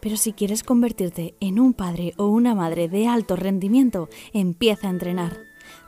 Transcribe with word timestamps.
Pero 0.00 0.16
si 0.16 0.32
quieres 0.32 0.62
convertirte 0.62 1.34
en 1.40 1.58
un 1.58 1.74
padre 1.74 2.14
o 2.16 2.28
una 2.28 2.54
madre 2.54 2.88
de 2.88 3.06
alto 3.06 3.36
rendimiento, 3.36 4.08
empieza 4.32 4.88
a 4.88 4.90
entrenar. 4.90 5.38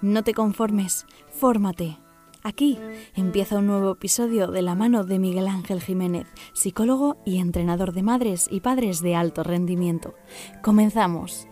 No 0.00 0.24
te 0.24 0.34
conformes, 0.34 1.06
fórmate. 1.30 1.98
Aquí 2.42 2.78
empieza 3.14 3.58
un 3.58 3.66
nuevo 3.66 3.92
episodio 3.92 4.46
de 4.46 4.62
la 4.62 4.74
mano 4.74 5.04
de 5.04 5.18
Miguel 5.18 5.46
Ángel 5.46 5.82
Jiménez, 5.82 6.26
psicólogo 6.54 7.18
y 7.26 7.38
entrenador 7.38 7.92
de 7.92 8.02
madres 8.02 8.48
y 8.50 8.60
padres 8.60 9.02
de 9.02 9.14
alto 9.14 9.42
rendimiento. 9.42 10.14
Comenzamos. 10.62 11.46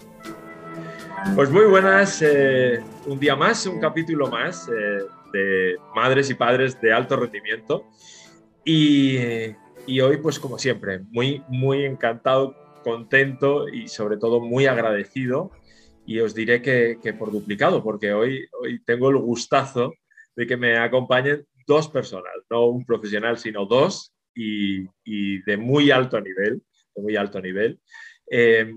Pues 1.35 1.51
muy 1.51 1.67
buenas, 1.67 2.23
eh, 2.23 2.83
un 3.07 3.19
día 3.19 3.37
más, 3.37 3.67
un 3.67 3.81
capítulo 3.81 4.29
más 4.29 4.69
eh, 4.69 5.05
de 5.33 5.77
madres 5.95 6.31
y 6.31 6.35
padres 6.35 6.81
de 6.81 6.93
alto 6.93 7.17
rendimiento. 7.17 7.85
Y, 8.65 9.19
y, 9.89 10.01
hoy, 10.01 10.19
pues 10.19 10.39
como 10.39 10.59
siempre, 10.59 11.01
muy, 11.11 11.43
muy 11.49 11.85
encantado, 11.85 12.55
contento 12.85 13.69
y 13.69 13.89
sobre 13.89 14.17
todo 14.17 14.41
muy 14.41 14.67
agradecido. 14.67 15.51
Y 16.07 16.21
os 16.21 16.35
diré 16.35 16.63
que, 16.63 16.99
que 17.03 17.13
por 17.13 17.33
duplicado, 17.33 17.83
porque 17.83 18.13
hoy, 18.13 18.47
hoy 18.61 18.83
tengo 18.85 19.11
el 19.11 19.17
gustazo 19.19 19.93
de 20.37 20.47
que 20.47 20.57
me 20.57 20.79
acompañen 20.79 21.47
dos 21.67 21.89
personas, 21.89 22.33
no 22.49 22.67
un 22.67 22.85
profesional, 22.87 23.39
sino 23.39 23.67
dos 23.67 24.15
y, 24.35 24.87
y 25.05 25.43
de 25.43 25.57
muy 25.57 25.91
alto 25.91 26.21
nivel, 26.21 26.63
de 26.95 27.03
muy 27.03 27.17
alto 27.17 27.41
nivel. 27.41 27.81
Eh, 28.31 28.73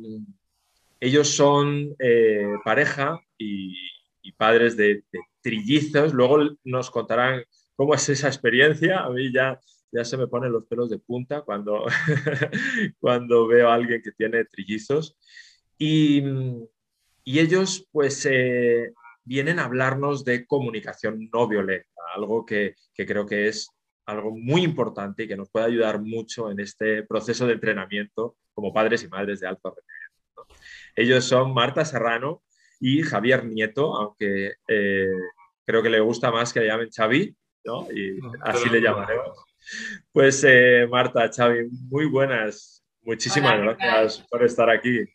ellos 0.99 1.29
son 1.29 1.95
eh, 1.99 2.53
pareja 2.63 3.19
y, 3.37 3.75
y, 4.21 4.31
padres 4.33 4.75
de, 4.77 5.03
de, 5.11 5.19
trillizos. 5.41 6.13
Luego 6.13 6.39
nos 6.63 6.91
contarán 6.91 7.43
cómo 7.75 7.95
es 7.95 8.07
esa 8.09 8.27
experiencia. 8.27 8.99
A 8.99 9.09
mí 9.09 9.31
ya, 9.31 9.59
ya 9.91 10.05
se 10.05 10.17
me 10.17 10.27
ponen 10.27 10.51
los 10.51 10.65
pelos 10.65 10.89
de 10.89 10.99
punta 10.99 11.41
cuando, 11.41 11.85
cuando 12.99 13.47
veo 13.47 13.69
a 13.69 13.73
alguien 13.73 14.01
que 14.01 14.11
tiene 14.11 14.45
trillizos. 14.45 15.17
Y, 15.77 16.23
y 17.23 17.39
ellos, 17.39 17.87
pues, 17.91 18.25
eh, 18.29 18.93
vienen 19.23 19.59
a 19.59 19.65
hablarnos 19.65 20.23
de 20.23 20.45
comunicación 20.45 21.29
no 21.31 21.47
violenta, 21.47 21.89
algo 22.15 22.45
que, 22.45 22.75
que, 22.93 23.05
creo 23.05 23.25
que 23.25 23.47
es 23.47 23.69
algo 24.05 24.31
muy 24.31 24.63
importante 24.63 25.23
y 25.23 25.27
que 25.27 25.37
nos 25.37 25.49
puede 25.49 25.65
ayudar 25.67 26.01
mucho 26.01 26.51
en 26.51 26.59
este 26.59 27.03
proceso 27.03 27.45
de 27.45 27.53
entrenamiento 27.53 28.37
como 28.53 28.73
padres 28.73 29.03
y 29.03 29.07
madres 29.07 29.39
de 29.39 29.47
alto 29.47 29.69
rendimiento. 29.75 30.55
Ellos 30.95 31.25
son 31.25 31.53
Marta 31.53 31.85
Serrano 31.85 32.43
y 32.79 33.03
Javier 33.03 33.45
Nieto, 33.45 33.95
aunque 33.95 34.53
eh, 34.67 35.11
creo 35.65 35.83
que 35.83 35.89
le 35.89 35.99
gusta 35.99 36.31
más 36.31 36.51
que 36.51 36.61
le 36.61 36.67
llamen 36.67 36.89
Xavi, 36.89 37.35
¿no? 37.63 37.87
y 37.91 38.19
así 38.41 38.69
le 38.69 38.81
llamaremos. 38.81 39.50
Pues 40.11 40.43
eh, 40.47 40.87
Marta, 40.89 41.29
Xavi, 41.31 41.69
muy 41.89 42.05
buenas. 42.05 42.83
Muchísimas 43.03 43.53
Hola, 43.53 43.75
gracias 43.79 44.25
por 44.29 44.43
estar 44.43 44.69
aquí. 44.69 45.05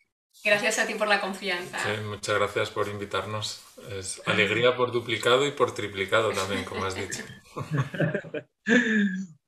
Gracias 0.43 0.79
a 0.79 0.85
ti 0.85 0.93
por 0.93 1.07
la 1.07 1.19
confianza. 1.19 1.79
Sí, 1.79 2.01
muchas 2.07 2.35
gracias 2.37 2.69
por 2.69 2.87
invitarnos. 2.87 3.63
Es 3.91 4.21
alegría 4.25 4.75
por 4.75 4.91
duplicado 4.91 5.45
y 5.47 5.51
por 5.51 5.73
triplicado 5.73 6.31
también, 6.31 6.63
como 6.63 6.85
has 6.85 6.95
dicho. 6.95 7.23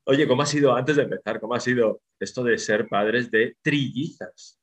Oye, 0.06 0.28
¿cómo 0.28 0.42
ha 0.42 0.46
sido, 0.46 0.76
antes 0.76 0.96
de 0.96 1.04
empezar, 1.04 1.40
cómo 1.40 1.54
ha 1.54 1.60
sido 1.60 2.02
esto 2.20 2.44
de 2.44 2.58
ser 2.58 2.88
padres 2.88 3.30
de 3.30 3.56
trillizas? 3.62 4.60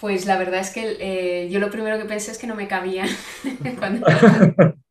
Pues 0.00 0.26
la 0.26 0.38
verdad 0.38 0.60
es 0.60 0.70
que 0.70 0.96
eh, 1.00 1.48
yo 1.50 1.58
lo 1.58 1.70
primero 1.70 1.98
que 1.98 2.04
pensé 2.04 2.30
es 2.30 2.38
que 2.38 2.46
no 2.46 2.54
me 2.54 2.68
cabían. 2.68 3.08
Cuando... 3.78 4.06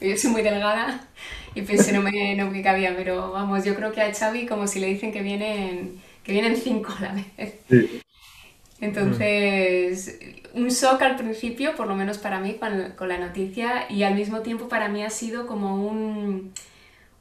yo 0.00 0.16
soy 0.16 0.30
muy 0.30 0.42
delgada 0.42 1.06
y 1.54 1.62
pensé 1.62 1.92
no 1.92 2.02
me, 2.02 2.34
no 2.34 2.50
me 2.50 2.62
cabía, 2.62 2.94
pero 2.96 3.32
vamos, 3.32 3.64
yo 3.64 3.74
creo 3.74 3.92
que 3.92 4.02
a 4.02 4.12
Xavi 4.12 4.46
como 4.46 4.66
si 4.66 4.80
le 4.80 4.88
dicen 4.88 5.12
que 5.12 5.22
vienen, 5.22 6.00
que 6.22 6.32
vienen 6.32 6.56
cinco 6.56 6.92
a 6.98 7.02
la 7.02 7.12
vez. 7.14 7.54
Sí. 7.68 8.00
Entonces, 8.80 10.18
un 10.52 10.68
shock 10.68 11.00
al 11.02 11.16
principio, 11.16 11.74
por 11.74 11.86
lo 11.86 11.94
menos 11.94 12.18
para 12.18 12.40
mí, 12.40 12.54
con, 12.54 12.92
con, 12.96 13.08
la 13.08 13.18
noticia, 13.18 13.86
y 13.88 14.02
al 14.02 14.14
mismo 14.14 14.40
tiempo 14.40 14.68
para 14.68 14.88
mí 14.88 15.02
ha 15.02 15.10
sido 15.10 15.46
como 15.46 15.86
un, 15.86 16.52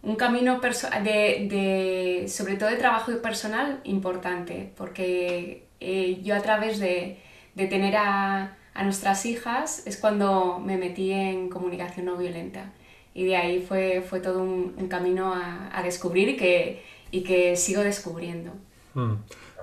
un 0.01 0.15
camino 0.15 0.59
de, 0.59 1.47
de, 1.49 2.25
sobre 2.27 2.55
todo 2.55 2.69
de 2.69 2.75
trabajo 2.75 3.11
personal, 3.21 3.79
importante, 3.85 4.71
porque 4.75 5.63
eh, 5.79 6.19
yo 6.23 6.35
a 6.35 6.41
través 6.41 6.79
de, 6.79 7.17
de 7.55 7.67
tener 7.67 7.95
a, 7.97 8.57
a, 8.73 8.83
nuestras 8.83 9.25
hijas 9.25 9.85
es 9.85 9.97
cuando 9.97 10.59
me 10.59 10.77
metí 10.77 11.11
en 11.11 11.49
comunicación 11.49 12.05
no 12.05 12.17
violenta. 12.17 12.73
Y 13.13 13.25
de 13.25 13.37
ahí 13.37 13.61
fue, 13.61 14.01
fue 14.01 14.19
todo 14.19 14.41
un, 14.41 14.73
un 14.77 14.87
camino 14.87 15.33
a, 15.33 15.69
a, 15.77 15.83
descubrir 15.83 16.29
y 16.29 16.37
que, 16.37 16.83
y 17.11 17.23
que 17.23 17.55
sigo 17.55 17.81
descubriendo. 17.81 18.51
Mm. 18.95 19.13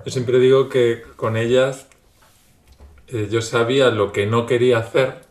Yo 0.05 0.11
siempre 0.11 0.39
digo 0.39 0.69
que 0.69 1.03
con 1.15 1.37
ellas 1.37 1.87
eh, 3.07 3.27
yo 3.29 3.41
sabía 3.41 3.89
lo 3.89 4.11
que 4.13 4.25
no 4.25 4.45
quería 4.45 4.77
hacer, 4.77 5.25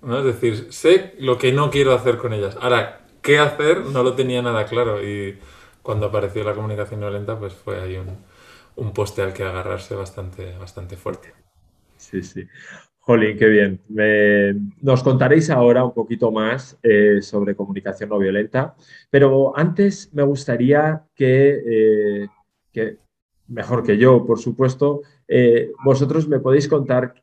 ¿no? 0.00 0.18
Es 0.18 0.24
decir, 0.24 0.72
sé 0.72 1.14
lo 1.18 1.38
que 1.38 1.52
no 1.52 1.70
quiero 1.70 1.92
hacer 1.92 2.18
con 2.18 2.32
ellas. 2.32 2.56
Ahora, 2.60 3.00
¿qué 3.20 3.38
hacer? 3.38 3.80
No 3.86 4.02
lo 4.04 4.14
tenía 4.14 4.42
nada 4.42 4.66
claro 4.66 5.02
y 5.02 5.38
cuando 5.82 6.06
apareció 6.06 6.44
la 6.44 6.54
comunicación 6.54 7.00
violenta, 7.00 7.38
pues 7.38 7.52
fue 7.54 7.80
ahí 7.80 7.96
un, 7.96 8.16
un 8.76 8.92
poste 8.92 9.22
al 9.22 9.32
que 9.32 9.42
agarrarse 9.42 9.94
bastante, 9.96 10.56
bastante 10.58 10.96
fuerte. 10.96 11.34
Sí, 11.96 12.22
sí. 12.22 12.46
Jolín, 13.06 13.38
qué 13.38 13.46
bien. 13.46 13.80
Me... 13.88 14.52
Nos 14.82 15.04
contaréis 15.04 15.48
ahora 15.48 15.84
un 15.84 15.94
poquito 15.94 16.32
más 16.32 16.76
eh, 16.82 17.22
sobre 17.22 17.54
comunicación 17.54 18.10
no 18.10 18.18
violenta, 18.18 18.74
pero 19.10 19.56
antes 19.56 20.12
me 20.12 20.24
gustaría 20.24 21.04
que, 21.14 21.62
eh, 21.64 22.28
que 22.72 22.98
mejor 23.46 23.84
que 23.84 23.96
yo, 23.96 24.26
por 24.26 24.40
supuesto, 24.40 25.02
eh, 25.28 25.70
vosotros 25.84 26.26
me 26.26 26.40
podéis 26.40 26.66
contar 26.66 27.22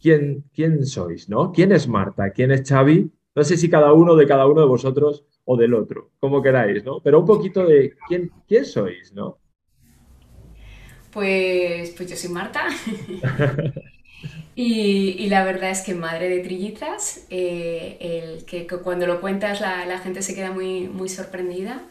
quién, 0.00 0.44
quién 0.54 0.86
sois, 0.86 1.28
¿no? 1.28 1.50
¿Quién 1.50 1.72
es 1.72 1.88
Marta? 1.88 2.30
¿Quién 2.30 2.52
es 2.52 2.62
Xavi? 2.68 3.10
No 3.34 3.42
sé 3.42 3.56
si 3.56 3.68
cada 3.68 3.92
uno 3.92 4.14
de 4.14 4.28
cada 4.28 4.46
uno 4.46 4.60
de 4.60 4.68
vosotros 4.68 5.24
o 5.44 5.56
del 5.56 5.74
otro, 5.74 6.12
como 6.20 6.42
queráis, 6.42 6.84
¿no? 6.84 7.00
Pero 7.02 7.18
un 7.18 7.26
poquito 7.26 7.66
de 7.66 7.96
quién, 8.06 8.30
quién 8.46 8.64
sois, 8.64 9.12
¿no? 9.12 9.38
Pues, 11.10 11.90
pues 11.90 12.08
yo 12.08 12.14
soy 12.14 12.30
Marta. 12.30 12.68
y, 14.56 15.16
y, 15.18 15.28
la 15.28 15.44
verdad 15.44 15.70
es 15.70 15.82
que 15.82 15.94
madre 15.94 16.28
de 16.28 16.40
trillizas, 16.40 17.26
eh, 17.30 17.96
el 18.00 18.44
que, 18.44 18.66
que, 18.66 18.76
cuando 18.78 19.06
lo 19.06 19.20
cuentas 19.20 19.60
la, 19.60 19.84
la, 19.86 19.98
gente 19.98 20.22
se 20.22 20.34
queda 20.34 20.52
muy, 20.52 20.88
muy 20.88 21.08
sorprendida. 21.08 21.82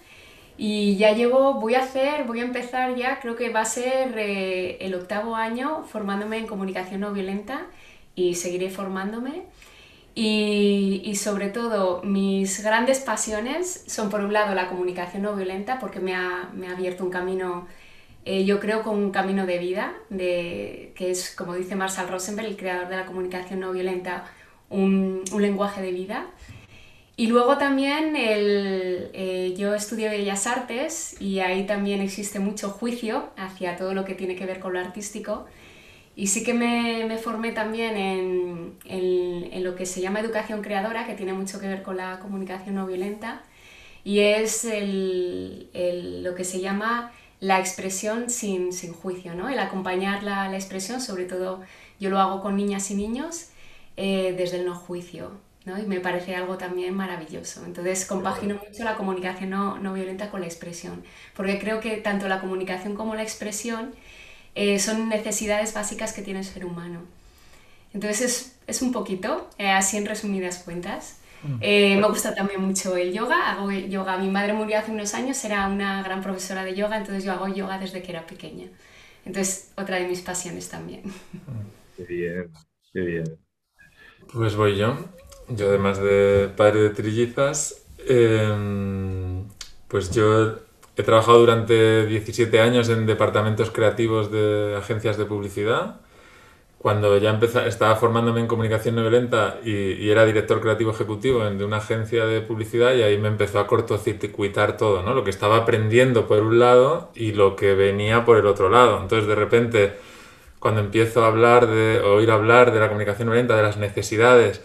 Y 0.57 0.97
ya 0.97 1.13
llevo, 1.13 1.55
voy 1.55 1.75
a 1.75 1.83
hacer, 1.83 2.25
voy 2.25 2.39
a 2.39 2.43
empezar 2.43 2.95
ya, 2.95 3.19
creo 3.19 3.35
que 3.35 3.49
va 3.49 3.61
a 3.61 3.65
ser 3.65 4.17
eh, 4.17 4.77
el 4.81 4.93
octavo 4.95 5.35
año 5.35 5.83
formándome 5.85 6.37
en 6.37 6.47
comunicación 6.47 7.01
no 7.01 7.11
violenta 7.11 7.67
y 8.15 8.35
seguiré 8.35 8.69
formándome. 8.69 9.43
Y, 10.15 11.01
y, 11.05 11.15
sobre 11.15 11.49
todo, 11.49 12.03
mis 12.03 12.63
grandes 12.63 12.99
pasiones 12.99 13.83
son, 13.87 14.11
por 14.11 14.21
un 14.21 14.31
lado, 14.31 14.53
la 14.53 14.69
comunicación 14.69 15.23
no 15.23 15.35
violenta, 15.35 15.79
porque 15.79 15.99
me 15.99 16.13
ha, 16.13 16.49
me 16.53 16.67
ha 16.67 16.71
abierto 16.73 17.03
un 17.03 17.09
camino, 17.09 17.67
eh, 18.25 18.45
yo 18.45 18.59
creo, 18.59 18.83
con 18.83 18.97
un 18.97 19.11
camino 19.11 19.45
de 19.45 19.57
vida, 19.57 19.93
de, 20.09 20.93
que 20.95 21.11
es, 21.11 21.35
como 21.35 21.55
dice 21.55 21.75
Marshall 21.75 22.07
Rosenberg, 22.07 22.47
el 22.47 22.57
creador 22.57 22.87
de 22.87 22.95
la 22.95 23.05
comunicación 23.05 23.59
no 23.59 23.71
violenta, 23.71 24.25
un, 24.69 25.23
un 25.31 25.41
lenguaje 25.41 25.81
de 25.81 25.91
vida. 25.91 26.27
Y 27.15 27.27
luego 27.27 27.57
también 27.57 28.15
el, 28.15 29.11
eh, 29.13 29.53
yo 29.55 29.75
estudié 29.75 30.09
Bellas 30.09 30.47
Artes 30.47 31.21
y 31.21 31.39
ahí 31.39 31.65
también 31.65 32.01
existe 32.01 32.39
mucho 32.39 32.69
juicio 32.69 33.29
hacia 33.37 33.75
todo 33.77 33.93
lo 33.93 34.03
que 34.03 34.15
tiene 34.15 34.35
que 34.35 34.47
ver 34.47 34.59
con 34.59 34.73
lo 34.73 34.79
artístico. 34.79 35.45
Y 36.15 36.27
sí 36.27 36.43
que 36.43 36.53
me, 36.53 37.05
me 37.07 37.17
formé 37.17 37.51
también 37.51 37.97
en, 37.97 38.73
en, 38.85 39.49
en, 39.51 39.63
lo 39.63 39.75
que 39.75 39.85
se 39.85 40.01
llama 40.01 40.21
educación 40.21 40.61
creadora, 40.61 41.05
que 41.05 41.13
tiene 41.13 41.33
mucho 41.33 41.59
que 41.59 41.67
ver 41.67 41.83
con 41.83 41.97
la 41.97 42.19
comunicación 42.19 42.75
no 42.75 42.85
violenta, 42.85 43.41
y 44.03 44.19
es 44.19 44.63
el, 44.65 45.69
el, 45.73 46.23
lo 46.23 46.35
que 46.35 46.43
se 46.43 46.61
llama 46.61 47.11
la 47.43 47.59
expresión 47.59 48.29
sin, 48.29 48.71
sin 48.71 48.93
juicio, 48.93 49.35
¿no? 49.35 49.49
el 49.49 49.59
acompañar 49.59 50.23
la, 50.23 50.47
la, 50.47 50.55
expresión, 50.55 51.01
sobre 51.01 51.25
todo 51.25 51.61
yo 51.99 52.09
lo 52.09 52.17
hago 52.17 52.41
con 52.41 52.55
niñas 52.55 52.89
y 52.89 52.95
niños, 52.95 53.49
eh, 53.97 54.33
desde 54.37 54.59
el 54.59 54.65
no 54.65 54.75
juicio. 54.75 55.31
¿no? 55.65 55.77
Y 55.77 55.81
me 55.81 55.99
parece 55.99 56.37
algo 56.37 56.57
también 56.57 56.93
maravilloso. 56.93 57.65
Entonces 57.65 58.05
compagino 58.05 58.55
mucho 58.65 58.85
la 58.85 58.95
comunicación 58.95 59.49
no, 59.49 59.77
no, 59.77 59.91
violenta 59.91 60.31
con 60.31 60.39
la 60.39 60.45
expresión, 60.45 61.03
porque 61.35 61.59
creo 61.59 61.81
que 61.81 61.97
tanto 61.97 62.29
la 62.29 62.39
comunicación 62.39 62.95
como 62.95 63.13
la 63.13 63.23
expresión 63.23 63.93
eh, 64.55 64.79
son 64.79 65.09
necesidades 65.09 65.73
básicas 65.73 66.13
que 66.13 66.21
tiene 66.21 66.39
el 66.39 66.45
ser 66.45 66.63
humano. 66.63 67.01
Entonces 67.93 68.21
es, 68.21 68.55
es 68.67 68.81
un 68.81 68.93
poquito, 68.93 69.49
eh, 69.57 69.69
así 69.69 69.97
en 69.97 70.05
resumidas 70.05 70.59
cuentas. 70.59 71.17
Mm. 71.43 71.57
Eh, 71.61 71.97
me 71.97 72.07
gusta 72.07 72.33
también 72.33 72.61
mucho 72.61 72.95
el 72.95 73.11
yoga, 73.13 73.51
hago 73.51 73.71
yoga. 73.71 74.17
Mi 74.17 74.29
madre 74.29 74.53
murió 74.53 74.79
hace 74.79 74.91
unos 74.91 75.13
años, 75.13 75.43
era 75.43 75.67
una 75.67 76.01
gran 76.03 76.21
profesora 76.21 76.63
de 76.63 76.73
yoga, 76.73 76.97
entonces 76.97 77.23
yo 77.23 77.31
hago 77.33 77.47
yoga 77.47 77.77
desde 77.77 78.01
que 78.01 78.11
era 78.11 78.25
pequeña. 78.25 78.67
Entonces, 79.25 79.71
otra 79.77 79.97
de 79.97 80.07
mis 80.07 80.21
pasiones 80.21 80.69
también. 80.69 81.03
Qué 81.95 82.03
bien, 82.03 82.51
qué 82.91 82.99
bien. 83.01 83.37
Pues 84.31 84.55
voy 84.55 84.77
yo. 84.77 84.97
Yo, 85.49 85.69
además 85.69 85.99
de 85.99 86.49
padre 86.55 86.81
de 86.81 86.89
trillizas, 86.89 87.85
em, 88.07 89.43
pues 89.87 90.11
yo 90.11 90.59
he 90.95 91.03
trabajado 91.03 91.39
durante 91.39 92.05
17 92.05 92.59
años 92.59 92.89
en 92.89 93.05
departamentos 93.05 93.71
creativos 93.71 94.31
de 94.31 94.75
agencias 94.77 95.17
de 95.17 95.25
publicidad 95.25 96.01
cuando 96.83 97.17
ya 97.17 97.29
empezaba, 97.29 97.65
estaba 97.65 97.95
formándome 97.95 98.41
en 98.41 98.47
comunicación 98.47 98.95
no 98.95 99.01
violenta 99.03 99.57
y, 99.63 100.09
era 100.09 100.25
director 100.25 100.59
creativo 100.59 100.91
ejecutivo 100.91 101.39
de 101.45 101.63
una 101.63 101.77
agencia 101.77 102.25
de 102.25 102.41
publicidad 102.41 102.93
y 102.93 103.03
ahí 103.03 103.17
me 103.17 103.29
empezó 103.29 103.59
a 103.59 103.67
cortocircuitar 103.67 104.75
todo, 104.75 105.01
¿no? 105.01 105.13
Lo 105.13 105.23
que 105.23 105.29
estaba 105.29 105.55
aprendiendo 105.55 106.27
por 106.27 106.43
un 106.43 106.59
lado 106.59 107.09
y 107.15 107.31
lo 107.31 107.55
que 107.55 107.73
venía 107.73 108.25
por 108.25 108.37
el 108.37 108.45
otro 108.47 108.69
lado. 108.69 108.99
Entonces, 109.01 109.29
de 109.29 109.35
repente, 109.35 109.93
cuando 110.59 110.81
empiezo 110.81 111.23
a 111.23 111.27
hablar 111.27 111.67
de, 111.67 112.01
oír 112.01 112.29
hablar 112.29 112.73
de 112.73 112.81
la 112.81 112.89
comunicación 112.89 113.27
no 113.27 113.31
violenta, 113.31 113.55
de 113.55 113.63
las 113.63 113.77
necesidades, 113.77 114.61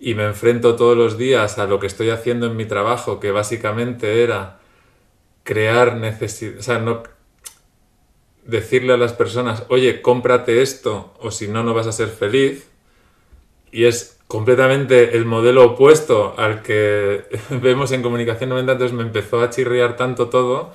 y 0.00 0.14
me 0.14 0.24
enfrento 0.24 0.74
todos 0.76 0.96
los 0.96 1.18
días 1.18 1.58
a 1.58 1.66
lo 1.66 1.78
que 1.80 1.86
estoy 1.86 2.08
haciendo 2.08 2.46
en 2.46 2.56
mi 2.56 2.64
trabajo, 2.64 3.20
que 3.20 3.30
básicamente 3.30 4.24
era 4.24 4.58
crear 5.44 5.96
necesidades, 5.96 6.60
o 6.60 6.62
sea, 6.62 6.78
no, 6.78 7.02
decirle 8.44 8.92
a 8.92 8.96
las 8.96 9.12
personas, 9.12 9.64
oye, 9.68 10.02
cómprate 10.02 10.62
esto 10.62 11.14
o 11.20 11.30
si 11.30 11.48
no, 11.48 11.62
no 11.62 11.74
vas 11.74 11.86
a 11.86 11.92
ser 11.92 12.08
feliz. 12.08 12.68
Y 13.70 13.84
es 13.84 14.18
completamente 14.26 15.16
el 15.16 15.24
modelo 15.24 15.64
opuesto 15.64 16.34
al 16.38 16.62
que 16.62 17.24
vemos 17.50 17.92
en 17.92 18.02
comunicación 18.02 18.50
90, 18.50 18.72
entonces 18.72 18.96
me 18.96 19.02
empezó 19.02 19.40
a 19.40 19.50
chirriar 19.50 19.96
tanto 19.96 20.28
todo 20.28 20.72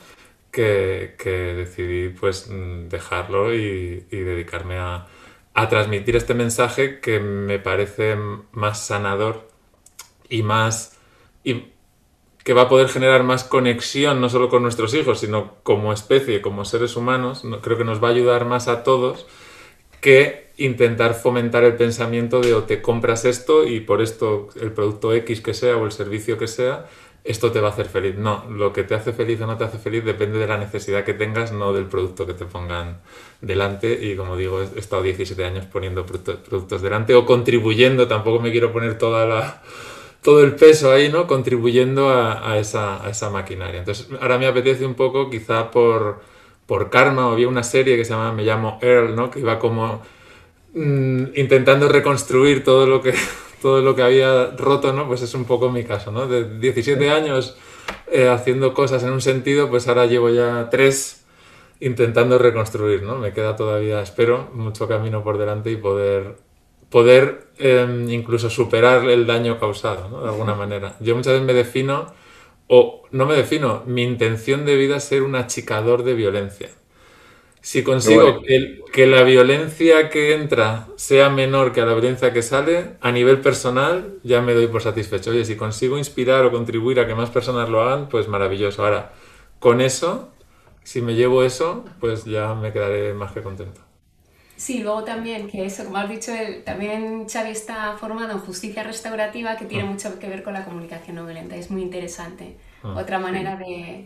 que, 0.51 1.13
decidí 1.55 2.09
pues 2.09 2.49
dejarlo 2.89 3.53
y, 3.53 4.05
dedicarme 4.09 4.77
a, 4.77 5.07
a, 5.53 5.69
transmitir 5.69 6.15
este 6.15 6.33
mensaje 6.33 6.99
que 6.99 7.19
me 7.19 7.59
parece 7.59 8.15
más 8.51 8.85
sanador 8.85 9.47
y 10.29 10.43
más... 10.43 10.97
Y, 11.43 11.65
que 12.47 12.53
va 12.53 12.61
a 12.61 12.69
poder 12.69 12.88
generar 12.88 13.23
más 13.23 13.44
conexión 13.44 14.21
no 14.21 14.29
solo 14.29 14.47
con 14.47 14.63
nuestros 14.63 14.94
hijos, 14.94 15.19
sino 15.19 15.55
como 15.63 15.91
especie, 15.91 16.41
como 16.41 16.63
seres 16.63 16.95
humanos, 16.95 17.44
creo 17.61 17.77
que 17.77 17.83
nos 17.83 18.01
va 18.01 18.07
a 18.07 18.11
ayudar 18.11 18.45
más 18.45 18.69
a 18.69 18.85
todos 18.85 19.27
que 19.99 20.47
intentar 20.55 21.13
fomentar 21.13 21.65
el 21.65 21.75
pensamiento 21.75 22.39
de 22.39 22.53
o 22.53 22.63
te 22.63 22.81
compras 22.81 23.25
esto 23.25 23.67
y 23.67 23.81
por 23.81 24.01
esto 24.01 24.47
el 24.61 24.71
producto 24.71 25.13
X 25.13 25.41
que 25.41 25.53
sea 25.53 25.75
o 25.75 25.83
el 25.83 25.91
servicio 25.91 26.38
que 26.38 26.47
sea, 26.47 26.85
esto 27.25 27.51
te 27.51 27.59
va 27.59 27.67
a 27.67 27.71
hacer 27.71 27.88
feliz. 27.88 28.15
No, 28.15 28.45
lo 28.50 28.71
que 28.71 28.85
te 28.85 28.95
hace 28.95 29.11
feliz 29.11 29.41
o 29.41 29.45
no 29.45 29.57
te 29.57 29.65
hace 29.65 29.77
feliz 29.77 30.05
depende 30.05 30.39
de 30.39 30.47
la 30.47 30.57
necesidad 30.57 31.03
que 31.03 31.13
tengas, 31.13 31.51
no 31.51 31.73
del 31.73 31.88
producto 31.88 32.25
que 32.25 32.33
te 32.33 32.45
pongan 32.45 33.01
delante. 33.41 33.91
Y 34.01 34.15
como 34.15 34.38
digo, 34.38 34.61
he 34.61 34.79
estado 34.79 35.03
17 35.03 35.43
años 35.43 35.65
poniendo 35.65 36.05
productos 36.05 36.81
delante 36.81 37.13
o 37.13 37.25
contribuyendo, 37.25 38.07
tampoco 38.07 38.39
me 38.39 38.53
quiero 38.53 38.71
poner 38.71 38.97
toda 38.97 39.25
la 39.25 39.61
todo 40.27 40.44
el 40.44 40.56
peso 40.56 40.91
ahí, 40.91 41.07
¿no? 41.07 41.25
Contribuyendo 41.25 42.09
a, 42.09 42.57
esa, 42.57 43.01
a, 43.01 43.12
esa, 43.12 43.29
maquinaria. 43.29 43.79
Entonces, 43.79 44.09
ahora 44.19 44.38
me 44.38 44.45
apetece 44.45 44.85
un 44.85 44.94
poco, 44.94 45.29
quizá 45.29 45.71
por, 45.71 46.19
por 46.65 46.89
karma, 46.89 47.31
había 47.31 47.47
una 47.47 47.63
serie 47.63 47.95
que 47.95 48.03
se 48.03 48.12
llama 48.12 48.33
Me 48.33 48.44
llamo 48.44 48.77
Earl, 48.81 49.15
¿no? 49.15 49.31
Que 49.31 49.39
iba 49.39 49.57
como 49.57 50.01
mm, 50.74 51.27
intentando 51.33 51.88
reconstruir 51.88 52.65
todo 52.65 52.85
lo 52.88 53.01
que 53.01 53.13
todo 53.62 53.81
lo 53.81 53.95
que 53.95 54.01
había 54.01 54.47
roto, 54.47 54.91
¿no? 54.91 55.07
Pues 55.07 55.21
es 55.21 55.33
un 55.33 55.45
poco 55.45 55.69
mi 55.69 55.85
caso, 55.85 56.12
¿no? 56.12 56.27
De 56.27 56.59
17 56.59 57.09
años 57.09 57.57
eh, 58.12 58.27
haciendo 58.27 58.74
cosas 58.74 59.03
en 59.03 59.13
un 59.13 59.21
sentido, 59.21 59.69
pues 59.69 59.88
ahora 59.88 60.07
llevo 60.07 60.29
ya 60.29 60.68
tres 60.69 61.24
intentando 61.79 62.38
reconstruir, 62.38 63.01
¿no? 63.01 63.15
Me 63.15 63.31
queda 63.31 63.56
todavía, 63.56 64.01
espero, 64.01 64.50
mucho 64.53 64.89
camino 64.89 65.24
por 65.24 65.38
delante 65.38 65.71
y 65.71 65.77
poder 65.77 66.35
poder 66.89 67.48
em, 67.57 68.10
incluso 68.10 68.50
superar 68.50 69.07
el 69.10 69.25
daño 69.25 69.60
causado, 69.60 70.10
¿no? 70.10 70.24
De 70.24 70.30
alguna 70.30 70.56
manera. 70.56 70.95
Yo 71.00 71.16
muchas 71.16 71.34
veces 71.34 71.48
me 71.48 71.54
defino, 71.54 72.13
o 72.68 73.04
no 73.12 73.25
me 73.25 73.36
defino, 73.36 73.84
mi 73.86 74.04
intención 74.04 74.66
de 74.66 74.75
vida 74.75 74.98
es 74.98 75.04
ser 75.04 75.24
un 75.24 75.36
achicador 75.36 76.04
de 76.04 76.13
violencia. 76.13 76.69
Si 77.62 77.84
consigo 77.84 78.42
que, 78.44 78.81
que, 78.94 79.07
la 79.07 79.24
violencia 79.24 80.10
que 80.10 80.34
entra 80.34 80.88
sea 80.95 81.30
menor 81.30 81.74
que 81.74 81.81
la 81.81 81.94
violencia 81.94 82.31
que 82.31 82.42
sale, 82.42 82.92
a 83.01 83.12
nivel 83.12 83.42
personal 83.42 84.19
ya 84.24 84.42
me 84.42 84.54
doy 84.54 84.68
por 84.68 84.81
satisfecho. 84.81 85.31
Oye, 85.31 85.44
si 85.44 85.57
consigo 85.57 85.98
inspirar 85.98 86.45
o 86.45 86.51
contribuir 86.51 87.01
a 87.01 87.07
que 87.07 87.16
más 87.16 87.30
personas 87.30 87.68
lo 87.68 87.81
hagan, 87.81 88.07
pues 88.07 88.30
maravilloso. 88.30 88.86
Ahora, 88.86 89.12
con 89.60 89.81
eso, 89.81 90.30
si 90.84 91.01
me 91.01 91.16
llevo 91.16 91.44
eso, 91.44 91.84
pues 92.00 92.24
ya 92.24 92.54
me 92.54 92.72
quedaré 92.72 93.13
más 93.13 93.34
que 93.34 93.42
contento. 93.42 93.87
Sí, 94.57 94.81
luego 94.81 95.04
también, 95.04 95.48
que 95.48 95.65
eso, 95.65 95.86
como 95.86 95.98
has 95.98 96.09
dicho, 96.09 96.31
también 96.65 97.30
Xavi 97.30 97.51
está 97.51 97.95
formado 97.95 98.31
en 98.31 98.39
justicia 98.39 98.81
restaurativa 98.81 99.56
que 99.56 99.65
tiene 99.65 99.83
ah. 99.83 99.92
mucho 99.92 100.18
que 100.18 100.27
ver 100.27 100.42
con 100.42 100.54
la 100.54 100.65
comunicación 100.65 101.15
no 101.15 101.25
violenta. 101.25 101.56
Es 101.56 101.69
muy 101.69 101.83
interesante. 101.83 102.57
Ah. 102.81 102.95
Otra 102.98 103.19
manera 103.19 103.56
de, 103.56 104.04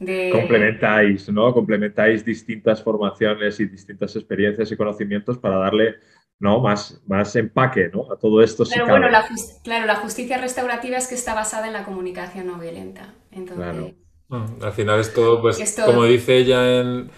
de, 0.00 0.30
Complementáis, 0.32 1.28
¿no? 1.28 1.54
Complementáis 1.54 2.24
distintas 2.24 2.82
formaciones 2.82 3.60
y 3.60 3.66
distintas 3.66 4.16
experiencias 4.16 4.72
y 4.72 4.76
conocimientos 4.76 5.38
para 5.38 5.56
darle 5.58 5.94
¿no? 6.40 6.60
más, 6.60 7.00
más 7.06 7.36
empaque 7.36 7.88
¿no? 7.94 8.12
a 8.12 8.16
todo 8.16 8.42
esto. 8.42 8.64
Pero 8.68 8.88
bueno, 8.88 9.08
la 9.08 9.24
claro, 9.62 9.86
la 9.86 9.94
justicia 9.94 10.38
restaurativa 10.38 10.96
es 10.96 11.06
que 11.06 11.14
está 11.14 11.32
basada 11.32 11.68
en 11.68 11.72
la 11.72 11.84
comunicación 11.84 12.48
no 12.48 12.58
violenta. 12.58 13.14
Entonces... 13.30 13.94
Ah, 14.28 14.44
al 14.60 14.72
final 14.72 14.98
es 14.98 15.14
todo, 15.14 15.40
pues, 15.40 15.80
como 15.84 16.02
dice 16.02 16.38
ella 16.38 16.80
en 16.80 17.08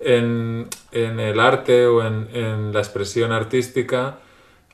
en, 0.00 0.68
el 0.92 1.40
arte 1.40 1.86
o 1.86 2.04
en, 2.04 2.72
la 2.72 2.80
expresión 2.80 3.32
artística, 3.32 4.18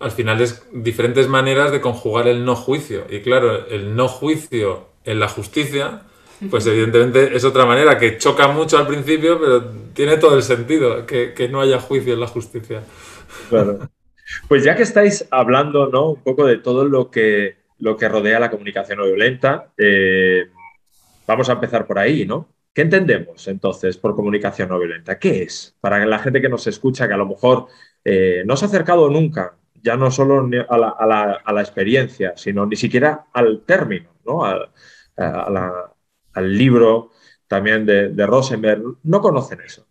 al 0.00 0.10
final 0.10 0.40
es 0.40 0.66
diferentes 0.72 1.28
maneras 1.28 1.70
de 1.70 1.80
conjugar 1.80 2.28
el 2.28 2.44
no 2.44 2.56
juicio. 2.56 3.06
Y 3.08 3.20
claro, 3.20 3.66
el 3.68 3.94
no 3.94 4.08
juicio 4.08 4.88
en 5.04 5.20
la 5.20 5.28
justicia, 5.28 6.02
pues 6.50 6.66
evidentemente 6.68 7.36
es 7.36 7.44
otra 7.44 7.66
manera 7.66 7.98
que 7.98 8.18
choca 8.18 8.48
mucho 8.48 8.78
al 8.78 8.86
principio, 8.86 9.38
pero 9.40 9.64
tiene 9.94 10.16
todo 10.16 10.36
el 10.36 10.42
sentido 10.42 11.06
que, 11.06 11.48
no 11.50 11.60
haya 11.60 11.80
juicio 11.80 12.14
en 12.14 12.20
la 12.20 12.26
justicia. 12.26 12.82
Claro. 13.48 13.88
Pues 14.48 14.64
ya 14.64 14.74
que 14.74 14.82
estáis 14.82 15.26
hablando 15.30 15.88
¿no? 15.88 16.10
un 16.10 16.22
poco 16.22 16.46
de 16.46 16.56
todo 16.58 16.84
lo 16.84 17.10
que, 17.10 17.56
lo 17.78 17.96
que 17.96 18.08
rodea 18.08 18.40
la 18.40 18.50
comunicación 18.50 18.98
no 18.98 19.04
violenta, 19.04 19.72
eh, 19.76 20.46
vamos 21.26 21.48
a 21.48 21.52
empezar 21.52 21.86
por 21.86 21.98
ahí, 21.98 22.24
¿no? 22.24 22.48
¿Qué 22.74 22.82
entendemos 22.82 23.48
entonces 23.48 23.98
por 23.98 24.16
comunicación 24.16 24.70
no 24.70 24.78
violenta? 24.78 25.18
¿Qué 25.18 25.42
es? 25.42 25.76
Para 25.80 26.04
la 26.06 26.18
gente 26.18 26.40
que 26.40 26.48
nos 26.48 26.66
escucha, 26.66 27.06
que 27.06 27.14
a 27.14 27.18
lo 27.18 27.26
mejor 27.26 27.66
eh, 28.04 28.42
no 28.46 28.56
se 28.56 28.64
ha 28.64 28.68
acercado 28.68 29.10
nunca, 29.10 29.56
ya 29.82 29.96
no 29.96 30.10
solo 30.10 30.48
a 30.68 31.52
la, 31.52 31.60
experiencia, 31.60 32.32
sino 32.36 32.64
ni 32.64 32.76
siquiera 32.76 33.26
al 33.32 33.62
término, 33.66 34.10
¿no? 34.24 34.44
al 34.44 36.56
libro 36.56 37.10
también 37.46 37.84
de, 37.84 38.26
Rosenberg, 38.26 38.82
no 39.02 39.20
conocen 39.20 39.60
eso. 39.60 39.86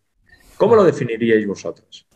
¿Cómo 0.58 0.76
lo 0.76 0.84
definiríais 0.84 1.46
vosotros? 1.46 2.08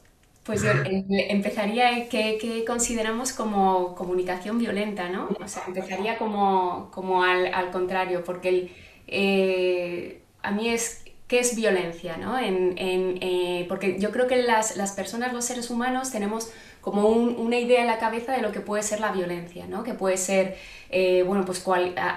Pues 0.43 0.63
yo 0.63 0.71
eh, 0.71 1.27
empezaría 1.29 2.09
que, 2.09 2.63
consideramos 2.65 3.33
como 3.33 3.93
comunicación 3.93 4.57
violenta, 4.57 5.09
¿no? 5.09 5.29
O 5.43 5.47
sea, 5.47 5.63
empezaría 5.67 6.17
como, 6.17 6.89
como 6.91 7.23
al, 7.23 7.53
al 7.53 7.71
contrario, 7.71 8.23
porque 8.23 8.49
el, 8.49 8.71
eh, 9.07 10.24
a 10.45 10.51
mí 10.51 10.69
es 10.69 11.05
qué 11.27 11.39
es 11.39 11.55
violencia, 11.55 12.17
¿no? 12.17 12.37
En, 12.37 12.75
eh, 12.77 13.65
porque 13.67 13.99
yo 13.99 14.11
creo 14.11 14.27
que 14.27 14.37
las, 14.43 14.77
las, 14.77 14.91
personas, 14.91 15.33
los 15.33 15.45
seres 15.45 15.69
humanos, 15.71 16.11
tenemos 16.11 16.51
como 16.81 17.07
una 17.07 17.57
idea 17.57 17.81
en 17.81 17.87
la 17.87 17.97
cabeza 17.97 18.31
de 18.33 18.43
lo 18.43 18.51
que 18.51 18.59
puede 18.59 18.83
ser 18.83 18.99
la 18.99 19.11
violencia, 19.11 19.65
¿no? 19.67 19.83
Que 19.83 19.95
puede 19.95 20.17
ser, 20.17 20.55
eh, 20.91 21.23
bueno, 21.23 21.43
pues 21.43 21.63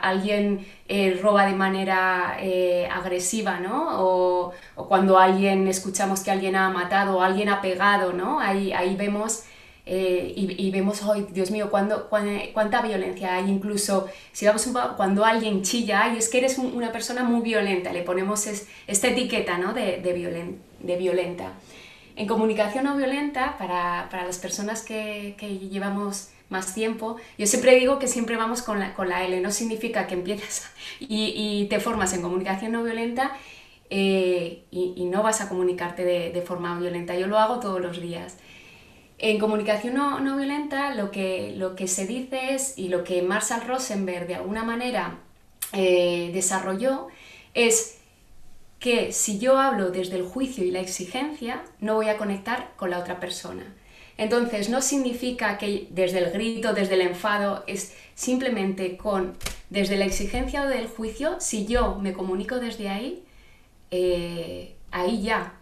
alguien 0.02 0.66
eh, 0.88 1.18
roba 1.22 1.46
de 1.46 1.54
manera 1.54 2.36
agresiva, 2.92 3.60
¿no? 3.60 4.02
O, 4.02 4.52
o, 4.74 4.88
cuando 4.88 5.18
alguien, 5.18 5.66
escuchamos 5.68 6.20
que 6.20 6.30
alguien 6.30 6.54
ha 6.54 6.68
matado 6.68 7.16
o 7.16 7.22
alguien 7.22 7.48
ha 7.48 7.62
pegado, 7.62 8.12
¿no? 8.12 8.40
Ahí, 8.40 8.74
ahí 8.74 8.94
vemos 8.94 9.44
eh, 9.90 10.34
y, 10.36 10.70
vemos, 10.70 11.02
hoy 11.02 11.26
Dios 11.30 11.50
mío, 11.50 11.70
cuánta 11.70 12.82
violencia 12.82 13.36
hay! 13.36 13.50
Incluso 13.50 14.06
si 14.32 14.44
vamos 14.44 14.68
cuando 14.98 15.24
alguien 15.24 15.62
chilla, 15.62 16.12
y 16.12 16.18
es 16.18 16.28
que 16.28 16.38
eres 16.38 16.58
una 16.58 16.92
persona 16.92 17.24
muy 17.24 17.40
violenta, 17.40 17.90
le 17.90 18.02
ponemos 18.02 18.46
esta 18.46 19.08
etiqueta 19.08 19.56
¿no? 19.56 19.72
de, 19.72 20.02
de, 20.02 20.58
de, 20.80 20.96
violenta. 20.98 21.54
En 22.16 22.26
comunicación 22.26 22.84
no 22.84 22.98
violenta, 22.98 23.56
para, 23.56 24.08
para 24.10 24.26
las 24.26 24.36
personas 24.36 24.82
que, 24.82 25.34
llevamos 25.70 26.32
más 26.50 26.74
tiempo, 26.74 27.16
yo 27.38 27.46
siempre 27.46 27.74
digo 27.76 27.98
que 27.98 28.08
siempre 28.08 28.36
vamos 28.36 28.60
con 28.60 28.78
la, 28.78 28.92
con 28.92 29.08
la 29.08 29.24
L, 29.24 29.40
no 29.40 29.50
significa 29.50 30.06
que 30.06 30.14
empiezas 30.14 30.70
y, 31.00 31.66
te 31.70 31.80
formas 31.80 32.12
en 32.12 32.20
comunicación 32.20 32.72
no 32.72 32.82
violenta 32.82 33.32
eh, 33.88 34.64
y, 34.70 35.06
no 35.06 35.22
vas 35.22 35.40
a 35.40 35.48
comunicarte 35.48 36.04
de, 36.04 36.42
forma 36.42 36.78
violenta. 36.78 37.16
Yo 37.16 37.26
lo 37.26 37.38
hago 37.38 37.58
todos 37.58 37.80
los 37.80 38.02
días. 38.02 38.36
En 39.18 39.40
comunicación 39.40 39.94
no, 39.94 40.36
violenta 40.36 40.94
lo 40.94 41.10
que, 41.10 41.52
lo 41.56 41.74
que 41.74 41.88
se 41.88 42.06
dice 42.06 42.54
es, 42.54 42.78
y 42.78 42.88
lo 42.88 43.02
que 43.02 43.20
Marshall 43.20 43.66
Rosenberg 43.66 44.28
de 44.28 44.36
alguna 44.36 44.62
manera 44.62 45.18
eh, 45.72 46.30
desarrolló, 46.32 47.08
es 47.52 47.98
que 48.78 49.10
si 49.10 49.40
yo 49.40 49.58
hablo 49.58 49.90
desde 49.90 50.16
el 50.16 50.22
juicio 50.22 50.64
y 50.64 50.70
la 50.70 50.78
exigencia, 50.78 51.64
no 51.80 51.96
voy 51.96 52.08
a 52.08 52.16
conectar 52.16 52.72
con 52.76 52.90
la 52.90 53.00
otra 53.00 53.18
persona. 53.18 53.74
Entonces, 54.18 54.68
no 54.68 54.82
significa 54.82 55.58
que 55.58 55.88
desde 55.90 56.18
el 56.18 56.30
grito, 56.30 56.72
desde 56.72 56.94
el 56.94 57.02
enfado, 57.02 57.64
es 57.66 57.96
simplemente 58.14 58.96
con, 58.96 59.36
desde 59.68 59.96
la 59.96 60.04
exigencia 60.04 60.62
o 60.62 60.68
del 60.68 60.86
juicio, 60.86 61.40
si 61.40 61.66
yo 61.66 61.96
me 61.96 62.12
comunico 62.12 62.60
desde 62.60 62.88
ahí, 62.88 63.24
eh, 63.90 64.74
ahí 64.92 65.22
ya 65.22 65.57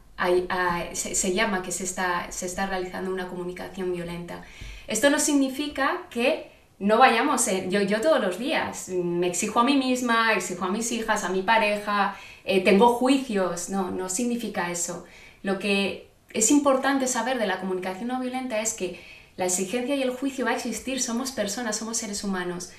se, 0.93 1.35
llama 1.35 1.63
que 1.63 1.73
se 1.73 1.85
está, 1.85 2.31
se 2.31 2.47
está 2.47 2.67
realizando 2.67 3.11
una 3.11 3.29
comunicación 3.29 3.93
violenta. 3.93 4.43
Esto 4.87 5.11
no 5.11 5.19
significa 5.19 6.03
que 6.11 6.51
no 6.79 6.99
vayamos, 6.99 7.47
yo, 7.69 7.81
yo 7.83 8.01
todos 8.01 8.21
los 8.21 8.39
días 8.39 8.89
me 8.89 9.27
exijo 9.29 9.61
a 9.61 9.65
mí 9.65 9.77
misma, 9.77 10.35
exijo 10.35 10.65
a 10.65 10.71
mis 10.71 10.93
hijas, 10.93 11.25
a 11.25 11.31
mi 11.31 11.43
pareja, 11.43 12.17
eh, 12.45 12.63
tengo 12.63 12.95
juicios, 12.95 13.71
no, 13.71 13.91
no 13.91 14.09
significa 14.09 14.71
eso. 14.71 15.05
Lo 15.43 15.59
que 15.59 16.09
es 16.33 16.51
importante 16.51 17.07
saber 17.07 17.39
de 17.39 17.47
la 17.47 17.61
comunicación 17.61 18.09
no 18.09 18.21
violenta 18.21 18.61
es 18.61 18.75
que 18.75 19.01
la 19.37 19.47
exigencia 19.47 19.95
y 19.97 20.03
el 20.03 20.11
juicio 20.11 20.45
va 20.45 20.53
a 20.53 20.55
existir, 20.55 21.01
somos 21.01 21.33
personas, 21.33 21.77
somos 21.77 21.97
seres 21.99 22.25
humanos, 22.25 22.71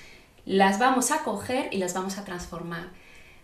las 0.44 0.78
vamos 0.78 1.10
a 1.10 1.22
coger 1.24 1.68
y 1.72 1.78
las 1.78 1.94
vamos 1.94 2.18
a 2.18 2.24
transformar. 2.24 2.90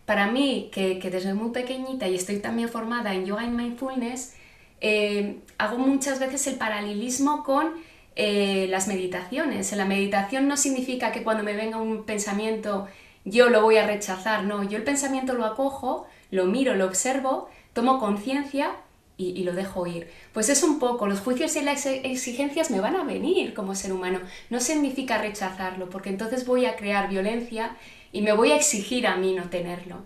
Para 0.07 0.27
mí, 0.27 0.71
que, 0.73 0.99
desde 1.11 1.35
muy 1.35 1.51
pequeñita 1.51 2.09
y 2.09 2.15
estoy 2.15 2.39
también 2.39 2.69
formada 2.69 3.15
en 3.15 3.25
yoga 3.25 3.45
y 3.45 3.51
mindfulness, 3.51 4.35
eh, 4.81 5.39
hago 5.57 5.79
muchas 5.79 6.21
veces 6.21 6.47
el 6.47 6.57
paralelismo 6.57 7.43
con 7.43 7.73
eh, 8.17 8.67
las 8.69 8.87
meditaciones. 8.87 9.73
En 9.73 9.79
la 9.79 9.87
meditación 9.87 10.47
no 10.47 10.57
significa 10.57 11.11
que 11.11 11.23
cuando 11.23 11.43
me 11.43 11.55
venga 11.55 11.79
un 11.79 12.05
pensamiento 12.05 12.87
yo 13.25 13.49
lo 13.49 13.63
voy 13.63 13.79
a 13.79 13.87
rechazar, 13.87 14.45
no, 14.45 14.63
yo 14.63 14.77
el 14.77 14.85
pensamiento 14.85 15.33
lo 15.33 15.47
acojo, 15.47 16.07
lo 16.31 16.45
miro, 16.45 16.75
lo 16.75 16.85
observo, 16.85 17.49
tomo 17.73 17.99
conciencia 17.99 18.77
y, 19.17 19.45
lo 19.45 19.53
dejo 19.53 19.87
ir. 19.87 20.09
Pues 20.33 20.49
es 20.49 20.63
un 20.63 20.79
poco, 20.79 21.07
los 21.07 21.21
juicios 21.21 21.57
y 21.57 21.63
las 21.63 21.87
exigencias 21.87 22.71
me 22.71 22.81
van 22.81 22.97
a 22.97 23.05
venir 23.05 23.55
como 23.55 23.75
ser 23.75 23.93
humano, 23.93 24.21
no 24.51 24.61
significa 24.61 25.19
rechazarlo, 25.19 25.89
porque 25.89 26.11
entonces 26.11 26.47
voy 26.47 26.67
a 26.67 26.77
crear 26.77 27.09
violencia 27.09 27.77
y 28.15 28.23
me 28.23 28.33
voy 28.33 28.53
a 28.53 28.57
exigir 28.57 29.09
a 29.09 29.17
mí 29.17 29.35
no 29.35 29.51
tenerlo. 29.51 29.97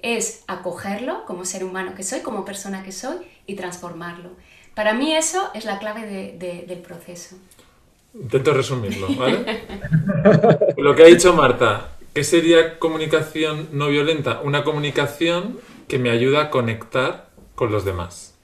Es 0.00 0.44
acogerlo 0.46 1.24
como 1.26 1.44
ser 1.44 1.64
humano 1.64 1.94
que 1.96 2.04
soy, 2.04 2.20
como 2.20 2.44
persona 2.44 2.84
que 2.84 2.92
soy 2.92 3.16
y 3.44 3.56
transformarlo. 3.56 4.30
Para 4.74 4.94
mí 4.94 5.12
eso 5.12 5.50
es 5.52 5.64
la 5.64 5.80
clave 5.80 6.36
del 6.38 6.78
proceso. 6.78 7.36
Intento 8.14 8.54
resumirlo, 8.54 9.08
¿vale? 9.16 9.64
Lo 10.76 10.94
que 10.94 11.02
ha 11.02 11.06
dicho 11.06 11.32
Marta, 11.32 11.96
¿qué 12.14 12.22
sería 12.22 12.78
comunicación 12.78 13.68
no 13.72 13.88
violenta? 13.88 14.40
Una 14.42 14.62
comunicación 14.62 15.58
que 15.88 15.98
me 15.98 16.10
ayuda 16.10 16.42
a 16.42 16.50
conectar 16.50 17.30
con 17.56 17.72
los 17.72 17.84
demás. 17.84 18.34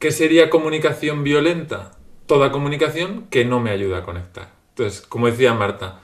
¿Qué 0.00 0.10
sería 0.10 0.50
comunicación 0.50 1.22
violenta? 1.22 1.92
Toda 2.26 2.50
comunicación 2.50 3.26
que 3.30 3.44
no 3.44 3.60
me 3.60 3.70
ayuda 3.70 3.98
a 3.98 4.02
conectar. 4.02 4.50
Entonces, 4.70 5.00
como 5.02 5.26
decía 5.26 5.54
Marta, 5.54 6.00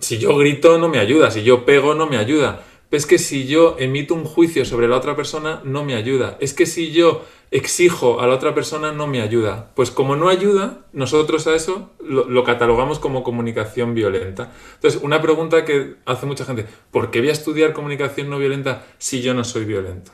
si 0.00 0.18
yo 0.18 0.36
grito 0.36 0.78
no 0.78 0.88
me 0.88 0.98
ayuda, 0.98 1.30
si 1.30 1.42
yo 1.42 1.64
pego 1.64 1.94
no 1.94 2.06
me 2.06 2.16
ayuda. 2.16 2.64
Es 2.90 3.06
que 3.06 3.18
si 3.18 3.46
yo 3.46 3.76
emito 3.78 4.14
un 4.14 4.24
juicio 4.24 4.64
sobre 4.64 4.86
la 4.86 4.96
otra 4.96 5.16
persona 5.16 5.60
no 5.64 5.84
me 5.84 5.94
ayuda. 5.94 6.36
Es 6.40 6.54
que 6.54 6.64
si 6.64 6.92
yo 6.92 7.24
exijo 7.50 8.20
a 8.20 8.26
la 8.26 8.34
otra 8.34 8.54
persona 8.54 8.92
no 8.92 9.06
me 9.08 9.20
ayuda. 9.20 9.72
Pues 9.74 9.90
como 9.90 10.14
no 10.14 10.28
ayuda, 10.28 10.86
nosotros 10.92 11.46
a 11.48 11.54
eso 11.56 11.90
lo, 12.00 12.44
catalogamos 12.44 13.00
como 13.00 13.24
comunicación 13.24 13.94
violenta. 13.94 14.52
Entonces, 14.76 15.00
una 15.02 15.20
pregunta 15.20 15.64
que 15.64 15.96
hace 16.04 16.26
mucha 16.26 16.44
gente, 16.44 16.66
¿por 16.92 17.10
qué 17.10 17.20
voy 17.20 17.30
a 17.30 17.32
estudiar 17.32 17.72
comunicación 17.72 18.30
no 18.30 18.38
violenta 18.38 18.86
si 18.98 19.22
yo 19.22 19.34
no 19.34 19.42
soy 19.42 19.64
violento? 19.64 20.12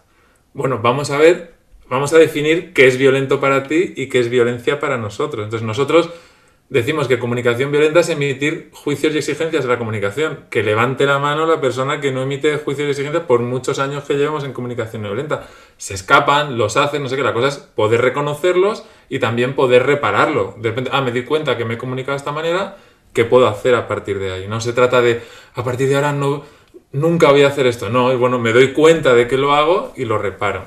Bueno, 0.54 0.80
vamos 0.82 1.10
a 1.10 1.18
ver 1.18 1.60
vamos 1.90 2.12
a 2.14 2.18
definir 2.18 2.72
qué 2.72 2.87
es 2.87 2.96
violento 2.96 3.40
para 3.40 3.64
ti 3.64 3.92
y 3.96 4.08
qué 4.08 4.20
es 4.20 4.30
violencia 4.30 4.80
para 4.80 4.96
nosotros. 4.96 5.44
Entonces 5.44 5.66
nosotros 5.66 6.08
decimos 6.70 7.08
que 7.08 7.18
comunicación 7.18 7.70
violenta 7.70 8.00
es 8.00 8.08
emitir 8.08 8.70
juicios 8.72 9.14
y 9.14 9.18
exigencias 9.18 9.64
de 9.64 9.68
la 9.68 9.76
comunicación. 9.76 10.46
Que 10.48 10.62
levante 10.62 11.04
la 11.04 11.18
mano 11.18 11.44
la 11.46 11.60
persona 11.60 12.00
que 12.00 12.12
no 12.12 12.22
emite 12.22 12.56
juicios 12.56 12.88
y 12.88 12.90
exigencias 12.92 13.24
por 13.24 13.40
muchos 13.40 13.78
años 13.78 14.04
que 14.04 14.14
llevamos 14.14 14.44
en 14.44 14.54
comunicación 14.54 15.02
violenta. 15.02 15.46
Se 15.76 15.92
escapan, 15.92 16.56
los 16.56 16.78
hacen, 16.78 17.02
no 17.02 17.08
sé 17.08 17.16
qué. 17.16 17.22
La 17.22 17.34
cosa 17.34 17.48
es 17.48 17.58
poder 17.58 18.00
reconocerlos 18.00 18.84
y 19.10 19.18
también 19.18 19.54
poder 19.54 19.84
repararlo. 19.84 20.54
De 20.58 20.70
repente, 20.70 20.90
ah, 20.94 21.02
me 21.02 21.12
di 21.12 21.24
cuenta 21.24 21.58
que 21.58 21.66
me 21.66 21.74
he 21.74 21.78
comunicado 21.78 22.12
de 22.12 22.18
esta 22.18 22.32
manera, 22.32 22.78
¿qué 23.12 23.24
puedo 23.26 23.46
hacer 23.46 23.74
a 23.74 23.86
partir 23.86 24.18
de 24.18 24.32
ahí? 24.32 24.48
No 24.48 24.60
se 24.60 24.72
trata 24.72 25.02
de, 25.02 25.20
a 25.54 25.62
partir 25.62 25.88
de 25.88 25.96
ahora 25.96 26.12
no, 26.12 26.44
nunca 26.92 27.30
voy 27.30 27.42
a 27.42 27.48
hacer 27.48 27.66
esto. 27.66 27.90
No, 27.90 28.12
y 28.12 28.16
bueno, 28.16 28.38
me 28.38 28.52
doy 28.52 28.72
cuenta 28.72 29.14
de 29.14 29.28
que 29.28 29.36
lo 29.36 29.52
hago 29.52 29.92
y 29.96 30.06
lo 30.06 30.16
reparo 30.16 30.62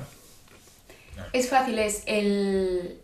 es 1.33 1.49
fácil, 1.49 1.79
es 1.79 2.03
el... 2.05 2.99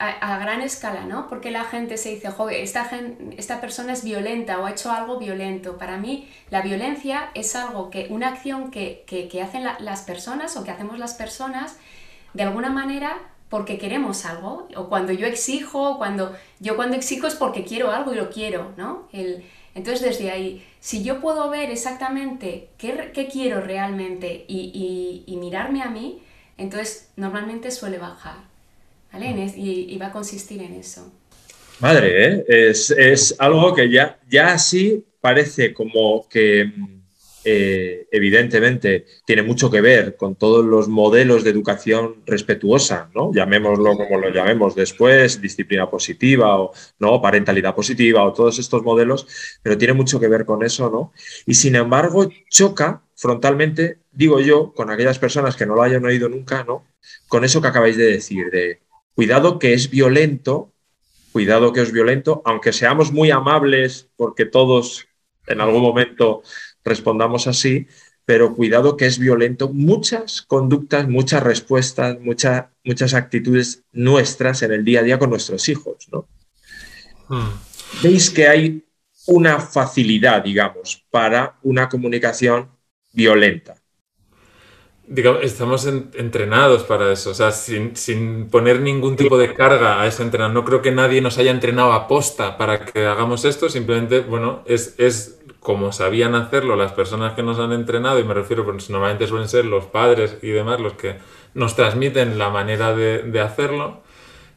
A, 0.00 0.38
gran 0.38 0.60
escala, 0.60 1.04
¿no? 1.04 1.28
Porque 1.28 1.50
la 1.50 1.64
gente 1.64 1.96
se 1.96 2.10
dice, 2.10 2.30
joder, 2.30 2.60
esta, 2.60 2.88
esta 3.36 3.60
persona 3.60 3.92
es 3.92 4.04
violenta 4.04 4.60
o 4.60 4.66
ha 4.66 4.70
hecho 4.70 4.92
algo 4.92 5.18
violento. 5.18 5.76
Para 5.76 5.96
mí, 5.96 6.28
la 6.50 6.62
violencia 6.62 7.30
es 7.34 7.56
algo 7.56 7.90
que, 7.90 8.06
una 8.10 8.28
acción 8.28 8.70
que, 8.70 9.40
hacen 9.42 9.64
las 9.64 10.02
personas 10.02 10.56
o 10.56 10.62
que 10.62 10.70
hacemos 10.70 10.98
las 10.98 11.14
personas 11.14 11.78
de 12.32 12.44
alguna 12.44 12.70
manera 12.70 13.18
porque 13.48 13.78
queremos 13.78 14.24
algo. 14.24 14.68
O 14.76 14.88
cuando 14.88 15.12
yo 15.12 15.26
exijo, 15.26 15.98
cuando 15.98 16.36
yo 16.60 16.76
cuando 16.76 16.96
exijo 16.96 17.26
es 17.26 17.34
porque 17.34 17.64
quiero 17.64 17.90
algo 17.90 18.12
y 18.12 18.16
lo 18.16 18.30
quiero, 18.30 18.72
¿no? 18.76 19.08
Entonces, 19.74 20.00
desde 20.00 20.30
ahí, 20.30 20.64
si 20.80 21.02
yo 21.02 21.20
puedo 21.20 21.50
ver 21.50 21.70
exactamente 21.70 22.70
qué, 22.78 23.28
quiero 23.32 23.60
realmente 23.60 24.44
y, 24.48 25.24
y 25.26 25.36
mirarme 25.36 25.82
a 25.82 25.90
mí, 25.90 26.22
entonces, 26.58 27.10
normalmente 27.16 27.70
suele 27.70 27.98
bajar, 27.98 28.47
Mm. 29.12 29.48
y, 29.56 29.98
va 29.98 30.06
a 30.06 30.12
consistir 30.12 30.62
en 30.62 30.74
eso. 30.74 31.12
Madre, 31.80 32.26
¿eh? 32.26 32.44
es, 32.48 33.34
algo 33.38 33.74
que 33.74 33.88
ya, 33.90 34.18
ya 34.28 34.58
sí 34.58 35.04
parece 35.20 35.72
como 35.72 36.28
que 36.28 36.72
eh, 37.44 38.08
evidentemente 38.10 39.06
tiene 39.24 39.42
mucho 39.42 39.70
que 39.70 39.80
ver 39.80 40.16
con 40.16 40.34
todos 40.34 40.64
los 40.64 40.88
modelos 40.88 41.44
de 41.44 41.50
educación 41.50 42.16
respetuosa, 42.26 43.10
¿no? 43.14 43.32
Llamémoslo 43.32 43.96
como 43.96 44.18
lo 44.18 44.30
llamemos 44.30 44.74
después, 44.74 45.40
disciplina 45.40 45.88
positiva 45.88 46.60
o 46.60 46.72
no, 46.98 47.22
parentalidad 47.22 47.74
positiva 47.74 48.24
o 48.24 48.32
todos 48.32 48.58
estos 48.58 48.82
modelos, 48.82 49.26
pero 49.62 49.78
tiene 49.78 49.94
mucho 49.94 50.18
que 50.18 50.28
ver 50.28 50.44
con 50.44 50.64
eso, 50.64 50.90
¿no? 50.90 51.12
Y 51.46 51.54
sin 51.54 51.76
embargo 51.76 52.28
choca 52.50 53.02
frontalmente, 53.14 53.98
digo 54.10 54.40
yo, 54.40 54.72
con 54.74 54.90
aquellas 54.90 55.18
personas 55.18 55.56
que 55.56 55.64
no 55.64 55.74
lo 55.74 55.82
hayan 55.82 56.04
oído 56.04 56.28
nunca, 56.28 56.64
¿no? 56.64 56.84
Con 57.28 57.44
eso 57.44 57.62
que 57.62 57.68
acabáis 57.68 57.96
de 57.96 58.12
decir, 58.12 58.50
de 58.50 58.80
cuidado 59.18 59.58
que 59.58 59.74
es 59.74 59.90
violento, 59.90 60.72
cuidado 61.32 61.72
que 61.72 61.80
es 61.80 61.90
violento, 61.90 62.40
aunque 62.44 62.72
seamos 62.72 63.10
muy 63.10 63.32
amables, 63.32 64.08
porque 64.14 64.44
todos 64.44 65.08
en 65.48 65.60
algún 65.60 65.82
momento 65.82 66.44
respondamos 66.84 67.48
así, 67.48 67.88
pero 68.24 68.54
cuidado 68.54 68.96
que 68.96 69.06
es 69.06 69.18
violento 69.18 69.70
muchas 69.70 70.40
conductas, 70.42 71.08
muchas 71.08 71.42
respuestas, 71.42 72.16
muchas 72.20 73.14
actitudes 73.14 73.82
nuestras 73.90 74.62
en 74.62 74.70
el 74.70 74.84
día 74.84 75.00
a 75.00 75.02
día 75.02 75.18
con 75.18 75.30
nuestros 75.30 75.68
hijos, 75.68 76.06
¿no? 76.12 76.28
Hmm. 77.28 77.58
Veis 78.04 78.30
que 78.30 78.46
hay 78.46 78.84
una 79.26 79.58
facilidad, 79.58 80.44
digamos, 80.44 81.04
para 81.10 81.58
una 81.64 81.88
comunicación 81.88 82.70
violenta. 83.12 83.77
Digamos, 85.10 85.42
estamos 85.42 85.86
entrenados 85.86 86.82
para 86.82 87.10
eso, 87.10 87.30
o 87.30 87.34
sea, 87.34 87.50
sin, 87.50 88.48
poner 88.50 88.82
ningún 88.82 89.16
tipo 89.16 89.38
de 89.38 89.54
carga 89.54 90.02
a 90.02 90.06
ese 90.06 90.22
entrenamiento. 90.22 90.60
No 90.60 90.66
creo 90.66 90.82
que 90.82 90.90
nadie 90.90 91.22
nos 91.22 91.38
haya 91.38 91.50
entrenado 91.50 91.92
a 91.94 92.06
posta 92.06 92.58
para 92.58 92.84
que 92.84 93.06
hagamos 93.06 93.46
esto, 93.46 93.70
simplemente, 93.70 94.20
bueno, 94.20 94.62
es, 94.66 94.94
es 94.98 95.40
como 95.60 95.92
sabían 95.92 96.34
hacerlo 96.34 96.76
las 96.76 96.92
personas 96.92 97.32
que 97.32 97.42
nos 97.42 97.58
han 97.58 97.72
entrenado, 97.72 98.18
y 98.18 98.24
me 98.24 98.34
refiero, 98.34 98.66
pues 98.66 98.90
normalmente 98.90 99.26
suelen 99.26 99.48
ser 99.48 99.64
los 99.64 99.86
padres 99.86 100.36
y 100.42 100.48
demás 100.48 100.78
los 100.78 100.92
que 100.92 101.16
nos 101.54 101.74
transmiten 101.74 102.36
la 102.36 102.50
manera 102.50 102.94
de, 102.94 103.22
de 103.22 103.40
hacerlo, 103.40 104.02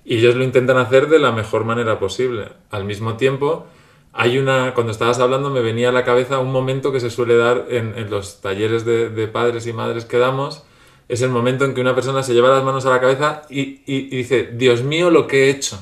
y 0.04 0.18
ellos 0.18 0.36
lo 0.36 0.44
intentan 0.44 0.78
hacer 0.78 1.08
de 1.08 1.20
la 1.20 1.32
mejor 1.32 1.64
manera 1.64 1.98
posible. 1.98 2.50
Al 2.72 2.84
mismo 2.84 3.16
tiempo, 3.16 3.68
hay 4.14 4.38
una, 4.38 4.74
cuando 4.74 4.92
estabas 4.92 5.20
hablando 5.20 5.50
me 5.50 5.62
venía 5.62 5.90
a 5.90 5.92
la 5.92 6.04
cabeza 6.04 6.40
un 6.40 6.52
momento 6.52 6.92
que 6.92 7.00
se 7.00 7.10
suele 7.10 7.38
dar 7.38 7.68
en, 7.70 8.10
los 8.10 8.42
talleres 8.42 8.86
de, 8.86 9.28
padres 9.28 9.68
y 9.68 9.74
madres 9.74 10.06
que 10.06 10.18
damos, 10.18 10.64
es 11.08 11.22
el 11.22 11.30
momento 11.30 11.66
en 11.66 11.74
que 11.74 11.82
una 11.82 11.96
persona 11.96 12.24
se 12.24 12.34
lleva 12.34 12.50
las 12.50 12.64
manos 12.64 12.86
a 12.86 12.90
la 12.90 13.00
cabeza 13.00 13.44
y, 13.50 14.10
dice, 14.10 14.50
Dios 14.54 14.84
mío, 14.84 15.10
lo 15.10 15.28
que 15.28 15.46
he 15.46 15.50
hecho. 15.50 15.80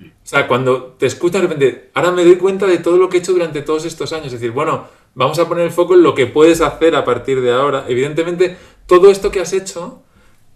O 0.00 0.28
sea, 0.28 0.48
cuando 0.48 0.96
te 0.98 1.06
escuchas 1.06 1.40
de 1.40 1.48
repente, 1.48 1.90
ahora 1.94 2.10
me 2.10 2.24
doy 2.24 2.36
cuenta 2.36 2.66
de 2.66 2.78
todo 2.78 2.96
lo 2.96 3.08
que 3.08 3.18
he 3.18 3.20
hecho 3.20 3.32
durante 3.32 3.62
todos 3.62 3.84
estos 3.84 4.12
años, 4.12 4.26
es 4.26 4.32
decir, 4.32 4.50
bueno, 4.50 4.88
vamos 5.14 5.38
a 5.38 5.48
poner 5.48 5.64
el 5.64 5.70
foco 5.70 5.94
en 5.94 6.02
lo 6.02 6.14
que 6.14 6.26
puedes 6.26 6.60
hacer 6.60 6.96
a 6.96 7.04
partir 7.04 7.40
de 7.40 7.52
ahora. 7.52 7.84
Evidentemente, 7.88 8.56
todo 8.86 9.10
esto 9.10 9.30
que 9.30 9.40
has 9.40 9.52
hecho, 9.52 10.02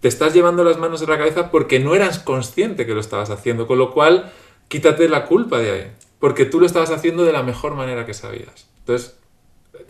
te 0.01 0.07
estás 0.07 0.33
llevando 0.33 0.63
las 0.63 0.77
manos 0.77 1.01
a 1.01 1.05
la 1.05 1.17
cabeza 1.17 1.51
porque 1.51 1.79
no 1.79 1.95
eras 1.95 2.19
consciente 2.19 2.85
que 2.85 2.93
lo 2.93 2.99
estabas 2.99 3.29
haciendo, 3.29 3.65
con 3.65 3.77
lo 3.77 3.91
cual 3.93 4.31
quítate 4.67 5.07
la 5.07 5.25
culpa 5.25 5.59
de 5.59 5.71
ahí, 5.71 5.91
porque 6.21 6.45
tú 6.45 6.61
lo 6.61 6.65
estabas 6.65 6.91
haciendo 6.91 7.25
de 7.25 7.33
la 7.33 7.43
mejor 7.43 7.75
manera 7.75 8.05
que 8.05 8.13
sabías. 8.13 8.69
Entonces, 8.79 9.17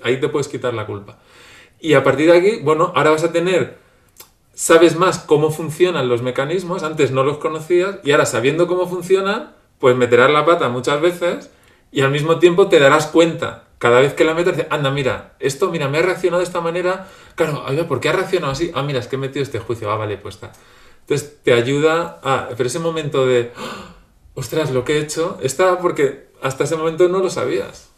ahí 0.01 0.19
te 0.19 0.29
puedes 0.29 0.47
quitar 0.47 0.73
la 0.73 0.87
culpa. 0.87 1.19
Y 1.79 1.93
a 1.93 2.03
partir 2.03 2.31
de 2.31 2.37
aquí, 2.37 2.59
bueno, 2.63 2.93
ahora 2.95 3.11
vas 3.11 3.23
a 3.23 3.31
tener, 3.31 3.77
sabes 4.53 4.95
más 4.95 5.19
cómo 5.19 5.51
funcionan 5.51 6.07
los 6.07 6.21
mecanismos, 6.21 6.83
antes 6.83 7.11
no 7.11 7.23
los 7.23 7.37
conocías, 7.37 7.99
y 8.03 8.11
ahora 8.11 8.25
sabiendo 8.25 8.65
cómo 8.65 8.87
funcionan, 8.87 9.53
pues 9.77 9.95
meterás 9.95 10.31
la 10.31 10.45
pata 10.45 10.69
muchas 10.69 11.01
veces 11.01 11.51
y 11.91 12.01
al 12.01 12.11
mismo 12.11 12.39
tiempo 12.39 12.67
te 12.69 12.79
darás 12.79 13.07
cuenta 13.07 13.65
cada 13.77 13.99
vez 13.99 14.13
que 14.13 14.23
la 14.23 14.33
metas, 14.33 14.67
anda, 14.69 14.91
mira, 14.91 15.33
esto, 15.39 15.69
mira, 15.69 15.89
me 15.89 15.97
ha 15.97 16.01
reaccionado 16.03 16.39
de 16.39 16.45
esta 16.45 16.61
manera, 16.61 17.07
claro, 17.35 17.65
¿por 17.87 17.99
qué 17.99 18.09
ha 18.09 18.13
reaccionado 18.13 18.53
así? 18.53 18.71
Ah, 18.75 18.83
mira, 18.83 18.99
es 18.99 19.07
que 19.07 19.15
he 19.15 19.19
metido 19.19 19.41
este 19.41 19.59
juicio, 19.59 19.91
ah, 19.91 19.95
vale, 19.97 20.17
pues 20.17 20.35
está. 20.35 20.53
Entonces 21.01 21.39
te 21.43 21.51
ayuda 21.51 22.19
a, 22.23 22.49
pero 22.55 22.67
ese 22.67 22.77
momento 22.77 23.25
de, 23.25 23.51
ostras, 24.35 24.71
lo 24.71 24.83
que 24.83 24.97
he 24.97 25.01
hecho, 25.01 25.39
está 25.41 25.79
porque 25.79 26.29
hasta 26.41 26.63
ese 26.63 26.75
momento 26.75 27.07
no 27.07 27.19
lo 27.19 27.29
sabías. 27.29 27.89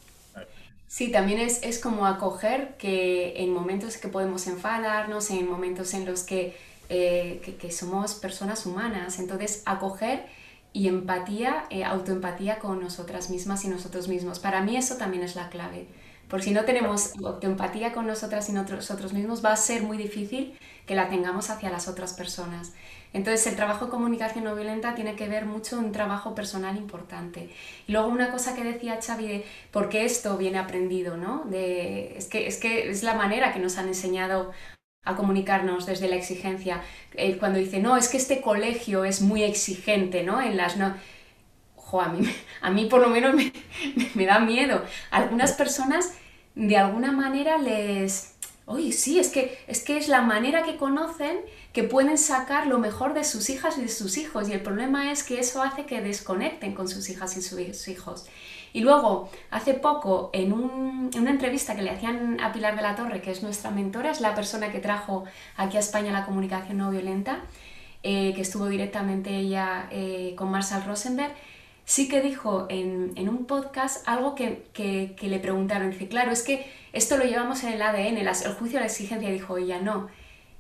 Sí, 0.88 1.12
también 1.12 1.40
es, 1.40 1.64
es 1.64 1.80
como 1.80 2.06
acoger 2.06 2.76
que 2.78 3.34
en 3.38 3.52
momentos 3.52 3.98
que 3.98 4.10
podemos 4.10 4.46
enfadarnos, 4.46 5.32
en 5.32 5.50
momentos 5.50 5.96
en 5.96 6.06
los 6.06 6.22
que, 6.22 6.56
eh, 6.90 7.58
que, 7.60 7.72
somos 7.72 8.14
personas 8.14 8.68
humanas, 8.68 9.18
entonces 9.18 9.64
acoger 9.66 10.26
y 10.72 10.88
empatía, 10.88 11.66
eh, 11.72 11.84
autoempatía 11.84 12.60
con 12.60 12.80
nosotras 12.80 13.32
mismas 13.32 13.66
y 13.66 13.70
nosotros 13.70 14.08
mismos. 14.08 14.38
Para 14.38 14.62
mí 14.62 14.78
eso 14.78 14.98
también 14.98 15.24
es 15.24 15.36
la 15.36 15.50
clave. 15.50 15.88
Porque 16.28 16.46
si 16.46 16.52
no 16.52 16.64
tenemos 16.64 17.14
autoempatía 17.24 17.92
con 17.92 18.06
nosotras 18.06 18.48
y 18.50 18.54
nosotros 18.54 19.14
mismos, 19.14 19.44
va 19.44 19.54
a 19.54 19.56
ser 19.56 19.82
muy 19.82 19.98
difícil 19.98 20.58
que 20.86 20.96
la 20.96 21.10
tengamos 21.10 21.50
hacia 21.50 21.72
las 21.72 21.88
otras 21.88 22.14
personas. 22.14 22.72
Entonces 23.14 23.46
el 23.48 23.56
trabajo 23.56 23.86
de 23.86 23.92
comunicación 23.92 24.44
no 24.44 24.56
violenta 24.56 24.96
tiene 24.96 25.16
que 25.16 25.30
ver 25.30 25.46
mucho 25.46 25.78
un 25.78 25.92
trabajo 25.92 26.34
personal 26.36 26.76
importante. 26.78 27.50
Y 27.88 27.92
luego 27.92 28.08
una 28.08 28.32
cosa 28.32 28.56
que 28.56 28.64
decía 28.64 29.00
Xavi 29.02 29.28
de 29.28 29.46
por 29.72 29.90
qué 29.90 30.06
esto 30.06 30.38
viene 30.38 30.58
aprendido, 30.58 31.16
¿no? 31.16 31.46
De, 31.46 32.18
es, 32.18 32.28
que, 32.28 32.48
es 32.48 32.58
que 32.58 32.90
es 32.90 33.04
la 33.04 33.14
manera 33.14 33.54
que 33.54 33.60
nos 33.60 33.78
han 33.78 33.88
enseñado 33.88 34.52
a 35.06 35.16
comunicarnos 35.16 35.86
desde 35.86 36.08
la 36.08 36.16
exigencia. 36.16 36.82
Eh, 37.14 37.38
cuando 37.38 37.60
dice, 37.60 37.80
no, 37.80 37.98
es 37.98 38.10
que 38.10 38.18
este 38.18 38.42
colegio 38.42 39.06
es 39.06 39.22
muy 39.22 39.44
exigente, 39.44 40.24
¿no? 40.24 40.42
En 40.42 40.58
las 40.58 40.78
no... 40.78 40.96
a 42.02 42.10
mí, 42.10 42.28
a 42.62 42.72
mí 42.72 42.86
por 42.86 43.02
lo 43.02 43.10
menos 43.10 43.36
me, 43.36 43.54
me 44.16 44.26
da 44.26 44.40
miedo. 44.40 44.84
Algunas 45.12 45.54
personas 45.54 46.14
de 46.56 46.78
alguna 46.78 47.12
manera 47.12 47.58
les 47.58 48.33
Oye, 48.66 48.94
sí, 48.94 49.20
es 49.20 49.30
que, 49.30 49.58
es 49.68 49.84
que 49.84 49.98
es 49.98 50.08
la 50.08 50.22
manera 50.22 50.64
que 50.64 50.78
conocen 50.78 51.38
que 51.74 51.84
pueden 51.84 52.18
sacar 52.18 52.68
lo 52.68 52.80
mejor 52.80 53.14
de 53.14 53.26
sus 53.26 53.50
hijas 53.50 53.78
y 53.78 53.82
de 53.82 53.90
sus 53.90 54.18
hijos. 54.18 54.48
Y 54.48 54.54
el 54.54 54.62
problema 54.62 55.12
es 55.12 55.24
que 55.24 55.40
eso 55.40 55.62
hace 55.62 55.86
que 55.86 56.02
desconecten 56.02 56.74
con 56.74 56.88
sus 56.88 57.10
hijas 57.10 57.36
y 57.36 57.42
sus 57.42 57.88
hijos. 57.88 58.26
Y 58.74 58.82
luego, 58.82 59.30
hace 59.52 59.76
poco, 59.76 60.32
en, 60.34 60.54
una 60.54 61.30
entrevista 61.30 61.76
que 61.76 61.84
le 61.84 61.92
hacían 61.92 62.40
a 62.42 62.52
Pilar 62.52 62.76
de 62.76 62.82
la 62.82 62.96
Torre, 62.96 63.22
que 63.22 63.32
es 63.32 63.44
nuestra 63.44 63.70
mentora, 63.70 64.10
es 64.10 64.20
la 64.20 64.34
persona 64.34 64.72
que 64.72 64.80
trajo 64.80 65.26
aquí 65.58 65.78
a 65.78 65.80
España 65.80 66.12
la 66.12 66.26
comunicación 66.26 66.78
no 66.78 66.90
violenta, 66.90 67.42
eh, 68.02 68.34
que 68.34 68.42
estuvo 68.42 68.68
directamente 68.68 69.36
ella 69.36 69.88
eh, 69.92 70.34
con 70.36 70.50
Marshall 70.50 70.86
Rosenberg, 70.86 71.34
sí 71.86 72.08
que 72.08 72.22
dijo 72.22 72.66
en, 72.70 73.14
un 73.30 73.46
podcast 73.46 74.08
algo 74.08 74.34
que, 74.36 74.64
que, 74.74 75.16
le 75.22 75.40
preguntaron. 75.40 75.92
Dice, 75.92 76.08
claro, 76.08 76.32
es 76.32 76.42
que 76.42 76.66
esto 76.94 77.18
lo 77.18 77.26
llevamos 77.26 77.64
en 77.64 77.74
el 77.74 77.82
ADN, 77.82 78.18
el 78.18 78.54
juicio 78.54 78.78
de 78.78 78.86
la 78.86 78.86
exigencia. 78.86 79.30
Dijo 79.32 79.58
ella, 79.58 79.82
no, 79.82 80.08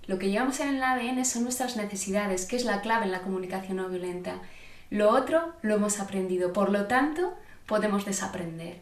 lo 0.08 0.20
que 0.20 0.30
llevamos 0.30 0.60
en 0.60 0.75
el 0.75 0.84
ADN 0.84 1.24
son 1.25 1.44
nuestras 1.44 1.78
necesidades, 1.78 2.46
que 2.46 2.56
es 2.56 2.66
la 2.66 2.82
clave 2.82 3.06
en 3.06 3.12
la 3.12 3.22
comunicación 3.22 3.78
no 3.78 3.88
violenta. 3.88 4.42
Lo 4.90 5.12
otro 5.12 5.54
lo 5.62 5.75
hemos 5.75 6.00
aprendido, 6.00 6.52
por 6.52 6.72
lo 6.72 6.88
tanto, 6.88 7.36
podemos 7.68 8.06
desaprender. 8.06 8.82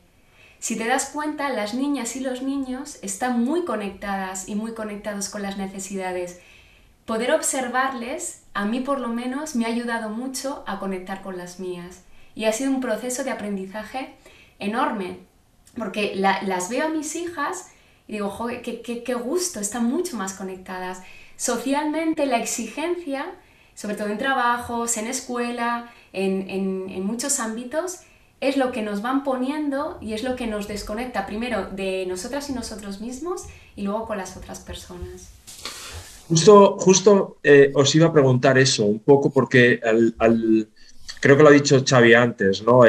Si 0.59 0.77
te 0.77 0.87
das 0.87 1.09
cuenta, 1.09 1.49
las 1.49 1.73
niñas 1.73 2.15
y 2.15 2.21
los 2.21 2.41
niños 2.41 2.99
están 3.01 3.43
muy 3.43 3.65
conectadas 3.65 4.47
y 4.47 4.55
muy 4.55 4.73
conectados 4.73 5.27
con 5.27 5.41
las 5.41 5.57
necesidades. 5.57 6.39
Poder 7.05 7.33
observarles, 7.33 8.43
a 8.53 8.65
mí 8.65 8.79
por 8.79 8.99
lo 8.99 9.09
menos, 9.09 9.55
me 9.55 9.65
ha 9.65 9.69
ayudado 9.69 10.09
mucho 10.09 10.63
a 10.67 10.79
conectar 10.79 11.21
con 11.21 11.37
las 11.37 11.59
mías. 11.59 12.03
Y 12.33 12.45
ha 12.45 12.53
sido 12.53 12.71
un 12.71 12.79
proceso 12.79 13.23
de 13.23 13.31
aprendizaje 13.31 14.13
enorme, 14.59 15.19
porque 15.77 16.13
las 16.15 16.69
veo 16.69 16.87
a 16.87 16.89
mis 16.89 17.15
hijas 17.15 17.71
y 18.07 18.13
digo, 18.13 18.29
joder, 18.29 18.61
qué, 18.61 19.13
gusto, 19.15 19.59
están 19.59 19.85
mucho 19.85 20.17
más 20.17 20.33
conectadas. 20.33 21.01
Socialmente 21.37 22.25
la 22.25 22.37
exigencia, 22.37 23.31
sobre 23.73 23.95
todo 23.95 24.09
en 24.09 24.17
trabajos, 24.17 24.97
en 24.97 25.07
escuela, 25.07 25.91
en, 26.11 26.49
en 26.49 27.05
muchos 27.05 27.39
ámbitos, 27.39 28.01
es 28.41 28.57
lo 28.57 28.71
que 28.71 28.81
nos 28.81 29.01
van 29.01 29.23
poniendo 29.23 29.99
y 30.01 30.13
es 30.13 30.23
lo 30.23 30.35
que 30.35 30.47
nos 30.47 30.67
desconecta 30.67 31.27
primero 31.27 31.67
de 31.71 32.05
nosotras 32.07 32.49
y 32.49 32.53
nosotros 32.53 32.99
mismos 32.99 33.43
y 33.75 33.83
luego 33.83 34.07
con 34.07 34.17
las 34.17 34.35
otras 34.35 34.59
personas. 34.59 35.29
Justo, 36.27 36.77
justo 36.79 37.37
eh, 37.43 37.71
os 37.75 37.93
iba 37.93 38.07
a 38.07 38.13
preguntar 38.13 38.57
eso 38.57 38.85
un 38.85 38.99
poco 38.99 39.29
porque 39.29 39.79
creo 41.19 41.37
que 41.37 41.43
lo 41.43 41.49
ha 41.49 41.53
dicho 41.53 41.83
Xavi 41.87 42.13
antes, 42.15 42.63
¿no? 42.63 42.83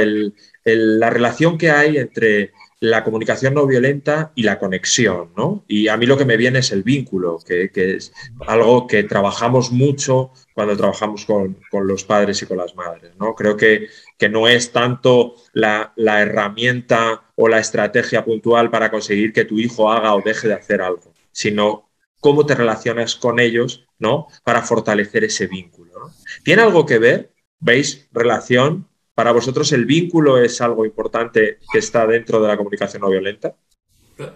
la 0.65 1.11
relación 1.11 1.59
que 1.59 1.71
hay 1.71 1.99
entre 1.99 2.53
la 2.83 3.05
comunicación 3.05 3.55
no 3.55 3.65
violenta 3.65 4.33
y 4.35 4.43
la 4.43 4.59
conexión, 4.59 5.33
¿no? 5.37 5.65
Y 5.69 5.87
a 5.87 5.97
mí 5.97 6.05
lo 6.05 6.19
que 6.19 6.25
me 6.25 6.37
viene 6.37 6.59
es 6.59 6.73
el 6.73 6.83
vínculo, 6.83 7.39
que, 7.47 7.71
es 7.73 8.13
algo 8.45 8.89
que 8.89 9.05
trabajamos 9.05 9.71
mucho 9.71 10.33
cuando 10.53 10.77
trabajamos 10.77 11.25
con, 11.25 11.57
los 11.71 12.03
padres 12.03 12.43
y 12.43 12.47
con 12.47 12.57
las 12.59 12.75
madres, 12.75 13.13
¿no? 13.21 13.37
Creo 13.37 13.57
que, 13.57 13.87
que 14.19 14.29
no 14.29 14.49
es 14.49 14.73
tanto 14.73 15.37
la, 15.53 15.93
herramienta 15.97 17.31
o 17.37 17.47
la 17.47 17.61
estrategia 17.61 18.25
puntual 18.25 18.69
para 18.69 18.91
conseguir 18.91 19.33
que 19.33 19.45
tu 19.45 19.61
hijo 19.61 19.93
haga 19.93 20.17
o 20.17 20.21
deje 20.21 20.49
de 20.49 20.55
hacer 20.55 20.83
algo, 20.83 21.15
sino 21.31 21.89
cómo 22.19 22.47
te 22.47 22.57
relacionas 22.57 23.15
con 23.15 23.39
ellos, 23.39 23.87
¿no? 24.01 24.27
Para 24.43 24.63
fortalecer 24.63 25.23
ese 25.23 25.47
vínculo. 25.47 26.11
¿Tiene 26.43 26.63
algo 26.63 26.85
que 26.85 26.99
ver? 26.99 27.33
¿Veis 27.61 28.09
relación 28.11 28.89
¿Para 29.15 29.33
vosotros 29.33 29.71
el 29.73 29.85
vínculo 29.85 30.39
es 30.39 30.61
algo 30.61 30.87
importante 30.87 31.59
que 31.71 31.79
está 31.79 32.07
dentro 32.07 32.41
de 32.41 32.49
la 32.49 32.57
comunicación 32.57 33.03
no 33.03 33.11
violenta? 33.11 33.55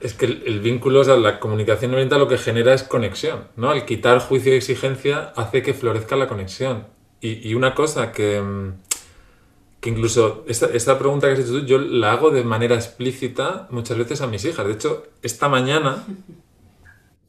Es 0.00 0.14
que 0.14 0.26
el, 0.26 0.60
vínculo, 0.60 1.00
o 1.00 1.04
sea, 1.04 1.16
la 1.16 1.38
comunicación 1.38 1.90
no 1.90 1.96
violenta 1.96 2.18
lo 2.18 2.28
que 2.28 2.38
genera 2.38 2.74
es 2.74 2.82
conexión, 2.82 3.48
¿no? 3.56 3.70
Al 3.70 3.84
quitar 3.86 4.18
juicio 4.18 4.52
y 4.52 4.56
exigencia 4.56 5.32
hace 5.36 5.62
que 5.62 5.74
florezca 5.74 6.16
la 6.16 6.28
conexión. 6.28 6.86
Y, 7.20 7.54
una 7.54 7.74
cosa 7.74 8.12
que, 8.12 8.40
mm, 8.40 8.74
que 9.80 9.90
incluso 9.90 10.44
esta, 10.46 10.98
pregunta 10.98 11.26
que 11.26 11.34
has 11.34 11.38
hecho 11.40 11.60
tú, 11.60 11.66
yo 11.66 11.78
la 11.78 12.12
hago 12.12 12.30
de 12.30 12.44
manera 12.44 12.74
explícita 12.74 13.66
muchas 13.70 13.98
veces 13.98 14.20
a 14.20 14.26
mis 14.26 14.44
hijas. 14.44 14.66
De 14.66 14.72
hecho, 14.74 15.06
esta 15.22 15.48
mañana 15.48 16.04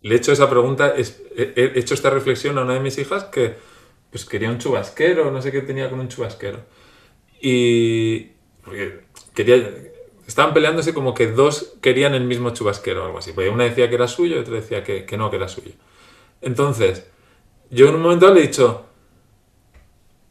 le 0.02 0.16
he 0.16 0.18
hecho 0.18 0.32
esa 0.32 0.50
pregunta, 0.50 0.94
he, 0.96 1.80
hecho 1.80 1.94
esta 1.94 2.10
reflexión 2.10 2.58
a 2.58 2.62
una 2.64 2.74
de 2.74 2.80
mis 2.80 2.98
hijas 2.98 3.26
que 3.26 3.56
pues 4.12 4.26
quería 4.26 4.50
un 4.50 4.60
chubasquero, 4.60 5.32
no 5.32 5.42
sé 5.42 5.52
qué 5.52 5.62
tenía 5.62 5.90
con 5.90 6.00
un 6.00 6.08
chubasquero. 6.10 6.60
Y 7.42 8.32
quería, 9.34 9.72
estaban 10.28 10.54
peleándose 10.54 10.94
como 10.94 11.14
que 11.14 11.28
dos 11.28 11.76
querían 11.82 12.14
el 12.14 12.26
mismo 12.26 12.52
chubasquero 12.52 13.04
o 13.04 13.06
algo 13.06 13.20
así. 13.20 13.32
Porque 13.34 13.50
una 13.50 13.64
decía 13.64 13.90
que 13.90 13.96
era 13.96 14.08
suyo 14.08 14.36
y 14.36 14.40
otra 14.40 14.56
decía 14.56 14.84
que, 14.84 15.06
que 15.06 15.18
no, 15.18 15.30
que 15.30 15.38
era 15.38 15.48
suyo. 15.48 15.72
Entonces, 16.42 17.08
yo 17.70 17.90
en 17.90 17.96
un 17.96 18.02
momento 18.02 18.34
le 18.34 18.42
he 18.42 18.48
dicho, 18.48 18.86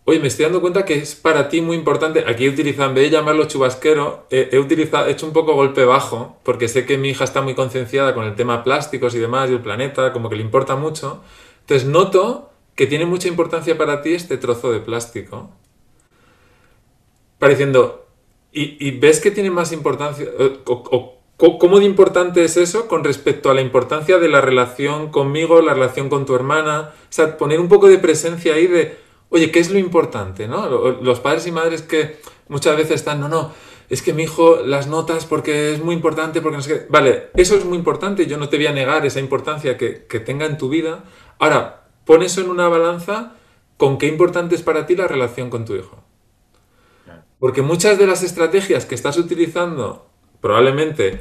oye, 0.04 0.20
me 0.20 0.28
estoy 0.28 0.44
dando 0.44 0.60
cuenta 0.60 0.84
que 0.84 0.94
es 0.94 1.14
para 1.14 1.48
ti 1.48 1.60
muy 1.60 1.76
importante, 1.76 2.24
aquí 2.26 2.44
he 2.44 2.48
utilizado, 2.48 2.90
en 2.90 2.94
vez 2.94 3.04
de 3.04 3.16
llamarlo 3.16 3.46
chubasquero, 3.46 4.26
he, 4.30 4.58
utilizado, 4.58 5.06
he 5.06 5.12
hecho 5.12 5.26
un 5.26 5.32
poco 5.32 5.54
golpe 5.54 5.84
bajo, 5.84 6.38
porque 6.44 6.68
sé 6.68 6.86
que 6.86 6.96
mi 6.96 7.08
hija 7.10 7.24
está 7.24 7.42
muy 7.42 7.54
concienciada 7.54 8.14
con 8.14 8.24
el 8.24 8.36
tema 8.36 8.62
plásticos 8.62 9.14
y 9.14 9.18
demás, 9.18 9.50
y 9.50 9.54
el 9.54 9.60
planeta, 9.60 10.12
como 10.12 10.30
que 10.30 10.36
le 10.36 10.42
importa 10.42 10.76
mucho. 10.76 11.22
Entonces 11.60 11.88
noto 11.88 12.50
que 12.76 12.86
tiene 12.86 13.06
mucha 13.06 13.28
importancia 13.28 13.76
para 13.76 14.02
ti 14.02 14.14
este 14.14 14.36
trozo 14.36 14.70
de 14.70 14.80
plástico 14.80 15.50
pareciendo, 17.38 18.07
¿y, 18.53 18.90
ves 18.99 19.20
que 19.20 19.31
tiene 19.31 19.51
más 19.51 19.72
importancia? 19.72 20.27
O, 20.66 21.16
¿Cómo 21.37 21.79
de 21.79 21.85
importante 21.85 22.44
es 22.44 22.57
eso 22.57 22.88
con 22.88 23.05
respecto 23.05 23.51
a 23.51 23.55
la 23.55 23.61
importancia 23.61 24.18
de 24.18 24.29
la 24.29 24.40
relación 24.40 25.11
conmigo, 25.11 25.61
la 25.61 25.75
relación 25.75 26.09
con 26.09 26.25
tu 26.25 26.35
hermana? 26.35 26.94
O 27.03 27.12
sea, 27.12 27.37
poner 27.37 27.61
un 27.61 27.68
poco 27.68 27.88
de 27.88 27.99
presencia 27.99 28.55
ahí 28.55 28.66
de, 28.66 28.96
oye, 29.29 29.51
¿qué 29.51 29.61
es 29.61 29.70
lo 29.70 29.79
importante? 29.79 30.49
¿no? 30.49 30.66
Los 31.03 31.20
padres 31.20 31.46
y 31.46 31.53
madres 31.53 31.83
que 31.83 32.16
muchas 32.49 32.75
veces 32.75 32.94
están, 32.94 33.20
no, 33.20 33.29
no, 33.29 33.53
es 33.90 34.01
que 34.01 34.14
mi 34.14 34.22
hijo 34.22 34.62
las 34.64 34.87
notas 34.87 35.27
porque 35.27 35.75
es 35.75 35.83
muy 35.83 35.94
importante, 35.94 36.40
porque 36.40 36.57
no 36.57 36.62
sé 36.62 36.72
qué. 36.72 36.87
Vale, 36.88 37.29
eso 37.35 37.55
es 37.55 37.66
muy 37.66 37.77
importante, 37.77 38.27
yo 38.27 38.38
no 38.38 38.49
te 38.49 38.57
voy 38.57 38.68
a 38.68 38.72
negar 38.72 39.05
esa 39.05 39.20
importancia 39.20 39.77
que, 39.77 40.07
que 40.07 40.20
tenga 40.20 40.46
en 40.46 40.57
tu 40.57 40.70
vida. 40.70 41.05
Ahora, 41.38 41.88
pon 42.07 42.22
eso 42.22 42.40
en 42.40 42.49
una 42.49 42.68
balanza 42.68 43.35
con 43.77 43.99
qué 43.99 44.07
importante 44.07 44.55
es 44.55 44.62
para 44.62 44.87
ti 44.87 44.96
la 44.96 45.07
relación 45.07 45.51
con 45.51 45.66
tu 45.66 45.75
hijo. 45.75 46.05
Porque 47.38 47.62
muchas 47.62 47.99
de 47.99 48.07
las 48.07 48.22
estrategias 48.22 48.87
que 48.87 48.94
estás 48.94 49.18
utilizando, 49.18 50.07
probablemente 50.40 51.20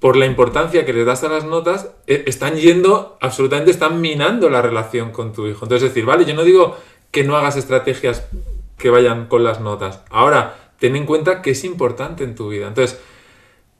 por 0.00 0.16
la 0.16 0.26
importancia 0.26 0.84
que 0.84 0.92
les 0.92 1.06
das 1.06 1.24
a 1.24 1.28
las 1.28 1.44
notas, 1.44 1.90
eh, 2.06 2.24
están 2.26 2.56
yendo, 2.56 3.16
absolutamente 3.20 3.70
están 3.70 4.00
minando 4.00 4.50
la 4.50 4.60
relación 4.60 5.12
con 5.12 5.32
tu 5.32 5.46
hijo. 5.46 5.64
Entonces, 5.64 5.88
decir, 5.88 6.04
vale, 6.04 6.24
yo 6.24 6.34
no 6.34 6.44
digo 6.44 6.76
que 7.10 7.24
no 7.24 7.36
hagas 7.36 7.56
estrategias 7.56 8.26
que 8.76 8.90
vayan 8.90 9.26
con 9.28 9.44
las 9.44 9.60
notas. 9.60 10.02
Ahora, 10.10 10.72
ten 10.78 10.96
en 10.96 11.06
cuenta 11.06 11.40
qué 11.42 11.52
es 11.52 11.64
importante 11.64 12.24
en 12.24 12.34
tu 12.34 12.48
vida. 12.48 12.68
Entonces, 12.68 13.00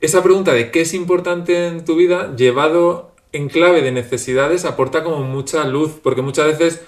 esa 0.01 0.23
pregunta 0.23 0.53
de 0.53 0.71
qué 0.71 0.83
es 0.83 0.95
importante 0.95 1.67
en 1.67 1.85
tu 1.85 1.97
vida, 1.97 2.35
llevado 2.37 3.13
en 3.33 3.49
clave 3.49 3.83
de 3.83 3.93
necesidades, 3.93 4.65
aporta 4.65 5.03
como 5.03 5.21
mucha 5.21 5.65
luz, 5.65 5.99
porque 6.03 6.23
muchas 6.23 6.47
veces 6.47 6.83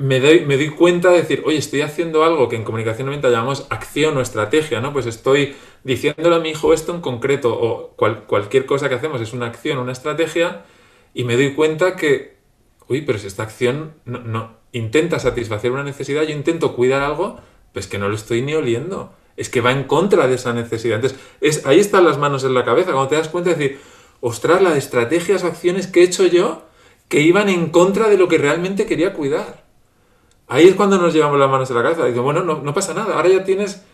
me 0.00 0.18
doy, 0.18 0.46
me 0.46 0.56
doy 0.56 0.70
cuenta 0.70 1.10
de 1.10 1.18
decir, 1.18 1.42
oye, 1.44 1.58
estoy 1.58 1.82
haciendo 1.82 2.24
algo 2.24 2.48
que 2.48 2.56
en 2.56 2.64
comunicación 2.64 3.10
mental 3.10 3.32
llamamos 3.32 3.66
acción 3.68 4.16
o 4.16 4.22
estrategia, 4.22 4.80
¿no? 4.80 4.94
Pues 4.94 5.04
estoy 5.04 5.56
diciéndole 5.84 6.36
a 6.36 6.38
mi 6.38 6.48
hijo 6.48 6.72
esto 6.72 6.94
en 6.94 7.02
concreto, 7.02 7.52
o 7.52 7.94
cualquier 8.26 8.64
cosa 8.64 8.88
que 8.88 8.94
hacemos 8.94 9.20
es 9.20 9.34
una 9.34 9.44
acción, 9.44 9.76
una 9.76 9.92
estrategia, 9.92 10.64
y 11.12 11.24
me 11.24 11.36
doy 11.36 11.52
cuenta 11.52 11.96
que, 11.96 12.38
uy, 12.88 13.02
pero 13.02 13.18
si 13.18 13.26
esta 13.26 13.42
acción 13.42 13.92
no, 14.06 14.20
no 14.20 14.56
intenta 14.72 15.18
satisfacer 15.18 15.70
una 15.70 15.84
necesidad, 15.84 16.22
yo 16.22 16.30
intento 16.30 16.74
cuidar 16.74 17.02
algo, 17.02 17.38
pues 17.74 17.86
que 17.86 17.98
no 17.98 18.08
lo 18.08 18.14
estoy 18.14 18.40
ni 18.40 18.54
oliendo. 18.54 19.12
Es 19.36 19.50
que 19.50 19.60
va 19.60 19.70
en 19.70 19.84
contra 19.84 20.28
de 20.28 20.36
esa 20.36 20.54
necesidad. 20.54 20.96
Entonces, 20.96 21.18
es, 21.42 21.66
ahí 21.66 21.78
están 21.78 22.06
las 22.06 22.16
manos 22.16 22.42
en 22.44 22.54
la 22.54 22.64
cabeza. 22.64 22.92
Cuando 22.92 23.08
te 23.08 23.16
das 23.16 23.28
cuenta 23.28 23.50
de 23.50 23.56
decir, 23.56 23.80
ostras, 24.20 24.62
las 24.62 24.76
estrategias 24.76 25.44
acciones 25.44 25.86
que 25.86 26.00
he 26.00 26.04
hecho 26.04 26.26
yo 26.26 26.62
que 27.08 27.20
iban 27.20 27.50
en 27.50 27.68
contra 27.68 28.08
de 28.08 28.16
lo 28.16 28.28
que 28.28 28.38
realmente 28.38 28.86
quería 28.86 29.12
cuidar. 29.12 29.69
Ahí 30.50 30.66
es 30.66 30.74
cuando 30.74 30.98
nos 30.98 31.14
llevamos 31.14 31.38
las 31.38 31.48
manos 31.48 31.70
en 31.70 31.76
la 31.76 31.82
cabeza. 31.84 32.04
Digo, 32.06 32.24
bueno, 32.24 32.42
no, 32.42 32.74
pasa 32.74 32.92
nada. 32.92 33.14
Ahora 33.14 33.28
ya 33.28 33.44
tienes 33.44 33.84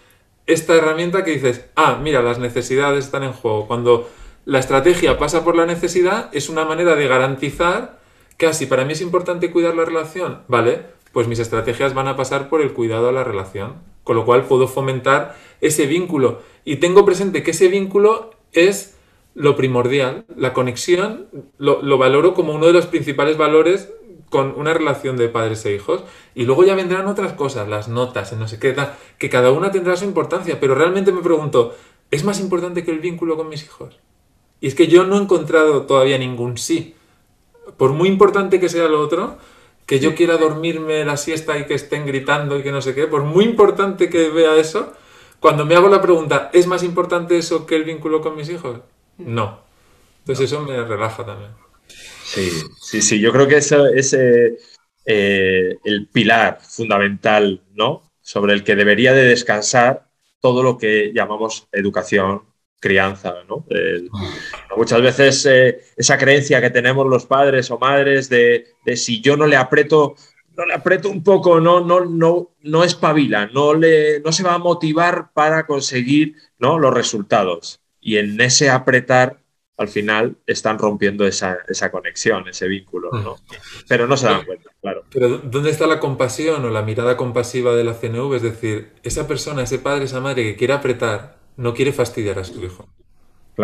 esta 0.47 0.75
herramienta 0.75 1.23
que 1.23 1.33
dices, 1.33 1.67
ah, 1.77 2.01
mira, 2.03 2.23
las 2.23 2.39
necesidades 2.39 3.05
están 3.05 3.25
en 3.25 3.35
juego. 3.35 3.67
Cuando 3.67 4.09
la 4.47 4.59
estrategia 4.59 5.19
pasa 5.19 5.45
por 5.45 5.55
la 5.55 5.67
necesidad, 5.67 6.31
es 6.33 6.49
una 6.49 6.65
manera 6.65 6.97
de 6.97 7.07
garantizar 7.09 8.01
que 8.39 8.47
así, 8.47 8.65
ah, 8.65 8.69
para 8.71 8.87
mí 8.87 8.95
es 8.95 9.03
importante 9.03 9.51
cuidar 9.51 9.75
la 9.75 9.85
relación, 9.85 10.45
vale, 10.49 10.81
pues 11.13 11.29
mis 11.29 11.41
estrategias 11.41 11.93
van 11.93 12.09
a 12.09 12.17
pasar 12.17 12.49
por 12.49 12.63
el 12.63 12.73
cuidado 12.73 13.11
a 13.11 13.13
la 13.13 13.23
relación. 13.23 13.75
Con 14.03 14.17
lo 14.17 14.25
cual 14.25 14.45
puedo 14.45 14.67
fomentar 14.67 15.37
ese 15.61 15.85
vínculo. 15.85 16.41
Y 16.65 16.77
tengo 16.77 17.05
presente 17.05 17.43
que 17.43 17.51
ese 17.51 17.69
vínculo 17.69 18.31
es 18.53 18.97
lo 19.35 19.57
primordial. 19.57 20.25
La 20.35 20.55
conexión 20.55 21.27
lo, 21.59 21.83
lo 21.83 21.99
valoro 21.99 22.33
como 22.33 22.55
uno 22.55 22.67
de 22.67 22.73
los 22.73 22.87
principales 22.87 23.37
valores 23.37 23.91
con 24.31 24.55
una 24.57 24.75
relación 24.75 25.17
de 25.17 25.29
padres 25.29 25.65
e 25.67 25.75
hijos 25.75 26.05
y 26.35 26.45
luego 26.45 26.65
ya 26.65 26.75
vendrán 26.75 27.07
otras 27.07 27.33
cosas, 27.35 27.69
las 27.69 27.89
notas, 27.89 28.33
no 28.33 28.49
sé 28.49 28.59
qué, 28.59 28.75
que 29.19 29.31
cada 29.31 29.53
una 29.53 29.71
tendrá 29.71 29.97
su 29.97 30.05
importancia, 30.05 30.59
pero 30.61 30.75
realmente 30.75 31.13
me 31.13 31.23
pregunto, 31.23 31.75
¿es 32.11 32.25
más 32.25 32.41
importante 32.41 32.85
que 32.85 32.91
el 32.91 33.01
vínculo 33.01 33.37
con 33.37 33.49
mis 33.49 33.65
hijos? 33.65 33.99
Y 34.61 34.69
es 34.69 34.75
que 34.75 34.89
yo 34.89 35.05
no 35.05 35.17
he 35.17 35.23
encontrado 35.23 35.83
todavía 35.83 36.19
ningún 36.19 36.59
sí. 36.59 36.95
Por 37.77 37.93
muy 37.93 38.09
importante 38.09 38.59
que 38.59 38.69
sea 38.69 38.89
lo 38.89 39.01
otro, 39.01 39.39
que 39.87 40.01
yo 40.01 40.15
quiera 40.15 40.37
dormirme 40.37 41.05
la 41.05 41.17
siesta 41.17 41.59
y 41.59 41.67
que 41.67 41.75
estén 41.75 42.07
gritando 42.07 42.59
y 42.59 42.63
que 42.63 42.73
no 42.73 42.81
sé 42.81 42.95
qué, 42.95 43.07
por 43.07 43.23
muy 43.23 43.45
importante 43.45 44.09
que 44.11 44.31
vea 44.31 44.57
eso, 44.57 44.93
cuando 45.41 45.65
me 45.65 45.77
hago 45.77 45.89
la 45.89 46.03
pregunta, 46.03 46.51
¿es 46.53 46.67
más 46.67 46.83
importante 46.83 47.39
eso 47.39 47.67
que 47.67 47.77
el 47.77 47.85
vínculo 47.85 48.21
con 48.21 48.37
mis 48.37 48.49
hijos? 48.49 48.81
No. 49.19 49.61
Entonces 50.21 50.53
eso 50.53 50.63
me 50.63 50.83
relaja 50.85 51.25
también. 51.25 51.66
Sí, 52.27 52.51
sí, 52.81 53.03
sí. 53.03 53.21
Yo 53.21 53.33
creo 53.33 53.47
que 53.47 53.57
eso 53.57 53.87
es 53.87 54.13
eh, 54.13 54.57
eh, 55.05 55.77
el 55.85 56.09
pilar 56.09 56.59
fundamental, 56.61 57.63
¿no? 57.75 58.03
Sobre 58.21 58.53
el 58.53 58.65
que 58.65 58.75
debería 58.75 59.13
de 59.13 59.25
descansar 59.25 60.09
todo 60.41 60.63
lo 60.63 60.77
que 60.77 61.13
llamamos 61.15 61.69
educación, 61.73 62.43
crianza, 62.79 63.35
¿no? 63.49 63.65
muchas 64.77 65.01
veces 65.01 65.47
eh, 65.47 65.81
esa 65.97 66.19
creencia 66.19 66.61
que 66.61 66.71
tenemos 66.71 67.07
los 67.07 67.27
padres 67.27 67.71
o 67.71 67.79
madres 67.79 68.29
de, 68.29 68.67
si 68.95 69.21
yo 69.21 69.37
no 69.37 69.47
le 69.47 69.57
aprieto, 69.57 70.15
no 70.57 70.67
le 70.67 70.75
aprieto 70.75 71.09
un 71.09 71.25
poco, 71.25 71.59
no, 71.61 71.81
no, 71.81 72.05
no, 72.05 72.51
no 72.63 72.85
espabila, 72.85 73.47
no, 73.47 73.75
le, 73.75 74.21
no 74.21 74.31
se 74.31 74.43
va 74.43 74.55
a 74.55 74.59
motivar 74.59 75.33
para 75.33 75.67
conseguir 75.67 76.37
¿no? 76.59 76.79
los 76.79 76.93
resultados. 76.93 77.81
Y 78.01 78.19
en 78.19 78.41
ese 78.41 78.71
apretar 78.71 79.41
al 79.79 79.89
final 79.89 80.37
están 80.47 80.79
rompiendo 80.79 81.27
esa, 81.27 81.59
conexión, 81.91 82.49
ese 82.49 82.67
vínculo, 82.67 83.11
¿no? 83.13 83.37
Pero 83.87 84.07
no 84.07 84.17
se 84.17 84.27
dan 84.27 84.45
cuenta, 84.45 84.71
claro. 84.81 85.05
Pero 85.11 85.39
¿dónde 85.39 85.71
está 85.71 85.87
la 85.87 86.01
compasión 86.01 86.65
o 86.65 86.71
la 86.71 86.83
mirada 86.83 87.17
compasiva 87.17 87.75
de 87.75 87.85
la 87.85 87.95
CNV? 87.95 88.35
Es 88.35 88.43
decir, 88.43 88.93
esa 89.03 89.27
persona, 89.27 89.63
ese 89.63 89.79
padre, 89.79 90.07
esa 90.07 90.21
madre 90.21 90.45
que 90.45 90.57
quiere 90.57 90.73
apretar, 90.73 91.39
no 91.57 91.75
quiere 91.75 91.93
fastidiar 91.93 92.39
a 92.39 92.45
su 92.45 92.65
hijo. 92.65 92.89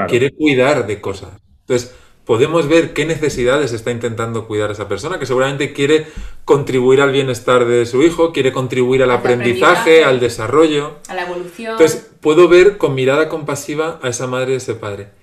Quiere 0.09 0.33
cuidar 0.33 0.87
de 0.87 1.01
cosas. 1.01 1.31
Entonces, 1.61 1.95
podemos 2.27 2.69
ver 2.69 2.93
qué 2.93 3.07
necesidades 3.07 3.73
está 3.73 3.91
intentando 3.91 4.47
cuidar 4.47 4.71
esa 4.71 4.89
persona, 4.89 5.19
que 5.19 5.27
seguramente 5.27 5.73
quiere 5.73 6.07
contribuir 6.45 7.01
al 7.01 7.13
bienestar 7.13 7.65
de 7.65 7.87
su 7.87 8.03
hijo, 8.03 8.33
quiere 8.33 8.53
contribuir 8.53 9.03
al, 9.03 9.11
aprendizaje, 9.11 10.05
al 10.05 10.21
desarrollo. 10.21 10.99
A 11.09 11.15
la 11.15 11.23
evolución. 11.23 11.73
Entonces, 11.73 12.11
puedo 12.21 12.49
ver 12.49 12.77
con 12.77 12.95
mirada 12.95 13.31
compasiva 13.31 13.99
a 14.03 14.09
esa 14.09 14.27
madre 14.27 14.53
y 14.53 14.57
ese 14.57 14.75
padre 14.75 15.22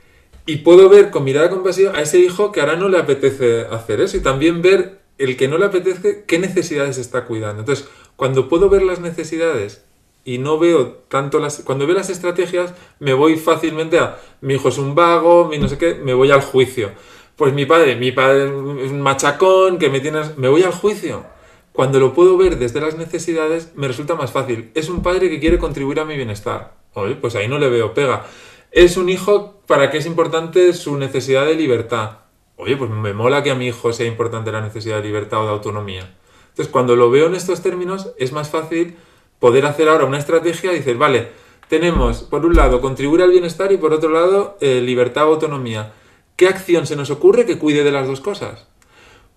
y 0.50 0.58
puedo 0.58 0.90
ver 0.90 1.12
con 1.12 1.26
mirada 1.26 1.52
compasiva 1.52 1.92
a 1.96 2.02
ese 2.02 2.18
hijo 2.18 2.52
que 2.52 2.60
ahora 2.60 2.76
no 2.76 2.90
le 2.90 2.98
apetece 2.98 3.68
hacer 3.70 4.02
eso 4.02 4.18
y 4.18 4.22
también 4.22 4.64
ver 4.64 4.98
el 5.20 5.38
que 5.38 5.48
no 5.48 5.60
le 5.60 5.66
apetece 5.66 6.24
qué 6.26 6.40
necesidades 6.40 6.98
está 6.98 7.26
cuidando. 7.26 7.60
Entonces, 7.60 7.88
cuando 8.16 8.50
puedo 8.50 8.68
ver 8.68 8.82
las 8.82 9.00
necesidades 9.00 9.86
y 10.26 10.40
no 10.40 10.58
veo 10.58 11.04
tanto 11.08 11.38
las... 11.38 11.60
Cuando 11.60 11.86
veo 11.86 11.96
las 11.96 12.10
estrategias, 12.10 12.74
me 12.98 13.14
voy 13.14 13.36
fácilmente 13.36 14.00
a 14.00 14.18
mi 14.42 14.56
hijo 14.56 14.70
es 14.70 14.80
un 14.80 14.96
vago, 14.96 15.46
mi 15.46 15.60
no 15.60 15.68
sé 15.68 15.78
qué, 15.78 15.94
me 15.94 16.16
voy 16.16 16.32
al 16.32 16.42
juicio. 16.42 16.94
Pues 17.36 17.54
mi 17.54 17.68
padre, 17.68 17.96
mi 17.96 18.12
padre 18.12 18.46
es 18.46 18.92
un 18.92 19.02
machacón, 19.02 19.78
que 19.78 19.92
me 19.92 20.00
tienes... 20.00 20.36
Me 20.36 20.48
voy 20.48 20.64
al 20.64 20.74
juicio. 20.74 21.26
Cuando 21.74 22.00
lo 22.00 22.16
puedo 22.16 22.38
ver 22.38 22.58
desde 22.58 22.82
las 22.82 22.98
necesidades, 22.98 23.72
me 23.76 23.88
resulta 23.88 24.16
más 24.16 24.32
fácil. 24.32 24.72
Es 24.74 24.90
un 24.90 25.04
padre 25.04 25.30
que 25.30 25.40
quiere 25.40 25.60
contribuir 25.60 26.00
a 26.00 26.06
mi 26.06 26.16
bienestar. 26.16 26.74
Oye, 26.96 27.14
pues 27.14 27.36
ahí 27.36 27.48
no 27.48 27.60
le 27.60 27.70
veo 27.70 27.94
pega 27.94 28.26
es 28.71 28.97
un 28.97 29.10
hijo 29.10 29.62
para 29.65 29.89
que 29.89 29.97
es 29.97 30.05
importante 30.05 30.73
su 30.73 30.97
necesidad 30.97 31.45
de 31.45 31.55
libertad. 31.55 32.19
Oye, 32.55 32.75
pues 32.77 32.89
me 32.89 33.13
mola 33.13 33.41
que 33.41 33.51
a 33.51 33.55
mi 33.55 33.67
hijo 33.67 33.93
sea 33.93 34.05
importante 34.05 34.51
la 34.51 34.62
necesidad 34.62 34.97
de 34.97 35.03
libertad 35.03 35.41
o 35.41 35.45
de 35.45 35.51
autonomía. 35.51 36.15
Entonces, 36.49 36.71
cuando 36.71 36.95
lo 36.95 37.10
veo 37.10 37.27
en 37.27 37.36
estos 37.36 37.62
términos, 37.62 38.12
es 38.17 38.32
más 38.32 38.49
fácil 38.49 38.97
poder 39.39 39.65
hacer 39.65 39.88
ahora 39.88 40.05
una 40.05 40.17
estrategia 40.17 40.73
y 40.73 40.77
decir, 40.77 40.97
vale, 40.97 41.29
tenemos 41.69 42.23
por 42.23 42.45
un 42.45 42.55
lado 42.55 42.82
contribuir 42.82 43.21
al 43.21 43.32
bienestar 43.32 43.71
y 43.71 43.77
por 43.77 43.93
otro 43.93 44.10
lado 44.10 44.58
eh, 44.60 44.82
libertad 44.82 45.27
o 45.27 45.34
autonomía. 45.34 45.93
¿Qué 46.36 46.47
acción 46.47 46.86
se 46.86 46.95
nos 46.95 47.12
ocurre 47.12 47.45
que 47.45 47.58
cuide 47.58 47.84
de 47.84 47.91
las 47.91 48.08
dos 48.08 48.21
cosas? 48.21 48.67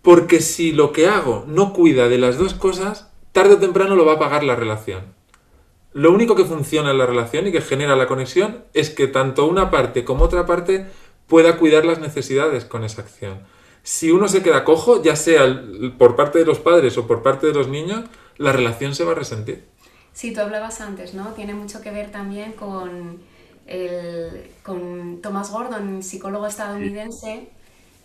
Porque 0.03 0.41
si 0.41 0.73
lo 0.73 0.93
que 0.93 1.07
hago 1.07 1.45
no 1.47 1.73
cuida 1.73 2.09
de 2.09 2.19
las 2.19 2.39
dos 2.39 2.55
cosas, 2.55 3.13
tarde 3.33 3.55
o 3.55 3.59
temprano 3.59 3.97
lo 3.97 4.05
va 4.05 4.15
a 4.15 4.19
pagar 4.19 4.45
la 4.45 4.57
relación. 4.57 5.15
Lo 5.95 6.11
único 6.11 6.35
que 6.35 6.45
funciona 6.45 6.91
en 6.91 6.99
la 6.99 7.07
relación 7.07 7.47
y 7.47 7.53
que 7.53 7.61
genera 7.61 7.97
la 7.97 8.07
conexión 8.07 8.65
es 8.73 8.91
que 8.91 9.09
tanto 9.09 9.47
una 9.47 9.71
parte 9.71 10.05
como 10.05 10.25
otra 10.25 10.47
parte 10.47 10.87
pueda 11.27 11.57
cuidar 11.59 11.85
las 11.85 11.99
necesidades 11.99 12.65
con 12.65 12.85
esa 12.85 13.03
acción. 13.03 13.41
Si 13.83 14.11
uno 14.11 14.29
se 14.29 14.43
queda 14.43 14.65
cojo, 14.65 15.03
ya 15.03 15.17
sea 15.17 15.65
por 15.99 16.17
parte 16.17 16.39
de 16.39 16.45
los 16.47 16.61
padres 16.61 16.97
o 16.97 17.07
por 17.07 17.23
parte 17.23 17.47
de 17.49 17.53
los 17.53 17.69
niños, 17.69 18.05
la 18.39 18.53
relación 18.53 18.95
se 18.95 19.05
va 19.05 19.13
a 19.13 19.17
resentir. 19.17 19.67
Sí, 20.13 20.33
tú 20.33 20.41
hablabas 20.41 20.81
antes, 20.81 21.15
¿no? 21.15 21.33
Tiene 21.33 21.55
mucho 21.55 21.81
que 21.81 21.91
ver 21.91 22.11
también 22.11 22.53
con, 22.53 23.21
el, 23.67 24.51
con 24.63 25.21
Thomas 25.21 25.51
Gordon, 25.51 26.03
psicólogo 26.03 26.47
estadounidense, 26.47 27.49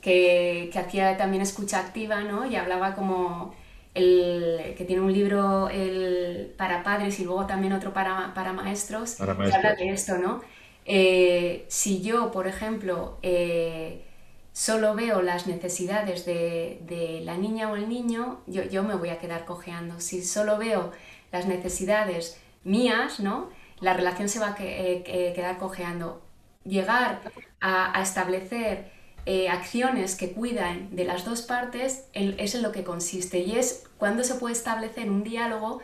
que, 0.01 0.69
que 0.71 0.79
hacía 0.79 1.17
también 1.17 1.43
escucha 1.43 1.79
activa, 1.79 2.23
¿no? 2.23 2.45
Y 2.45 2.55
hablaba 2.55 2.95
como 2.95 3.53
el, 3.97 4.75
que 4.77 4.85
tiene 4.85 5.01
un 5.01 5.11
libro 5.11 5.69
el, 5.69 6.53
para 6.57 6.83
padres 6.83 7.19
y 7.19 7.25
luego 7.25 7.45
también 7.45 7.73
otro 7.73 7.93
para, 7.93 8.33
para 8.33 8.53
maestros, 8.53 9.15
que 9.15 9.23
habla 9.23 9.75
de 9.75 9.89
esto, 9.89 10.17
¿no? 10.17 10.41
Eh, 10.85 11.65
si 11.67 12.01
yo, 12.01 12.31
por 12.31 12.47
ejemplo, 12.47 13.17
eh, 13.21 14.05
solo 14.53 14.95
veo 14.95 15.21
las 15.21 15.47
necesidades 15.47 16.25
de, 16.25 16.79
de, 16.87 17.21
la 17.25 17.37
niña 17.37 17.69
o 17.69 17.75
el 17.75 17.89
niño, 17.89 18.39
yo, 18.47 18.63
yo, 18.63 18.83
me 18.83 18.95
voy 18.95 19.09
a 19.09 19.19
quedar 19.19 19.43
cojeando. 19.45 19.99
Si 19.99 20.23
solo 20.23 20.57
veo 20.57 20.91
las 21.31 21.45
necesidades 21.45 22.39
mías, 22.63 23.19
¿no? 23.19 23.49
La 23.81 23.93
relación 23.93 24.29
se 24.29 24.39
va 24.39 24.49
a 24.49 24.55
eh, 24.59 25.33
quedar 25.35 25.57
cojeando. 25.57 26.21
Llegar 26.63 27.21
a, 27.59 27.97
a 27.97 28.01
establecer 28.01 28.96
eh, 29.29 29.49
acciones 29.49 30.15
que 30.15 30.31
cuidan 30.31 30.95
de 30.95 31.03
las 31.03 31.25
dos 31.25 31.41
partes 31.41 32.05
es 32.13 32.55
en 32.55 32.61
lo 32.61 32.71
que 32.71 32.85
consiste 32.85 33.39
y 33.39 33.57
es 33.57 33.83
cuando 33.97 34.23
se 34.23 34.35
puede 34.35 34.53
establecer 34.53 35.11
un 35.11 35.25
diálogo 35.25 35.81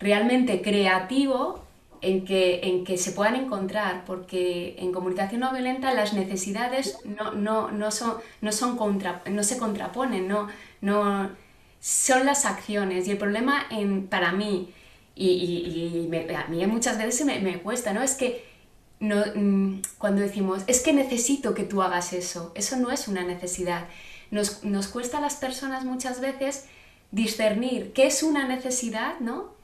realmente 0.00 0.62
creativo 0.62 1.62
en 2.00 2.24
que, 2.24 2.58
en 2.64 2.84
que 2.84 2.98
se 2.98 3.12
puedan 3.12 3.36
encontrar, 3.36 4.04
porque 4.04 4.74
en 4.80 4.90
comunicación 4.90 5.42
no 5.42 5.52
violenta 5.52 5.94
las 5.94 6.12
necesidades 6.12 6.98
no, 7.04 7.30
no, 7.30 7.70
no, 7.70 7.92
son, 7.92 8.14
no, 8.40 8.50
son 8.50 8.76
contra, 8.76 9.22
no 9.30 9.44
se 9.44 9.58
contraponen, 9.58 10.26
no, 10.26 10.48
no, 10.80 11.30
son 11.78 12.26
las 12.26 12.44
acciones. 12.44 13.06
Y 13.06 13.12
el 13.12 13.18
problema 13.18 13.64
en, 13.70 14.08
para 14.08 14.32
mí, 14.32 14.74
y, 15.14 16.10
a 16.34 16.48
mí 16.48 16.66
muchas 16.66 16.98
veces 16.98 17.24
me, 17.24 17.38
me 17.38 17.60
cuesta, 17.60 17.92
¿no? 17.92 18.02
es 18.02 18.16
que 18.16 18.51
no, 19.02 19.24
mm, 19.34 19.82
cuando 19.98 20.22
decimos, 20.22 20.62
es 20.68 20.80
que 20.80 20.92
necesito 20.92 21.54
que 21.54 21.64
tú 21.64 21.82
hagas 21.82 22.12
eso, 22.12 22.52
eso 22.54 22.76
no 22.76 22.92
es 22.92 23.08
una 23.08 23.24
necesidad. 23.24 23.88
Nos, 24.30 24.62
nos 24.62 24.86
cuesta 24.86 25.18
a 25.18 25.20
las 25.20 25.34
personas 25.34 25.84
muchas 25.84 26.20
veces 26.20 26.66
discernir 27.10 27.92
qué 27.92 28.06
es 28.06 28.22
una 28.22 28.46
necesidad, 28.46 29.18
¿no? 29.18 29.54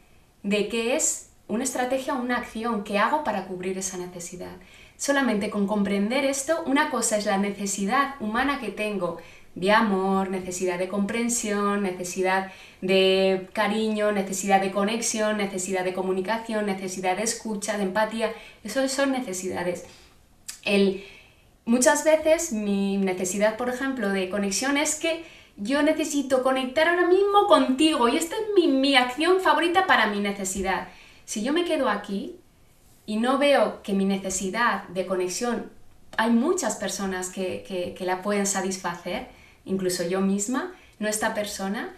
De 0.42 0.68
qué 0.68 0.96
es 0.96 1.31
una 1.46 1.62
estrategia 1.62 2.14
o 2.14 2.20
una 2.20 2.38
acción 2.38 2.83
que 2.83 2.98
hago 2.98 3.22
para 3.22 3.46
cubrir 3.46 3.79
esa 3.79 3.96
necesidad. 3.96 4.57
Solamente 4.96 5.51
con 5.51 5.68
comprender 5.68 6.24
esto, 6.24 6.64
una 6.66 6.90
cosa 6.90 7.16
es 7.16 7.24
la 7.24 7.38
necesidad 7.38 8.16
humana 8.18 8.59
que 8.59 8.70
tengo 8.70 9.18
de 9.59 9.73
amor, 9.73 10.31
necesidad 10.31 10.79
de 10.79 10.87
comprensión, 10.88 11.83
necesidad 11.83 12.53
de 12.81 13.49
cariño, 13.53 14.12
necesidad 14.12 14.61
de 14.61 14.71
conexión, 14.71 15.37
necesidad 15.37 15.85
de 15.85 15.94
comunicación, 15.94 16.66
necesidad 16.66 17.16
de 17.16 17.25
escucha, 17.25 17.77
de 17.77 17.83
empatía. 17.83 18.33
Eso 18.62 18.87
son 18.88 19.11
necesidades. 19.11 19.85
El, 20.64 21.05
muchas 21.64 22.05
veces 22.05 22.53
mi 22.53 22.99
necesidad, 22.99 23.57
por 23.57 23.68
ejemplo, 23.68 24.11
de 24.11 24.31
conexión 24.31 24.77
es 24.77 24.94
que 24.94 25.25
yo 25.57 25.83
necesito 25.83 26.44
conectar 26.44 26.87
ahora 26.87 27.09
mismo 27.09 27.49
contigo 27.49 28.09
y 28.09 28.16
esta 28.16 28.37
es 28.37 28.42
mi, 28.55 28.68
mi 28.68 28.94
acción 28.94 29.40
favorita 29.40 29.88
para 29.88 30.07
mi 30.07 30.21
necesidad. 30.21 30.87
Si 31.25 31.42
yo 31.42 31.53
me 31.53 31.64
quedo 31.64 31.88
aquí 31.88 32.37
y 33.07 33.16
no 33.16 33.38
veo 33.38 33.83
que 33.83 33.92
mi 33.92 34.05
necesidad 34.05 34.85
de 34.90 35.05
conexión, 35.05 35.68
hay 36.16 36.31
muchas 36.31 36.77
personas 36.77 37.31
que, 37.31 37.94
que 37.97 38.05
la 38.05 38.23
pueden 38.23 38.47
satisfacer, 38.47 39.38
incluso 39.68 40.02
yo 40.02 40.20
misma, 40.20 40.72
no 40.98 41.09
esta 41.09 41.35
persona, 41.35 41.94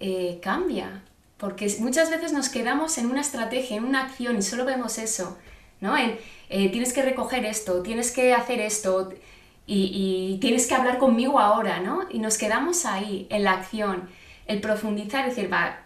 eh, 0.00 0.38
cambia. 0.42 1.02
Porque 1.38 1.74
muchas 1.80 2.10
veces 2.10 2.32
nos 2.32 2.48
quedamos 2.48 2.96
en 2.98 3.06
una 3.10 3.20
estrategia, 3.20 3.76
en 3.76 3.84
una 3.84 4.04
acción 4.04 4.38
y 4.38 4.42
solo 4.42 4.64
vemos 4.64 4.98
eso, 4.98 5.36
¿no? 5.80 5.96
Eh, 5.96 6.18
tienes 6.48 6.92
que 6.92 7.02
recoger 7.02 7.44
esto, 7.44 7.82
tienes 7.82 8.10
que 8.10 8.32
hacer 8.32 8.60
esto 8.60 9.12
y, 9.66 10.34
y, 10.34 10.38
tienes 10.38 10.66
que 10.66 10.74
hablar 10.74 10.98
conmigo 10.98 11.38
ahora, 11.38 11.80
¿no? 11.80 12.06
Y 12.10 12.20
nos 12.20 12.38
quedamos 12.38 12.86
ahí, 12.86 13.26
en 13.30 13.44
la 13.44 13.52
acción, 13.52 14.08
el 14.46 14.60
profundizar, 14.60 15.28
decir, 15.28 15.52
va, 15.52 15.80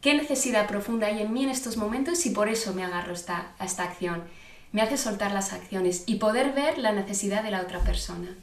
¿qué 0.00 0.14
necesidad 0.14 0.66
profunda 0.66 1.06
hay 1.06 1.22
en 1.22 1.32
mí 1.32 1.44
en 1.44 1.50
estos 1.50 1.76
momentos 1.76 2.26
y 2.26 2.30
por 2.30 2.48
eso 2.48 2.74
me 2.74 2.84
agarro 2.84 3.12
esta, 3.14 3.52
a 3.58 3.64
esta 3.64 3.84
acción? 3.84 4.24
Me 4.72 4.82
hace 4.82 4.96
soltar 4.96 5.32
las 5.32 5.52
acciones 5.52 6.04
y 6.06 6.16
poder 6.16 6.52
ver 6.52 6.78
la 6.78 6.92
necesidad 6.92 7.42
de 7.42 7.50
la 7.50 7.60
otra 7.62 7.78
persona. 7.80 8.36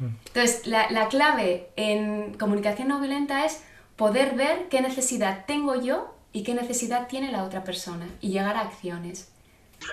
Entonces, 0.00 0.66
la, 0.66 0.90
la, 0.90 1.08
clave 1.08 1.68
en 1.76 2.34
comunicación 2.34 2.88
no 2.88 3.00
violenta 3.00 3.44
es 3.44 3.62
poder 3.96 4.34
ver 4.34 4.68
qué 4.68 4.80
necesidad 4.80 5.44
tengo 5.46 5.80
yo 5.80 6.14
y 6.32 6.42
qué 6.42 6.54
necesidad 6.54 7.06
tiene 7.06 7.30
la 7.30 7.44
otra 7.44 7.62
persona 7.62 8.08
y 8.20 8.30
llegar 8.30 8.56
a 8.56 8.62
acciones. 8.62 9.28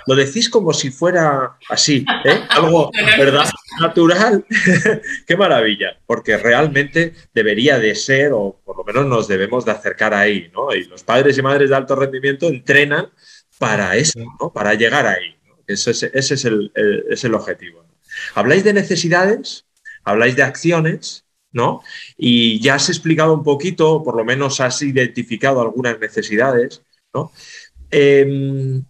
Lo 0.08 0.16
decís 0.16 0.50
como 0.50 0.74
si 0.74 0.90
fuera 0.90 1.58
así, 1.70 2.06
¿eh? 2.26 2.42
algo, 2.50 2.92
¿verdad? 3.18 3.50
Natural. 3.80 4.46
qué 5.28 5.38
maravilla, 5.38 5.98
porque 6.06 6.38
realmente 6.38 7.14
debería 7.34 7.78
de 7.78 7.96
ser, 7.96 8.32
o 8.34 8.60
por 8.64 8.78
lo 8.78 8.84
menos 8.84 9.06
nos 9.06 9.28
debemos 9.28 9.66
de 9.66 9.72
acercar 9.72 10.14
ahí, 10.14 10.50
¿no? 10.54 10.74
Y 10.74 10.86
los 10.86 11.04
padres 11.04 11.38
y 11.38 11.42
madres 11.42 11.70
de 11.70 11.76
alto 11.76 11.96
rendimiento 11.96 12.48
entrenan 12.48 13.10
para 13.58 13.96
eso, 13.96 14.20
¿no? 14.40 14.52
Para 14.52 14.74
llegar 14.74 15.06
ahí. 15.06 15.36
¿no? 15.46 15.56
Ese, 15.68 15.92
es, 15.92 16.04
ese 16.04 16.34
es, 16.34 16.46
el, 16.46 16.72
el, 16.76 17.06
es 17.10 17.24
el 17.24 17.34
objetivo. 17.36 17.86
Habláis 18.36 18.64
de 18.64 18.74
necesidades, 18.74 19.66
habláis 20.04 20.36
de 20.36 20.44
acciones, 20.44 21.26
¿no? 21.52 21.82
Y 22.18 22.60
ya 22.62 22.76
has 22.76 22.90
explicado 22.90 23.34
un 23.34 23.44
poquito, 23.44 24.04
por 24.04 24.16
lo 24.16 24.24
menos 24.24 24.60
has 24.60 24.82
identificado 24.82 25.62
algunas 25.62 26.00
necesidades, 26.00 26.84
¿no? 27.14 27.32
Eh, 27.90 28.82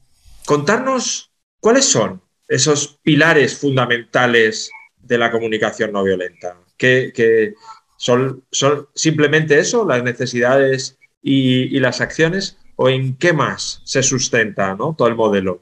contarnos 0.45 1.31
cuáles 1.59 1.85
son 1.85 2.21
esos 2.47 2.99
pilares 3.01 3.57
fundamentales 3.57 4.69
de 5.01 5.17
la 5.17 5.31
comunicación 5.31 5.91
no 5.91 6.03
violenta. 6.03 6.57
¿Que, 6.77 7.53
son, 7.97 8.43
son, 8.51 8.87
simplemente 8.95 9.59
eso, 9.59 9.85
las 9.85 10.03
necesidades 10.03 10.97
y, 11.21 11.79
las 11.79 12.01
acciones? 12.01 12.57
¿O 12.75 12.89
en 12.89 13.15
qué 13.15 13.31
más 13.31 13.81
se 13.85 14.01
sustenta 14.01 14.75
¿no? 14.75 14.95
todo 14.97 15.07
el 15.07 15.15
modelo? 15.15 15.61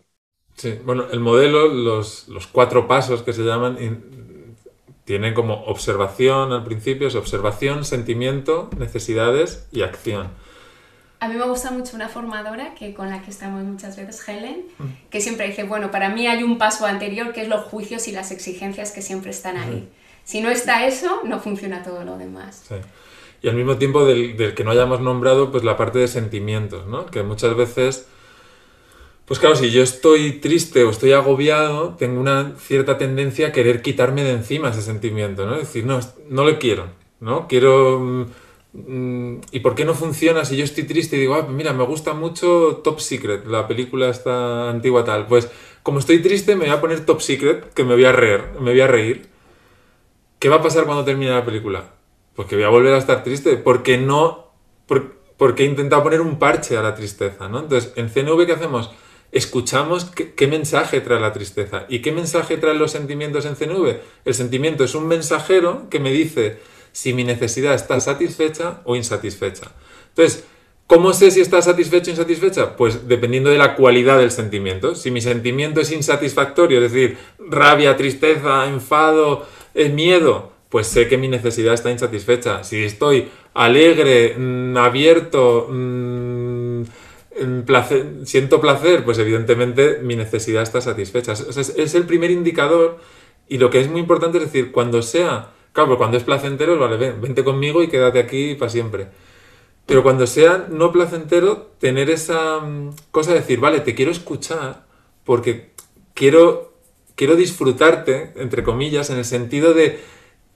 Sí, 0.55 0.79
bueno, 0.83 1.07
el 1.11 1.19
modelo, 1.19 1.67
los 1.67 2.47
cuatro 2.51 2.87
pasos 2.87 3.23
que 3.23 3.33
se 3.33 3.43
llaman, 3.43 3.77
tienen 5.09 5.33
como 5.33 5.63
observación 5.63 6.53
al 6.53 6.63
principio, 6.63 7.07
es 7.07 7.15
observación, 7.15 7.83
sentimiento, 7.83 8.69
necesidades 8.77 9.65
y 9.71 9.81
acción. 9.81 10.27
A 11.19 11.27
mí 11.27 11.33
me 11.33 11.45
gusta 11.45 11.71
mucho 11.71 11.95
una 11.95 12.09
formadora 12.09 12.75
que 12.75 12.93
con 12.93 13.09
la 13.09 13.23
que 13.23 13.31
estamos 13.31 13.63
muchas 13.63 13.97
veces, 13.97 14.29
Helen, 14.29 14.65
que 15.09 15.19
siempre 15.19 15.47
dice, 15.47 15.63
bueno, 15.63 15.89
para 15.89 16.09
mí 16.09 16.27
hay 16.27 16.43
un 16.43 16.59
paso 16.59 16.85
anterior 16.85 17.33
que 17.33 17.41
es 17.41 17.47
los 17.47 17.63
juicios 17.63 18.07
y 18.07 18.11
las 18.11 18.29
exigencias 18.29 18.91
que 18.91 19.01
siempre 19.01 19.31
están 19.31 19.57
ahí. 19.57 19.89
Si 20.25 20.41
no 20.41 20.51
está 20.51 20.85
eso, 20.85 21.21
no 21.23 21.39
funciona 21.39 21.81
todo 21.81 22.03
lo 22.03 22.15
demás. 22.15 22.65
Sí. 22.67 22.75
Y 23.41 23.49
al 23.49 23.55
mismo 23.55 23.77
tiempo 23.77 24.05
del, 24.05 24.37
del, 24.37 24.53
que 24.53 24.63
no 24.63 24.69
hayamos 24.69 25.01
nombrado, 25.01 25.51
pues 25.51 25.63
la 25.63 25.75
parte 25.75 25.97
de 25.97 26.07
sentimientos, 26.07 26.85
¿no? 26.85 27.07
Que 27.07 27.23
muchas 27.23 27.57
veces, 27.57 28.07
pues 29.29 29.39
claro, 29.39 29.55
si 29.55 29.71
yo 29.71 29.81
estoy 29.81 30.33
triste 30.33 30.83
o 30.83 30.89
estoy 30.89 31.13
agobiado, 31.13 31.95
tengo 31.95 32.19
una 32.19 32.55
cierta 32.57 32.97
tendencia 32.97 33.47
a 33.47 33.51
querer 33.53 33.81
quitarme 33.81 34.25
de 34.25 34.31
encima 34.31 34.71
ese 34.71 34.81
sentimiento, 34.81 35.45
¿no? 35.45 35.53
Es 35.53 35.61
decir, 35.61 35.85
no, 35.85 36.01
no 36.27 36.43
lo 36.43 36.59
quiero, 36.59 36.87
¿no? 37.21 37.47
Quiero 37.47 38.27
¿Y 38.71 39.59
por 39.61 39.73
qué 39.73 39.83
no 39.83 39.95
funciona 39.95 40.45
si 40.45 40.55
yo 40.55 40.63
estoy 40.63 40.83
triste 40.83 41.17
y 41.17 41.21
digo, 41.21 41.33
ah, 41.35 41.47
mira, 41.49 41.73
me 41.73 41.83
gusta 41.85 42.13
mucho 42.13 42.81
Top 42.83 42.99
Secret, 42.99 43.45
la 43.47 43.67
película 43.67 44.09
esta 44.09 44.69
antigua 44.69 45.03
tal? 45.03 45.25
Pues 45.25 45.49
como 45.81 45.99
estoy 45.99 46.21
triste 46.21 46.55
me 46.55 46.65
voy 46.65 46.73
a 46.73 46.81
poner 46.81 47.05
Top 47.05 47.19
Secret, 47.21 47.73
que 47.73 47.83
me 47.83 47.95
voy 47.95 48.05
a 48.05 48.11
reír, 48.11 48.41
me 48.59 48.71
voy 48.71 48.81
a 48.81 48.87
reír. 48.87 49.27
¿Qué 50.37 50.49
va 50.49 50.57
a 50.57 50.61
pasar 50.61 50.85
cuando 50.85 51.03
termine 51.03 51.31
la 51.31 51.43
película? 51.43 51.93
Pues 52.35 52.47
que 52.47 52.55
voy 52.55 52.63
a 52.63 52.69
volver 52.69 52.93
a 52.93 52.97
estar 52.97 53.23
triste, 53.23 53.57
porque 53.57 53.97
no, 53.97 54.53
por, 54.85 55.15
porque 55.37 55.63
he 55.63 55.65
intentado 55.65 56.03
poner 56.03 56.21
un 56.21 56.37
parche 56.37 56.77
a 56.77 56.83
la 56.83 56.93
tristeza, 56.93 57.49
¿no? 57.49 57.59
Entonces, 57.61 57.91
en 57.95 58.09
CNV, 58.09 58.45
¿qué 58.45 58.53
hacemos? 58.53 58.91
Escuchamos 59.31 60.05
qué, 60.05 60.47
mensaje 60.47 61.01
trae 61.01 61.19
la 61.19 61.33
tristeza. 61.33 61.85
¿Y 61.87 61.99
qué 61.99 62.11
mensaje 62.11 62.57
traen 62.57 62.79
los 62.79 62.91
sentimientos 62.91 63.45
en 63.45 63.55
CNV? 63.55 63.97
El 64.25 64.33
sentimiento 64.33 64.83
es 64.83 64.95
un 64.95 65.07
mensajero 65.07 65.87
que 65.89 65.99
me 65.99 66.11
dice 66.11 66.57
si 66.91 67.13
mi 67.13 67.23
necesidad 67.23 67.75
está 67.75 67.99
satisfecha 67.99 68.81
o 68.85 68.95
insatisfecha. 68.95 69.71
Entonces, 70.09 70.45
¿cómo 70.87 71.13
sé 71.13 71.29
si 71.29 71.41
está 71.41 71.61
satisfecha 71.61 72.09
o 72.09 72.13
insatisfecha? 72.13 72.75
Pues 72.75 73.07
dependiendo 73.07 73.51
de 73.51 73.59
la 73.59 73.75
cualidad 73.75 74.17
del 74.17 74.31
sentimiento. 74.31 74.95
Si 74.95 75.11
mi 75.11 75.21
sentimiento 75.21 75.79
es 75.79 75.91
insatisfactorio, 75.91 76.83
es 76.83 76.91
decir, 76.91 77.17
rabia, 77.37 77.95
tristeza, 77.95 78.65
enfado, 78.65 79.45
eh, 79.75 79.89
miedo, 79.89 80.53
pues 80.69 80.87
sé 80.87 81.07
que 81.07 81.17
mi 81.19 81.27
necesidad 81.27 81.75
está 81.75 81.91
insatisfecha. 81.91 82.63
Si 82.63 82.83
estoy 82.83 83.29
alegre, 83.53 84.35
mmm, 84.35 84.75
abierto, 84.77 85.67
mmm, 85.69 86.48
placer, 87.65 88.05
siento 88.25 88.61
placer, 88.61 89.03
pues 89.03 89.17
evidentemente 89.17 89.99
mi 90.01 90.15
necesidad 90.15 90.63
está 90.63 90.81
satisfecha. 90.81 91.33
Es, 91.33 91.73
es 91.75 91.95
el 91.95 92.05
primer 92.05 92.31
indicador 92.31 92.99
y 93.47 93.57
lo 93.57 93.69
que 93.69 93.79
es 93.79 93.89
muy 93.89 94.01
importante 94.01 94.37
es 94.37 94.45
decir, 94.45 94.71
cuando 94.71 95.01
sea 95.01 95.51
Claro, 95.71 95.97
cuando 95.97 96.17
es 96.17 96.23
placentero, 96.23 96.77
vale, 96.77 96.97
ven, 96.97 97.21
vente 97.21 97.43
conmigo 97.43 97.83
y 97.83 97.87
quédate 97.87 98.19
aquí 98.19 98.55
para 98.55 98.69
siempre. 98.69 99.07
Pero 99.85 100.03
cuando 100.03 100.27
sea 100.27 100.67
no 100.69 100.91
placentero, 100.91 101.71
tener 101.79 102.09
esa 102.09 102.59
mm, 102.59 102.95
cosa 103.11 103.33
de 103.33 103.39
decir, 103.39 103.59
vale, 103.59 103.79
te 103.81 103.95
quiero 103.95 104.11
escuchar 104.11 104.85
porque 105.23 105.71
quiero, 106.13 106.73
quiero 107.15 107.35
disfrutarte, 107.35 108.33
entre 108.37 108.63
comillas, 108.63 109.09
en 109.09 109.17
el 109.17 109.25
sentido 109.25 109.73
de 109.73 109.99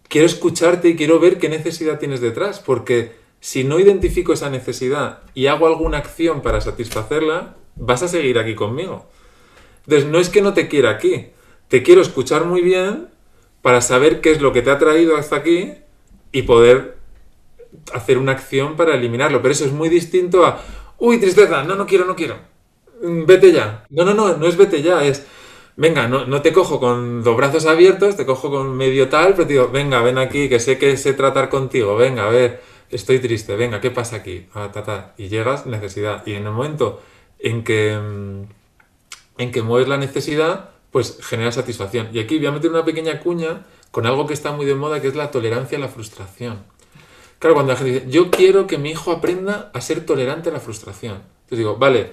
quiero 0.08 0.26
escucharte 0.28 0.89
y 0.89 0.96
quiero 0.96 1.19
ver 1.19 1.38
qué 1.38 1.50
necesidad 1.50 2.00
tienes 2.00 2.22
detrás, 2.22 2.60
porque 2.60 3.13
si 3.43 3.65
no 3.65 3.77
identifico 3.77 4.32
esa 4.32 4.49
necesidad 4.49 5.19
y 5.34 5.47
hago 5.47 5.67
alguna 5.67 5.97
acción 5.97 6.41
para 6.41 6.62
satisfacerla, 6.62 7.58
vas 7.75 8.01
a 8.01 8.08
seguir 8.08 8.39
aquí 8.39 8.56
conmigo. 8.56 9.06
Entonces, 9.84 10.10
no 10.10 10.17
es 10.17 10.29
que 10.29 10.41
no 10.41 10.53
te 10.53 10.69
quiera 10.69 10.91
aquí, 10.91 11.27
te 11.67 11.84
quiero 11.84 12.01
escuchar 12.01 12.45
muy 12.45 12.62
bien 12.62 13.10
para 13.62 13.82
saber 13.82 14.21
qué 14.21 14.32
es 14.32 14.39
lo 14.39 14.53
que 14.53 14.62
te 14.62 14.71
ha 14.71 14.77
traído 14.77 15.17
hasta 15.17 15.36
aquí 15.36 15.73
y 16.32 16.43
poder 16.43 16.95
hacer 17.93 18.17
una 18.17 18.32
acción 18.32 18.77
para 18.77 18.95
eliminarlo. 18.95 19.41
Pero 19.41 19.51
eso 19.51 19.65
es 19.65 19.73
muy 19.73 19.89
distinto 19.89 20.45
a, 20.45 20.62
uy, 20.97 21.19
tristeza, 21.19 21.65
no, 21.65 21.75
no 21.75 21.86
quiero, 21.86 22.06
no 22.06 22.15
quiero. 22.15 22.38
Mm, 23.01 23.25
vete 23.25 23.51
ya. 23.51 23.84
No, 23.89 24.06
no, 24.06 24.13
no, 24.13 24.38
no 24.38 24.47
es 24.47 24.56
vete 24.56 24.82
ya, 24.82 25.03
es, 25.03 25.25
venga, 25.75 26.08
no, 26.08 26.25
no 26.25 26.41
te 26.41 26.53
cojo 26.53 26.79
con 26.79 27.25
los 27.25 27.36
brazos 27.36 27.65
abiertos, 27.65 28.15
te 28.15 28.25
cojo 28.25 28.49
con 28.49 28.77
medio 28.77 29.10
tal, 29.10 29.34
pero 29.34 29.47
te 29.47 29.53
digo, 29.53 29.67
venga, 29.67 30.01
ven 30.01 30.17
aquí, 30.17 30.47
que 30.47 30.62
sé 30.62 30.77
que 30.77 30.95
sé 30.95 31.12
tratar 31.12 31.49
contigo, 31.49 31.97
venga, 31.97 32.25
a 32.25 32.29
ver, 32.29 32.71
estoy 32.95 33.19
triste, 33.19 33.56
venga, 33.56 33.82
¿qué 33.82 33.91
pasa 33.91 34.17
aquí? 34.17 34.47
Ah, 34.53 34.71
ta, 34.71 34.84
ta. 34.84 35.13
Y 35.17 35.27
llegas, 35.27 35.65
necesidad. 35.65 36.25
Y 36.25 36.34
en 36.34 36.45
el 36.45 36.51
momento 36.51 37.01
en 37.39 37.63
que, 37.63 37.97
mm, 37.97 39.41
en 39.41 39.51
que 39.51 39.62
mueves 39.62 39.88
la 39.88 39.97
necesidad, 39.97 40.69
pues 40.91 41.17
genera 41.21 41.51
satisfacción. 41.51 42.10
Y 42.13 42.19
aquí 42.19 42.38
voy 42.38 42.47
a 42.47 42.51
meter 42.51 42.69
una 42.69 42.86
pequeña 42.86 43.19
cuña 43.19 43.65
con 43.91 44.06
algo 44.06 44.27
que 44.27 44.34
está 44.34 44.51
muy 44.51 44.65
de 44.65 44.75
moda, 44.75 45.01
que 45.01 45.08
es 45.08 45.15
la 45.15 45.32
tolerancia 45.32 45.77
a 45.77 45.82
la 45.82 45.88
frustración. 45.88 46.63
Claro, 47.39 47.56
cuando 47.56 47.73
la 47.73 47.77
gente 47.77 47.93
dice, 47.93 48.06
yo 48.10 48.32
quiero 48.32 48.67
que 48.67 48.77
mi 48.77 48.91
hijo 48.91 49.12
aprenda 49.12 49.69
a 49.73 49.82
ser 49.82 50.06
tolerante 50.06 50.49
a 50.49 50.53
la 50.53 50.60
frustración. 50.60 51.15
Entonces 51.41 51.58
digo, 51.58 51.75
vale, 51.77 52.12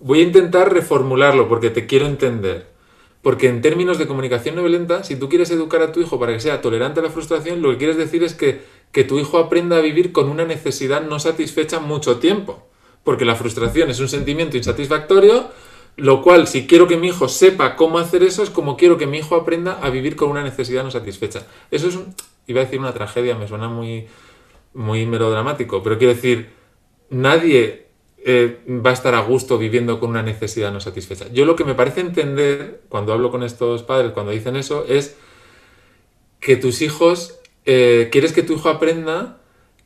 voy 0.00 0.20
a 0.20 0.22
intentar 0.24 0.72
reformularlo 0.72 1.48
porque 1.48 1.70
te 1.70 1.86
quiero 1.86 2.06
entender. 2.06 2.72
Porque 3.22 3.48
en 3.48 3.62
términos 3.62 3.98
de 3.98 4.08
comunicación 4.08 4.56
no 4.56 4.62
violenta, 4.62 5.04
si 5.04 5.14
tú 5.14 5.28
quieres 5.28 5.50
educar 5.52 5.80
a 5.82 5.92
tu 5.92 6.00
hijo 6.00 6.18
para 6.18 6.32
que 6.32 6.40
sea 6.40 6.60
tolerante 6.60 6.98
a 6.98 7.04
la 7.04 7.10
frustración, 7.10 7.62
lo 7.62 7.70
que 7.70 7.78
quieres 7.78 7.96
decir 7.96 8.24
es 8.24 8.34
que, 8.34 8.62
que 8.92 9.04
tu 9.04 9.18
hijo 9.18 9.38
aprenda 9.38 9.78
a 9.78 9.80
vivir 9.80 10.12
con 10.12 10.28
una 10.28 10.44
necesidad 10.44 11.02
no 11.02 11.18
satisfecha 11.18 11.80
mucho 11.80 12.18
tiempo. 12.18 12.68
Porque 13.04 13.24
la 13.24 13.34
frustración 13.34 13.90
es 13.90 13.98
un 14.00 14.08
sentimiento 14.08 14.56
insatisfactorio, 14.56 15.50
lo 15.96 16.22
cual, 16.22 16.46
si 16.46 16.66
quiero 16.66 16.86
que 16.86 16.96
mi 16.96 17.08
hijo 17.08 17.28
sepa 17.28 17.76
cómo 17.76 17.98
hacer 17.98 18.22
eso, 18.22 18.42
es 18.42 18.50
como 18.50 18.76
quiero 18.76 18.96
que 18.98 19.06
mi 19.06 19.18
hijo 19.18 19.34
aprenda 19.34 19.78
a 19.82 19.90
vivir 19.90 20.14
con 20.14 20.30
una 20.30 20.42
necesidad 20.42 20.84
no 20.84 20.90
satisfecha. 20.90 21.46
Eso 21.70 21.88
es, 21.88 21.96
un, 21.96 22.14
iba 22.46 22.60
a 22.60 22.64
decir 22.64 22.78
una 22.78 22.94
tragedia, 22.94 23.34
me 23.34 23.48
suena 23.48 23.68
muy, 23.68 24.06
muy 24.74 25.04
melodramático, 25.06 25.82
pero 25.82 25.98
quiero 25.98 26.14
decir, 26.14 26.50
nadie 27.10 27.88
eh, 28.24 28.60
va 28.68 28.90
a 28.90 28.92
estar 28.92 29.14
a 29.14 29.20
gusto 29.20 29.58
viviendo 29.58 29.98
con 29.98 30.10
una 30.10 30.22
necesidad 30.22 30.72
no 30.72 30.80
satisfecha. 30.80 31.26
Yo 31.32 31.44
lo 31.44 31.56
que 31.56 31.64
me 31.64 31.74
parece 31.74 32.00
entender 32.00 32.82
cuando 32.88 33.12
hablo 33.12 33.30
con 33.30 33.42
estos 33.42 33.82
padres, 33.82 34.12
cuando 34.12 34.32
dicen 34.32 34.56
eso, 34.56 34.84
es 34.88 35.16
que 36.40 36.56
tus 36.56 36.82
hijos, 36.82 37.40
eh, 37.64 38.08
quieres 38.10 38.32
que 38.32 38.42
tu 38.42 38.54
hijo 38.54 38.68
aprenda 38.68 39.38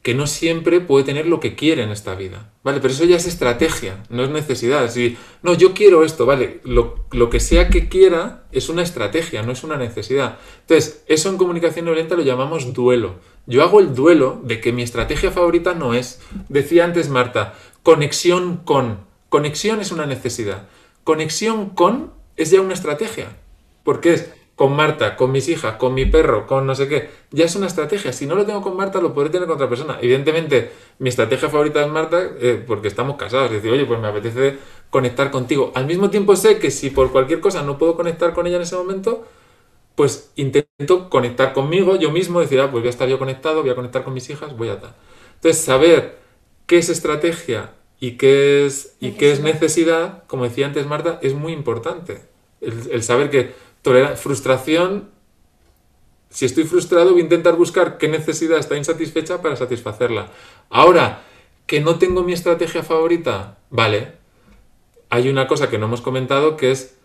que 0.07 0.15
no 0.15 0.29
siempre 0.29 0.81
puede 0.81 1.05
tener 1.05 1.27
lo 1.27 1.41
que 1.41 1.57
quiere 1.57 1.83
en 1.83 1.91
esta 1.91 2.15
vida, 2.15 2.53
¿vale? 2.63 2.79
Pero 2.81 2.95
eso 2.95 3.05
ya 3.05 3.17
es 3.17 3.27
estrategia, 3.27 4.05
no 4.09 4.23
es 4.23 4.31
necesidad. 4.31 4.89
Si, 4.89 5.17
no, 5.43 5.55
yo 5.55 5.75
quiero 5.75 6.05
esto, 6.05 6.27
¿vale? 6.27 6.61
Lo, 6.63 7.29
que 7.29 7.41
sea 7.41 7.71
que 7.71 7.89
quiera 7.89 8.45
es 8.53 8.69
una 8.69 8.85
estrategia, 8.85 9.43
no 9.43 9.51
es 9.51 9.65
una 9.65 9.77
necesidad. 9.77 10.39
Entonces, 10.61 11.03
eso 11.09 11.29
en 11.29 11.39
comunicación 11.39 11.87
no 11.87 11.91
violenta 11.91 12.15
lo 12.15 12.23
llamamos 12.23 12.73
duelo. 12.73 13.17
Yo 13.47 13.65
hago 13.65 13.81
el 13.81 13.97
duelo 13.97 14.41
de 14.45 14.61
que 14.61 14.71
mi 14.71 14.83
estrategia 14.83 15.33
favorita 15.33 15.75
no 15.75 15.93
es, 15.93 16.21
decía 16.49 16.85
antes 16.85 17.09
Marta, 17.09 17.55
conexión 17.83 18.59
con. 18.59 19.01
Conexión 19.29 19.81
es 19.81 19.91
una 19.91 20.07
necesidad. 20.07 20.69
Conexión 21.03 21.71
con 21.71 22.13
es 22.37 22.53
ya 22.53 22.61
una 22.61 22.75
estrategia. 22.75 23.37
Porque 23.83 24.13
es 24.13 24.31
con 24.57 24.75
Marta, 24.75 25.17
con 25.17 25.31
mis 25.33 25.49
hijas, 25.49 25.77
con 25.77 25.95
mi 25.95 26.07
perro, 26.07 26.47
con 26.47 26.67
no 26.67 26.75
sé 26.75 26.89
qué. 26.89 27.11
Ya 27.31 27.45
es 27.45 27.55
una 27.57 27.67
estrategia. 27.67 28.13
Si 28.13 28.27
no 28.27 28.35
lo 28.35 28.47
tengo 28.47 28.63
con 28.63 28.75
Marta, 28.75 29.01
lo 29.01 29.13
podré 29.13 29.29
tener 29.29 29.47
con 29.47 29.57
otra 29.57 29.69
persona. 29.69 29.99
Evidentemente, 30.01 30.73
mi 30.99 31.11
estrategia 31.11 31.51
favorita 31.51 31.83
es 31.83 31.89
Marta 31.89 32.19
eh, 32.41 32.65
porque 32.67 32.89
estamos 32.89 33.17
casados. 33.17 33.51
Es 33.51 33.63
decir, 33.63 33.71
oye, 33.71 33.85
pues 33.85 34.01
me 34.01 34.09
apetece 34.09 34.57
conectar 34.89 35.31
contigo. 35.31 35.73
Al 35.75 35.87
mismo 35.87 36.09
tiempo 36.09 36.35
sé 36.37 36.59
que 36.59 36.71
si 36.71 36.89
por 36.89 37.13
cualquier 37.13 37.41
cosa 37.41 37.63
no 37.63 37.77
puedo 37.77 37.97
conectar 37.97 38.33
con 38.33 38.47
ella 38.47 38.57
en 38.57 38.63
ese 38.63 38.77
momento, 38.77 39.27
pues 39.95 40.31
intento 40.37 41.11
conectar 41.11 41.53
conmigo, 41.53 41.97
yo 41.97 42.11
mismo, 42.11 42.41
decir, 42.41 42.61
ah, 42.61 42.71
pues 42.71 42.83
voy 42.83 42.89
a 42.89 42.91
estar 42.91 43.09
yo 43.09 43.19
conectado, 43.19 43.61
voy 43.61 43.71
a 43.71 43.75
conectar 43.75 44.05
con 44.05 44.15
mis 44.15 44.29
hijas, 44.31 44.57
voy 44.57 44.71
a 44.71 44.75
estar. 44.75 44.95
Entonces, 45.35 45.63
saber 45.63 46.19
qué 46.67 46.79
es 46.79 46.89
estrategia 46.89 47.73
y 48.01 48.13
qué 48.13 48.65
es, 48.67 48.97
y 49.01 49.13
qué 49.13 49.33
es 49.33 49.41
necesidad, 49.41 50.25
como 50.27 50.45
decía 50.45 50.67
antes 50.67 50.87
Marta, 50.87 51.19
es 51.23 51.35
muy 51.35 51.53
importante. 51.53 52.23
El, 52.61 53.03
saber 53.03 53.31
que 53.31 53.55
frustración, 54.17 55.11
si 56.31 56.45
estoy 56.45 56.65
frustrado, 56.65 57.13
voy 57.13 57.21
a 57.21 57.25
intentar 57.25 57.57
buscar 57.57 57.99
qué 57.99 58.09
necesidad 58.09 58.59
está 58.59 58.77
insatisfecha 58.77 59.43
para 59.43 59.57
satisfacerla. 59.57 60.29
Ahora, 60.71 61.23
que 61.67 61.81
no 61.81 61.99
tengo 61.99 62.23
mi 62.23 62.33
estrategia 62.33 62.83
favorita, 62.83 63.59
vale. 63.71 64.13
Hay 65.09 65.29
una 65.29 65.47
cosa 65.47 65.71
que 65.71 65.79
no 65.79 65.87
hemos 65.87 66.01
comentado 66.01 66.57
que 66.57 66.73
es 66.73 66.97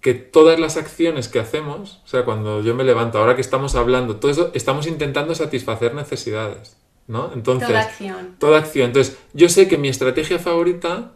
que 0.00 0.14
todas 0.14 0.60
las 0.60 0.76
acciones 0.76 1.28
que 1.28 1.40
hacemos, 1.40 2.02
o 2.04 2.08
sea, 2.08 2.24
cuando 2.24 2.62
yo 2.62 2.74
me 2.74 2.84
levanto, 2.84 3.18
ahora 3.18 3.36
que 3.36 3.40
estamos 3.40 3.74
hablando, 3.74 4.16
todo 4.16 4.30
eso, 4.30 4.50
estamos 4.52 4.86
intentando 4.86 5.34
satisfacer 5.34 5.94
necesidades. 5.94 6.76
¿no? 7.06 7.30
Entonces, 7.34 7.68
toda 7.68 7.80
acción. 7.80 8.36
Toda 8.38 8.58
acción. 8.58 8.86
Entonces, 8.86 9.18
yo 9.32 9.48
sé 9.48 9.68
que 9.68 9.78
mi 9.78 9.88
estrategia 9.88 10.38
favorita 10.38 11.12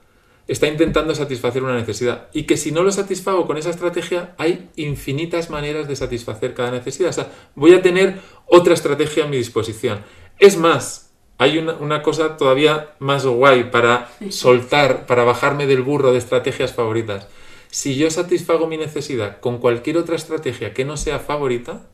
está 0.49 0.67
intentando 0.67 1.15
satisfacer 1.15 1.63
una 1.63 1.77
necesidad 1.77 2.29
y 2.33 2.45
que 2.45 2.57
si 2.57 2.73
no 2.73 2.83
lo 2.83 2.91
satisfago 2.91 3.47
con 3.47 3.59
esa 3.59 3.71
estrategia, 3.71 4.35
hay 4.39 4.71
infinitas 4.77 5.51
maneras 5.51 5.87
de 5.87 5.95
satisfacer 5.95 6.55
cada 6.55 6.71
necesidad. 6.71 7.11
O 7.11 7.13
sea, 7.13 7.31
voy 7.55 7.75
a 7.75 7.83
tener 7.83 8.21
otra 8.47 8.75
estrategia 8.75 9.25
a 9.25 9.29
mi 9.29 9.37
disposición. 9.37 10.01
Es 10.39 10.57
más, 10.57 11.13
hay 11.37 11.59
una, 11.59 11.75
una 11.75 12.03
cosa 12.03 12.37
todavía 12.37 12.95
más 12.99 13.25
guay 13.25 13.71
para 13.71 14.11
soltar, 14.31 15.07
para 15.07 15.25
bajarme 15.25 15.67
del 15.67 15.83
burro 15.83 16.13
de 16.13 16.19
estrategias 16.19 16.73
favoritas. 16.73 17.29
Si 17.71 17.97
yo 17.97 18.11
satisfago 18.11 18.67
mi 18.67 18.79
necesidad 18.79 19.41
con 19.41 19.59
cualquier 19.59 19.99
otra 19.99 20.17
estrategia 20.17 20.73
que 20.73 20.87
no 20.87 20.97
sea 20.97 21.19
favorita, 21.19 21.91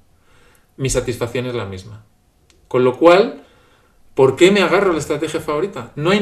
mi 0.76 0.88
satisfacción 0.88 1.46
es 1.46 1.54
la 1.54 1.66
misma. 1.66 2.06
Con 2.68 2.84
lo 2.84 2.96
cual, 2.96 3.44
¿Por 4.14 4.36
qué 4.36 4.52
me 4.52 4.62
agarro 4.62 4.90
a 4.90 4.92
la 4.92 5.00
estrategia 5.00 5.40
favorita? 5.40 5.92
No 5.96 6.10
hay 6.10 6.20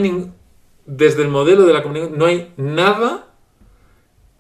desde 0.87 1.23
el 1.23 1.29
modelo 1.29 1.65
de 1.65 1.73
la 1.73 1.83
comunicación, 1.83 2.19
no 2.19 2.27
hay 2.27 2.53
nada 2.57 3.29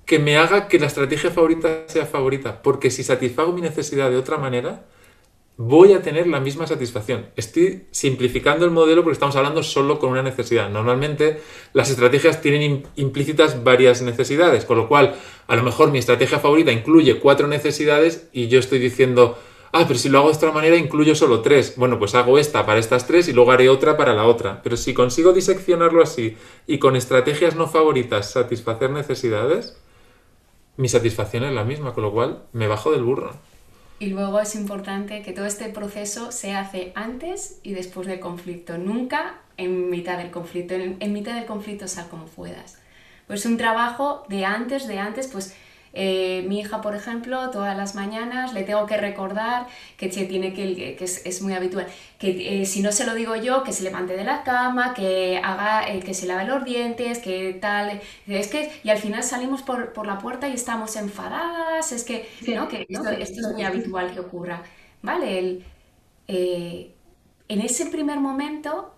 que 0.06 0.18
me 0.18 0.36
haga 0.36 0.68
que 0.68 0.78
la 0.78 0.86
estrategia 0.86 1.30
favorita 1.30 1.84
sea 1.86 2.06
favorita, 2.06 2.62
porque 2.62 2.90
si 2.90 3.04
satisfago 3.04 3.52
mi 3.52 3.60
necesidad 3.60 4.10
de 4.10 4.16
otra 4.16 4.36
manera, 4.36 4.84
voy 5.56 5.92
a 5.92 6.02
tener 6.02 6.26
la 6.26 6.40
misma 6.40 6.66
satisfacción. 6.66 7.26
Estoy 7.36 7.86
simplificando 7.90 8.64
el 8.64 8.70
modelo 8.70 9.02
porque 9.02 9.14
estamos 9.14 9.36
hablando 9.36 9.62
solo 9.62 9.98
con 9.98 10.10
una 10.10 10.22
necesidad. 10.22 10.70
Normalmente 10.70 11.40
las 11.72 11.90
estrategias 11.90 12.40
tienen 12.40 12.84
implícitas 12.96 13.62
varias 13.62 14.02
necesidades, 14.02 14.64
con 14.64 14.76
lo 14.78 14.88
cual 14.88 15.14
a 15.46 15.56
lo 15.56 15.62
mejor 15.62 15.90
mi 15.90 15.98
estrategia 15.98 16.38
favorita 16.38 16.72
incluye 16.72 17.18
cuatro 17.18 17.46
necesidades 17.46 18.28
y 18.32 18.48
yo 18.48 18.58
estoy 18.58 18.78
diciendo, 18.78 19.38
ah, 19.72 19.84
pero 19.86 19.98
si 19.98 20.08
lo 20.08 20.18
hago 20.18 20.28
de 20.28 20.34
esta 20.34 20.52
manera 20.52 20.76
incluyo 20.76 21.14
solo 21.14 21.42
tres. 21.42 21.74
Bueno, 21.76 21.98
pues 21.98 22.14
hago 22.14 22.38
esta 22.38 22.64
para 22.64 22.78
estas 22.78 23.06
tres 23.06 23.28
y 23.28 23.32
luego 23.32 23.52
haré 23.52 23.68
otra 23.68 23.96
para 23.96 24.14
la 24.14 24.24
otra. 24.24 24.62
Pero 24.62 24.76
si 24.76 24.94
consigo 24.94 25.32
diseccionarlo 25.32 26.02
así 26.02 26.36
y 26.66 26.78
con 26.78 26.96
estrategias 26.96 27.56
no 27.56 27.68
favoritas 27.68 28.30
satisfacer 28.30 28.90
necesidades, 28.90 29.76
mi 30.76 30.88
satisfacción 30.88 31.44
es 31.44 31.52
la 31.52 31.64
misma, 31.64 31.92
con 31.94 32.04
lo 32.04 32.12
cual 32.12 32.44
me 32.52 32.68
bajo 32.68 32.92
del 32.92 33.02
burro. 33.02 33.32
Y 33.98 34.06
luego 34.06 34.40
es 34.40 34.54
importante 34.54 35.22
que 35.22 35.32
todo 35.32 35.46
este 35.46 35.68
proceso 35.68 36.32
se 36.32 36.54
hace 36.54 36.92
antes 36.94 37.60
y 37.62 37.74
después 37.74 38.08
del 38.08 38.18
conflicto, 38.18 38.76
nunca 38.78 39.40
en 39.56 39.90
mitad 39.90 40.18
del 40.18 40.30
conflicto. 40.30 40.74
En, 40.74 40.96
en 40.98 41.12
mitad 41.12 41.34
del 41.34 41.46
conflicto 41.46 41.86
sal 41.86 42.08
como 42.10 42.26
puedas. 42.26 42.78
Pues 43.28 43.46
un 43.46 43.56
trabajo 43.56 44.24
de 44.28 44.44
antes, 44.44 44.88
de 44.88 44.98
antes, 44.98 45.28
pues 45.28 45.54
eh, 45.94 46.44
mi 46.48 46.60
hija, 46.60 46.80
por 46.80 46.94
ejemplo, 46.94 47.50
todas 47.50 47.76
las 47.76 47.94
mañanas 47.94 48.54
le 48.54 48.62
tengo 48.62 48.86
que 48.86 48.96
recordar 48.96 49.66
que 49.96 50.08
tiene 50.08 50.54
que, 50.54 50.96
que 50.96 51.04
es, 51.04 51.42
muy 51.42 51.52
habitual, 51.52 51.86
que 52.18 52.62
eh, 52.62 52.66
si 52.66 52.80
no 52.80 52.92
se 52.92 53.04
lo 53.04 53.14
digo 53.14 53.36
yo, 53.36 53.62
que 53.62 53.72
se 53.72 53.82
levante 53.82 54.16
de 54.16 54.24
la 54.24 54.42
cama, 54.42 54.94
que 54.94 55.38
haga, 55.42 55.88
eh, 55.88 56.00
que 56.00 56.14
se 56.14 56.26
lave 56.26 56.44
los 56.46 56.64
dientes, 56.64 57.18
que 57.18 57.58
tal, 57.60 58.00
es 58.26 58.48
que, 58.48 58.72
y 58.82 58.90
al 58.90 58.98
final 58.98 59.22
salimos 59.22 59.62
por, 59.62 59.92
por 59.92 60.06
la 60.06 60.18
puerta 60.18 60.48
y 60.48 60.54
estamos 60.54 60.96
enfadadas, 60.96 61.92
es 61.92 62.04
que, 62.04 62.28
¿no? 62.54 62.68
que 62.68 62.86
esto, 62.88 63.10
esto, 63.10 63.40
es 63.40 63.52
muy 63.52 63.62
habitual 63.62 64.12
que 64.14 64.20
ocurra, 64.20 64.62
¿vale? 65.02 65.38
El, 65.38 65.64
en 67.48 67.60
ese 67.60 67.86
primer 67.86 68.18
momento 68.18 68.94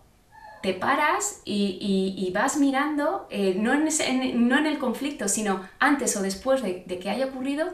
te 0.64 0.72
paras 0.72 1.42
y, 1.44 2.31
vas 2.33 2.57
mirando, 2.57 3.27
eh, 3.29 3.55
no, 3.55 3.74
en 3.74 4.66
el 4.66 4.79
conflicto, 4.79 5.29
sino 5.29 5.61
antes 5.79 6.16
o 6.16 6.22
después 6.22 6.62
de, 6.62 6.85
que 6.85 7.11
haya 7.11 7.27
ocurrido, 7.27 7.68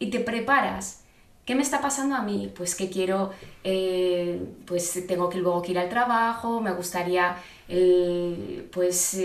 y 0.00 0.10
te 0.10 0.18
preparas. 0.18 1.04
¿Qué 1.44 1.54
me 1.54 1.62
está 1.62 1.80
pasando 1.80 2.16
a 2.16 2.22
mí? 2.22 2.52
Pues 2.56 2.74
que 2.74 2.90
quiero, 2.90 3.30
eh, 3.62 4.40
pues 4.66 5.06
tengo 5.06 5.28
que 5.28 5.38
luego 5.38 5.62
que 5.62 5.70
ir 5.70 5.78
al 5.78 5.88
trabajo, 5.88 6.60
me 6.60 6.72
gustaría 6.72 7.36
pues 8.72 9.16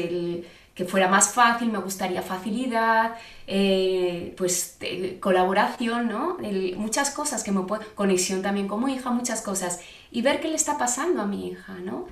que 0.75 0.85
fuera 0.85 1.07
más 1.07 1.33
fácil, 1.33 1.71
me 1.71 1.79
gustaría 1.79 2.21
facilidad, 2.21 3.15
eh, 3.47 4.35
pues 4.37 4.77
colaboración, 5.19 6.09
¿no? 6.09 6.37
muchas 6.77 7.09
cosas 7.09 7.43
que 7.43 7.51
me 7.51 7.61
puedo, 7.61 7.81
conexión 7.95 8.43
también 8.43 8.67
como 8.67 8.87
hija, 8.87 9.09
muchas 9.09 9.41
cosas. 9.41 9.81
Y 10.11 10.21
ver 10.21 10.39
qué 10.41 10.47
le 10.47 10.55
está 10.55 10.77
pasando 10.77 11.23
a 11.23 11.25
mi 11.25 11.47
hija, 11.47 11.73
¿no? 11.83 12.05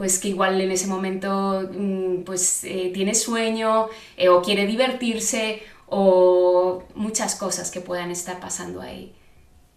Pues 0.00 0.18
que 0.18 0.28
igual 0.28 0.58
en 0.62 0.70
ese 0.70 0.86
momento 0.86 1.68
mm, 1.78 2.22
pues 2.22 2.64
eh, 2.64 2.90
tiene 2.94 3.14
sueño 3.14 3.88
eh, 4.16 4.30
o 4.30 4.40
quiere 4.40 4.64
divertirse 4.64 5.62
o 5.88 6.84
muchas 6.94 7.34
cosas 7.34 7.70
que 7.70 7.82
puedan 7.82 8.10
estar 8.10 8.40
pasando 8.40 8.80
ahí. 8.80 9.14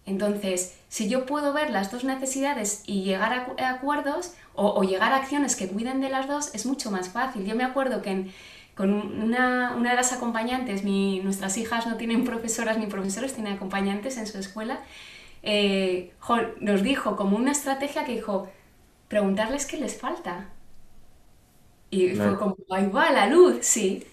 Entonces, 0.06 0.78
si 0.88 1.10
yo 1.10 1.26
puedo 1.26 1.52
ver 1.52 1.68
las 1.68 1.92
dos 1.92 2.04
necesidades 2.04 2.84
y 2.86 3.02
llegar 3.02 3.34
a, 3.58 3.68
acuerdos 3.68 4.32
o, 4.54 4.82
llegar 4.82 5.12
a 5.12 5.16
acciones 5.16 5.56
que 5.56 5.68
cuiden 5.68 6.00
de 6.00 6.08
las 6.08 6.26
dos, 6.26 6.54
es 6.54 6.64
mucho 6.64 6.90
más 6.90 7.10
fácil. 7.10 7.44
Yo 7.44 7.54
me 7.54 7.64
acuerdo 7.64 8.00
que 8.00 8.30
con 8.74 8.94
una, 8.94 9.74
una, 9.76 9.90
de 9.90 9.96
las 9.96 10.14
acompañantes, 10.14 10.84
nuestras 10.84 11.58
hijas 11.58 11.86
no 11.86 11.98
tienen 11.98 12.24
profesoras 12.24 12.78
ni 12.78 12.86
profesores, 12.86 13.34
tienen 13.34 13.56
acompañantes 13.56 14.16
en 14.16 14.26
su 14.26 14.38
escuela, 14.38 14.80
eh, 15.42 16.14
nos 16.60 16.82
dijo 16.82 17.14
como 17.14 17.36
una 17.36 17.52
estrategia 17.52 18.06
que 18.06 18.12
dijo, 18.12 18.48
preguntarles 19.14 19.64
qué 19.64 19.76
les 19.76 19.96
falta. 19.96 20.48
Y 21.88 22.16
fue 22.16 22.36
como, 22.36 22.56
ahí 22.68 22.88
va 22.88 23.12
la 23.12 23.28
luz, 23.28 23.58
sí. 23.60 24.04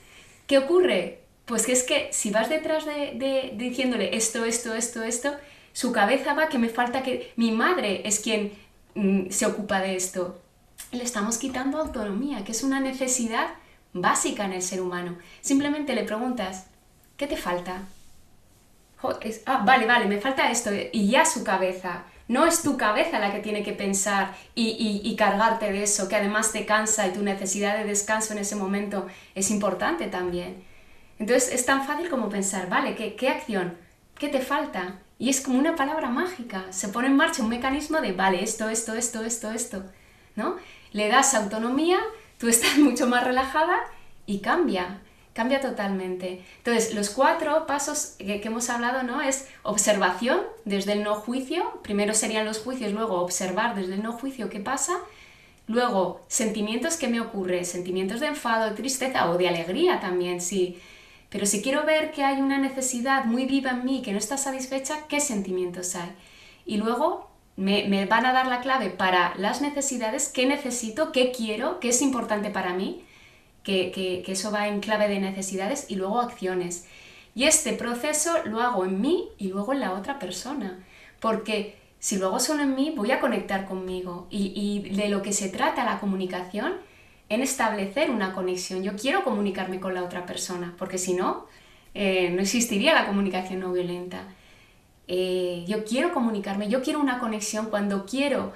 ¿Qué 0.46 0.60
ocurre? 0.60 1.24
Pues 1.46 1.66
que 1.66 1.72
es 1.72 1.82
que 1.82 2.10
si 2.12 2.30
vas 2.30 2.50
detrás 2.50 2.86
de, 2.86 3.54
diciéndole 3.56 4.16
esto, 4.16 4.46
esto, 4.46 4.76
esto, 4.76 5.02
esto, 5.02 5.32
su 5.74 5.92
cabeza 5.92 6.36
va 6.36 6.50
que 6.50 6.60
me 6.60 6.70
falta 6.70 7.02
que 7.02 7.34
mi 7.36 7.52
madre 7.52 8.08
es 8.08 8.20
quien 8.20 8.52
mm, 8.94 9.32
se 9.32 9.48
ocupa 9.48 9.82
de 9.82 9.96
esto. 9.96 10.40
Le 10.92 11.04
estamos 11.04 11.40
quitando 11.40 11.80
autonomía, 11.80 12.44
que 12.44 12.52
es 12.52 12.62
una 12.62 12.80
necesidad 12.80 13.48
básica 13.94 14.46
en 14.46 14.54
el 14.54 14.62
ser 14.62 14.82
humano. 14.82 15.18
Simplemente 15.42 15.96
le 15.96 16.04
preguntas, 16.04 16.68
¿qué 17.18 17.26
te 17.26 17.38
falta? 17.38 17.88
ah, 19.48 19.64
vale, 19.66 19.88
vale, 19.88 20.06
me 20.06 20.22
falta 20.22 20.52
esto, 20.52 20.70
y 20.92 21.10
ya 21.10 21.26
su 21.26 21.44
cabeza. 21.44 22.04
No 22.32 22.46
es 22.46 22.64
tu 22.64 22.78
cabeza 22.78 23.20
la 23.20 23.34
que 23.34 23.42
tiene 23.42 23.62
que 23.62 23.74
pensar 23.74 24.34
y, 24.56 25.14
cargarte 25.18 25.70
de 25.70 25.84
eso, 25.84 26.08
que 26.08 26.16
además 26.16 26.54
te 26.54 26.66
cansa 26.66 27.06
y 27.06 27.12
tu 27.12 27.24
necesidad 27.24 27.78
de 27.78 27.84
descanso 27.84 28.32
en 28.32 28.40
ese 28.40 28.56
momento 28.56 29.06
es 29.36 29.52
importante 29.52 30.08
también. 30.08 30.64
Entonces 31.20 31.52
es 31.52 31.66
tan 31.66 31.86
fácil 31.86 32.10
como 32.10 32.30
pensar, 32.30 32.70
vale, 32.70 32.96
¿qué, 32.96 33.18
qué 33.18 33.28
acción? 33.28 33.78
¿Qué 34.18 34.30
te 34.30 34.40
falta? 34.40 35.02
Y 35.20 35.30
es 35.30 35.42
como 35.42 35.60
una 35.60 35.76
palabra 35.76 36.08
mágica. 36.10 36.68
Se 36.70 36.88
pone 36.88 37.08
en 37.08 37.18
marcha 37.18 37.44
un 37.44 37.50
mecanismo 37.50 38.00
de, 38.00 38.14
vale, 38.14 38.42
esto, 38.42 38.70
esto, 38.70 38.94
esto, 38.94 39.26
esto, 39.26 39.52
esto. 39.52 39.84
¿no? 40.38 40.56
Le 40.94 41.10
das 41.10 41.34
autonomía, 41.34 42.00
tú 42.38 42.48
estás 42.48 42.78
mucho 42.78 43.08
más 43.08 43.26
relajada 43.26 43.78
y 44.26 44.40
cambia, 44.40 45.02
cambia 45.42 45.60
totalmente. 45.60 46.44
Entonces, 46.58 46.94
los 46.94 47.10
cuatro 47.10 47.66
pasos 47.66 48.14
que, 48.20 48.40
hemos 48.44 48.70
hablado, 48.70 49.02
¿no? 49.02 49.24
Es 49.24 49.48
observación 49.64 50.42
desde 50.66 50.92
el 50.92 51.02
no 51.02 51.16
juicio, 51.16 51.82
primero 51.82 52.14
serían 52.14 52.46
los 52.46 52.60
juicios, 52.60 52.94
luego 52.94 53.20
observar 53.20 53.74
desde 53.74 53.96
el 53.96 54.04
no 54.04 54.14
juicio 54.14 54.52
qué 54.52 54.60
pasa, 54.60 55.00
luego 55.66 56.22
sentimientos 56.28 56.96
que 56.96 57.08
me 57.08 57.20
ocurre, 57.20 57.66
sentimientos 57.66 58.20
de 58.20 58.28
enfado, 58.28 58.70
de 58.70 58.76
tristeza 58.76 59.32
o 59.32 59.38
de 59.40 59.50
alegría 59.50 60.00
también, 60.00 60.42
sí. 60.42 60.80
Pero 61.32 61.48
si 61.48 61.64
quiero 61.64 61.88
ver 61.88 62.12
que 62.12 62.24
hay 62.24 62.40
una 62.40 62.60
necesidad 62.60 63.26
muy 63.26 63.48
viva 63.48 63.72
en 63.72 63.84
mí 63.84 64.04
que 64.04 64.12
no 64.12 64.20
está 64.20 64.38
satisfecha, 64.38 65.08
¿qué 65.08 65.20
sentimientos 65.20 65.96
hay? 65.96 66.12
Y 66.68 66.78
luego 66.78 67.32
me, 67.56 68.06
van 68.06 68.28
a 68.28 68.34
dar 68.34 68.46
la 68.46 68.62
clave 68.62 68.92
para 68.92 69.34
las 69.38 69.60
necesidades, 69.60 70.30
qué 70.30 70.46
necesito, 70.46 71.12
qué 71.12 71.32
quiero, 71.32 71.80
qué 71.80 71.90
es 71.90 72.04
importante 72.04 72.52
para 72.52 72.76
mí, 72.76 73.04
que, 73.64 74.24
eso 74.28 74.52
va 74.52 74.68
en 74.68 74.80
clave 74.80 75.08
de 75.08 75.20
necesidades 75.20 75.86
y 75.90 75.96
luego 75.96 76.20
acciones. 76.20 76.88
Y 77.36 77.46
este 77.46 77.74
proceso 77.74 78.32
lo 78.46 78.62
hago 78.62 78.86
en 78.86 79.00
mí 79.02 79.30
y 79.38 79.48
luego 79.48 79.74
en 79.74 79.80
la 79.80 79.94
otra 79.94 80.20
persona, 80.20 80.80
porque 81.20 81.78
si 82.00 82.18
lo 82.18 82.28
hago 82.28 82.40
solo 82.40 82.64
en 82.64 82.76
mí 82.76 82.94
voy 82.96 83.12
a 83.12 83.20
conectar 83.20 83.66
conmigo 83.66 84.28
y, 84.30 84.90
de 84.96 85.10
lo 85.10 85.22
que 85.22 85.34
se 85.34 85.50
trata 85.50 85.86
la 85.86 86.00
comunicación 86.00 86.74
en 87.30 87.42
establecer 87.42 88.10
una 88.10 88.34
conexión. 88.34 88.84
Yo 88.84 88.96
quiero 88.96 89.24
comunicarme 89.24 89.80
con 89.80 89.94
la 89.94 90.04
otra 90.04 90.26
persona, 90.26 90.76
porque 90.78 90.98
si 90.98 91.14
no, 91.14 91.46
eh, 91.94 92.30
no 92.32 92.42
existiría 92.42 92.94
la 92.94 93.08
comunicación 93.08 93.62
no 93.62 93.72
violenta. 93.72 94.26
Eh, 95.08 95.64
yo 95.68 95.86
quiero 95.86 96.14
comunicarme, 96.14 96.68
yo 96.70 96.82
quiero 96.82 97.00
una 97.00 97.20
conexión, 97.20 97.68
cuando 97.70 98.06
quiero 98.06 98.52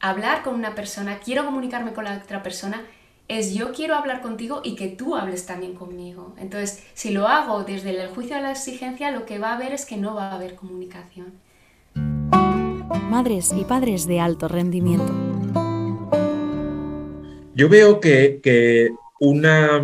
hablar 0.00 0.42
con 0.42 0.54
una 0.54 0.74
persona, 0.74 1.18
quiero 1.18 1.44
comunicarme 1.44 1.92
con 1.92 2.04
la 2.04 2.16
otra 2.16 2.42
persona, 2.42 2.84
es 3.30 3.54
yo 3.54 3.72
quiero 3.72 3.94
hablar 3.94 4.22
contigo 4.22 4.60
y 4.64 4.74
que 4.74 4.88
tú 4.88 5.14
hables 5.14 5.46
también 5.46 5.74
conmigo. 5.74 6.34
Entonces, 6.36 6.82
si 6.94 7.10
lo 7.10 7.28
hago 7.28 7.62
desde 7.62 7.90
el 7.90 8.08
juicio 8.08 8.34
de 8.34 8.42
la 8.42 8.50
exigencia, 8.50 9.12
lo 9.12 9.24
que 9.24 9.38
va 9.38 9.52
a 9.52 9.54
haber 9.54 9.72
es 9.72 9.86
que 9.86 9.96
no 9.96 10.16
va 10.16 10.32
a 10.32 10.34
haber 10.34 10.56
comunicación. 10.56 11.34
Madres 13.08 13.52
y 13.56 13.64
padres 13.64 14.08
de 14.08 14.18
alto 14.18 14.48
rendimiento. 14.48 15.14
Yo 17.54 17.68
veo 17.68 18.00
que, 18.00 18.90
una, 19.20 19.80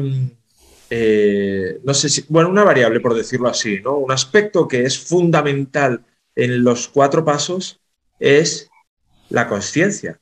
eh, 0.91 1.79
no 1.85 1.95
sé 1.95 2.09
si, 2.09 2.25
bueno, 2.29 2.49
una 2.49 2.65
variable, 2.65 2.99
por 2.99 3.15
decirlo 3.15 3.49
así, 3.49 3.81
¿no? 3.81 3.97
Un 3.97 4.11
aspecto 4.11 4.67
que 4.67 4.83
es 4.83 4.99
fundamental 4.99 6.05
en 6.35 6.65
los 6.65 6.89
cuatro 6.89 7.25
pasos 7.25 7.79
es 8.19 8.69
la 9.29 9.47
conciencia. 9.47 10.19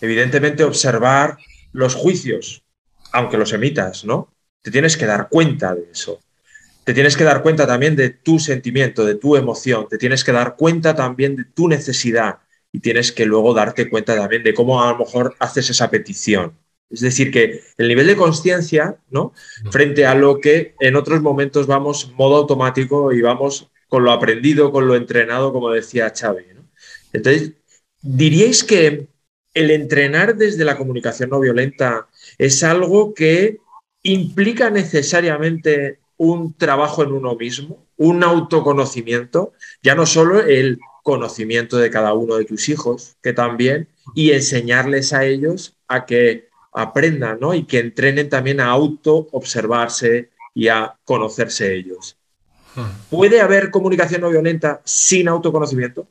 Evidentemente, 0.00 0.64
observar 0.64 1.38
los 1.76 1.94
juicios, 1.94 2.62
aunque 3.12 3.36
los 3.36 3.52
emitas, 3.52 4.04
¿no? 4.04 4.32
Te 4.62 4.70
tienes 4.70 4.96
que 4.96 5.04
dar 5.04 5.28
cuenta 5.28 5.74
de 5.74 5.88
eso. 5.92 6.20
Te 6.84 6.94
tienes 6.94 7.16
que 7.16 7.24
dar 7.24 7.42
cuenta 7.42 7.66
también 7.66 7.96
de 7.96 8.10
tu 8.10 8.38
sentimiento, 8.38 9.04
de 9.04 9.16
tu 9.16 9.36
emoción. 9.36 9.86
Te 9.88 9.98
tienes 9.98 10.24
que 10.24 10.32
dar 10.32 10.56
cuenta 10.56 10.96
también 10.96 11.36
de 11.36 11.44
tu 11.44 11.68
necesidad. 11.68 12.38
Y 12.72 12.80
tienes 12.80 13.12
que 13.12 13.26
luego 13.26 13.52
darte 13.52 13.90
cuenta 13.90 14.16
también 14.16 14.42
de 14.42 14.54
cómo 14.54 14.82
a 14.82 14.90
lo 14.92 14.98
mejor 14.98 15.36
haces 15.38 15.68
esa 15.68 15.90
petición. 15.90 16.54
Es 16.88 17.00
decir, 17.00 17.30
que 17.30 17.60
el 17.76 17.88
nivel 17.88 18.06
de 18.06 18.16
conciencia, 18.16 18.96
¿no? 19.10 19.34
Frente 19.70 20.06
a 20.06 20.14
lo 20.14 20.40
que 20.40 20.74
en 20.80 20.96
otros 20.96 21.20
momentos 21.20 21.66
vamos 21.66 22.12
modo 22.16 22.36
automático 22.36 23.12
y 23.12 23.20
vamos 23.20 23.70
con 23.88 24.02
lo 24.02 24.12
aprendido, 24.12 24.72
con 24.72 24.86
lo 24.86 24.96
entrenado, 24.96 25.52
como 25.52 25.70
decía 25.70 26.12
Xavi. 26.16 26.44
Entonces, 27.12 27.52
¿diríais 28.00 28.64
que 28.64 29.08
el 29.56 29.70
entrenar 29.70 30.36
desde 30.36 30.66
la 30.66 30.76
comunicación 30.76 31.30
no 31.30 31.40
violenta 31.40 32.08
es 32.36 32.62
algo 32.62 33.14
que 33.14 33.58
implica 34.02 34.68
necesariamente 34.68 35.98
un 36.18 36.52
trabajo 36.52 37.02
en 37.02 37.12
uno 37.12 37.34
mismo, 37.36 37.86
un 37.96 38.22
autoconocimiento, 38.22 39.54
ya 39.82 39.94
no 39.94 40.04
solo 40.04 40.40
el 40.40 40.78
conocimiento 41.02 41.78
de 41.78 41.90
cada 41.90 42.12
uno 42.12 42.36
de 42.36 42.44
tus 42.44 42.68
hijos, 42.68 43.16
que 43.22 43.32
también, 43.32 43.88
y 44.14 44.32
enseñarles 44.32 45.14
a 45.14 45.24
ellos 45.24 45.74
a 45.88 46.04
que 46.04 46.48
aprendan 46.74 47.38
¿no? 47.40 47.54
y 47.54 47.64
que 47.64 47.78
entrenen 47.78 48.28
también 48.28 48.60
a 48.60 48.66
auto 48.66 49.26
observarse 49.32 50.28
y 50.54 50.68
a 50.68 50.96
conocerse 51.04 51.74
ellos. 51.74 52.18
¿Puede 53.08 53.40
haber 53.40 53.70
comunicación 53.70 54.20
no 54.20 54.28
violenta 54.28 54.82
sin 54.84 55.28
autoconocimiento? 55.28 56.06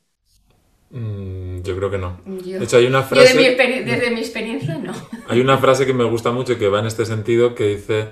Mm, 0.90 1.62
yo 1.62 1.76
creo 1.76 1.90
que 1.90 1.98
no. 1.98 2.20
de 2.24 2.62
hecho, 2.62 2.76
hay 2.76 2.86
una 2.86 3.02
frase. 3.02 3.34
desde 3.34 4.10
mi 4.10 4.20
experiencia, 4.20 4.78
no. 4.78 4.92
Hay 5.28 5.40
una 5.40 5.58
frase 5.58 5.84
que 5.84 5.92
me 5.92 6.04
gusta 6.04 6.30
mucho 6.30 6.52
y 6.52 6.56
que 6.56 6.68
va 6.68 6.78
en 6.78 6.86
este 6.86 7.04
sentido 7.04 7.54
que 7.54 7.64
dice: 7.64 8.10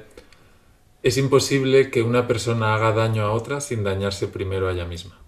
Es 1.03 1.17
imposible 1.17 1.91
que 1.91 2.03
una 2.03 2.27
persona 2.27 2.75
haga 2.75 2.93
daño 2.93 3.23
a 3.23 3.31
otra 3.31 3.61
sin 3.61 3.85
dañarse 3.85 4.27
primero 4.27 4.69
a 4.69 4.73
ella 4.73 4.85
misma. 4.85 5.19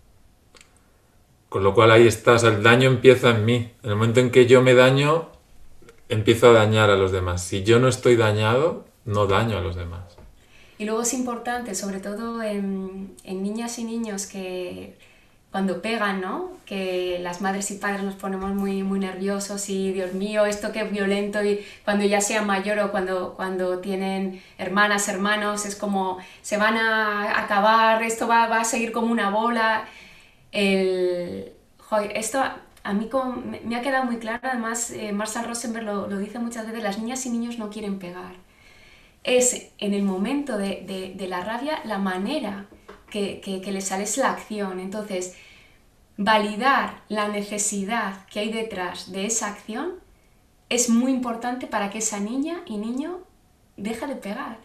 Con 1.49 1.63
lo 1.63 1.75
cual 1.75 1.93
ahí 1.93 2.07
estás, 2.07 2.43
el 2.43 2.63
daño 2.63 2.89
empieza 2.89 3.31
en 3.31 3.45
mí. 3.45 3.73
En 3.83 3.91
el 3.91 3.97
momento 3.97 4.21
en 4.21 4.31
que 4.31 4.47
yo 4.47 4.61
me 4.63 4.75
daño, 4.75 5.31
empiezo 6.09 6.51
a 6.51 6.53
dañar 6.53 6.91
a 6.91 6.97
los 6.97 7.13
demás. 7.13 7.45
Si 7.45 7.63
yo 7.63 7.79
no 7.79 7.89
estoy 7.89 8.17
dañado, 8.17 8.85
no 9.05 9.27
daño 9.27 9.57
a 9.57 9.61
los 9.61 9.77
demás. 9.77 10.17
Y 10.79 10.85
luego 10.85 11.03
es 11.03 11.15
importante, 11.15 11.75
sobre 11.75 12.01
todo 12.01 12.43
en, 12.43 13.17
niñas 13.25 13.79
y 13.79 13.85
niños 13.85 14.27
que 14.27 14.99
cuando 15.57 15.81
pegan, 15.81 16.21
¿no? 16.21 16.51
Que 16.67 17.19
las 17.23 17.41
madres 17.41 17.71
y 17.71 17.77
padres 17.77 18.03
nos 18.03 18.15
ponemos 18.17 18.53
muy, 18.53 18.83
muy 18.83 18.99
nerviosos 18.99 19.71
y, 19.71 19.91
Dios 19.91 20.13
mío, 20.13 20.45
esto 20.45 20.71
qué 20.71 20.85
violento 20.85 21.43
y 21.43 21.65
cuando 21.83 22.05
ya 22.05 22.21
sean 22.21 22.47
mayor 22.47 22.79
o 22.81 22.91
cuando, 22.91 23.33
cuando 23.33 23.79
tienen 23.79 24.43
hermanas, 24.59 25.09
hermanos, 25.09 25.65
es 25.65 25.75
como 25.75 26.19
se 26.43 26.59
van 26.59 26.77
a 26.77 27.43
acabar, 27.43 28.03
esto 28.03 28.29
va, 28.29 28.49
va 28.49 28.61
a 28.61 28.65
seguir 28.65 28.93
como 28.93 29.11
una 29.11 29.31
bola. 29.31 29.89
El, 30.53 31.55
esto 32.13 32.45
a 32.85 32.93
mí 32.93 33.09
me 33.65 33.77
ha 33.77 33.81
quedado 33.81 34.05
muy 34.05 34.19
claro, 34.19 34.41
además 34.43 34.91
eh, 34.91 35.11
Marshall 35.13 35.47
Rosenberg 35.47 35.87
lo, 35.87 36.07
lo 36.07 36.19
dice 36.19 36.39
muchas 36.39 36.67
veces, 36.67 36.83
las 36.83 36.99
niñas 36.99 37.25
y 37.25 37.31
niños 37.31 37.57
no 37.59 37.71
quieren 37.71 37.99
pegar 37.99 38.35
es 39.27 39.71
en 39.79 39.93
el 39.93 40.03
momento 40.03 40.57
de, 40.57 41.17
la 41.29 41.41
rabia 41.41 41.81
la 41.85 41.99
manera 41.99 42.67
que, 43.11 43.41
que, 43.41 43.73
le 43.73 43.81
sale 43.81 44.05
es 44.05 44.17
la 44.17 44.31
acción. 44.31 44.81
Entonces, 44.81 45.37
validar 46.17 47.03
la 47.09 47.29
necesidad 47.29 48.27
que 48.27 48.41
hay 48.41 48.53
detrás 48.53 49.13
de 49.13 49.27
esa 49.27 49.49
acción 49.49 49.95
es 50.69 50.89
muy 50.89 51.13
importante 51.13 51.67
para 51.67 51.91
que 51.91 51.99
esa 51.99 52.21
niña 52.21 52.63
y 52.67 52.79
niño 52.79 53.21
deje 53.77 54.07
de 54.07 54.17
pegar. 54.17 54.59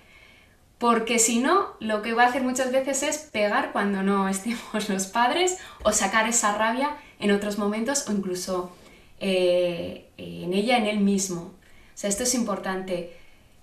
Porque 0.78 1.20
si 1.20 1.40
no, 1.40 1.76
lo 1.80 2.02
que 2.02 2.14
va 2.14 2.24
a 2.24 2.28
hacer 2.28 2.42
muchas 2.42 2.72
veces 2.72 3.04
es 3.04 3.18
pegar 3.18 3.72
cuando 3.72 4.02
no 4.02 4.28
estemos 4.36 4.90
los 4.90 5.08
padres 5.08 5.58
o 5.84 5.92
sacar 5.92 6.28
esa 6.28 6.58
rabia 6.58 6.98
en 7.20 7.32
otros 7.32 7.58
momentos 7.58 8.08
o 8.10 8.12
incluso 8.12 8.72
eh, 9.20 10.10
en 10.18 10.54
ella, 10.54 10.78
en 10.78 10.88
él 10.88 11.00
mismo. 11.00 11.42
O 11.42 11.54
sea, 11.94 12.10
esto 12.10 12.24
es 12.24 12.34
importante. 12.34 13.16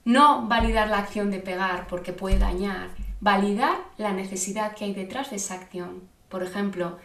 No 0.04 0.46
validar 0.46 0.88
la 0.88 0.98
acción 0.98 1.30
de 1.32 1.40
pegar 1.40 1.88
porque 1.88 2.12
puede 2.12 2.38
dañar, 2.38 2.90
validar 3.20 3.78
la 3.96 4.12
necesidad 4.12 4.74
que 4.74 4.84
hay 4.84 4.94
detrás 4.94 5.30
de 5.30 5.36
esa 5.36 5.54
acción. 5.54 6.02
Por 6.28 6.42
ejemplo, 6.42 6.98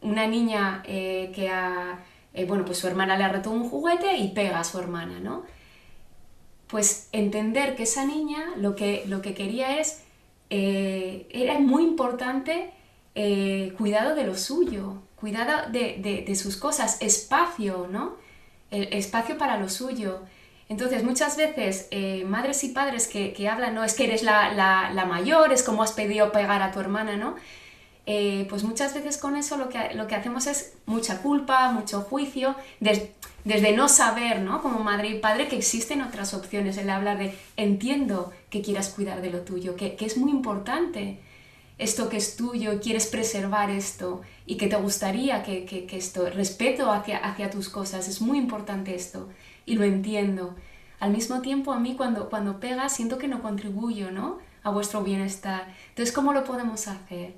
una 0.00 0.26
niña 0.26 0.82
eh, 0.86 1.30
que 1.34 1.48
a, 1.48 2.04
eh, 2.34 2.44
bueno, 2.44 2.64
pues 2.64 2.78
su 2.78 2.86
hermana 2.86 3.16
le 3.16 3.24
ha 3.24 3.28
roto 3.28 3.50
un 3.50 3.68
juguete 3.68 4.16
y 4.16 4.28
pega 4.28 4.60
a 4.60 4.64
su 4.64 4.78
hermana, 4.78 5.20
¿no? 5.20 5.44
Pues 6.66 7.08
entender 7.12 7.76
que 7.76 7.84
esa 7.84 8.04
niña 8.04 8.54
lo 8.56 8.74
que, 8.74 9.04
lo 9.06 9.20
que 9.22 9.34
quería 9.34 9.78
es, 9.78 10.02
eh, 10.50 11.26
era 11.30 11.58
muy 11.58 11.84
importante 11.84 12.72
cuidado 13.76 14.14
de 14.14 14.24
lo 14.24 14.34
suyo, 14.34 15.02
cuidado 15.16 15.70
de, 15.70 16.24
de 16.26 16.34
sus 16.34 16.56
cosas, 16.56 16.96
espacio, 17.02 17.86
¿no? 17.90 18.16
El 18.70 18.90
espacio 18.94 19.36
para 19.36 19.58
lo 19.58 19.68
suyo. 19.68 20.22
Entonces, 20.72 21.04
muchas 21.04 21.36
veces, 21.36 21.86
eh, 21.90 22.24
madres 22.24 22.64
y 22.64 22.70
padres 22.70 23.06
que, 23.06 23.46
hablan, 23.46 23.74
no, 23.74 23.84
es 23.84 23.92
que 23.92 24.04
eres 24.04 24.22
la, 24.22 25.04
mayor, 25.06 25.52
es 25.52 25.62
como 25.62 25.82
has 25.82 25.92
pedido 25.92 26.32
pegar 26.32 26.62
a 26.62 26.72
tu 26.72 26.80
hermana, 26.80 27.18
¿no? 27.18 27.34
Eh, 28.06 28.46
pues 28.48 28.64
muchas 28.64 28.94
veces 28.94 29.18
con 29.18 29.36
eso 29.36 29.58
lo 29.58 29.68
que, 29.68 29.92
lo 29.92 30.06
que 30.06 30.14
hacemos 30.14 30.46
es 30.46 30.72
mucha 30.86 31.20
culpa, 31.20 31.70
mucho 31.72 32.00
juicio, 32.00 32.56
desde 32.80 33.72
no 33.76 33.86
saber, 33.86 34.40
¿no? 34.40 34.62
Como 34.62 34.78
madre 34.78 35.10
y 35.10 35.18
padre, 35.18 35.46
que 35.46 35.58
existen 35.58 36.00
otras 36.00 36.32
opciones. 36.32 36.78
El 36.78 36.88
hablar 36.88 37.18
de 37.18 37.36
entiendo 37.58 38.32
que 38.48 38.62
quieras 38.62 38.88
cuidar 38.88 39.20
de 39.20 39.30
lo 39.30 39.40
tuyo, 39.42 39.76
que, 39.76 39.94
es 40.00 40.16
muy 40.16 40.30
importante. 40.30 41.18
esto 41.76 42.08
que 42.08 42.16
es 42.16 42.36
tuyo, 42.36 42.80
quieres 42.80 43.06
preservar 43.08 43.68
esto 43.68 44.22
y 44.46 44.56
que 44.56 44.68
te 44.68 44.76
gustaría 44.76 45.42
que, 45.42 45.66
que, 45.66 45.96
esto, 45.98 46.30
respeto 46.30 46.90
hacia, 46.90 47.18
hacia 47.18 47.50
tus 47.50 47.68
cosas, 47.68 48.08
es 48.08 48.22
muy 48.22 48.38
importante 48.38 48.94
esto 48.94 49.28
y 49.66 49.76
lo 49.76 49.84
entiendo. 49.84 50.54
Al 51.00 51.10
mismo 51.10 51.40
tiempo 51.40 51.72
a 51.72 51.78
mí 51.78 51.94
cuando, 51.96 52.28
cuando 52.28 52.60
pega 52.60 52.88
siento 52.88 53.18
que 53.18 53.28
no 53.28 53.42
contribuyo 53.42 54.10
¿no? 54.10 54.38
a 54.62 54.70
vuestro 54.70 55.02
bienestar. 55.02 55.66
Entonces, 55.90 56.14
¿cómo 56.14 56.32
lo 56.32 56.44
podemos 56.44 56.86
hacer? 56.88 57.34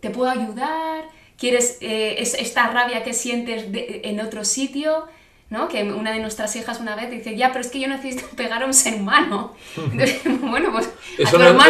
¿Te 0.00 0.10
puedo 0.10 0.30
ayudar? 0.30 1.04
¿Quieres 1.38 1.78
eh, 1.80 2.16
esta 2.18 2.68
rabia 2.68 3.02
que 3.02 3.12
sientes 3.12 3.66
en 3.72 4.20
otro 4.20 4.44
sitio? 4.44 5.06
¿no? 5.50 5.68
Que 5.68 5.84
una 5.84 6.12
de 6.12 6.18
nuestras 6.18 6.56
hijas 6.56 6.80
una 6.80 6.96
vez 6.96 7.10
dice, 7.10 7.36
ya, 7.36 7.48
pero 7.48 7.60
es 7.60 7.70
que 7.70 7.78
yo 7.80 7.88
necesito 7.88 8.24
pegar 8.36 8.62
a 8.62 8.66
un 8.66 8.74
ser 8.74 8.94
humano. 8.94 9.54
Entonces, 9.76 10.20
bueno, 10.40 10.72
pues 10.72 10.90
eso 11.18 11.38
no, 11.38 11.52
no. 11.52 11.60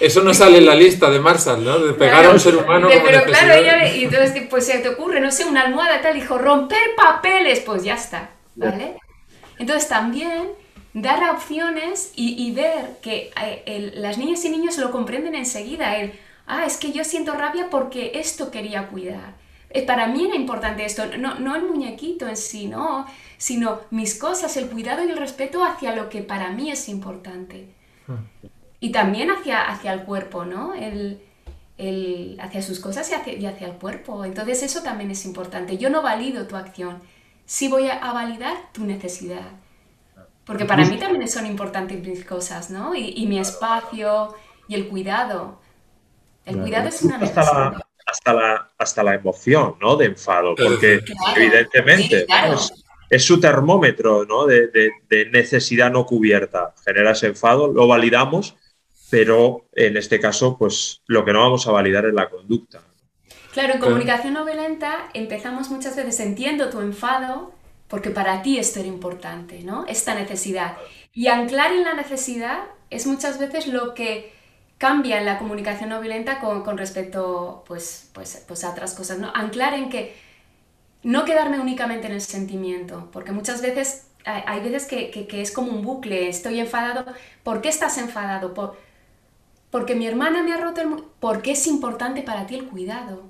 Eso 0.00 0.22
no 0.22 0.34
sale 0.34 0.58
en 0.58 0.66
la 0.66 0.74
lista 0.74 1.10
de 1.10 1.18
Marshall, 1.18 1.64
¿no? 1.64 1.78
De 1.78 1.94
pegar 1.94 2.26
a 2.26 2.30
un 2.30 2.40
ser 2.40 2.56
humano. 2.56 2.88
pero 3.04 3.24
claro, 3.24 3.52
ella, 3.54 3.92
y 3.96 4.04
entonces 4.04 4.46
pues 4.50 4.66
se 4.66 4.78
te 4.78 4.90
ocurre, 4.90 5.20
no 5.20 5.30
sé, 5.30 5.44
una 5.44 5.62
almohada 5.62 6.00
tal, 6.00 6.14
dijo, 6.14 6.38
romper 6.38 6.94
papeles, 6.96 7.60
pues 7.60 7.84
ya 7.84 7.94
está, 7.94 8.30
¿vale? 8.54 8.96
Entonces 9.62 9.88
también 9.88 10.48
dar 10.92 11.30
opciones 11.30 12.12
y, 12.16 12.50
ver 12.50 12.98
que 13.00 13.30
eh, 13.40 13.92
las 13.94 14.18
niñas 14.18 14.44
y 14.44 14.50
niños 14.50 14.76
lo 14.76 14.90
comprenden 14.90 15.36
enseguida, 15.36 15.96
el, 15.98 16.12
ah, 16.48 16.66
es 16.66 16.78
que 16.78 16.90
yo 16.90 17.04
siento 17.04 17.34
rabia 17.34 17.70
porque 17.70 18.10
esto 18.16 18.50
quería 18.50 18.88
cuidar 18.88 19.36
eh, 19.70 19.86
para 19.86 20.08
mí 20.08 20.26
era 20.26 20.34
importante 20.34 20.84
esto, 20.84 21.06
no, 21.16 21.38
no 21.38 21.54
el 21.54 21.62
muñequito 21.62 22.26
en 22.28 22.36
sí, 22.36 22.66
no, 22.66 23.06
sino 23.38 23.82
mis 23.90 24.16
cosas, 24.16 24.56
el 24.56 24.68
cuidado 24.68 25.04
y 25.04 25.10
el 25.10 25.16
respeto 25.16 25.64
hacia 25.64 25.94
lo 25.94 26.08
que 26.08 26.22
para 26.22 26.50
mí 26.50 26.72
es 26.72 26.88
importante. 26.88 27.68
Y 28.80 28.90
también 28.90 29.30
hacia, 29.30 29.62
hacia 29.62 29.92
el 29.92 30.02
cuerpo, 30.02 30.44
¿no? 30.44 30.74
El, 30.74 31.22
el, 31.78 32.36
hacia 32.40 32.62
sus 32.62 32.80
cosas 32.80 33.08
y 33.12 33.14
hacia, 33.14 33.32
y 33.34 33.46
hacia, 33.46 33.68
el 33.68 33.74
cuerpo. 33.74 34.24
Entonces 34.24 34.64
eso 34.64 34.82
también 34.82 35.12
es 35.12 35.24
importante. 35.24 35.78
Yo 35.78 35.88
no 35.88 36.02
valido 36.02 36.48
tu 36.48 36.56
acción, 36.56 37.00
sí 37.52 37.68
voy 37.68 37.86
a, 37.86 38.12
validar 38.14 38.72
tu 38.72 38.82
necesidad. 38.84 39.50
Porque 40.46 40.64
para 40.64 40.86
mí 40.86 40.96
también 40.96 41.28
son 41.28 41.44
importantes 41.44 42.02
mis 42.02 42.24
cosas, 42.24 42.70
¿no? 42.70 42.94
Y, 42.94 43.12
y 43.14 43.26
mi 43.26 43.38
espacio 43.38 44.34
y 44.68 44.74
el 44.74 44.88
cuidado. 44.88 45.60
El 46.46 46.58
cuidado 46.58 46.88
es 46.88 47.02
una 47.02 47.18
necesidad 47.18 47.74
hasta 48.06 48.32
la, 48.32 48.70
hasta 48.78 49.02
la 49.02 49.14
emoción, 49.14 49.76
¿no? 49.82 49.96
De 49.96 50.06
enfado, 50.06 50.54
porque 50.54 51.02
evidentemente 51.36 52.26
es, 53.10 53.24
su 53.24 53.38
termómetro, 53.38 54.24
¿no? 54.24 54.46
De, 54.46 54.90
necesidad 55.30 55.92
no 55.92 56.06
cubierta. 56.06 56.74
Genera 56.86 57.12
ese 57.12 57.26
enfado, 57.28 57.70
lo 57.70 57.86
validamos, 57.86 58.56
pero 59.10 59.66
en 59.74 59.98
este 59.98 60.18
caso, 60.18 60.56
pues 60.56 61.02
lo 61.06 61.22
que 61.24 61.34
no 61.34 61.40
vamos 61.40 61.66
a 61.68 61.72
validar 61.72 62.06
es 62.06 62.14
la 62.14 62.30
conducta. 62.30 62.80
Claro, 63.52 63.74
en 63.74 63.80
comunicación 63.80 64.34
no 64.34 64.44
violenta 64.44 65.10
empezamos 65.14 65.68
muchas 65.70 65.94
veces 65.94 66.18
entiendo 66.20 66.70
tu 66.70 66.80
enfado 66.80 67.52
porque 67.88 68.10
para 68.10 68.40
ti 68.40 68.58
esto 68.58 68.80
era 68.80 68.88
importante, 68.88 69.62
¿no? 69.62 69.84
Esta 69.86 70.14
necesidad. 70.14 70.76
Y 71.12 71.26
anclar 71.26 71.72
en 71.72 71.84
la 71.84 71.92
necesidad 71.92 72.60
es 72.88 73.06
muchas 73.06 73.38
veces 73.38 73.66
lo 73.66 73.92
que 73.92 74.32
cambia 74.78 75.18
en 75.18 75.26
la 75.26 75.38
comunicación 75.38 75.90
no 75.90 76.00
violenta 76.00 76.40
con, 76.40 76.62
con 76.62 76.78
respecto 76.78 77.62
pues, 77.68 78.10
pues, 78.14 78.44
pues 78.48 78.64
a 78.64 78.70
otras 78.70 78.94
cosas. 78.94 79.18
¿no? 79.18 79.30
Anclar 79.34 79.74
en 79.74 79.90
que 79.90 80.16
no 81.02 81.24
quedarme 81.24 81.60
únicamente 81.60 82.06
en 82.06 82.14
el 82.14 82.20
sentimiento, 82.22 83.10
porque 83.12 83.32
muchas 83.32 83.60
veces 83.60 84.06
hay, 84.24 84.60
veces 84.60 84.86
que, 84.86 85.10
que, 85.10 85.42
es 85.42 85.52
como 85.52 85.72
un 85.72 85.82
bucle, 85.82 86.28
estoy 86.28 86.60
enfadado, 86.60 87.04
¿por 87.42 87.60
qué 87.60 87.68
estás 87.68 87.98
enfadado? 87.98 88.54
Por, 88.54 88.78
porque 89.70 89.94
mi 89.94 90.06
hermana 90.06 90.42
me 90.42 90.52
ha 90.52 90.56
roto 90.56 90.80
el... 90.80 91.04
porque 91.20 91.52
es 91.52 91.66
importante 91.66 92.22
para 92.22 92.46
ti 92.46 92.54
el 92.54 92.66
cuidado. 92.66 93.24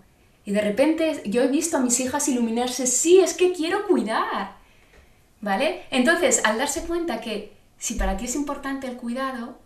Y 0.45 0.53
de 0.53 0.61
repente 0.61 1.23
yo 1.25 1.43
he 1.43 1.49
visto 1.49 1.77
a 1.77 1.81
mis 1.81 2.01
hijas 2.01 2.29
iluminarse, 2.29 2.87
sí, 2.87 3.21
es 3.21 3.35
que 3.35 3.53
quiero 3.53 3.87
cuidar. 3.87 4.57
¿Vale? 5.41 5.83
Entonces, 5.91 6.41
al 6.45 6.59
darse 6.59 6.83
cuenta 6.85 7.21
que 7.21 7.53
si 7.79 7.95
para 7.95 8.17
ti 8.17 8.27
es 8.27 8.37
importante 8.37 8.87
el 8.87 8.97
cuidado, 8.97 9.59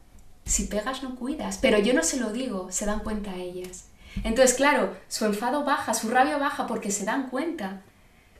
si 0.44 0.64
pegas 0.64 1.02
no 1.02 1.16
cuidas, 1.16 1.58
pero 1.58 1.78
yo 1.78 1.92
no 1.92 2.02
se 2.02 2.18
lo 2.18 2.32
digo, 2.32 2.70
se 2.70 2.86
dan 2.86 3.00
cuenta 3.00 3.36
ellas. 3.36 3.88
Entonces, 4.24 4.56
claro, 4.56 4.96
su 5.08 5.26
enfado 5.26 5.64
baja, 5.64 5.92
su 5.92 6.08
rabia 6.08 6.38
baja 6.38 6.66
porque 6.66 6.90
se 6.90 7.04
dan 7.04 7.28
cuenta 7.28 7.82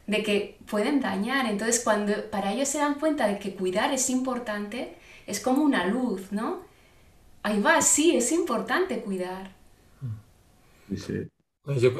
de 0.06 0.22
que 0.22 0.58
pueden 0.70 1.00
dañar. 1.00 1.46
Entonces, 1.46 1.80
cuando 1.82 2.30
para 2.30 2.52
ellos 2.52 2.68
se 2.68 2.78
dan 2.78 2.94
cuenta 2.94 3.26
de 3.26 3.38
que 3.38 3.54
cuidar 3.54 3.92
es 3.92 4.08
importante, 4.08 4.96
es 5.26 5.40
como 5.40 5.62
una 5.62 5.86
luz, 5.86 6.32
¿no? 6.32 6.60
Ahí 7.42 7.60
va, 7.60 7.82
sí, 7.82 8.16
es 8.16 8.32
importante 8.32 9.00
cuidar. 9.00 9.50
Sí. 10.96 11.28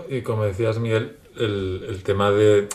Y 0.08 0.22
como 0.22 0.44
decías, 0.44 0.78
Miguel, 0.78 1.16
el, 1.38 2.02
tema 2.04 2.30
de 2.30 2.68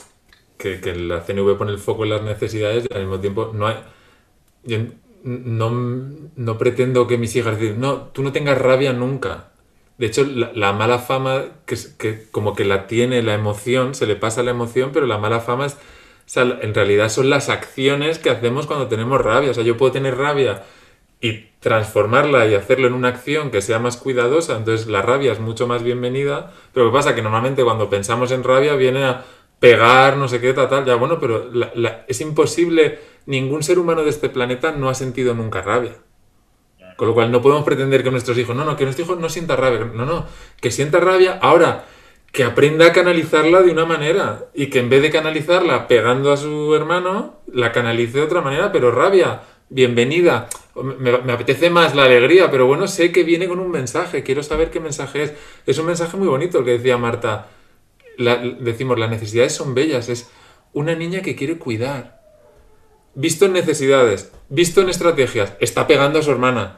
que, 0.58 0.80
la 0.96 1.22
CNV 1.22 1.58
pone 1.58 1.72
el 1.72 1.80
foco 1.80 2.04
en 2.04 2.12
las 2.12 2.22
necesidades 2.22 2.88
y 2.90 2.94
al 2.94 3.02
mismo 3.02 3.20
tiempo 3.20 3.52
no 3.54 3.68
hay 3.68 3.78
no, 5.24 5.70
no 6.36 6.58
pretendo 6.58 7.08
que 7.08 7.18
mis 7.18 7.36
hijas 7.36 7.60
digan, 7.60 7.80
no, 7.80 8.08
tú 8.08 8.24
no 8.24 8.32
tengas 8.32 8.58
rabia 8.58 8.94
nunca. 8.94 9.52
De 9.98 10.08
hecho, 10.08 10.26
la, 10.26 10.74
mala 10.74 11.00
fama, 11.00 11.46
que, 11.66 11.78
que, 11.98 12.28
como 12.32 12.56
que 12.56 12.66
la 12.66 12.88
tiene 12.88 13.22
la 13.22 13.36
emoción, 13.36 13.94
se 13.94 14.08
le 14.08 14.16
pasa 14.16 14.42
la 14.42 14.52
emoción, 14.52 14.92
pero 14.94 15.06
la 15.06 15.20
mala 15.20 15.40
fama 15.40 15.68
es, 15.68 15.78
en 16.36 16.74
realidad 16.74 17.10
son 17.10 17.30
las 17.30 17.50
acciones 17.50 18.18
que 18.18 18.32
hacemos 18.32 18.66
cuando 18.66 18.88
tenemos 18.88 19.22
rabia. 19.22 19.52
O 19.52 19.54
sea, 19.54 19.64
yo 19.64 19.78
puedo 19.78 19.92
tener 19.92 20.18
rabia 20.18 20.64
y 21.22 21.52
transformarla 21.60 22.48
y 22.48 22.56
hacerlo 22.56 22.88
en 22.88 22.94
una 22.94 23.10
acción 23.10 23.52
que 23.52 23.62
sea 23.62 23.78
más 23.78 23.96
cuidadosa, 23.96 24.58
entonces 24.58 24.88
la 24.88 25.04
rabia 25.04 25.32
es 25.32 25.40
mucho 25.40 25.68
más 25.68 25.84
bienvenida, 25.84 26.52
pero 26.74 26.88
lo 26.88 26.92
que 26.92 26.98
pasa 26.98 27.16
que 27.16 27.22
normalmente 27.22 27.64
cuando 27.64 27.90
pensamos 27.90 28.32
en 28.32 28.44
rabia 28.44 28.76
viene 28.76 29.06
a 29.06 29.24
pegar, 29.60 30.18
no 30.18 30.28
sé 30.28 30.42
qué, 30.42 30.54
tal, 30.54 30.68
tal, 30.68 30.86
ya 30.86 30.96
bueno, 30.96 31.20
pero 31.20 31.52
es 32.08 32.20
imposible 32.20 33.00
ningún 33.28 33.62
ser 33.62 33.78
humano 33.78 34.04
de 34.04 34.10
este 34.10 34.28
planeta 34.30 34.72
no 34.72 34.90
ha 34.90 34.96
sentido 34.96 35.36
nunca 35.36 35.62
rabia. 35.62 35.94
Con 36.98 37.08
lo 37.08 37.14
cual 37.14 37.32
no 37.32 37.42
podemos 37.42 37.64
pretender 37.64 38.04
que 38.04 38.12
nuestros 38.12 38.38
hijos, 38.40 38.56
no, 38.56 38.66
no, 38.66 38.76
que 38.76 38.84
nuestro 38.84 39.06
hijo 39.06 39.16
no 39.16 39.30
sienta 39.30 39.56
rabia, 39.56 39.92
no, 39.94 40.06
no, 40.06 40.26
que 40.60 40.72
sienta 40.72 41.00
rabia 41.00 41.38
ahora, 41.42 41.86
que 42.32 42.44
aprenda 42.44 42.88
a 42.88 42.94
canalizarla 42.94 43.62
de 43.62 43.72
una 43.72 43.86
manera 43.86 44.46
y 44.54 44.68
que 44.68 44.80
en 44.80 44.90
vez 44.90 45.02
de 45.02 45.12
canalizarla 45.12 45.88
pegando 45.88 46.32
a 46.32 46.38
su 46.38 46.74
hermano, 46.74 47.42
la 47.52 47.72
canalice 47.72 48.20
de 48.20 48.24
otra 48.24 48.42
manera, 48.42 48.72
pero 48.72 48.92
rabia, 48.92 49.42
bienvenida, 49.72 50.50
me, 50.76 51.32
apetece 51.32 51.70
más 51.70 51.96
la 51.96 52.04
alegría, 52.04 52.52
pero 52.52 52.68
bueno, 52.68 52.88
sé 52.88 53.12
que 53.12 53.24
viene 53.24 53.48
con 53.48 53.60
un 53.60 53.72
mensaje, 53.72 54.22
quiero 54.22 54.44
saber 54.44 54.70
qué 54.70 54.80
mensaje 54.80 55.24
es. 55.24 55.34
Es 55.66 55.78
un 55.80 55.86
mensaje 55.86 56.18
muy 56.18 56.28
bonito 56.28 56.60
el 56.60 56.66
que 56.66 56.72
decía 56.72 56.98
Marta. 56.98 57.48
decimos, 58.60 59.00
las 59.00 59.10
necesidades 59.10 59.54
son 59.54 59.74
bellas, 59.74 60.10
es 60.10 60.30
una 60.74 60.94
niña 60.94 61.22
que 61.22 61.36
quiere 61.36 61.58
cuidar, 61.58 62.22
visto 63.16 63.46
en 63.46 63.54
necesidades, 63.54 64.32
visto 64.50 64.82
en 64.82 64.90
estrategias, 64.90 65.54
está 65.60 65.88
pegando 65.88 66.20
a 66.20 66.22
su 66.22 66.32
hermana. 66.32 66.78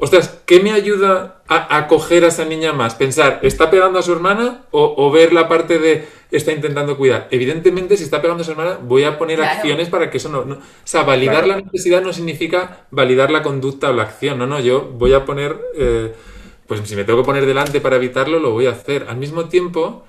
Ostras, 0.00 0.40
¿qué 0.46 0.60
me 0.60 0.72
ayuda 0.72 1.42
a, 1.48 1.76
acoger 1.76 2.24
a 2.24 2.28
esa 2.28 2.44
niña 2.44 2.72
más? 2.72 2.94
Pensar, 2.94 3.40
¿está 3.42 3.68
pegando 3.68 3.98
a 3.98 4.02
su 4.02 4.12
hermana? 4.12 4.62
O, 4.70 5.10
ver 5.10 5.32
la 5.32 5.48
parte 5.48 5.80
de 5.80 6.06
está 6.30 6.52
intentando 6.52 6.96
cuidar. 6.96 7.26
Evidentemente, 7.32 7.96
si 7.96 8.04
está 8.04 8.22
pegando 8.22 8.42
a 8.42 8.44
su 8.44 8.52
hermana, 8.52 8.78
voy 8.80 9.02
a 9.02 9.18
poner 9.18 9.42
acciones 9.42 9.88
para 9.88 10.08
que 10.10 10.18
eso 10.18 10.28
no. 10.28 10.38
o 10.40 10.58
sea, 10.84 11.02
validar 11.02 11.46
la 11.48 11.60
necesidad 11.60 12.00
no 12.00 12.12
significa 12.12 12.86
validar 12.92 13.32
la 13.32 13.42
conducta 13.42 13.90
o 13.90 13.92
la 13.92 14.04
acción. 14.04 14.38
No, 14.38 14.46
no, 14.46 14.60
yo 14.60 14.82
voy 14.82 15.14
a 15.14 15.24
poner. 15.24 15.56
Eh, 15.76 16.12
pues 16.68 16.80
si 16.84 16.94
me 16.94 17.04
tengo 17.04 17.22
que 17.22 17.26
poner 17.26 17.46
delante 17.46 17.80
para 17.80 17.96
evitarlo, 17.96 18.38
lo 18.38 18.52
voy 18.52 18.66
a 18.66 18.70
hacer. 18.70 19.06
Al 19.08 19.16
mismo 19.16 19.46
tiempo, 19.46 20.04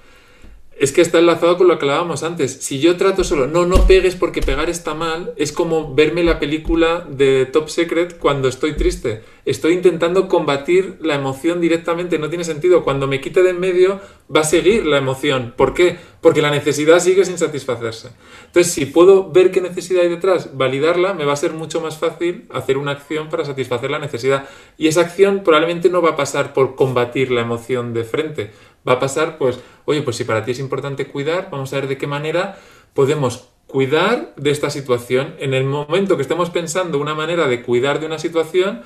es 0.79 0.93
que 0.93 1.01
está 1.01 1.19
enlazado 1.19 1.57
con 1.57 1.67
lo 1.67 1.77
que 1.77 1.85
hablábamos 1.85 2.23
antes. 2.23 2.53
Si 2.61 2.79
yo 2.79 2.95
trato 2.95 3.25
solo, 3.25 3.47
no, 3.47 3.65
no 3.65 3.85
pegues 3.85 4.15
porque 4.15 4.41
pegar 4.41 4.69
está 4.69 4.93
mal, 4.93 5.33
es 5.35 5.51
como 5.51 5.93
verme 5.93 6.23
la 6.23 6.39
película 6.39 7.05
de 7.09 7.45
Top 7.45 7.67
Secret 7.67 8.17
cuando 8.17 8.47
estoy 8.47 8.77
triste. 8.77 9.21
Estoy 9.43 9.73
intentando 9.73 10.29
combatir 10.29 10.97
la 11.01 11.15
emoción 11.15 11.59
directamente, 11.59 12.17
no 12.17 12.29
tiene 12.29 12.45
sentido. 12.45 12.83
Cuando 12.83 13.07
me 13.07 13.19
quite 13.19 13.43
de 13.43 13.49
en 13.49 13.59
medio, 13.59 13.99
va 14.33 14.41
a 14.41 14.45
seguir 14.45 14.85
la 14.85 14.97
emoción. 14.97 15.53
¿Por 15.57 15.73
qué? 15.73 15.97
Porque 16.21 16.41
la 16.41 16.51
necesidad 16.51 16.99
sigue 16.99 17.25
sin 17.25 17.37
satisfacerse. 17.37 18.11
Entonces, 18.45 18.71
si 18.71 18.85
puedo 18.85 19.31
ver 19.31 19.51
qué 19.51 19.59
necesidad 19.59 20.03
hay 20.03 20.09
detrás, 20.09 20.55
validarla, 20.55 21.13
me 21.13 21.25
va 21.25 21.33
a 21.33 21.37
ser 21.37 21.53
mucho 21.53 21.81
más 21.81 21.97
fácil 21.97 22.45
hacer 22.51 22.77
una 22.77 22.91
acción 22.91 23.29
para 23.29 23.43
satisfacer 23.43 23.91
la 23.91 23.99
necesidad. 23.99 24.47
Y 24.77 24.87
esa 24.87 25.01
acción 25.01 25.41
probablemente 25.43 25.89
no 25.89 26.01
va 26.01 26.11
a 26.11 26.15
pasar 26.15 26.53
por 26.53 26.75
combatir 26.75 27.31
la 27.31 27.41
emoción 27.41 27.93
de 27.93 28.03
frente 28.03 28.51
va 28.87 28.93
a 28.93 28.99
pasar, 28.99 29.37
pues, 29.37 29.59
oye, 29.85 30.01
pues 30.01 30.15
si 30.15 30.23
para 30.23 30.43
ti 30.43 30.51
es 30.51 30.59
importante 30.59 31.07
cuidar, 31.07 31.49
vamos 31.51 31.71
a 31.73 31.77
ver 31.77 31.87
de 31.87 31.97
qué 31.97 32.07
manera 32.07 32.57
podemos 32.93 33.49
cuidar 33.67 34.33
de 34.35 34.49
esta 34.49 34.69
situación. 34.69 35.35
En 35.39 35.53
el 35.53 35.65
momento 35.65 36.15
que 36.15 36.23
estemos 36.23 36.49
pensando 36.49 36.99
una 36.99 37.15
manera 37.15 37.47
de 37.47 37.61
cuidar 37.61 37.99
de 37.99 38.07
una 38.07 38.19
situación, 38.19 38.81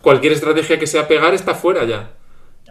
cualquier 0.00 0.32
estrategia 0.32 0.78
que 0.78 0.86
sea 0.86 1.06
pegar 1.06 1.34
está 1.34 1.54
fuera 1.54 1.84
ya. 1.84 2.12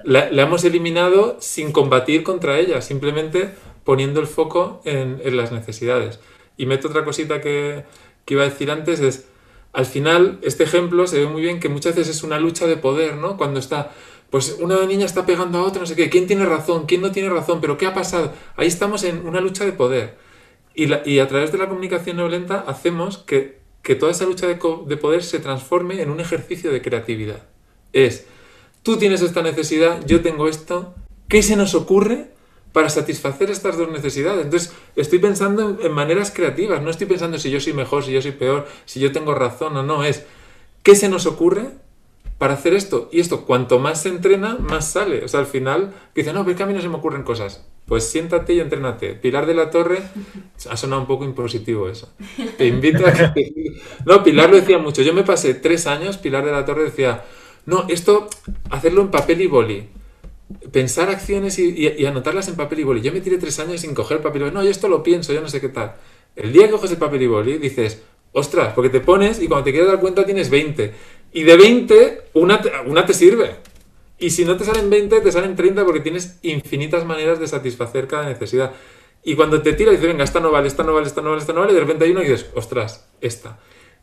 La, 0.03 0.29
hemos 0.29 0.63
eliminado 0.63 1.37
sin 1.39 1.71
combatir 1.71 2.23
contra 2.23 2.57
ella, 2.57 2.81
simplemente 2.81 3.51
poniendo 3.83 4.19
el 4.19 4.27
foco 4.27 4.81
en, 4.85 5.19
las 5.35 5.51
necesidades. 5.51 6.19
Y 6.57 6.65
meto 6.65 6.87
otra 6.87 7.05
cosita 7.05 7.41
que, 7.41 7.83
que 8.25 8.33
iba 8.33 8.43
a 8.43 8.49
decir 8.49 8.71
antes, 8.71 8.99
es, 8.99 9.27
al 9.71 9.85
final, 9.85 10.39
este 10.41 10.63
ejemplo 10.63 11.05
se 11.05 11.19
ve 11.19 11.27
muy 11.27 11.41
bien 11.41 11.59
que 11.59 11.69
muchas 11.69 11.95
veces 11.95 12.17
es 12.17 12.23
una 12.23 12.39
lucha 12.39 12.65
de 12.65 12.77
poder, 12.77 13.15
¿no? 13.15 13.37
Cuando 13.37 13.59
está, 13.59 13.91
pues 14.29 14.57
una 14.59 14.85
niña 14.85 15.05
está 15.05 15.25
pegando 15.25 15.57
a 15.57 15.63
otra, 15.63 15.81
no 15.81 15.87
sé 15.87 15.95
qué, 15.95 16.09
¿quién 16.09 16.27
tiene 16.27 16.45
razón? 16.45 16.85
¿Quién 16.85 17.01
no 17.01 17.11
tiene 17.11 17.29
razón? 17.29 17.61
¿Pero 17.61 17.77
qué 17.77 17.87
ha 17.87 17.93
pasado? 17.93 18.33
Ahí 18.55 18.67
estamos 18.67 19.03
en 19.03 19.25
una 19.25 19.41
lucha 19.41 19.65
de 19.65 19.71
poder. 19.71 20.17
Y, 20.75 21.19
a 21.19 21.27
través 21.27 21.51
de 21.51 21.57
la 21.57 21.67
comunicación 21.67 22.15
no 22.15 22.23
violenta 22.23 22.63
hacemos 22.65 23.17
que, 23.17 23.59
que 23.81 23.95
toda 23.95 24.11
esa 24.11 24.25
lucha 24.25 24.47
de 24.47 24.55
poder 24.55 25.23
se 25.23 25.39
transforme 25.39 26.01
en 26.01 26.09
un 26.09 26.19
ejercicio 26.19 26.71
de 26.71 26.81
creatividad. 26.81 27.43
Es, 27.91 28.27
tú 28.83 28.97
tienes 28.97 29.21
esta 29.21 29.41
necesidad, 29.41 30.05
yo 30.05 30.21
tengo 30.21 30.47
esto, 30.47 30.93
¿qué 31.27 31.41
se 31.41 31.55
nos 31.55 31.73
ocurre 31.75 32.27
para 32.71 32.89
satisfacer 32.89 33.49
estas 33.49 33.77
dos 33.77 33.91
necesidades? 33.91 34.45
Entonces, 34.45 34.73
estoy 34.95 35.19
pensando 35.19 35.71
en, 35.71 35.85
en 35.85 35.91
maneras 35.91 36.31
creativas, 36.31 36.81
no 36.81 36.91
estoy 36.91 37.07
pensando 37.07 37.39
si 37.39 37.49
yo 37.49 37.59
soy 37.59 37.73
mejor, 37.73 38.05
si 38.05 38.11
yo 38.11 38.21
soy 38.21 38.31
peor, 38.31 38.67
si 38.85 38.99
yo 38.99 39.11
tengo 39.11 39.33
razón 39.33 39.75
o 39.75 39.83
no, 39.83 40.03
es, 40.03 40.23
¿qué 40.83 40.95
se 40.95 41.09
nos 41.09 41.25
ocurre 41.25 41.71
para 42.39 42.55
hacer 42.55 42.73
esto? 42.73 43.09
Y 43.11 43.19
esto, 43.19 43.45
cuanto 43.45 43.79
más 43.79 44.01
se 44.01 44.09
entrena, 44.09 44.55
más 44.57 44.91
sale. 44.91 45.23
O 45.23 45.27
sea, 45.27 45.41
al 45.41 45.45
final, 45.45 45.93
dice, 46.15 46.33
no, 46.33 46.43
pero 46.45 46.57
que 46.57 46.63
a 46.63 46.65
mí 46.65 46.73
no 46.73 46.81
se 46.81 46.89
me 46.89 46.95
ocurren 46.95 47.23
cosas. 47.23 47.65
Pues 47.85 48.05
siéntate 48.09 48.53
y 48.53 48.59
entrénate. 48.61 49.13
Pilar 49.15 49.45
de 49.45 49.53
la 49.55 49.69
Torre, 49.71 49.99
ha 50.69 50.77
sonado 50.77 51.01
un 51.01 51.07
poco 51.07 51.25
impositivo 51.25 51.89
eso. 51.89 52.11
Te 52.57 52.67
invito 52.67 53.05
a 53.05 53.13
que... 53.13 53.43
No, 54.05 54.23
Pilar 54.23 54.49
lo 54.49 54.55
decía 54.57 54.79
mucho. 54.79 55.01
Yo 55.03 55.13
me 55.13 55.23
pasé 55.23 55.53
tres 55.55 55.85
años, 55.87 56.17
Pilar 56.17 56.45
de 56.45 56.51
la 56.51 56.65
Torre 56.65 56.83
decía, 56.85 57.23
no, 57.65 57.85
esto, 57.89 58.29
hacerlo 58.71 59.01
en 59.01 59.11
papel 59.11 59.41
y 59.41 59.47
boli. 59.47 59.89
Pensar 60.71 61.09
acciones 61.09 61.59
y, 61.59 61.69
y- 61.69 61.95
y 62.01 62.05
anotarlas 62.05 62.47
en 62.47 62.55
papel 62.55 62.79
y 62.79 62.83
boli. 62.83 63.01
Yo 63.01 63.11
me 63.13 63.21
tiré 63.21 63.37
tres 63.37 63.59
años 63.59 63.81
sin 63.81 63.93
coger 63.93 64.21
papel 64.21 64.41
y 64.41 64.43
boli. 64.45 64.55
No, 64.55 64.63
yo 64.63 64.69
esto 64.71 64.87
lo 64.87 65.03
pienso, 65.03 65.31
yo 65.33 65.41
no 65.41 65.47
sé 65.47 65.61
qué 65.61 65.69
tal. 65.69 65.95
El 66.35 66.51
día 66.51 66.65
que 66.65 66.71
coges 66.71 66.91
el 66.91 66.97
papel 66.97 67.21
y 67.21 67.27
boli, 67.27 67.57
dices, 67.59 68.01
ostras, 68.31 68.73
porque 68.73 68.89
te 68.89 68.99
pones 68.99 69.41
y 69.41 69.47
cuando 69.47 69.65
te 69.65 69.71
quieres 69.71 69.89
dar 69.89 69.99
cuenta 69.99 70.25
tienes 70.25 70.49
20. 70.49 70.93
Y 71.31 71.43
de 71.43 71.57
20, 71.57 72.21
una 72.33 72.61
te, 72.61 72.71
una 72.85 73.05
te 73.05 73.13
sirve. 73.13 73.55
Y 74.17 74.31
si 74.31 74.45
no 74.45 74.57
te 74.57 74.65
salen 74.65 74.89
20, 74.89 75.21
te 75.21 75.31
salen 75.31 75.55
30 75.55 75.85
porque 75.85 76.01
tienes 76.01 76.39
infinitas 76.41 77.05
maneras 77.05 77.39
de 77.39 77.47
satisfacer 77.47 78.07
cada 78.07 78.27
necesidad. 78.27 78.73
Y 79.23 79.35
cuando 79.35 79.61
te 79.61 79.73
tiras, 79.73 79.93
dices, 79.93 80.07
venga, 80.07 80.23
esta 80.23 80.39
no 80.39 80.51
vale, 80.51 80.67
esta 80.67 80.83
no 80.83 80.93
vale, 80.93 81.07
esta 81.07 81.21
no 81.21 81.29
vale, 81.29 81.41
esta 81.41 81.53
no 81.53 81.61
vale, 81.61 81.71
y 81.71 81.75
de 81.75 81.81
repente 81.81 82.05
hay 82.05 82.11
una 82.11 82.23
y 82.23 82.29
dices, 82.29 82.49
ostras, 82.55 83.07
esta. 83.21 83.59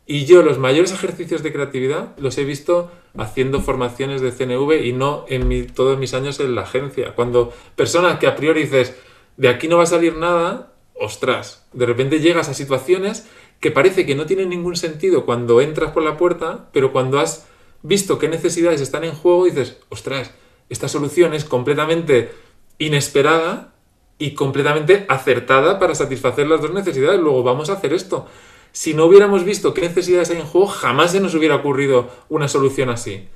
Y 0.06 0.24
yo 0.24 0.42
los 0.42 0.58
mayores 0.58 0.92
ejercicios 0.92 1.42
de 1.42 1.52
creatividad 1.52 2.16
los 2.18 2.38
he 2.38 2.44
visto 2.44 2.92
haciendo 3.16 3.60
formaciones 3.60 4.20
de 4.20 4.30
CNV 4.30 4.84
y 4.84 4.92
no 4.92 5.24
en 5.28 5.66
todos 5.66 5.98
mis 5.98 6.14
años 6.14 6.38
en 6.38 6.54
la 6.54 6.62
agencia. 6.62 7.14
Cuando 7.14 7.52
personas 7.74 8.18
que 8.18 8.28
a 8.28 8.36
priori 8.36 8.62
dices, 8.62 8.94
de 9.36 9.48
aquí 9.48 9.66
no 9.66 9.78
va 9.78 9.82
a 9.82 9.86
salir 9.86 10.16
nada, 10.16 10.74
ostras, 10.94 11.66
de 11.72 11.86
repente 11.86 12.20
llegas 12.20 12.48
a 12.48 12.54
situaciones 12.54 13.26
que 13.60 13.70
parece 13.70 14.06
que 14.06 14.14
no 14.14 14.26
tienen 14.26 14.50
ningún 14.50 14.76
sentido 14.76 15.24
cuando 15.24 15.60
entras 15.60 15.92
por 15.92 16.02
la 16.02 16.16
puerta, 16.16 16.68
pero 16.72 16.92
cuando 16.92 17.18
has 17.18 17.46
visto 17.82 18.18
qué 18.18 18.28
necesidades 18.28 18.80
están 18.80 19.04
en 19.04 19.14
juego, 19.14 19.44
dices, 19.44 19.78
ostras, 19.88 20.32
esta 20.68 20.88
solución 20.88 21.34
es 21.34 21.44
completamente 21.44 22.32
inesperada 22.78 23.72
y 24.18 24.32
completamente 24.32 25.06
acertada 25.08 25.78
para 25.78 25.94
satisfacer 25.94 26.46
las 26.46 26.60
dos 26.60 26.72
necesidades. 26.72 27.20
Luego 27.20 27.42
vamos 27.42 27.70
a 27.70 27.74
hacer 27.74 27.92
esto. 27.92 28.26
Si 28.72 28.94
no 28.94 29.06
hubiéramos 29.06 29.44
visto 29.44 29.72
qué 29.72 29.82
necesidades 29.82 30.30
hay 30.30 30.38
en 30.38 30.46
juego, 30.46 30.66
jamás 30.66 31.12
se 31.12 31.20
nos 31.20 31.34
hubiera 31.34 31.56
ocurrido 31.56 32.10
una 32.28 32.48
solución 32.48 32.90
así. 32.90 33.28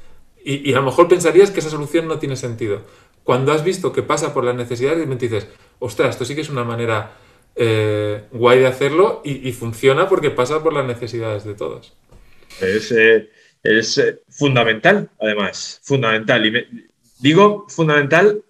Y, 0.42 0.72
a 0.72 0.76
lo 0.76 0.82
mejor 0.84 1.06
pensarías 1.08 1.50
que 1.50 1.60
esa 1.60 1.68
solución 1.68 2.08
no 2.08 2.18
tiene 2.18 2.34
sentido. 2.34 2.82
Cuando 3.24 3.52
has 3.52 3.62
visto 3.62 3.92
que 3.92 4.02
pasa 4.02 4.32
por 4.32 4.44
las 4.44 4.54
necesidades, 4.54 5.06
dices, 5.18 5.48
ostras, 5.78 6.10
esto 6.10 6.24
sí 6.24 6.34
que 6.34 6.40
es 6.40 6.48
una 6.48 6.64
manera 6.64 7.12
eh, 7.56 8.24
guay 8.32 8.60
de 8.60 8.66
hacerlo 8.66 9.22
y, 9.24 9.48
y 9.48 9.52
funciona 9.52 10.08
porque 10.08 10.30
pasa 10.30 10.62
por 10.62 10.72
las 10.72 10.86
necesidades 10.86 11.44
de 11.44 11.54
todos. 11.54 11.96
Es, 12.60 12.92
eh, 12.92 13.30
es 13.62 13.98
eh, 13.98 14.20
fundamental, 14.28 15.10
además, 15.20 15.80
fundamental. 15.82 16.44
Y 16.46 16.50
me- 16.50 16.66
digo 17.18 17.66
fundamental 17.68 18.42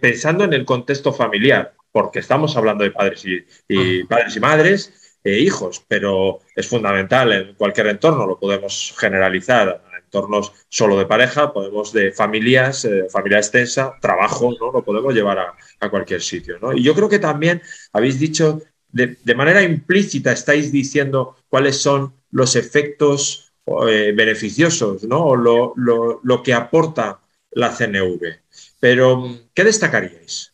pensando 0.00 0.44
en 0.44 0.52
el 0.52 0.64
contexto 0.64 1.12
familiar, 1.12 1.74
porque 1.90 2.20
estamos 2.20 2.56
hablando 2.56 2.84
de 2.84 2.90
padres 2.90 3.24
y, 3.24 3.44
y 3.68 4.04
padres 4.04 4.36
y 4.36 4.40
madres 4.40 5.18
e 5.24 5.38
hijos, 5.38 5.84
pero 5.86 6.40
es 6.56 6.66
fundamental 6.66 7.32
en 7.32 7.54
cualquier 7.54 7.88
entorno, 7.88 8.26
lo 8.26 8.38
podemos 8.38 8.94
generalizar 8.98 9.82
entornos 10.12 10.52
solo 10.68 10.98
de 10.98 11.06
pareja, 11.06 11.52
podemos 11.54 11.92
de 11.92 12.12
familias, 12.12 12.84
eh, 12.84 13.06
familia 13.10 13.38
extensa, 13.38 13.94
trabajo, 14.00 14.52
¿no? 14.60 14.70
Lo 14.70 14.84
podemos 14.84 15.14
llevar 15.14 15.38
a, 15.38 15.90
cualquier 15.90 16.20
sitio, 16.20 16.58
¿no? 16.60 16.72
Y 16.72 16.82
yo 16.82 16.94
creo 16.94 17.08
que 17.08 17.18
también 17.18 17.62
habéis 17.92 18.18
dicho, 18.20 18.60
de, 18.90 19.16
manera 19.34 19.62
implícita 19.62 20.30
estáis 20.32 20.70
diciendo 20.70 21.36
cuáles 21.48 21.78
son 21.78 22.12
los 22.30 22.56
efectos 22.56 23.52
eh, 23.88 24.12
beneficiosos, 24.14 25.04
¿no? 25.04 25.24
O 25.24 25.36
lo, 25.36 25.72
lo- 25.76 26.20
lo 26.22 26.42
que 26.42 26.52
aporta 26.52 27.20
la 27.50 27.70
CNV. 27.70 28.40
Pero, 28.80 29.24
¿qué 29.54 29.64
destacaríais 29.64 30.52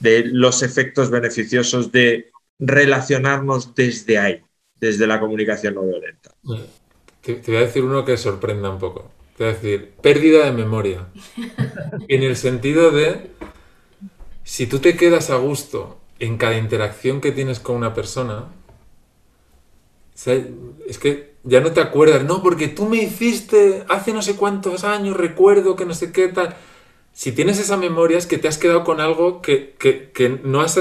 de 0.00 0.24
los 0.26 0.62
efectos 0.62 1.10
beneficiosos 1.10 1.90
de 1.90 2.30
relacionarnos 2.58 3.74
desde 3.74 4.18
ahí, 4.18 4.42
desde 4.78 5.06
la 5.06 5.18
comunicación 5.18 5.74
no 5.74 5.82
violenta? 5.82 6.34
Te, 7.28 7.34
te 7.34 7.50
voy 7.52 7.60
a 7.60 7.66
decir 7.66 7.84
uno 7.84 8.06
que 8.06 8.16
sorprenda 8.16 8.70
un 8.70 8.78
poco. 8.78 9.10
Te 9.36 9.44
voy 9.44 9.52
a 9.52 9.54
decir, 9.56 9.92
pérdida 10.00 10.46
de 10.46 10.52
memoria. 10.52 11.08
En 12.08 12.22
el 12.22 12.36
sentido 12.36 12.90
de, 12.90 13.30
si 14.44 14.66
tú 14.66 14.78
te 14.80 14.96
quedas 14.96 15.30
a 15.30 15.36
gusto 15.36 15.98
en 16.18 16.38
cada 16.38 16.56
interacción 16.58 17.20
que 17.20 17.30
tienes 17.32 17.60
con 17.60 17.76
una 17.76 17.94
persona, 17.94 18.46
es 20.86 20.98
que 20.98 21.34
ya 21.44 21.60
no 21.60 21.72
te 21.72 21.80
acuerdas, 21.80 22.24
no, 22.24 22.42
porque 22.42 22.68
tú 22.68 22.86
me 22.86 22.96
hiciste 22.98 23.84
hace 23.88 24.12
no 24.12 24.22
sé 24.22 24.36
cuántos 24.36 24.84
años, 24.84 25.16
recuerdo 25.16 25.76
que 25.76 25.84
no 25.86 25.94
sé 25.94 26.12
qué 26.12 26.28
tal. 26.28 26.56
Si 27.12 27.32
tienes 27.32 27.58
esa 27.58 27.76
memoria 27.76 28.18
es 28.18 28.26
que 28.26 28.38
te 28.38 28.48
has 28.48 28.58
quedado 28.58 28.84
con 28.84 29.00
algo 29.00 29.42
que, 29.42 29.74
que- 29.78 30.10
que 30.12 30.28
no, 30.44 30.60
has 30.60 30.76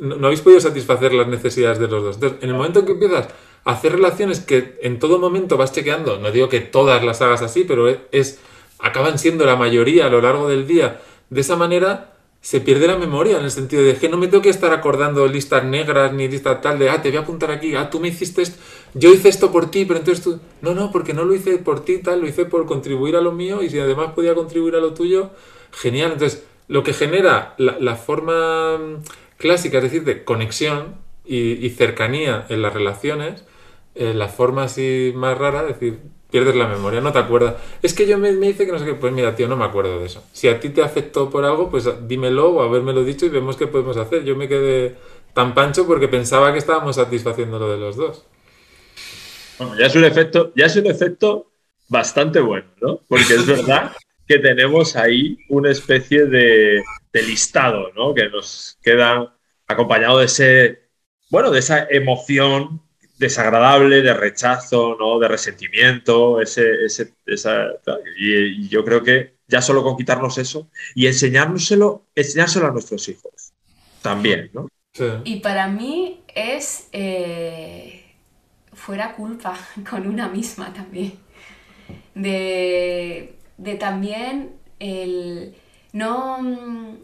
no 0.00 0.16
no 0.16 0.26
habéis 0.26 0.40
podido 0.42 0.60
satisfacer 0.60 1.14
las 1.14 1.28
necesidades 1.28 1.78
de 1.78 1.88
los 1.88 2.02
dos. 2.02 2.16
Entonces, 2.16 2.38
en 2.42 2.50
el 2.50 2.56
momento 2.56 2.80
en 2.80 2.86
que 2.86 2.92
empiezas 2.92 3.28
hacer 3.64 3.92
relaciones 3.92 4.40
que 4.40 4.78
en 4.82 4.98
todo 4.98 5.18
momento 5.18 5.56
vas 5.56 5.72
chequeando, 5.72 6.18
no 6.18 6.30
digo 6.30 6.48
que 6.48 6.60
todas 6.60 7.04
las 7.04 7.20
hagas 7.22 7.42
así, 7.42 7.64
pero 7.64 7.88
es, 8.12 8.40
acaban 8.78 9.18
siendo 9.18 9.44
la 9.44 9.56
mayoría 9.56 10.06
a 10.06 10.10
lo 10.10 10.20
largo 10.20 10.48
del 10.48 10.66
día, 10.66 11.00
de 11.30 11.40
esa 11.40 11.56
manera 11.56 12.14
se 12.40 12.60
pierde 12.60 12.86
la 12.86 12.96
memoria 12.96 13.38
en 13.38 13.44
el 13.44 13.50
sentido 13.50 13.82
de 13.82 13.96
que 13.96 14.08
no 14.08 14.16
me 14.16 14.28
tengo 14.28 14.42
que 14.42 14.48
estar 14.48 14.72
acordando 14.72 15.26
listas 15.26 15.64
negras 15.64 16.12
ni 16.12 16.28
listas 16.28 16.60
tal 16.62 16.78
de, 16.78 16.88
ah, 16.88 17.02
te 17.02 17.08
voy 17.08 17.18
a 17.18 17.22
apuntar 17.22 17.50
aquí, 17.50 17.74
ah, 17.74 17.90
tú 17.90 17.98
me 18.00 18.08
hiciste 18.08 18.42
esto, 18.42 18.58
yo 18.94 19.12
hice 19.12 19.28
esto 19.28 19.50
por 19.50 19.70
ti, 19.70 19.84
pero 19.84 19.98
entonces 19.98 20.22
tú, 20.22 20.40
no, 20.62 20.74
no, 20.74 20.92
porque 20.92 21.12
no 21.12 21.24
lo 21.24 21.34
hice 21.34 21.58
por 21.58 21.84
ti, 21.84 21.98
tal, 21.98 22.20
lo 22.20 22.28
hice 22.28 22.44
por 22.44 22.64
contribuir 22.66 23.16
a 23.16 23.20
lo 23.20 23.32
mío 23.32 23.62
y 23.62 23.70
si 23.70 23.78
además 23.78 24.12
podía 24.14 24.34
contribuir 24.34 24.76
a 24.76 24.80
lo 24.80 24.94
tuyo, 24.94 25.30
genial. 25.72 26.12
Entonces, 26.12 26.44
lo 26.68 26.82
que 26.82 26.92
genera 26.92 27.54
la, 27.58 27.76
la 27.80 27.96
forma 27.96 28.78
mm, 28.78 29.02
clásica, 29.36 29.78
es 29.78 29.84
decir, 29.84 30.04
de 30.04 30.24
conexión 30.24 30.94
y, 31.24 31.64
y 31.66 31.70
cercanía 31.70 32.46
en 32.48 32.62
las 32.62 32.72
relaciones, 32.72 33.44
eh, 33.98 34.14
la 34.14 34.28
forma 34.28 34.64
así 34.64 35.12
más 35.14 35.36
rara, 35.38 35.62
es 35.62 35.80
decir, 35.80 36.00
pierdes 36.30 36.54
la 36.56 36.66
memoria, 36.68 37.00
no 37.00 37.12
te 37.12 37.18
acuerdas. 37.18 37.56
Es 37.82 37.94
que 37.94 38.06
yo 38.06 38.18
me, 38.18 38.32
me 38.32 38.48
dice 38.48 38.66
que 38.66 38.72
no 38.72 38.78
sé 38.78 38.84
qué, 38.84 38.94
pues 38.94 39.12
mira, 39.12 39.34
tío, 39.34 39.48
no 39.48 39.56
me 39.56 39.64
acuerdo 39.64 39.98
de 39.98 40.06
eso. 40.06 40.24
Si 40.32 40.48
a 40.48 40.60
ti 40.60 40.70
te 40.70 40.82
afectó 40.82 41.30
por 41.30 41.44
algo, 41.44 41.70
pues 41.70 41.88
dímelo 42.08 42.50
o 42.50 42.62
habérmelo 42.62 43.04
dicho 43.04 43.26
y 43.26 43.30
vemos 43.30 43.56
qué 43.56 43.66
podemos 43.66 43.96
hacer. 43.96 44.24
Yo 44.24 44.36
me 44.36 44.48
quedé 44.48 44.96
tan 45.34 45.54
pancho 45.54 45.86
porque 45.86 46.08
pensaba 46.08 46.52
que 46.52 46.58
estábamos 46.58 46.96
satisfaciendo 46.96 47.58
lo 47.58 47.70
de 47.70 47.78
los 47.78 47.96
dos. 47.96 48.24
Bueno, 49.58 49.76
ya 49.78 49.86
es 49.86 49.96
un 49.96 50.04
efecto, 50.04 50.52
ya 50.54 50.66
es 50.66 50.76
un 50.76 50.86
efecto 50.86 51.52
bastante 51.88 52.40
bueno, 52.40 52.68
¿no? 52.80 53.00
Porque 53.08 53.34
es 53.34 53.46
verdad 53.46 53.92
que 54.26 54.38
tenemos 54.38 54.96
ahí 54.96 55.38
una 55.48 55.70
especie 55.70 56.26
de, 56.26 56.82
de 57.12 57.22
listado, 57.22 57.92
¿no? 57.94 58.14
Que 58.14 58.28
nos 58.28 58.78
queda 58.82 59.34
acompañado 59.66 60.18
de 60.18 60.26
ese, 60.26 60.90
bueno, 61.30 61.50
de 61.50 61.58
esa 61.58 61.86
emoción 61.90 62.82
desagradable, 63.18 64.02
de 64.02 64.14
rechazo, 64.14 64.96
¿no? 64.98 65.18
De 65.18 65.28
resentimiento, 65.28 66.40
ese, 66.40 66.84
ese, 66.84 67.14
esa, 67.26 67.66
y, 68.16 68.64
y 68.64 68.68
yo 68.68 68.84
creo 68.84 69.02
que 69.02 69.38
ya 69.48 69.62
solo 69.62 69.82
con 69.82 69.96
quitarnos 69.96 70.38
eso 70.38 70.70
y 70.94 71.06
enseñárnoselo, 71.06 72.06
enseñárselo 72.14 72.66
a 72.66 72.70
nuestros 72.70 73.08
hijos 73.08 73.52
también, 74.02 74.50
¿no? 74.52 74.68
Sí. 74.92 75.04
Y 75.24 75.40
para 75.40 75.68
mí 75.68 76.22
es 76.34 76.88
eh, 76.92 78.14
fuera 78.72 79.14
culpa 79.14 79.58
con 79.90 80.06
una 80.06 80.28
misma 80.28 80.72
también. 80.72 81.14
De, 82.14 83.38
de 83.56 83.74
también 83.76 84.56
el 84.78 85.54
no, 85.92 86.98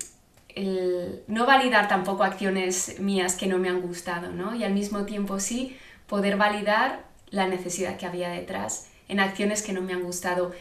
el 0.48 1.22
no 1.26 1.46
validar 1.46 1.88
tampoco 1.88 2.24
acciones 2.24 2.98
mías 3.00 3.36
que 3.36 3.46
no 3.46 3.58
me 3.58 3.68
han 3.68 3.80
gustado, 3.80 4.32
¿no? 4.32 4.54
Y 4.54 4.64
al 4.64 4.74
mismo 4.74 5.04
tiempo 5.04 5.40
sí 5.40 5.76
poder 6.06 6.36
validar 6.36 7.04
la 7.30 7.46
necesidad 7.46 7.96
que 7.96 8.06
había 8.06 8.28
detrás 8.30 8.88
en 9.08 9.20
acciones 9.20 9.62
que 9.62 9.72
no 9.72 9.82
me 9.82 9.92
han 9.92 10.02
gustado. 10.02 10.52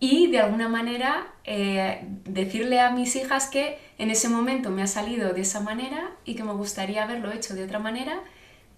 Y 0.00 0.28
de 0.28 0.40
alguna 0.40 0.68
manera 0.68 1.28
eh, 1.44 2.00
decirle 2.24 2.80
a 2.80 2.90
mis 2.90 3.14
hijas 3.14 3.48
que 3.48 3.78
en 3.98 4.10
ese 4.10 4.28
momento 4.28 4.70
me 4.70 4.82
ha 4.82 4.86
salido 4.86 5.32
de 5.32 5.42
esa 5.42 5.60
manera 5.60 6.10
y 6.24 6.34
que 6.34 6.42
me 6.42 6.52
gustaría 6.52 7.04
haberlo 7.04 7.30
hecho 7.30 7.54
de 7.54 7.64
otra 7.64 7.78
manera 7.78 8.20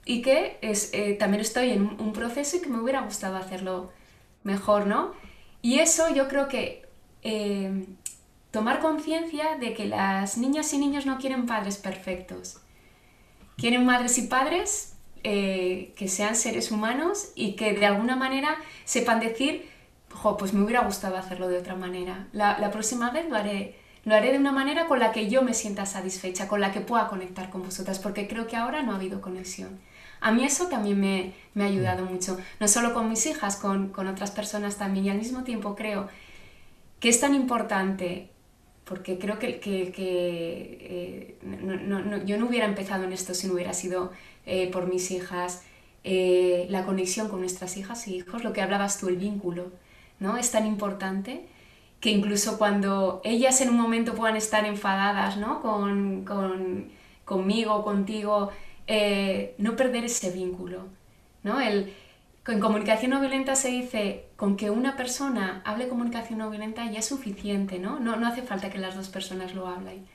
y 0.04 0.20
que 0.20 0.58
eh, 0.60 1.14
también 1.14 1.40
estoy 1.40 1.70
en 1.70 1.86
un, 1.86 2.00
un 2.00 2.12
proceso 2.12 2.56
y 2.56 2.60
que 2.60 2.68
me 2.68 2.78
hubiera 2.78 3.00
gustado 3.00 3.36
hacerlo 3.36 3.90
mejor, 4.42 4.86
¿no? 4.86 5.12
Y 5.62 5.78
eso 5.78 6.14
yo 6.14 6.28
creo 6.28 6.46
que 6.46 6.84
eh, 7.22 7.86
tomar 8.50 8.80
conciencia 8.80 9.56
de 9.56 9.72
que 9.72 9.86
las 9.86 10.36
niñas 10.36 10.72
y 10.74 10.78
niños 10.78 11.06
no 11.06 11.18
quieren 11.18 11.46
padres 11.46 11.78
perfectos. 11.78 12.58
Quieren 13.56 13.86
madres 13.86 14.18
y 14.18 14.26
padres 14.26 14.93
eh, 15.24 15.94
que 15.96 16.06
sean 16.06 16.36
seres 16.36 16.70
humanos 16.70 17.30
y 17.34 17.56
que 17.56 17.72
de 17.72 17.86
alguna 17.86 18.14
manera 18.14 18.56
sepan 18.84 19.20
decir, 19.20 19.66
pues 20.38 20.52
me 20.52 20.62
hubiera 20.62 20.84
gustado 20.84 21.16
hacerlo 21.16 21.48
de 21.48 21.58
otra 21.58 21.74
manera. 21.74 22.28
La, 22.32 22.58
la, 22.58 22.70
próxima 22.70 23.10
vez 23.10 23.28
lo 23.28 23.36
haré, 23.36 23.74
lo 24.04 24.14
haré 24.14 24.32
de 24.32 24.38
una 24.38 24.52
manera 24.52 24.86
con 24.86 25.00
la 25.00 25.12
que 25.12 25.30
yo 25.30 25.42
me 25.42 25.54
sienta 25.54 25.86
satisfecha, 25.86 26.46
con 26.46 26.60
la 26.60 26.72
que 26.72 26.80
pueda 26.80 27.08
conectar 27.08 27.48
con 27.50 27.62
vosotras, 27.62 27.98
porque 27.98 28.28
creo 28.28 28.46
que 28.46 28.56
ahora 28.56 28.82
no 28.82 28.92
ha 28.92 28.96
habido 28.96 29.20
conexión. 29.20 29.80
A 30.20 30.30
mí 30.30 30.44
eso 30.44 30.68
también 30.68 31.00
me, 31.00 31.32
me 31.54 31.64
ha 31.64 31.68
ayudado 31.68 32.04
mucho, 32.04 32.38
no 32.60 32.68
solo 32.68 32.94
con 32.94 33.08
mis 33.08 33.26
hijas, 33.26 33.56
con, 33.56 33.88
con 33.88 34.06
otras 34.06 34.30
personas 34.30 34.76
también. 34.76 35.06
Y 35.06 35.10
al 35.10 35.18
mismo 35.18 35.42
tiempo 35.42 35.74
creo 35.74 36.08
que 37.00 37.08
es 37.08 37.18
tan 37.20 37.34
importante 37.34 38.28
porque 38.84 39.18
creo 39.18 39.38
que, 39.38 39.60
que, 39.60 39.90
que 39.92 41.36
eh, 41.42 42.22
yo 42.26 42.38
no 42.38 42.46
hubiera 42.46 42.66
empezado 42.66 43.04
en 43.04 43.12
esto 43.12 43.32
si 43.34 43.46
no 43.46 43.54
hubiera 43.54 43.72
sido 43.72 44.12
eh, 44.46 44.70
por 44.70 44.86
mis 44.88 45.10
hijas, 45.10 45.62
eh, 46.04 46.66
la 46.70 46.84
conexión 46.84 47.28
con 47.28 47.40
nuestras 47.40 47.76
hijas 47.76 48.06
y 48.08 48.16
hijos, 48.16 48.44
lo 48.44 48.52
que 48.52 48.62
hablabas 48.62 48.98
tú, 48.98 49.08
el 49.08 49.16
vínculo, 49.16 49.72
¿no? 50.20 50.36
Es 50.36 50.50
tan 50.50 50.66
importante 50.66 51.46
que 52.00 52.10
incluso 52.10 52.58
cuando 52.58 53.20
ellas 53.24 53.60
en 53.60 53.70
un 53.70 53.76
momento 53.76 54.14
puedan 54.14 54.36
estar 54.36 54.64
enfadadas, 54.66 55.36
¿no? 55.38 55.62
Con, 55.62 56.24
con, 56.24 56.90
conmigo, 57.24 57.82
contigo, 57.84 58.50
no 59.58 59.76
perder 59.76 60.04
ese 60.04 60.30
vínculo, 60.30 60.86
¿no? 61.42 61.60
El, 61.60 61.94
en 62.52 62.60
comunicación 62.60 63.10
no 63.10 63.20
violenta 63.20 63.56
se 63.56 63.68
dice, 63.68 64.26
con 64.36 64.56
que 64.56 64.70
una 64.70 64.96
persona 64.96 65.62
hable 65.64 65.88
comunicación 65.88 66.38
no 66.40 66.50
violenta 66.50 66.90
ya 66.90 66.98
es 66.98 67.06
suficiente, 67.06 67.78
¿no? 67.78 67.98
No, 68.00 68.16
no 68.16 68.26
hace 68.26 68.42
falta 68.42 68.70
que 68.70 68.78
las 68.78 68.94
dos 68.94 69.08
personas 69.08 69.54
lo 69.54 69.66
hablen. 69.66 70.06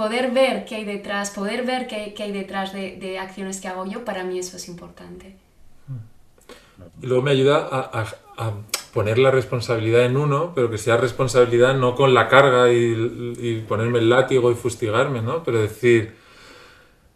Poder 0.00 0.30
ver 0.30 0.64
qué 0.64 0.76
hay 0.76 0.84
detrás, 0.86 1.28
poder 1.28 1.66
ver 1.66 1.86
qué, 1.86 2.14
qué 2.16 2.22
hay 2.22 2.32
detrás 2.32 2.72
de, 2.72 2.96
de, 2.96 3.18
acciones 3.18 3.60
que 3.60 3.68
hago 3.68 3.84
yo, 3.84 4.02
para 4.02 4.24
mí 4.24 4.38
eso 4.38 4.56
es 4.56 4.66
importante. 4.66 5.36
Y 7.02 7.06
luego 7.06 7.22
me 7.22 7.32
ayuda 7.32 7.68
a, 7.70 8.00
a, 8.00 8.06
a, 8.38 8.54
poner 8.94 9.18
la 9.18 9.30
responsabilidad 9.30 10.06
en 10.06 10.16
uno, 10.16 10.52
pero 10.54 10.70
que 10.70 10.78
sea 10.78 10.96
responsabilidad 10.96 11.74
no 11.74 11.96
con 11.96 12.14
la 12.14 12.28
carga 12.28 12.72
y, 12.72 13.34
y 13.38 13.60
ponerme 13.68 13.98
el 13.98 14.08
látigo 14.08 14.50
y 14.50 14.54
fustigarme, 14.54 15.20
¿no? 15.20 15.44
Pero 15.44 15.60
decir, 15.60 16.14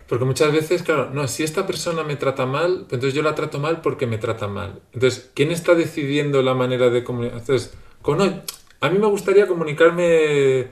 porque 0.06 0.26
muchas 0.26 0.52
veces, 0.52 0.82
claro, 0.82 1.08
no, 1.10 1.26
si 1.26 1.42
esta 1.42 1.66
persona 1.66 2.02
me 2.02 2.16
trata 2.16 2.44
mal, 2.44 2.80
pues 2.80 2.92
entonces 2.92 3.14
yo 3.14 3.22
la 3.22 3.34
trato 3.34 3.58
mal 3.58 3.80
porque 3.80 4.06
me 4.06 4.18
trata 4.18 4.46
mal. 4.46 4.82
Entonces, 4.92 5.30
¿quién 5.32 5.52
está 5.52 5.74
decidiendo 5.74 6.42
la 6.42 6.52
manera 6.52 6.90
de 6.90 7.02
comunicar? 7.02 7.38
Entonces, 7.38 7.72
con, 8.02 8.20
a 8.20 8.90
mí 8.90 8.98
me 8.98 9.06
gustaría 9.06 9.46
comunicarme, 9.46 10.68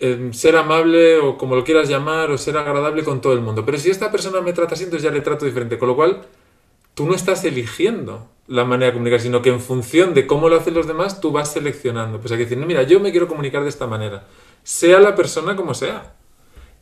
eh, 0.00 0.30
ser 0.32 0.56
amable 0.56 1.18
o 1.18 1.38
como 1.38 1.56
lo 1.56 1.64
quieras 1.64 1.88
llamar, 1.88 2.30
o 2.30 2.38
ser 2.38 2.56
agradable 2.56 3.02
con 3.04 3.20
todo 3.20 3.32
el 3.32 3.40
mundo. 3.40 3.64
Pero 3.64 3.78
si 3.78 3.90
esta 3.90 4.10
persona 4.10 4.40
me 4.40 4.52
trata 4.52 4.74
así, 4.74 4.84
entonces 4.84 5.04
ya 5.04 5.10
le 5.10 5.20
trato 5.20 5.44
diferente. 5.44 5.78
Con 5.78 5.88
lo 5.88 5.96
cual, 5.96 6.22
tú 6.94 7.06
no 7.06 7.14
estás 7.14 7.44
eligiendo 7.44 8.28
la 8.48 8.64
manera 8.64 8.86
de 8.86 8.92
comunicar, 8.92 9.20
sino 9.20 9.42
que 9.42 9.50
en 9.50 9.60
función 9.60 10.14
de 10.14 10.26
cómo 10.26 10.48
lo 10.48 10.56
hacen 10.56 10.74
los 10.74 10.86
demás, 10.86 11.20
tú 11.20 11.32
vas 11.32 11.52
seleccionando. 11.52 12.20
Pues 12.20 12.32
hay 12.32 12.38
que 12.38 12.44
decir, 12.44 12.58
no, 12.58 12.66
mira, 12.66 12.82
yo 12.82 13.00
me 13.00 13.10
quiero 13.10 13.26
comunicar 13.28 13.62
de 13.62 13.68
esta 13.68 13.86
manera. 13.86 14.24
Sea 14.62 15.00
la 15.00 15.14
persona 15.14 15.56
como 15.56 15.74
sea. 15.74 16.14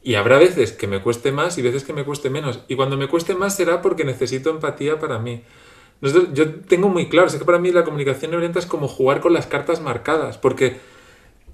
Y 0.02 0.16
habrá 0.16 0.38
veces 0.38 0.72
que 0.72 0.86
me 0.86 1.00
cueste 1.00 1.32
más 1.32 1.56
y 1.56 1.62
veces 1.62 1.84
que 1.84 1.94
me 1.94 2.04
cueste 2.04 2.28
menos. 2.28 2.60
Y 2.68 2.76
cuando 2.76 2.96
me 2.96 3.08
cueste 3.08 3.34
más 3.34 3.56
será 3.56 3.80
porque 3.80 4.04
necesito 4.04 4.50
empatía 4.50 4.98
para 4.98 5.18
mí. 5.18 5.42
yo 6.02 6.54
tengo 6.68 6.90
muy 6.90 7.08
claro, 7.08 7.30
sé 7.30 7.38
que 7.38 7.46
para 7.46 7.58
mí 7.58 7.72
la 7.72 7.84
comunicación 7.84 8.30
no 8.30 8.36
violenta 8.36 8.58
es 8.58 8.66
como 8.66 8.86
jugar 8.86 9.20
con 9.20 9.32
las 9.32 9.46
cartas 9.46 9.80
marcadas, 9.80 10.36
porque 10.36 10.76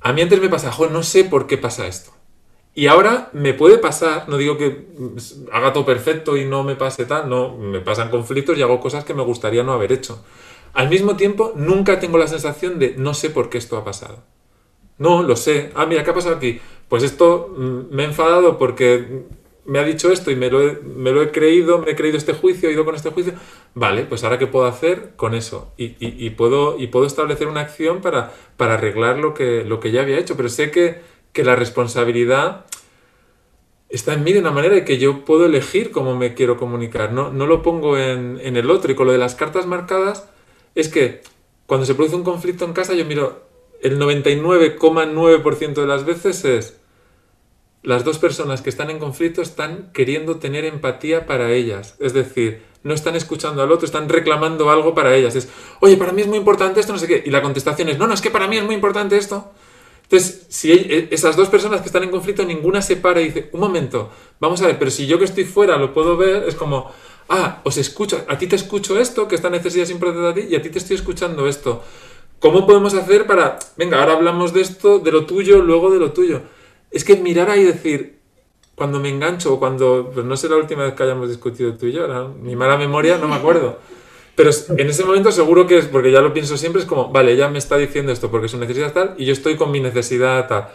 a 0.00 0.12
mí 0.12 0.22
antes 0.22 0.40
me 0.40 0.48
pasa, 0.48 0.72
jo, 0.72 0.88
no 0.88 1.02
sé 1.02 1.24
por 1.24 1.46
qué 1.46 1.58
pasa 1.58 1.86
esto. 1.86 2.12
Y 2.74 2.86
ahora 2.86 3.30
me 3.32 3.52
puede 3.52 3.78
pasar, 3.78 4.28
no 4.28 4.36
digo 4.36 4.56
que 4.56 4.86
haga 5.52 5.72
todo 5.72 5.84
perfecto 5.84 6.36
y 6.36 6.44
no 6.44 6.62
me 6.62 6.76
pase 6.76 7.04
tal, 7.04 7.28
no, 7.28 7.56
me 7.56 7.80
pasan 7.80 8.10
conflictos 8.10 8.56
y 8.56 8.62
hago 8.62 8.80
cosas 8.80 9.04
que 9.04 9.12
me 9.12 9.22
gustaría 9.22 9.62
no 9.62 9.72
haber 9.72 9.92
hecho. 9.92 10.24
Al 10.72 10.88
mismo 10.88 11.16
tiempo, 11.16 11.52
nunca 11.56 11.98
tengo 11.98 12.16
la 12.16 12.28
sensación 12.28 12.78
de 12.78 12.94
no 12.96 13.12
sé 13.12 13.30
por 13.30 13.50
qué 13.50 13.58
esto 13.58 13.76
ha 13.76 13.84
pasado. 13.84 14.22
No, 14.98 15.22
lo 15.22 15.34
sé. 15.34 15.72
Ah, 15.74 15.86
mira, 15.86 16.04
¿qué 16.04 16.10
ha 16.10 16.14
pasado 16.14 16.36
aquí? 16.36 16.60
Pues 16.88 17.02
esto 17.02 17.54
mm, 17.56 17.94
me 17.94 18.04
he 18.04 18.06
enfadado 18.06 18.56
porque 18.58 19.24
me 19.70 19.78
ha 19.78 19.84
dicho 19.84 20.10
esto 20.10 20.32
y 20.32 20.36
me 20.36 20.50
lo, 20.50 20.60
he, 21.22 21.30
creído, 21.30 21.78
me 21.78 21.92
he 21.92 21.94
creído 21.94 22.18
este 22.18 22.32
juicio, 22.32 22.68
he 22.68 22.72
ido 22.72 22.84
con 22.84 22.96
este 22.96 23.10
juicio. 23.10 23.34
Vale, 23.74 24.02
pues 24.02 24.24
ahora 24.24 24.36
qué 24.36 24.48
puedo 24.48 24.66
hacer 24.66 25.12
con 25.14 25.32
eso. 25.32 25.72
Y, 25.76 26.30
puedo, 26.30 26.76
establecer 27.06 27.46
una 27.46 27.60
acción 27.60 28.00
para, 28.00 28.32
arreglar 28.58 29.18
lo 29.18 29.32
que, 29.32 29.64
ya 29.92 30.02
había 30.02 30.18
hecho. 30.18 30.36
Pero 30.36 30.48
sé 30.48 30.72
que, 30.72 31.02
la 31.44 31.54
responsabilidad 31.54 32.66
está 33.90 34.14
en 34.14 34.24
mí 34.24 34.32
de 34.32 34.40
una 34.40 34.50
manera 34.50 34.74
de 34.74 34.84
que 34.84 34.98
yo 34.98 35.24
puedo 35.24 35.46
elegir 35.46 35.92
cómo 35.92 36.16
me 36.16 36.34
quiero 36.34 36.56
comunicar. 36.56 37.12
No, 37.12 37.30
no 37.32 37.46
lo 37.46 37.62
pongo 37.62 37.96
en, 37.96 38.40
en 38.42 38.56
el 38.56 38.72
otro. 38.72 38.90
Y 38.90 38.96
con 38.96 39.06
lo 39.06 39.12
de 39.12 39.18
las 39.18 39.36
cartas 39.36 39.66
marcadas, 39.66 40.28
es 40.74 40.88
que 40.88 41.22
cuando 41.66 41.86
se 41.86 41.94
produce 41.94 42.16
un 42.16 42.24
conflicto 42.24 42.64
en 42.64 42.72
casa, 42.72 42.94
yo 42.94 43.04
miro, 43.04 43.44
el 43.82 44.00
99,9% 44.00 45.74
de 45.74 45.86
las 45.86 46.04
veces 46.04 46.44
es 46.44 46.79
las 47.82 48.04
dos 48.04 48.18
personas 48.18 48.60
que 48.62 48.70
están 48.70 48.90
en 48.90 48.98
conflicto 48.98 49.40
están 49.40 49.90
queriendo 49.92 50.36
tener 50.36 50.64
empatía 50.64 51.26
para 51.26 51.52
ellas. 51.52 51.94
Es 51.98 52.12
decir, 52.12 52.62
no 52.82 52.94
están 52.94 53.16
escuchando 53.16 53.62
al 53.62 53.72
otro, 53.72 53.86
están 53.86 54.08
reclamando 54.08 54.70
algo 54.70 54.94
para 54.94 55.14
ellas. 55.14 55.34
Es, 55.34 55.48
oye, 55.80 55.96
para 55.96 56.12
mí 56.12 56.22
es 56.22 56.28
muy 56.28 56.38
importante 56.38 56.80
esto, 56.80 56.92
no 56.92 56.98
sé 56.98 57.06
qué. 57.06 57.22
Y 57.24 57.30
la 57.30 57.42
contestación 57.42 57.88
es, 57.88 57.98
no, 57.98 58.06
no, 58.06 58.14
es 58.14 58.20
que 58.20 58.30
para 58.30 58.48
mí 58.48 58.58
es 58.58 58.64
muy 58.64 58.74
importante 58.74 59.16
esto. 59.16 59.50
Entonces, 60.02 60.46
si 60.48 60.72
e, 60.72 61.08
esas 61.10 61.36
dos 61.36 61.48
personas 61.48 61.80
que 61.80 61.86
están 61.86 62.02
en 62.02 62.10
conflicto, 62.10 62.44
ninguna 62.44 62.82
se 62.82 62.96
para 62.96 63.20
y 63.20 63.26
dice, 63.26 63.48
un 63.52 63.60
momento, 63.60 64.10
vamos 64.40 64.60
a 64.60 64.66
ver, 64.66 64.78
pero 64.78 64.90
si 64.90 65.06
yo 65.06 65.18
que 65.18 65.24
estoy 65.24 65.44
fuera 65.44 65.76
lo 65.76 65.94
puedo 65.94 66.16
ver, 66.16 66.44
es 66.48 66.56
como, 66.56 66.90
ah, 67.28 67.60
os 67.64 67.76
escucho, 67.78 68.24
a 68.28 68.36
ti 68.36 68.46
te 68.46 68.56
escucho 68.56 68.98
esto, 68.98 69.28
que 69.28 69.36
esta 69.36 69.50
necesidad 69.50 69.84
es 69.84 69.90
importante 69.90 70.28
a 70.28 70.34
ti, 70.34 70.52
y 70.52 70.56
a 70.56 70.62
ti 70.62 70.68
te 70.68 70.78
estoy 70.78 70.96
escuchando 70.96 71.46
esto. 71.46 71.82
¿Cómo 72.40 72.66
podemos 72.66 72.94
hacer 72.94 73.26
para, 73.26 73.58
venga, 73.76 74.00
ahora 74.00 74.14
hablamos 74.14 74.52
de 74.52 74.62
esto, 74.62 74.98
de 74.98 75.12
lo 75.12 75.26
tuyo, 75.26 75.60
luego 75.60 75.90
de 75.90 76.00
lo 76.00 76.12
tuyo? 76.12 76.42
Es 76.90 77.04
que 77.04 77.16
mirar 77.16 77.50
ahí 77.50 77.60
y 77.60 77.64
decir, 77.64 78.18
cuando 78.74 78.98
me 78.98 79.08
engancho 79.10 79.58
cuando, 79.58 80.10
pues 80.12 80.24
no 80.24 80.36
sé 80.36 80.48
la 80.48 80.56
última 80.56 80.84
vez 80.84 80.94
que 80.94 81.02
hayamos 81.02 81.28
discutido 81.28 81.74
tú 81.74 81.86
y 81.86 81.92
yo, 81.92 82.08
mi 82.40 82.56
mala 82.56 82.76
memoria, 82.76 83.18
no 83.18 83.28
me 83.28 83.36
acuerdo. 83.36 83.78
Pero 84.34 84.50
en 84.76 84.88
ese 84.88 85.04
momento 85.04 85.30
seguro 85.32 85.66
que 85.66 85.78
es, 85.78 85.86
porque 85.86 86.10
ya 86.10 86.20
lo 86.20 86.32
pienso 86.32 86.56
siempre, 86.56 86.80
es 86.80 86.88
como, 86.88 87.10
vale, 87.10 87.32
ella 87.32 87.48
me 87.48 87.58
está 87.58 87.76
diciendo 87.76 88.10
esto 88.10 88.30
porque 88.30 88.48
su 88.48 88.58
necesidad 88.58 88.92
tal 88.92 89.14
y 89.18 89.26
yo 89.26 89.32
estoy 89.32 89.56
con 89.56 89.70
mi 89.70 89.80
necesidad 89.80 90.48
tal. 90.48 90.68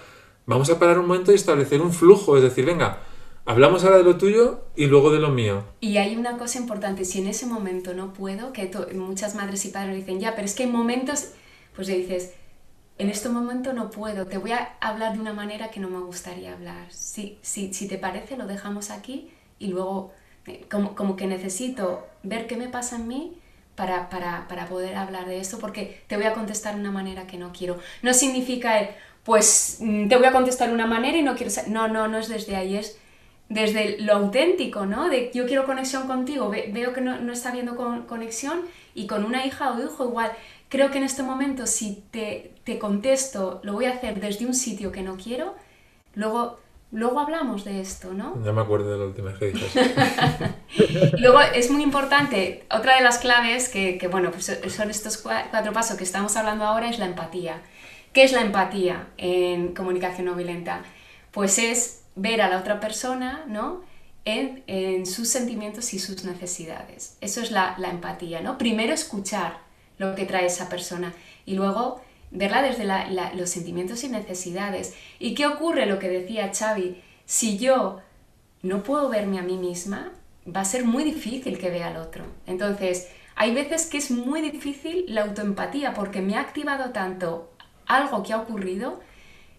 Vamos 0.45 0.70
a 0.70 0.78
parar 0.78 0.99
un 0.99 1.07
momento 1.07 1.32
y 1.32 1.36
establecer 1.36 1.82
un 1.82 1.91
flujo, 1.91 2.38
es 2.38 2.43
decir, 2.43 2.66
venga, 2.66 2.99
hablamos 3.45 3.84
ahora 3.84 3.97
de 3.97 4.03
lo 4.03 4.18
tuyo 4.18 4.59
y 4.76 4.86
luego 4.86 5.11
de 5.11 5.20
lo 5.20 5.30
mío. 5.30 5.63
Y 5.82 5.97
hay 5.97 6.16
una 6.16 6.38
cosa 6.38 6.59
importante, 6.59 7.05
si 7.05 7.20
en 7.20 7.28
ese 7.28 7.47
momento 7.47 7.95
no 7.95 8.13
puedo, 8.13 8.53
que 8.53 8.70
muchas 8.93 9.34
madres 9.34 9.66
y 9.66 9.70
padres 9.70 9.95
dicen, 9.95 10.20
ya, 10.20 10.36
pero 10.36 10.45
es 10.45 10.53
que 10.53 10.63
hay 10.63 10.70
momentos 10.70 11.30
pues 11.76 11.88
le 11.89 11.97
dices, 11.97 12.34
en 12.98 13.10
este 13.10 13.30
momento 13.30 13.74
no 13.74 13.89
puedo, 13.89 14.26
te 14.26 14.38
voy 14.38 14.52
a 14.52 14.76
hablar 14.80 15.14
de 15.14 15.20
una 15.20 15.34
manera 15.34 15.70
que 15.70 15.80
no 15.80 15.89
me 15.89 16.00
gustaría 16.00 16.54
hablar. 16.54 16.91
Si, 16.91 17.38
si, 17.41 17.74
si 17.74 17.88
te 17.88 17.98
parece, 17.98 18.38
lo 18.38 18.48
dejamos 18.48 18.89
aquí 18.89 19.32
y 19.60 19.68
luego 19.68 20.14
eh, 20.46 20.66
como, 20.70 20.96
como, 20.96 21.16
que 21.16 21.28
necesito 21.28 22.08
ver 22.24 22.48
qué 22.48 22.56
me 22.56 22.70
pasa 22.70 22.96
en 22.96 23.08
mí 23.08 23.38
para, 23.76 24.10
para, 24.10 24.48
para, 24.48 24.68
poder 24.68 24.96
hablar 24.96 25.26
de 25.26 25.39
esto, 25.39 25.60
porque 25.60 26.04
te 26.08 26.16
voy 26.16 26.26
a 26.26 26.34
contestar 26.34 26.76
de 26.76 26.82
una 26.82 26.91
manera 26.91 27.28
que 27.28 27.38
no 27.38 27.52
quiero. 27.52 27.80
No 28.02 28.14
significa 28.14 28.80
el, 28.80 28.89
pues 29.24 29.80
mm, 29.82 30.08
te 30.08 30.16
voy 30.16 30.26
a 30.26 30.32
contestar 30.32 30.70
de 30.70 30.74
una 30.74 30.88
manera 30.88 31.18
y 31.18 31.24
no 31.24 31.36
quiero... 31.36 31.52
No, 31.68 31.89
no, 31.89 32.08
no 32.08 32.18
es 32.18 32.30
desde 32.30 32.56
ahí, 32.56 32.78
es 32.78 32.98
desde 33.50 34.00
lo 34.00 34.14
auténtico, 34.14 34.86
¿no? 34.86 35.10
De 35.10 35.32
yo 35.34 35.46
quiero 35.46 35.66
conexión 35.66 36.08
contigo, 36.08 36.50
veo 36.50 36.93
que 36.93 37.02
no, 37.02 37.20
no 37.20 37.34
está 37.34 37.50
habiendo 37.50 37.76
conexión 38.08 38.62
y 38.96 39.08
con 39.08 39.24
una 39.24 39.46
hija 39.46 39.72
o 39.72 39.84
hijo 39.84 40.06
igual 40.06 40.32
Creo 40.70 40.91
que 40.91 40.97
en 40.97 41.03
este 41.03 41.24
momento 41.24 41.68
si 41.68 42.03
te, 42.11 42.55
te 42.63 42.80
contesto, 42.80 43.59
lo 43.63 43.74
voy 43.74 43.86
a 43.86 43.91
hacer 43.91 44.20
desde 44.20 44.45
un 44.45 44.53
sitio 44.53 44.91
que 44.91 45.01
no 45.01 45.18
quiero, 45.18 45.55
luego 46.13 46.59
Luego 46.95 47.20
hablamos 47.20 47.66
de 47.66 47.82
esto, 47.82 48.13
¿no? 48.13 48.41
Ya 48.45 48.53
me 48.53 48.61
acuerdo 48.61 48.91
de 48.91 48.97
la 48.97 49.05
última 49.05 49.34
que 49.38 49.53
Luego 51.20 51.41
es 51.41 51.70
muy 51.70 51.84
importante, 51.84 52.66
otra 52.72 52.95
de 52.95 53.01
las 53.01 53.18
claves 53.18 53.68
que, 53.68 53.97
que, 53.97 54.07
bueno, 54.07 54.32
pues 54.32 54.61
son 54.70 54.89
estos 54.89 55.18
cuatro 55.18 55.74
pasos 55.74 55.97
que 55.97 56.05
estamos 56.05 56.38
hablando 56.38 56.63
ahora 56.63 56.88
es 56.89 56.97
la 56.97 57.05
empatía. 57.05 57.61
¿Qué 58.13 58.24
es 58.24 58.32
la 58.32 58.41
empatía 58.41 59.07
en 59.18 59.74
comunicación 59.74 60.28
no 60.28 60.36
violenta? 60.36 60.84
Pues 61.32 61.57
es 61.59 62.03
ver 62.16 62.41
a 62.41 62.47
la 62.47 62.59
otra 62.59 62.80
persona, 62.80 63.43
¿no? 63.47 63.82
En, 64.24 64.63
en 64.68 65.05
sus 65.05 65.28
sentimientos 65.28 65.93
y 65.93 65.99
sus 65.99 66.24
necesidades. 66.24 67.18
Eso 67.20 67.41
es 67.41 67.51
la, 67.51 67.76
la 67.78 67.89
empatía, 67.89 68.39
¿no? 68.39 68.57
Primero 68.57 68.93
escuchar, 68.93 69.57
lo 69.98 70.16
que 70.16 70.26
trae 70.26 70.46
esa 70.46 70.70
persona. 70.70 71.14
Y 71.46 71.56
luego 71.56 72.02
verla 72.32 72.62
desde 72.62 72.86
los 73.36 73.50
sentimientos 73.50 74.04
y 74.04 74.10
necesidades. 74.10 74.96
¿Y 75.20 75.36
qué 75.36 75.48
ocurre? 75.48 75.86
Lo 75.86 76.00
que 76.00 76.10
decía 76.10 76.52
Xavi, 76.54 77.02
si 77.26 77.58
yo 77.58 78.02
no 78.62 78.84
puedo 78.84 79.10
verme 79.10 79.39
a 79.39 79.43
mí 79.43 79.58
misma, 79.58 80.12
va 80.54 80.62
a 80.62 80.66
ser 80.66 80.86
muy 80.86 81.04
difícil 81.04 81.58
que 81.58 81.70
vea 81.70 81.88
al 81.88 81.98
otro. 81.98 82.26
Entonces, 82.46 83.10
hay 83.36 83.54
veces 83.54 83.86
que 83.88 83.98
es 83.98 84.12
muy 84.12 84.41
difícil 84.41 85.06
la 85.08 85.24
autoempatía 85.24 85.93
porque 85.93 86.22
me 86.22 86.36
ha 86.36 86.41
activado 86.41 86.91
tanto 86.91 87.52
algo 87.86 88.24
que 88.24 88.34
ha 88.34 88.38
ocurrido 88.38 89.00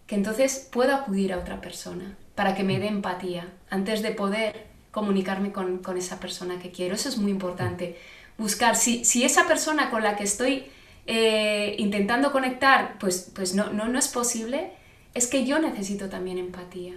que 0.07 0.15
entonces 0.15 0.69
puedo 0.73 0.95
acudir 0.95 1.33
a 1.33 1.39
otra 1.39 1.61
persona 1.61 2.17
para 2.35 2.55
que 2.55 2.63
me 2.63 2.79
dé 2.79 2.87
empatía 2.87 3.53
antes 3.71 4.03
de 4.03 4.13
poder 4.13 4.67
comunicarme 4.93 5.53
con, 5.53 5.83
esa 5.97 6.21
persona 6.21 6.59
que 6.59 6.71
quiero. 6.71 6.95
Eso 6.95 7.09
es 7.09 7.19
muy 7.19 7.31
importante. 7.31 7.99
Buscar, 8.39 8.77
si, 8.77 9.05
si 9.05 9.25
esa 9.25 9.47
persona 9.47 9.91
con 9.91 10.03
la 10.03 10.17
que 10.17 10.25
estoy 10.25 10.67
eh, 11.07 11.75
intentando 11.79 12.33
conectar, 12.33 12.99
pues, 12.99 13.31
pues 13.35 13.55
no, 13.55 13.73
no, 13.73 13.89
no 13.89 13.99
es 13.99 14.09
posible, 14.09 14.73
es 15.15 15.27
que 15.27 15.47
yo 15.47 15.59
necesito 15.59 16.09
también 16.09 16.39
empatía. 16.39 16.95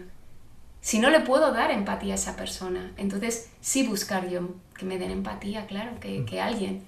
Si 0.82 1.00
no 1.00 1.10
le 1.10 1.20
puedo 1.22 1.52
dar 1.52 1.72
empatía 1.72 2.14
a 2.14 2.16
esa 2.16 2.36
persona, 2.36 2.92
entonces 2.98 3.50
sí 3.62 3.86
buscar 3.86 4.30
yo 4.30 4.42
que 4.78 4.86
me 4.86 4.98
den 4.98 5.12
empatía, 5.12 5.68
claro, 5.68 5.92
que, 6.00 6.26
que 6.26 6.42
alguien. 6.42 6.88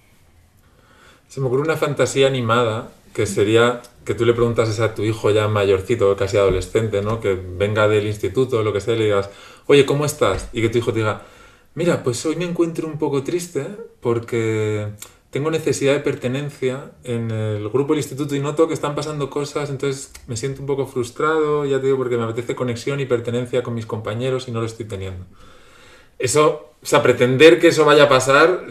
Se 1.28 1.39
me 1.39 1.47
ocurre 1.47 1.64
una 1.64 1.78
fantasía 1.78 2.28
animada 2.28 2.91
que 3.14 3.26
sería 3.26 3.82
que 4.06 4.14
tú 4.16 4.26
le 4.26 4.34
preguntas 4.34 4.80
a 4.80 4.95
tu 4.95 5.04
hijo 5.04 5.32
ya 5.32 5.47
mayorcito, 5.47 6.16
casi 6.16 6.38
adolescente, 6.38 7.02
¿no? 7.02 7.20
Que 7.20 7.36
venga 7.36 7.88
del 7.88 8.08
instituto 8.08 8.60
o 8.60 8.64
lo 8.64 8.74
que 8.74 8.82
sea, 8.82 8.95
y 8.95 8.99
le 8.99 9.06
digas, 9.06 9.30
oye, 9.68 9.86
¿cómo 9.86 10.06
estás? 10.06 10.49
Y 10.54 10.62
que 10.62 10.70
tu 10.70 10.78
hijo 10.78 10.93
te 10.93 10.99
diga, 10.99 11.22
mira, 11.76 12.03
pues 12.03 12.26
hoy 12.26 12.36
me 12.36 12.45
encuentro 12.45 12.88
un 12.88 12.97
poco 12.97 13.24
triste 13.24 13.65
porque 13.99 14.89
tengo 15.30 15.49
necesidad 15.49 15.93
de 15.93 16.01
pertenencia 16.01 16.91
en 17.03 17.32
el 17.32 17.69
grupo 17.69 17.93
del 17.93 17.99
instituto 17.99 18.36
y 18.36 18.39
noto 18.39 18.67
que 18.67 18.74
están 18.74 18.95
pasando 18.95 19.30
cosas, 19.30 19.69
entonces 19.69 20.11
me 20.28 20.36
siento 20.36 20.61
un 20.61 20.67
poco 20.67 20.86
frustrado, 20.86 21.65
ya 21.65 21.80
te 21.80 21.86
digo, 21.86 21.97
porque 21.97 22.17
me 22.17 22.24
apetece 22.24 22.55
conexión 22.55 22.99
y 22.99 23.05
pertenencia 23.05 23.63
con 23.63 23.74
mis 23.74 23.86
compañeros 23.86 24.47
y 24.47 24.51
no 24.51 24.59
lo 24.59 24.65
estoy 24.65 24.86
teniendo. 24.86 25.26
Eso, 26.19 26.74
o 26.82 26.86
sea, 26.86 27.01
pretender 27.01 27.59
que 27.59 27.69
eso 27.69 27.86
vaya 27.86 28.03
a 28.03 28.09
pasar 28.09 28.67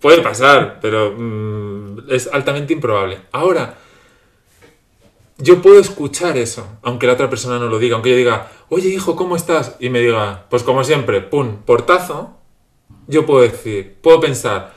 puede 0.00 0.22
pasar, 0.22 0.78
pero 0.80 1.14
mm, 1.16 2.10
es 2.10 2.28
altamente 2.32 2.72
improbable. 2.72 3.18
Ahora, 3.32 3.78
yo 5.38 5.62
puedo 5.62 5.78
escuchar 5.78 6.36
eso, 6.36 6.66
aunque 6.82 7.06
la 7.06 7.14
otra 7.14 7.30
persona 7.30 7.58
no 7.58 7.66
lo 7.66 7.78
diga, 7.78 7.94
aunque 7.94 8.10
yo 8.10 8.16
diga, 8.16 8.50
oye 8.68 8.88
hijo, 8.88 9.16
¿cómo 9.16 9.36
estás? 9.36 9.76
Y 9.78 9.90
me 9.90 10.00
diga, 10.00 10.46
pues 10.50 10.62
como 10.62 10.84
siempre, 10.84 11.20
pum, 11.20 11.58
portazo, 11.64 12.39
yo 13.10 13.26
puedo 13.26 13.42
decir, 13.42 13.96
puedo 14.00 14.20
pensar, 14.20 14.72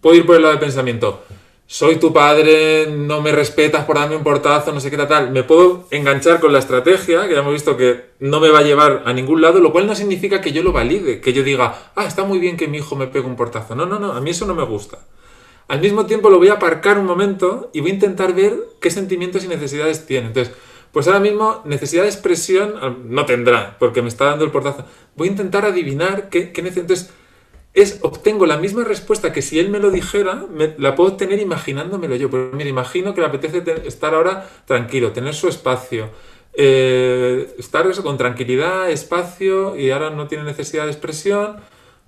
puedo 0.00 0.16
ir 0.16 0.24
por 0.24 0.36
el 0.36 0.42
lado 0.42 0.52
del 0.52 0.60
pensamiento, 0.60 1.22
soy 1.68 1.96
tu 1.96 2.12
padre, 2.12 2.86
no 2.86 3.20
me 3.20 3.32
respetas 3.32 3.84
por 3.84 3.96
darme 3.96 4.14
un 4.14 4.22
portazo, 4.22 4.72
no 4.72 4.78
sé 4.78 4.88
qué 4.88 4.96
tal, 4.98 5.32
me 5.32 5.42
puedo 5.42 5.88
enganchar 5.90 6.38
con 6.38 6.52
la 6.52 6.60
estrategia, 6.60 7.26
que 7.26 7.34
ya 7.34 7.40
hemos 7.40 7.52
visto 7.52 7.76
que 7.76 8.10
no 8.20 8.38
me 8.38 8.50
va 8.50 8.60
a 8.60 8.62
llevar 8.62 9.02
a 9.04 9.12
ningún 9.12 9.42
lado, 9.42 9.58
lo 9.58 9.72
cual 9.72 9.88
no 9.88 9.96
significa 9.96 10.40
que 10.40 10.52
yo 10.52 10.62
lo 10.62 10.70
valide, 10.70 11.20
que 11.20 11.32
yo 11.32 11.42
diga, 11.42 11.90
ah, 11.96 12.04
está 12.04 12.22
muy 12.22 12.38
bien 12.38 12.56
que 12.56 12.68
mi 12.68 12.78
hijo 12.78 12.94
me 12.94 13.08
pegue 13.08 13.26
un 13.26 13.34
portazo. 13.34 13.74
No, 13.74 13.84
no, 13.84 13.98
no, 13.98 14.12
a 14.12 14.20
mí 14.20 14.30
eso 14.30 14.46
no 14.46 14.54
me 14.54 14.64
gusta. 14.64 14.98
Al 15.66 15.80
mismo 15.80 16.06
tiempo 16.06 16.30
lo 16.30 16.38
voy 16.38 16.48
a 16.48 16.54
aparcar 16.54 16.98
un 16.98 17.06
momento 17.06 17.70
y 17.72 17.80
voy 17.80 17.90
a 17.90 17.94
intentar 17.94 18.32
ver 18.32 18.56
qué 18.80 18.92
sentimientos 18.92 19.42
y 19.42 19.48
necesidades 19.48 20.06
tiene. 20.06 20.28
Entonces, 20.28 20.54
pues 20.92 21.08
ahora 21.08 21.18
mismo 21.18 21.62
necesidad 21.64 22.04
de 22.04 22.10
expresión 22.10 22.74
no 23.08 23.26
tendrá, 23.26 23.76
porque 23.80 24.02
me 24.02 24.08
está 24.08 24.26
dando 24.26 24.44
el 24.44 24.52
portazo. 24.52 24.84
Voy 25.16 25.26
a 25.26 25.32
intentar 25.32 25.64
adivinar 25.64 26.28
qué, 26.28 26.52
qué 26.52 26.62
necesita. 26.62 27.12
Es, 27.76 27.98
obtengo 28.00 28.46
la 28.46 28.56
misma 28.56 28.84
respuesta 28.84 29.34
que 29.34 29.42
si 29.42 29.58
él 29.58 29.68
me 29.68 29.78
lo 29.78 29.90
dijera, 29.90 30.46
la 30.78 30.94
puedo 30.94 31.10
obtener 31.10 31.38
imaginándomelo 31.40 32.16
yo. 32.16 32.30
Pues 32.30 32.50
mira, 32.54 32.70
imagino 32.70 33.12
que 33.12 33.20
le 33.20 33.26
apetece 33.26 33.62
estar 33.84 34.14
ahora 34.14 34.48
tranquilo, 34.64 35.12
tener 35.12 35.34
su 35.34 35.46
espacio, 35.46 36.08
eh, 36.54 37.54
estar 37.58 37.86
eso, 37.86 38.02
con 38.02 38.16
tranquilidad, 38.16 38.90
espacio, 38.90 39.76
y 39.76 39.90
ahora 39.90 40.08
no 40.08 40.26
tiene 40.26 40.44
necesidad 40.44 40.84
de 40.84 40.90
expresión. 40.92 41.58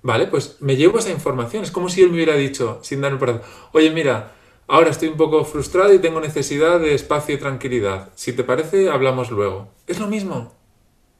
Vale, 0.01 0.25
pues 0.25 0.57
me 0.59 0.75
llevo 0.75 0.97
esa 0.97 1.11
información. 1.11 1.63
Es 1.63 1.69
como 1.69 1.87
si 1.87 2.01
él 2.01 2.09
me 2.09 2.15
hubiera 2.15 2.33
dicho, 2.33 2.79
sin 2.81 3.01
darme 3.01 3.19
por 3.19 3.43
oye, 3.73 3.91
mira, 3.91 4.31
ahora 4.67 4.89
estoy 4.89 5.09
un 5.09 5.17
poco 5.17 5.45
frustrado 5.45 5.93
y 5.93 5.99
tengo 5.99 6.19
necesidad 6.19 6.79
de 6.79 6.95
espacio 6.95 7.35
y 7.35 7.37
tranquilidad. 7.37 8.09
Si 8.15 8.33
te 8.33 8.43
parece, 8.43 8.89
hablamos 8.89 9.29
luego. 9.29 9.69
Es 9.85 9.99
lo 9.99 10.07
mismo. 10.07 10.51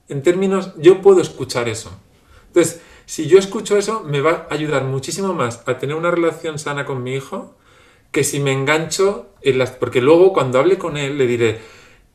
En 0.08 0.24
términos, 0.24 0.74
yo 0.78 1.04
puedo 1.04 1.22
escuchar 1.22 1.70
eso. 1.70 1.92
Entonces, 2.48 2.82
si 3.10 3.26
yo 3.26 3.40
escucho 3.40 3.76
eso, 3.76 4.04
me 4.04 4.22
va 4.22 4.46
a 4.52 4.54
ayudar 4.54 4.84
muchísimo 4.84 5.34
más 5.34 5.64
a 5.66 5.80
tener 5.80 5.96
una 5.96 6.12
relación 6.12 6.60
sana 6.60 6.86
con 6.86 7.02
mi 7.02 7.16
hijo 7.16 7.56
que 8.12 8.24
si 8.24 8.40
me 8.40 8.52
engancho 8.52 9.30
en 9.42 9.58
las... 9.58 9.72
Porque 9.72 10.00
luego 10.00 10.32
cuando 10.32 10.60
hable 10.60 10.78
con 10.78 10.96
él 10.96 11.18
le 11.18 11.26
diré, 11.26 11.60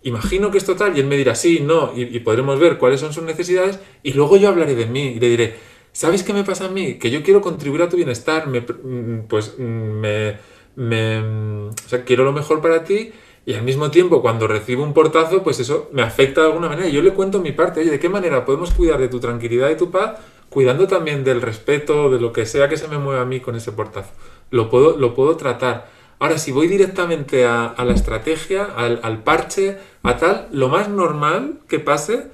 imagino 0.04 0.52
que 0.52 0.58
es 0.58 0.64
total, 0.64 0.96
y 0.96 1.00
él 1.00 1.06
me 1.06 1.16
dirá 1.16 1.34
sí, 1.34 1.58
no, 1.58 1.90
y, 1.96 2.16
podremos 2.20 2.60
ver 2.60 2.78
cuáles 2.78 3.00
son 3.00 3.12
sus 3.12 3.24
necesidades, 3.24 3.80
y 4.04 4.12
luego 4.12 4.36
yo 4.36 4.48
hablaré 4.48 4.76
de 4.76 4.86
mí 4.86 5.14
y 5.16 5.18
le 5.18 5.30
diré, 5.30 5.56
¿sabes 5.90 6.22
qué 6.22 6.32
me 6.32 6.44
pasa 6.44 6.66
a 6.66 6.68
mí? 6.68 6.94
Que 6.94 7.10
yo 7.10 7.24
quiero 7.24 7.40
contribuir 7.40 7.82
a 7.82 7.88
tu 7.88 7.96
bienestar, 7.96 8.46
me, 8.46 8.60
mm, 8.60 9.26
pues 9.26 9.56
mm, 9.58 9.62
me, 9.62 10.38
me, 10.76 11.20
mm, 11.20 11.68
o 11.70 11.88
sea, 11.88 12.04
quiero 12.04 12.22
lo 12.22 12.30
mejor 12.30 12.62
para 12.62 12.84
ti, 12.84 13.10
y 13.46 13.54
al 13.54 13.64
mismo 13.64 13.90
tiempo 13.90 14.22
cuando 14.22 14.46
recibo 14.46 14.84
un 14.84 14.94
portazo, 14.94 15.42
pues 15.42 15.58
eso 15.58 15.90
me 15.92 16.02
afecta 16.02 16.42
de 16.42 16.46
alguna 16.46 16.68
manera. 16.68 16.88
Y 16.88 16.92
yo 16.92 17.02
le 17.02 17.12
cuento 17.12 17.40
mi 17.40 17.50
parte, 17.50 17.80
oye, 17.80 17.90
¿de 17.90 17.98
qué 17.98 18.08
manera 18.08 18.44
podemos 18.44 18.70
cuidar 18.72 19.00
de 19.00 19.08
tu 19.08 19.18
tranquilidad 19.18 19.70
y 19.70 19.76
tu 19.76 19.90
paz? 19.90 20.20
Cuidando 20.54 20.86
también 20.86 21.24
del 21.24 21.42
respeto, 21.42 22.08
de 22.08 22.20
lo 22.20 22.32
que 22.32 22.46
sea 22.46 22.68
que 22.68 22.76
se 22.76 22.86
me 22.86 22.96
mueva 22.96 23.22
a 23.22 23.24
mí 23.24 23.40
con 23.40 23.56
ese 23.56 23.72
portazo. 23.72 24.12
Lo 24.50 24.70
puedo, 24.70 24.96
lo 24.96 25.12
puedo 25.12 25.36
tratar. 25.36 25.90
Ahora, 26.20 26.38
si 26.38 26.52
voy 26.52 26.68
directamente 26.68 27.44
a, 27.44 27.74
la 27.76 27.92
estrategia, 27.92 28.64
al, 28.64 29.24
parche, 29.24 29.78
a 30.04 30.16
tal, 30.16 30.46
lo 30.52 30.68
más 30.68 30.88
normal 30.88 31.58
que 31.68 31.80
pase 31.80 32.28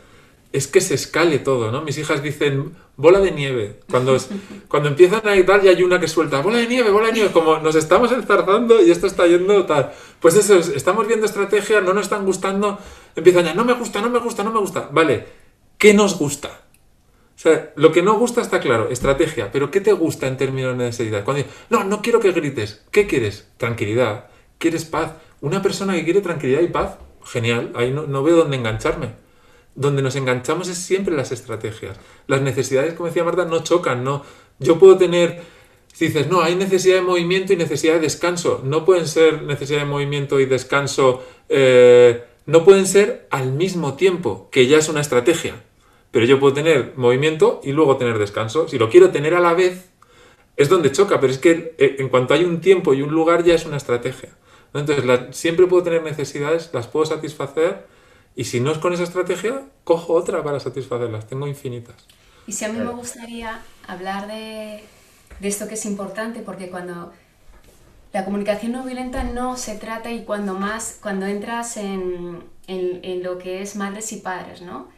es 0.53 0.67
que 0.67 0.83
se 0.83 0.95
escale 0.95 1.39
todo, 1.39 1.73
¿no? 1.73 1.81
Mis 1.81 1.97
hijas 1.97 2.23
dicen 2.23 2.77
bola 2.97 3.21
de 3.21 3.31
nieve. 3.31 3.81
Cuando, 3.91 4.19
cuando 4.69 4.91
empiezan 4.91 5.27
a 5.27 5.35
ir 5.35 5.47
tal, 5.47 5.63
ya 5.63 5.71
hay 5.71 5.83
una 5.83 5.99
que 5.99 6.09
suelta 6.09 6.43
bola 6.43 6.59
de 6.59 6.67
nieve, 6.67 6.91
bola 6.91 7.07
de 7.07 7.15
nieve, 7.15 7.31
como 7.33 7.59
nos 7.59 7.75
estamos 7.75 8.13
enzarzando 8.13 8.83
y 8.83 8.91
esto 8.91 9.07
está 9.07 9.27
yendo 9.27 9.65
tal. 9.65 9.93
Pues 10.21 10.37
eso, 10.37 10.59
estamos 10.59 11.07
viendo 11.07 11.25
estrategia, 11.25 11.81
no 11.81 11.95
nos 11.95 12.03
están 12.03 12.27
gustando, 12.27 12.79
empiezan 13.17 13.47
ya, 13.47 13.55
no 13.55 13.65
me 13.65 13.73
gusta, 13.73 14.03
no 14.03 14.11
me 14.11 14.19
gusta, 14.19 14.45
no 14.45 14.53
me 14.53 14.61
gusta. 14.61 14.91
Vale, 14.93 15.27
¿qué 15.79 15.95
nos 15.95 16.19
gusta? 16.19 16.60
O 17.41 17.43
sea, 17.43 17.73
lo 17.75 17.91
que 17.91 18.03
no 18.03 18.19
gusta 18.19 18.43
está 18.43 18.61
claro, 18.61 18.91
estrategia, 18.91 19.51
pero 19.51 19.71
¿qué 19.71 19.81
te 19.81 19.95
gusta 19.95 20.27
en 20.27 20.37
términos 20.37 20.77
de 20.77 20.85
necesidad? 20.85 21.25
Cuando 21.25 21.43
no, 21.71 21.85
no 21.85 22.03
quiero 22.03 22.21
que 22.21 22.33
grites, 22.33 22.83
¿qué 22.91 23.07
quieres? 23.07 23.49
Tranquilidad, 23.57 24.27
¿quieres 24.59 24.85
paz? 24.85 25.13
Una 25.41 25.63
persona 25.63 25.95
que 25.95 26.05
quiere 26.05 26.21
tranquilidad 26.21 26.61
y 26.61 26.67
paz, 26.67 26.99
genial, 27.25 27.73
ahí 27.77 27.93
no, 27.93 28.23
veo 28.23 28.37
dónde 28.37 28.59
engancharme. 28.59 29.13
Donde 29.75 30.03
nos 30.03 30.17
enganchamos 30.17 30.69
es 30.69 30.77
siempre 30.77 31.17
las 31.17 31.33
estrategias. 31.33 31.97
Las 32.27 32.43
necesidades, 32.43 32.93
como 32.93 33.07
decía 33.07 33.25
Marta, 33.25 33.47
no 33.47 33.63
chocan, 33.63 34.05
no. 34.05 34.23
Yo 34.59 34.79
puedo 34.79 34.99
tener, 34.99 35.41
si 35.95 36.09
dices, 36.09 36.29
no, 36.29 36.43
hay 36.43 36.57
necesidad 36.57 36.97
de 36.97 37.03
movimiento 37.03 37.55
y 37.55 37.57
necesidad 37.57 37.95
de 37.95 38.01
descanso, 38.01 38.61
no 38.65 38.85
pueden 38.85 39.09
ser 39.09 39.45
necesidad 39.45 39.79
de 39.79 39.87
movimiento 39.87 40.41
y 40.41 40.45
descanso, 40.45 41.25
eh, 41.49 42.23
no 42.45 42.67
pueden 42.67 42.87
ser 42.87 43.29
al 43.31 43.51
mismo 43.53 43.95
tiempo, 43.95 44.51
que 44.53 44.67
ya 44.67 44.77
es 44.77 44.91
una 44.91 45.01
estrategia. 45.01 45.55
Pero 46.11 46.27
yo 46.27 46.41
puedo 46.41 46.55
tener 46.55 46.95
movimiento 46.97 47.61
y 47.63 47.73
luego 47.73 47.97
tener 47.97 48.19
descanso. 48.19 48.69
Si 48.69 48.79
lo 48.79 48.91
quiero 48.91 49.11
tener 49.11 49.35
a 49.35 49.41
la 49.41 49.55
vez, 49.55 49.91
es 50.57 50.69
donde 50.69 50.93
choca, 50.93 51.21
pero 51.21 51.33
es 51.33 51.39
que 51.39 51.75
eh, 51.79 51.97
en 51.99 52.09
cuanto 52.09 52.35
hay 52.35 52.45
un 52.45 52.61
tiempo 52.61 52.93
y 52.95 53.03
un 53.03 53.13
lugar 53.13 53.45
ya 53.45 53.55
es 53.55 53.65
una 53.65 53.77
estrategia. 53.77 54.31
Entonces, 54.75 55.05
siempre 55.37 55.67
puedo 55.67 55.83
tener 55.83 56.03
necesidades, 56.03 56.71
las 56.73 56.87
puedo 56.87 57.07
satisfacer 57.07 57.87
y 58.37 58.45
si 58.45 58.61
no 58.61 58.71
es 58.71 58.79
con 58.79 58.93
esa 58.93 59.03
estrategia, 59.03 59.63
cojo 59.85 60.15
otra 60.15 60.43
para 60.43 60.61
satisfacerlas. 60.61 61.27
Tengo 61.27 61.47
infinitas. 61.47 62.07
Y 62.47 62.53
si 62.53 62.65
a 62.65 62.69
mí 62.69 62.79
me 62.79 62.91
gustaría 62.91 63.61
hablar 63.87 64.27
de, 64.27 64.85
de 65.41 65.49
esto 65.49 65.69
que 65.69 65.75
es 65.75 65.87
importante, 65.87 66.41
porque 66.41 66.69
cuando 66.71 67.13
la 68.13 68.25
comunicación 68.25 68.73
no 68.73 68.85
violenta 68.85 69.25
no 69.25 69.57
se 69.57 69.77
trata 69.77 70.11
y 70.11 70.25
cuando 70.25 70.55
más, 70.55 70.99
cuando 71.01 71.27
entras 71.27 71.77
en, 71.77 72.43
en, 72.67 73.01
en 73.03 73.23
lo 73.23 73.39
que 73.39 73.63
es 73.63 73.77
madres 73.77 74.13
y 74.13 74.17
padres, 74.17 74.63
¿no? 74.63 74.89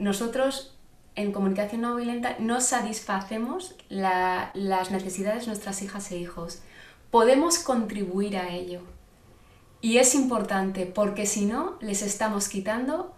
Nosotros 0.00 0.76
en 1.14 1.32
comunicación 1.32 1.82
no 1.82 1.94
violenta 1.94 2.36
no 2.38 2.60
satisfacemos 2.60 3.76
las 3.88 4.90
necesidades 4.90 5.42
de 5.42 5.48
nuestras 5.48 5.82
hijas 5.82 6.10
e 6.10 6.16
hijos. 6.16 6.62
Podemos 7.10 7.58
contribuir 7.58 8.36
a 8.36 8.48
ello. 8.48 8.80
Y 9.80 9.98
es 9.98 10.14
importante 10.14 10.86
porque 10.86 11.26
si 11.26 11.46
no, 11.46 11.76
les 11.80 12.02
estamos 12.02 12.48
quitando 12.48 13.14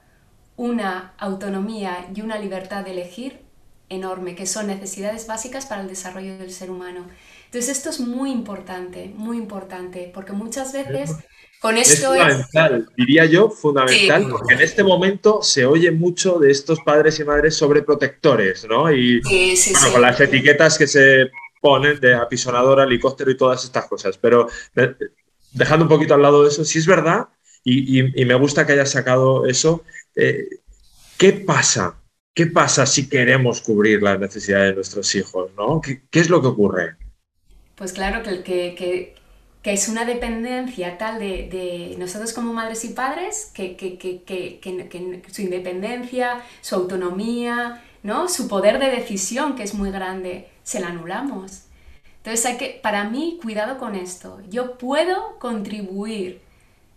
una 0.56 1.14
autonomía 1.18 2.08
y 2.14 2.20
una 2.20 2.38
libertad 2.38 2.84
de 2.84 2.92
elegir 2.92 3.40
enorme, 3.88 4.34
que 4.34 4.46
son 4.46 4.68
necesidades 4.68 5.26
básicas 5.26 5.66
para 5.66 5.82
el 5.82 5.88
desarrollo 5.88 6.38
del 6.38 6.52
ser 6.52 6.70
humano. 6.70 7.06
Entonces 7.46 7.76
esto 7.76 7.90
es 7.90 8.00
muy 8.00 8.30
importante, 8.30 9.12
muy 9.16 9.36
importante, 9.36 10.10
porque 10.12 10.32
muchas 10.32 10.72
veces 10.72 11.16
con 11.62 11.78
esto 11.78 12.12
es 12.12 12.22
fundamental, 12.22 12.88
diría 12.96 13.24
yo, 13.24 13.48
fundamental, 13.48 14.26
porque 14.28 14.54
en 14.54 14.62
este 14.62 14.82
momento 14.82 15.44
se 15.44 15.64
oye 15.64 15.92
mucho 15.92 16.40
de 16.40 16.50
estos 16.50 16.80
padres 16.80 17.20
y 17.20 17.24
madres 17.24 17.54
sobreprotectores, 17.54 18.66
¿no? 18.68 18.92
Y 18.92 19.22
con 19.92 20.02
las 20.02 20.20
etiquetas 20.20 20.76
que 20.76 20.88
se 20.88 21.30
ponen 21.60 22.00
de 22.00 22.16
apisonador, 22.16 22.80
helicóptero 22.80 23.30
y 23.30 23.36
todas 23.36 23.62
estas 23.62 23.86
cosas. 23.86 24.18
Pero 24.18 24.48
dejando 25.52 25.84
un 25.84 25.88
poquito 25.88 26.14
al 26.14 26.22
lado 26.22 26.42
de 26.42 26.48
eso, 26.48 26.64
si 26.64 26.80
es 26.80 26.86
verdad, 26.86 27.28
y, 27.62 28.02
me 28.24 28.34
gusta 28.34 28.66
que 28.66 28.72
hayas 28.72 28.90
sacado 28.90 29.46
eso, 29.46 29.84
eh, 30.16 30.48
¿qué 31.16 31.32
pasa? 31.32 31.94
¿Qué 32.34 32.46
pasa 32.46 32.86
si 32.86 33.08
queremos 33.08 33.60
cubrir 33.60 34.02
las 34.02 34.18
necesidades 34.18 34.70
de 34.70 34.74
nuestros 34.74 35.14
hijos? 35.14 35.52
¿no? 35.56 35.80
¿Qué, 35.80 36.02
es 36.10 36.28
lo 36.28 36.42
que 36.42 36.48
ocurre? 36.48 36.96
Pues 37.76 37.92
claro 37.92 38.20
que, 38.24 38.42
que 38.42 38.74
que 38.74 39.14
es 39.64 39.88
una 39.88 40.04
dependencia 40.04 40.98
tal 40.98 41.20
de, 41.20 41.94
nosotros 41.98 42.32
como 42.32 42.52
madres 42.52 42.84
y 42.84 42.88
padres, 42.88 43.50
que, 43.54 43.76
que, 43.76 45.20
su 45.30 45.42
independencia, 45.42 46.42
su 46.60 46.74
autonomía, 46.74 47.82
¿no? 48.02 48.28
su 48.28 48.48
poder 48.48 48.80
de 48.80 48.90
decisión, 48.90 49.54
que 49.54 49.62
es 49.62 49.74
muy 49.74 49.92
grande, 49.92 50.48
se 50.64 50.80
la 50.80 50.88
anulamos. 50.88 51.62
Entonces 52.16 52.44
hay 52.46 52.56
que, 52.56 52.80
para 52.82 53.04
mí, 53.04 53.38
cuidado 53.40 53.78
con 53.78 53.94
esto. 53.94 54.40
Yo 54.48 54.78
puedo 54.78 55.38
contribuir, 55.38 56.40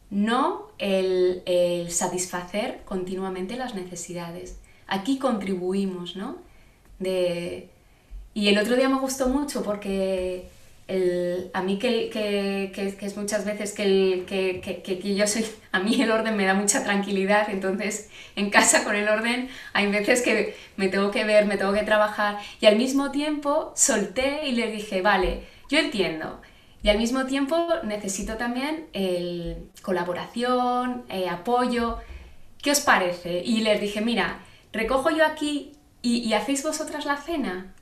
no 0.09 0.69
el, 0.79 1.43
el 1.45 1.91
satisfacer 1.91 2.81
continuamente 2.85 3.57
las 3.57 3.75
necesidades. 3.75 4.57
Aquí 4.87 5.19
contribuimos, 5.19 6.15
¿no? 6.15 6.37
De... 6.99 7.69
Y 8.33 8.49
el 8.49 8.57
otro 8.57 8.75
día 8.75 8.89
me 8.89 8.99
gustó 8.99 9.29
mucho 9.29 9.63
porque 9.63 10.49
a 10.87 11.61
mí 11.63 11.79
que, 11.79 12.09
que, 12.11 12.71
que, 12.71 13.05
es 13.05 13.17
muchas 13.17 13.43
veces 13.43 13.73
que, 13.73 13.83
el, 13.83 14.25
que, 14.25 15.15
yo 15.15 15.25
soy, 15.25 15.45
a 15.71 15.79
mí 15.79 15.99
el 15.99 16.11
orden 16.11 16.37
me 16.37 16.45
da 16.45 16.53
mucha 16.53 16.83
tranquilidad, 16.83 17.49
entonces 17.49 18.09
en 18.35 18.51
casa 18.51 18.83
con 18.83 18.95
el 18.95 19.09
orden 19.09 19.49
hay 19.73 19.89
veces 19.91 20.21
que 20.21 20.55
me 20.77 20.87
tengo 20.87 21.09
que 21.09 21.23
ver, 21.23 21.45
me 21.45 21.57
tengo 21.57 21.73
que 21.73 21.83
trabajar 21.83 22.37
y 22.61 22.67
al 22.67 22.75
mismo 22.75 23.11
tiempo 23.11 23.73
solté 23.75 24.45
y 24.45 24.51
le 24.51 24.71
dije, 24.71 25.01
vale, 25.01 25.43
yo 25.69 25.79
entiendo. 25.79 26.41
Y 26.83 26.89
al 26.89 26.99
mismo 26.99 27.25
tiempo 27.25 27.67
necesito 27.83 28.37
también 28.37 28.85
el 28.93 29.71
colaboración, 29.81 31.03
eh, 31.09 31.27
apoyo. 31.27 31.97
¿Qué 32.61 32.69
os 32.69 32.81
parece? 32.81 33.41
Y 33.43 33.61
les 33.61 33.81
dije, 33.81 34.01
mira, 34.01 34.41
recojo 34.71 35.09
yo 35.09 35.25
aquí 35.25 35.71
y, 36.03 36.17
y 36.17 36.33
hacéis 36.33 36.61
vosotras 36.61 37.05
la 37.05 37.17
cena 37.17 37.73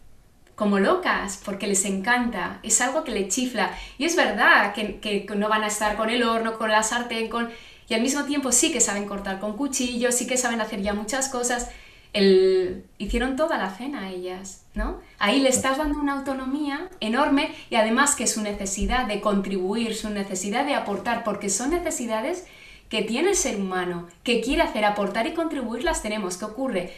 como 0.56 0.80
locas 0.80 1.42
porque 1.44 1.68
les 1.68 1.86
encanta, 1.86 2.60
es 2.64 2.80
algo 2.82 3.04
que 3.04 3.12
le 3.12 3.28
chifla. 3.28 3.72
Y 3.98 4.06
es 4.06 4.16
verdad 4.16 4.74
que, 4.74 5.26
no 5.36 5.50
van 5.50 5.64
a 5.64 5.68
estar 5.68 5.96
con 5.96 6.10
el 6.10 6.24
horno, 6.24 6.58
con 6.58 6.70
la 6.70 6.84
sartén, 6.84 7.30
con... 7.30 7.50
y 7.90 7.94
al 7.94 8.02
mismo 8.02 8.24
tiempo 8.26 8.52
sí 8.52 8.72
que 8.72 8.82
saben 8.82 9.06
cortar 9.06 9.40
con 9.40 9.58
cuchillo, 9.58 10.12
sí 10.12 10.28
que 10.28 10.38
saben 10.38 10.62
hacer 10.62 10.82
ya 10.82 10.94
muchas 10.94 11.30
cosas. 11.30 11.70
El... 12.14 12.86
Hicieron 13.00 13.36
toda 13.36 13.58
la 13.58 13.72
cena 13.72 14.12
ellas, 14.12 14.64
¿no? 14.76 15.00
Ahí 15.18 15.40
le 15.40 15.50
estás 15.50 15.78
dando 15.78 16.00
una 16.00 16.14
autonomía 16.14 16.90
enorme 17.00 17.54
y 17.70 17.76
además 17.76 18.16
que 18.16 18.28
su 18.28 18.42
necesidad 18.42 19.08
de 19.08 19.22
contribuir, 19.22 19.96
su 19.96 20.10
necesidad 20.10 20.66
de 20.66 20.76
aportar, 20.76 21.24
porque 21.24 21.50
son 21.50 21.72
necesidades 21.72 22.46
que 22.90 23.02
tiene 23.02 23.32
el 23.32 23.36
ser 23.36 23.56
humano, 23.56 24.08
que 24.24 24.42
quiere 24.42 24.62
hacer, 24.62 24.86
aportar 24.86 25.26
y 25.26 25.34
contribuir, 25.34 25.84
las 25.84 26.04
tenemos. 26.04 26.38
¿Qué 26.38 26.46
ocurre? 26.46 26.94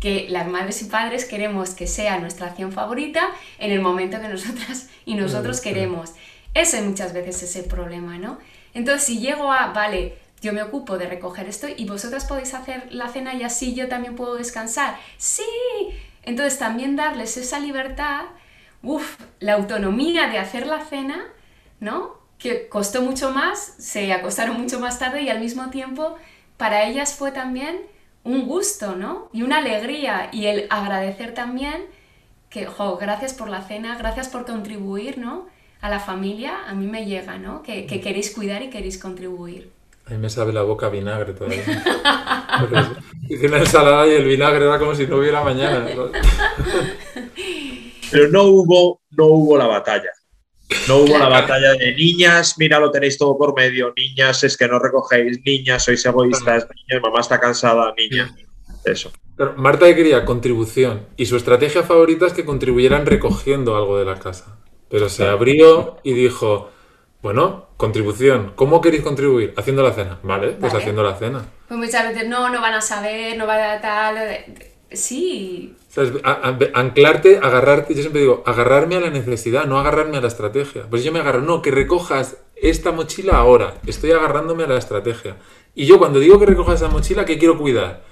Que 0.00 0.26
las 0.28 0.46
madres 0.46 0.82
y 0.82 0.86
padres 0.86 1.24
queremos 1.24 1.70
que 1.70 1.86
sea 1.86 2.18
nuestra 2.18 2.48
acción 2.48 2.72
favorita 2.72 3.28
en 3.58 3.72
el 3.72 3.80
momento 3.80 4.20
que 4.20 4.28
nosotras 4.28 4.88
y 5.04 5.14
nosotros 5.14 5.60
queremos. 5.60 6.12
Ese 6.54 6.82
muchas 6.82 7.12
veces 7.12 7.42
es 7.42 7.56
el 7.56 7.64
problema, 7.64 8.18
¿no? 8.18 8.38
Entonces, 8.74 9.04
si 9.04 9.18
llego 9.18 9.52
a, 9.52 9.72
vale, 9.72 10.18
yo 10.40 10.52
me 10.52 10.62
ocupo 10.62 10.98
de 10.98 11.08
recoger 11.08 11.48
esto 11.48 11.66
y 11.74 11.84
vosotras 11.86 12.24
podéis 12.24 12.54
hacer 12.54 12.92
la 12.92 13.08
cena 13.08 13.34
y 13.34 13.42
así 13.42 13.74
yo 13.74 13.88
también 13.88 14.14
puedo 14.14 14.36
descansar. 14.36 14.96
Sí, 15.16 15.42
entonces 16.22 16.58
también 16.58 16.94
darles 16.94 17.36
esa 17.36 17.58
libertad, 17.58 18.26
uff, 18.82 19.18
la 19.40 19.54
autonomía 19.54 20.28
de 20.28 20.38
hacer 20.38 20.66
la 20.66 20.84
cena, 20.84 21.26
¿no? 21.80 22.18
Que 22.38 22.68
costó 22.68 23.02
mucho 23.02 23.30
más, 23.30 23.74
se 23.78 24.12
acostaron 24.12 24.60
mucho 24.60 24.78
más 24.78 24.98
tarde 24.98 25.22
y 25.22 25.28
al 25.28 25.40
mismo 25.40 25.70
tiempo 25.70 26.16
para 26.56 26.84
ellas 26.84 27.14
fue 27.14 27.32
también 27.32 27.80
un 28.28 28.46
gusto, 28.46 28.94
¿no? 28.94 29.30
Y 29.32 29.42
una 29.42 29.58
alegría 29.58 30.28
y 30.32 30.46
el 30.46 30.66
agradecer 30.68 31.32
también 31.32 31.86
que, 32.50 32.66
jo, 32.66 32.98
gracias 32.98 33.32
por 33.32 33.48
la 33.48 33.62
cena, 33.62 33.96
gracias 33.96 34.28
por 34.28 34.44
contribuir, 34.44 35.16
¿no? 35.18 35.46
A 35.80 35.88
la 35.88 35.98
familia, 35.98 36.64
a 36.66 36.74
mí 36.74 36.86
me 36.86 37.06
llega, 37.06 37.38
¿no? 37.38 37.62
Que, 37.62 37.86
que 37.86 38.00
queréis 38.00 38.30
cuidar 38.34 38.62
y 38.62 38.70
queréis 38.70 38.98
contribuir. 38.98 39.70
A 40.06 40.10
mí 40.10 40.18
me 40.18 40.28
sabe 40.28 40.52
la 40.52 40.62
boca 40.62 40.88
vinagre 40.90 41.32
todavía. 41.32 41.62
Hice 43.28 43.46
una 43.46 43.58
ensalada 43.58 44.06
y 44.06 44.12
el 44.12 44.24
vinagre 44.24 44.64
era 44.64 44.78
como 44.78 44.94
si 44.94 45.06
no 45.06 45.16
hubiera 45.16 45.42
mañana. 45.42 45.86
Pero 48.10 48.28
no 48.28 48.42
hubo, 48.44 49.00
no 49.10 49.26
hubo 49.26 49.56
la 49.56 49.66
batalla. 49.66 50.10
No 50.86 50.98
hubo 50.98 51.18
la 51.18 51.28
batalla 51.28 51.72
de 51.74 51.94
niñas, 51.94 52.56
mira, 52.58 52.78
lo 52.78 52.90
tenéis 52.90 53.16
todo 53.16 53.38
por 53.38 53.54
medio, 53.54 53.92
niñas, 53.96 54.44
es 54.44 54.56
que 54.56 54.68
no 54.68 54.78
recogéis, 54.78 55.40
niñas, 55.44 55.84
sois 55.84 56.04
egoístas, 56.04 56.66
niñas, 56.68 57.02
mamá 57.02 57.20
está 57.20 57.40
cansada, 57.40 57.94
niña. 57.96 58.34
Eso. 58.84 59.10
Pero 59.36 59.54
Marta 59.56 59.94
quería 59.94 60.24
contribución 60.24 61.06
y 61.16 61.26
su 61.26 61.36
estrategia 61.36 61.82
favorita 61.84 62.26
es 62.26 62.32
que 62.32 62.44
contribuyeran 62.44 63.06
recogiendo 63.06 63.76
algo 63.76 63.98
de 63.98 64.04
la 64.04 64.18
casa. 64.18 64.58
Pero 64.90 65.08
se 65.08 65.26
abrió 65.26 65.98
y 66.02 66.12
dijo, 66.14 66.70
bueno, 67.22 67.68
contribución, 67.76 68.52
¿cómo 68.54 68.80
queréis 68.80 69.02
contribuir? 69.02 69.54
Haciendo 69.56 69.82
la 69.82 69.92
cena. 69.92 70.18
Vale, 70.22 70.52
pues 70.52 70.74
haciendo 70.74 71.02
la 71.02 71.14
cena. 71.14 71.44
Pues 71.68 71.78
muchas 71.78 72.08
veces 72.08 72.28
no, 72.28 72.48
no 72.48 72.60
van 72.60 72.74
a 72.74 72.80
saber, 72.80 73.36
no 73.36 73.46
va 73.46 73.74
a 73.74 73.80
tal. 73.80 74.16
Sí, 74.90 75.76
anclarte, 76.74 77.38
agarrarte, 77.38 77.94
yo 77.94 78.00
siempre 78.00 78.22
digo, 78.22 78.42
agarrarme 78.46 78.96
a 78.96 79.00
la 79.00 79.10
necesidad, 79.10 79.66
no 79.66 79.78
agarrarme 79.78 80.16
a 80.16 80.20
la 80.20 80.28
estrategia. 80.28 80.86
Pues 80.88 81.04
yo 81.04 81.12
me 81.12 81.20
agarro, 81.20 81.42
no, 81.42 81.60
que 81.60 81.70
recojas 81.70 82.38
esta 82.56 82.92
mochila 82.92 83.36
ahora, 83.36 83.74
estoy 83.86 84.12
agarrándome 84.12 84.64
a 84.64 84.68
la 84.68 84.78
estrategia. 84.78 85.36
Y 85.74 85.86
yo 85.86 85.98
cuando 85.98 86.20
digo 86.20 86.38
que 86.38 86.46
recojas 86.46 86.80
esa 86.80 86.90
mochila, 86.90 87.24
¿qué 87.24 87.38
quiero 87.38 87.58
cuidar? 87.58 88.02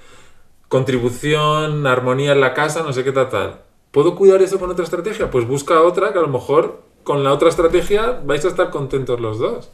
Contribución, 0.67 1.87
armonía 1.87 2.33
en 2.33 2.41
la 2.41 2.53
casa, 2.53 2.83
no 2.83 2.93
sé 2.93 3.03
qué 3.03 3.11
tal, 3.11 3.29
tal. 3.29 3.61
¿Puedo 3.91 4.15
cuidar 4.15 4.41
eso 4.41 4.59
con 4.59 4.69
otra 4.69 4.83
estrategia? 4.83 5.31
Pues 5.31 5.47
busca 5.47 5.81
otra 5.81 6.13
que 6.13 6.19
a 6.19 6.21
lo 6.21 6.27
mejor 6.27 6.83
con 7.03 7.23
la 7.23 7.33
otra 7.33 7.49
estrategia 7.49 8.21
vais 8.23 8.45
a 8.45 8.49
estar 8.49 8.69
contentos 8.69 9.19
los 9.19 9.39
dos. 9.39 9.71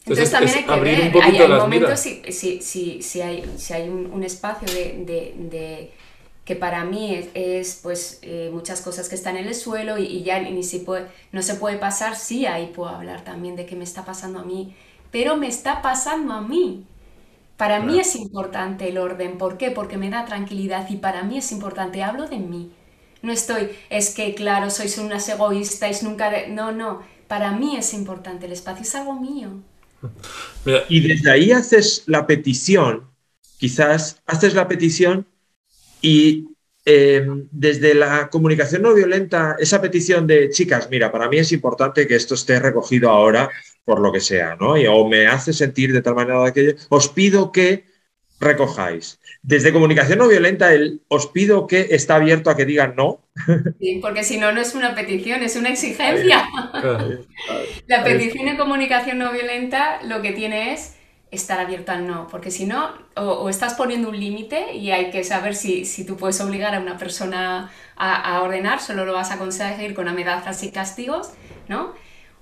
Entonces, 0.00 0.30
también 0.30 0.56
hay 0.56 0.64
que 0.64 0.80
ver, 0.80 1.42
hay, 1.42 1.48
momentos 1.48 2.00
si, 2.00 2.22
si, 2.30 2.62
si, 3.02 3.20
hay, 3.20 3.44
si 3.56 3.72
hay 3.72 3.88
un, 3.88 4.22
espacio 4.22 4.68
de 4.72 5.90
que 6.46 6.54
para 6.54 6.84
mí 6.84 7.28
es, 7.34 7.80
pues 7.82 8.20
eh, 8.22 8.50
muchas 8.52 8.80
cosas 8.80 9.08
que 9.08 9.16
están 9.16 9.36
en 9.36 9.48
el 9.48 9.54
suelo 9.54 9.98
y, 9.98 10.22
ya 10.22 10.40
ni 10.40 10.62
si 10.62 10.78
puede, 10.78 11.08
no 11.32 11.42
se 11.42 11.56
puede 11.56 11.76
pasar, 11.76 12.14
sí, 12.14 12.46
ahí 12.46 12.70
puedo 12.72 12.88
hablar 12.88 13.24
también 13.24 13.56
de 13.56 13.66
qué 13.66 13.74
me 13.74 13.82
está 13.82 14.04
pasando 14.04 14.38
a 14.38 14.44
mí, 14.44 14.72
pero 15.10 15.36
me 15.36 15.48
está 15.48 15.82
pasando 15.82 16.32
a 16.32 16.40
mí. 16.40 16.84
Para 17.56 17.80
mí 17.80 17.98
es 17.98 18.14
importante 18.14 18.88
el 18.88 18.98
orden, 18.98 19.38
¿por 19.38 19.58
qué? 19.58 19.72
Porque 19.72 19.96
me 19.96 20.08
da 20.08 20.24
tranquilidad 20.24 20.88
y 20.88 20.96
para 20.96 21.24
mí 21.24 21.36
es 21.36 21.50
importante, 21.50 22.04
hablo 22.04 22.28
de 22.28 22.38
mí. 22.38 22.70
No 23.22 23.32
estoy, 23.32 23.70
es 23.90 24.14
que 24.14 24.34
claro, 24.36 24.70
sois 24.70 24.98
unas 24.98 25.28
egoístas, 25.28 26.04
nunca... 26.04 26.30
No, 26.48 26.70
no, 26.70 27.02
para 27.26 27.50
mí 27.50 27.76
es 27.76 27.92
importante, 27.92 28.46
el 28.46 28.52
espacio 28.52 28.82
es 28.82 28.94
algo 28.94 29.14
mío. 29.14 29.48
Y 30.88 31.00
desde 31.00 31.28
ahí 31.28 31.50
haces 31.50 32.04
la 32.06 32.26
petición, 32.28 33.10
quizás 33.58 34.22
haces 34.26 34.54
la 34.54 34.68
petición 34.68 35.26
y 36.00 36.46
eh, 36.84 37.26
desde 37.50 37.94
la 37.94 38.28
comunicación 38.28 38.82
no 38.82 38.94
violenta, 38.94 39.56
esa 39.58 39.80
petición 39.80 40.26
de 40.26 40.50
chicas, 40.50 40.88
mira, 40.90 41.10
para 41.10 41.28
mí 41.28 41.38
es 41.38 41.50
importante 41.50 42.06
que 42.06 42.14
esto 42.14 42.34
esté 42.34 42.60
recogido 42.60 43.10
ahora 43.10 43.50
por 43.84 44.00
lo 44.00 44.12
que 44.12 44.20
sea, 44.20 44.56
¿no? 44.56 44.76
Y, 44.76 44.86
o 44.86 45.06
me 45.06 45.26
hace 45.26 45.52
sentir 45.52 45.92
de 45.92 46.02
tal 46.02 46.14
manera 46.14 46.52
que 46.52 46.76
os 46.88 47.08
pido 47.08 47.50
que 47.50 47.86
recojáis. 48.38 49.20
Desde 49.42 49.72
comunicación 49.72 50.18
no 50.18 50.28
violenta, 50.28 50.74
el 50.74 51.02
os 51.08 51.28
pido 51.28 51.66
que 51.66 51.88
está 51.90 52.16
abierto 52.16 52.50
a 52.50 52.56
que 52.56 52.64
digan 52.64 52.94
no. 52.96 53.22
Sí, 53.80 53.98
porque 54.02 54.24
si 54.24 54.38
no, 54.38 54.52
no 54.52 54.60
es 54.60 54.74
una 54.74 54.94
petición, 54.94 55.42
es 55.42 55.56
una 55.56 55.70
exigencia. 55.70 56.44
La 57.86 58.04
petición 58.04 58.48
en 58.48 58.56
comunicación 58.56 59.18
no 59.18 59.32
violenta 59.32 60.02
lo 60.04 60.22
que 60.22 60.32
tiene 60.32 60.72
es 60.72 60.95
estar 61.30 61.58
abierto 61.58 61.92
al 61.92 62.06
no, 62.06 62.28
porque 62.28 62.50
si 62.50 62.66
no, 62.66 62.90
o, 63.16 63.48
estás 63.48 63.74
poniendo 63.74 64.08
un 64.08 64.18
límite 64.18 64.74
y 64.74 64.90
hay 64.92 65.10
que 65.10 65.24
saber 65.24 65.54
si, 65.54 65.84
si, 65.84 66.04
tú 66.04 66.16
puedes 66.16 66.40
obligar 66.40 66.74
a 66.74 66.80
una 66.80 66.96
persona 66.98 67.70
a, 67.96 68.42
ordenar, 68.42 68.80
solo 68.80 69.04
lo 69.04 69.12
vas 69.12 69.30
a 69.30 69.38
conseguir 69.38 69.94
con 69.94 70.08
amenazas 70.08 70.62
y 70.62 70.70
castigos, 70.70 71.30
¿no? 71.68 71.94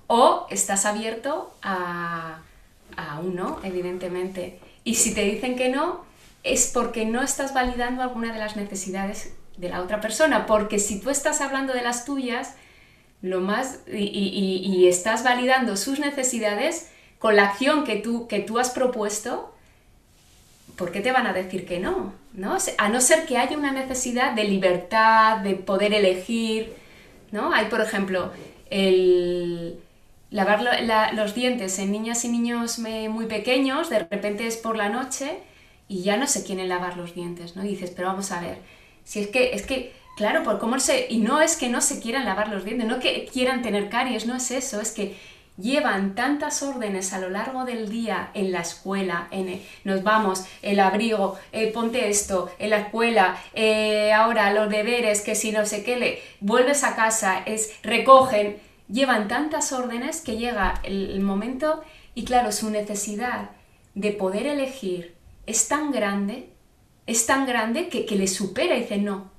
O 0.07 0.45
estás 0.51 0.85
abierto 0.85 1.53
a, 1.63 2.41
a 2.95 3.19
un 3.19 3.35
no, 3.35 3.59
evidentemente. 3.63 4.59
Y 4.83 4.95
si 4.95 5.15
te 5.15 5.21
dicen 5.21 5.55
que 5.55 5.69
no, 5.69 6.05
es 6.43 6.69
porque 6.71 7.05
no 7.05 7.23
estás 7.23 7.53
validando 7.53 8.03
alguna 8.03 8.31
de 8.31 8.39
las 8.39 8.55
necesidades 8.55 9.33
de 9.57 9.69
la 9.69 9.81
otra 9.81 9.99
persona, 9.99 10.45
porque 10.45 10.77
si 10.77 10.99
tú 10.99 11.09
estás 11.09 11.41
hablando 11.41 11.73
de 11.73 11.81
las 11.81 12.05
tuyas, 12.05 12.53
lo 13.21 13.39
más, 13.39 13.79
y, 13.91 14.03
y 14.03 14.87
estás 14.87 15.23
validando 15.23 15.75
sus 15.75 15.99
necesidades, 15.99 16.91
con 17.19 17.35
la 17.35 17.45
acción 17.45 17.83
que 17.83 17.97
tú, 17.97 18.27
que 18.27 18.39
tú 18.39 18.59
has 18.59 18.69
propuesto, 18.69 19.53
¿por 20.75 20.91
qué 20.91 21.01
te 21.01 21.11
van 21.11 21.27
a 21.27 21.33
decir 21.33 21.65
que 21.65 21.79
no? 21.79 22.13
¿no? 22.35 22.57
A 22.77 22.89
no 22.89 23.01
ser 23.01 23.25
que 23.25 23.37
haya 23.37 23.57
una 23.57 23.71
necesidad 23.71 24.33
de 24.33 24.43
libertad, 24.43 25.37
de 25.37 25.55
poder 25.55 25.93
elegir, 25.93 26.73
¿no? 27.31 27.53
Hay, 27.53 27.65
por 27.65 27.81
ejemplo, 27.81 28.31
el 28.69 29.79
lavar 30.31 31.13
los 31.13 31.33
dientes 31.33 31.79
en 31.79 31.91
niñas 31.91 32.25
y 32.25 32.29
niños 32.29 32.79
muy 32.79 33.25
pequeños, 33.27 33.89
de 33.89 33.99
repente 33.99 34.47
es 34.47 34.57
por 34.57 34.75
la 34.75 34.89
noche 34.89 35.37
y 35.87 36.01
ya 36.01 36.17
no 36.17 36.27
se 36.27 36.43
quieren 36.43 36.67
lavar 36.67 36.97
los 36.97 37.15
dientes, 37.15 37.55
¿no? 37.55 37.63
Y 37.63 37.69
dices, 37.69 37.91
pero 37.95 38.09
vamos 38.09 38.31
a 38.31 38.41
ver, 38.41 38.57
si 39.05 39.19
es 39.19 39.27
que, 39.27 39.53
es 39.53 39.65
que, 39.65 39.93
claro, 40.17 40.43
por 40.43 40.59
cómo 40.59 40.79
se... 40.79 41.07
Y 41.09 41.19
no 41.19 41.41
es 41.41 41.55
que 41.55 41.69
no 41.69 41.79
se 41.79 42.01
quieran 42.01 42.25
lavar 42.25 42.49
los 42.49 42.65
dientes, 42.65 42.87
no 42.87 42.99
que 42.99 43.29
quieran 43.31 43.61
tener 43.61 43.89
caries, 43.89 44.25
no 44.25 44.35
es 44.35 44.51
eso, 44.51 44.81
es 44.81 44.91
que 44.91 45.15
llevan 45.57 46.15
tantas 46.15 46.61
órdenes 46.63 47.13
a 47.13 47.19
lo 47.19 47.29
largo 47.29 47.65
del 47.65 47.89
día 47.89 48.29
en 48.33 48.51
la 48.51 48.61
escuela, 48.61 49.27
en 49.31 49.61
nos 49.83 50.03
vamos, 50.03 50.45
el 50.61 50.79
abrigo, 50.79 51.37
eh, 51.51 51.71
ponte 51.71 52.09
esto, 52.09 52.51
en 52.59 52.71
la 52.71 52.79
escuela, 52.79 53.37
eh, 53.53 54.11
ahora 54.11 54.53
los 54.53 54.69
deberes, 54.69 55.21
que 55.21 55.35
si 55.35 55.51
no 55.51 55.65
sé 55.65 55.83
qué, 55.83 55.97
le, 55.97 56.21
vuelves 56.41 56.83
a 56.83 56.95
casa, 56.95 57.41
es 57.45 57.71
recogen, 57.83 58.57
llevan 58.89 59.27
tantas 59.27 59.71
órdenes 59.71 60.21
que 60.21 60.37
llega 60.37 60.81
el, 60.83 61.19
momento 61.21 61.83
y 62.13 62.25
claro, 62.25 62.51
su 62.51 62.69
necesidad 62.69 63.51
de 63.93 64.11
poder 64.11 64.47
elegir 64.47 65.15
es 65.45 65.67
tan 65.67 65.91
grande, 65.91 66.49
es 67.07 67.25
tan 67.25 67.45
grande 67.45 67.87
que, 67.87 68.05
que 68.05 68.15
le 68.15 68.27
supera 68.27 68.75
y 68.75 68.81
dice 68.81 68.97
no. 68.97 69.33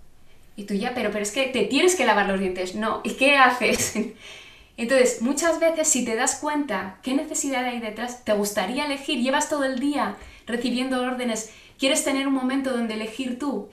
Y 0.58 0.64
tú 0.64 0.72
ya, 0.72 0.94
pero, 0.94 1.10
pero 1.10 1.22
es 1.22 1.32
que 1.32 1.48
te 1.48 1.64
tienes 1.64 1.96
que 1.96 2.06
lavar 2.06 2.26
los 2.28 2.40
dientes. 2.40 2.74
No, 2.74 3.02
¿y 3.04 3.10
qué 3.10 3.36
haces? 3.36 3.94
Entonces, 4.76 5.22
muchas 5.22 5.58
veces 5.58 5.88
si 5.88 6.04
te 6.04 6.16
das 6.16 6.36
cuenta 6.36 6.98
qué 7.02 7.14
necesidad 7.14 7.64
hay 7.64 7.80
detrás, 7.80 8.24
te 8.24 8.32
gustaría 8.32 8.84
elegir, 8.84 9.20
llevas 9.20 9.48
todo 9.48 9.64
el 9.64 9.78
día 9.78 10.16
recibiendo 10.46 11.02
órdenes, 11.02 11.52
quieres 11.78 12.04
tener 12.04 12.28
un 12.28 12.34
momento 12.34 12.72
donde 12.72 12.94
elegir 12.94 13.38
tú 13.38 13.68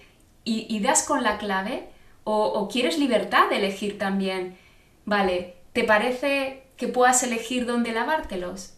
y, 0.45 0.80
das 0.80 1.04
con 1.04 1.24
la 1.24 1.38
clave, 1.38 1.88
o, 2.26 2.68
quieres 2.72 2.97
libertad 2.97 3.49
de 3.49 3.58
elegir 3.58 3.97
también, 3.97 4.58
¿vale? 5.06 5.56
¿Te 5.74 5.84
parece 5.84 6.64
que 6.78 6.88
puedas 6.88 7.24
elegir 7.24 7.66
dónde 7.66 7.91
lavártelos? 7.91 8.74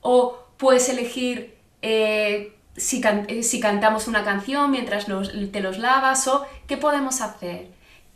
¿O 0.00 0.38
puedes 0.56 0.88
elegir 0.88 1.56
eh, 1.82 2.52
eh, 2.76 3.42
si, 3.42 3.60
cantamos 3.60 4.08
una 4.08 4.24
canción 4.24 4.70
mientras 4.70 5.06
te 5.06 5.60
los 5.60 5.78
lavas? 5.78 6.26
¿O 6.28 6.46
qué 6.66 6.76
podemos 6.76 7.20
hacer? 7.20 7.68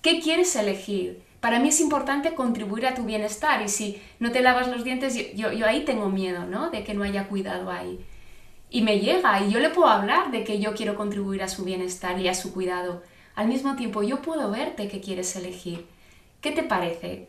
¿Qué 0.02 0.20
quieres 0.20 0.54
elegir? 0.56 1.22
Para 1.42 1.58
mí 1.58 1.70
es 1.70 1.80
importante 1.80 2.36
contribuir 2.36 2.86
a 2.86 2.94
tu 2.94 3.02
bienestar 3.02 3.62
y 3.62 3.68
si 3.68 4.00
no 4.20 4.30
te 4.30 4.42
lavas 4.42 4.68
los 4.68 4.84
dientes, 4.84 5.34
yo, 5.34 5.48
ahí 5.66 5.84
tengo 5.84 6.08
miedo, 6.08 6.44
¿no? 6.46 6.70
De 6.70 6.84
que 6.84 6.94
no 6.94 7.02
haya 7.02 7.26
cuidado 7.26 7.68
ahí. 7.68 7.98
Y 8.70 8.82
me 8.82 9.00
llega 9.00 9.42
y 9.42 9.50
yo 9.50 9.58
le 9.58 9.70
puedo 9.70 9.88
hablar 9.88 10.30
de 10.30 10.44
que 10.44 10.60
yo 10.60 10.72
quiero 10.72 10.94
contribuir 10.94 11.42
a 11.42 11.48
su 11.48 11.64
bienestar 11.64 12.20
y 12.20 12.28
a 12.28 12.34
su 12.34 12.54
cuidado. 12.54 13.02
Al 13.34 13.48
mismo 13.48 13.74
tiempo, 13.74 14.04
yo 14.04 14.22
puedo 14.22 14.52
verte 14.52 14.86
qué 14.86 15.00
quieres 15.00 15.34
elegir. 15.34 15.84
¿Qué 16.40 16.52
te 16.52 16.62
parece? 16.62 17.26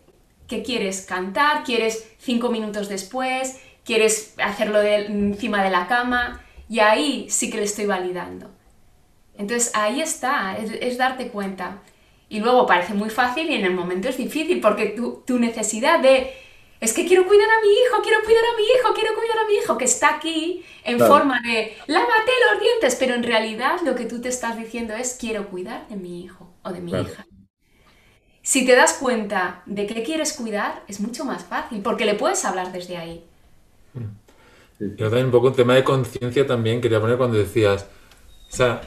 ¿Qué 0.48 0.62
quieres 0.62 1.02
cantar? 1.08 1.64
¿Quieres 1.64 2.08
cinco 2.20 2.52
minutos 2.52 2.90
después? 2.90 3.62
¿Quieres 3.84 4.36
hacerlo 4.38 4.80
encima 4.84 5.64
de 5.64 5.72
la 5.72 5.88
cama? 5.88 6.40
Y 6.70 6.82
ahí 6.82 7.26
sí 7.32 7.50
que 7.50 7.58
le 7.58 7.64
estoy 7.64 7.88
validando. 7.88 8.52
Entonces 9.36 9.72
ahí 9.74 10.02
está, 10.02 10.56
es 10.56 11.00
darte 11.00 11.30
cuenta. 11.30 11.82
Y 12.30 12.40
luego 12.40 12.66
parece 12.66 12.94
muy 12.94 13.10
fácil 13.10 13.50
y 13.50 13.56
en 13.56 13.66
el 13.66 13.74
momento 13.74 14.10
es 14.10 14.18
difícil 14.18 14.60
porque 14.60 14.96
tu, 15.26 15.40
necesidad 15.40 16.00
de 16.00 16.32
es 16.80 16.94
que 16.94 17.06
quiero 17.06 17.26
cuidar 17.26 17.48
a 17.50 17.62
mi 17.62 17.72
hijo, 17.72 18.02
quiero 18.02 18.22
cuidar 18.24 18.44
a 18.44 18.58
mi 18.58 18.64
hijo, 18.64 18.94
quiero 18.94 19.16
cuidar 19.16 19.38
a 19.38 19.48
mi 19.48 19.54
hijo, 19.56 19.78
que 19.78 19.86
está 19.86 20.16
aquí 20.16 20.66
en 20.84 21.00
forma 21.00 21.40
de 21.42 21.78
lávate 21.88 22.32
los 22.52 22.62
dientes, 22.62 22.96
pero 23.00 23.14
en 23.14 23.24
realidad 23.24 23.80
lo 23.86 23.96
que 23.96 24.06
tú 24.06 24.20
te 24.20 24.30
estás 24.30 24.58
diciendo 24.58 24.94
es 24.94 25.16
quiero 25.20 25.48
cuidar 25.48 25.88
de 25.88 25.96
mi 25.96 26.24
hijo 26.24 26.52
o 26.64 26.72
de 26.72 26.82
mi 26.82 26.92
hija. 26.92 27.26
Si 28.42 28.66
te 28.66 28.76
das 28.76 28.94
cuenta 28.94 29.64
de 29.66 29.88
qué 29.88 30.04
quieres 30.04 30.34
cuidar, 30.34 30.84
es 30.90 31.00
mucho 31.00 31.24
más 31.24 31.46
fácil, 31.46 31.82
porque 31.82 32.04
le 32.04 32.16
puedes 32.16 32.44
hablar 32.44 32.74
desde 32.74 32.98
ahí. 32.98 33.24
Yo 34.80 35.06
también 35.06 35.28
un 35.28 35.32
poco 35.32 35.48
un 35.48 35.56
tema 35.56 35.76
de 35.76 35.86
conciencia 35.86 36.46
también 36.46 36.82
quería 36.82 37.00
poner 37.00 37.18
cuando 37.18 37.38
decías, 37.38 37.88
o 38.52 38.56
sea, 38.56 38.82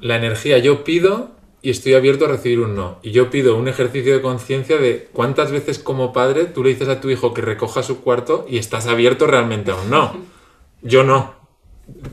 la 0.00 0.16
energía 0.16 0.56
yo 0.58 0.84
pido 0.84 1.32
y 1.62 1.70
estoy 1.70 1.94
abierto 1.94 2.24
a 2.24 2.28
recibir 2.28 2.60
un 2.60 2.74
no. 2.74 2.98
Y 3.02 3.10
yo 3.10 3.30
pido 3.30 3.56
un 3.56 3.68
ejercicio 3.68 4.14
de 4.14 4.22
conciencia 4.22 4.78
de 4.78 5.08
cuántas 5.12 5.52
veces 5.52 5.78
como 5.78 6.12
padre 6.12 6.46
tú 6.46 6.64
le 6.64 6.70
dices 6.70 6.88
a 6.88 7.00
tu 7.00 7.10
hijo 7.10 7.34
que 7.34 7.42
recoja 7.42 7.82
su 7.82 8.00
cuarto 8.00 8.46
y 8.48 8.58
estás 8.58 8.86
abierto 8.86 9.26
realmente 9.26 9.70
a 9.70 9.76
un 9.76 9.90
no. 9.90 10.16
Yo 10.82 11.04
no. 11.04 11.34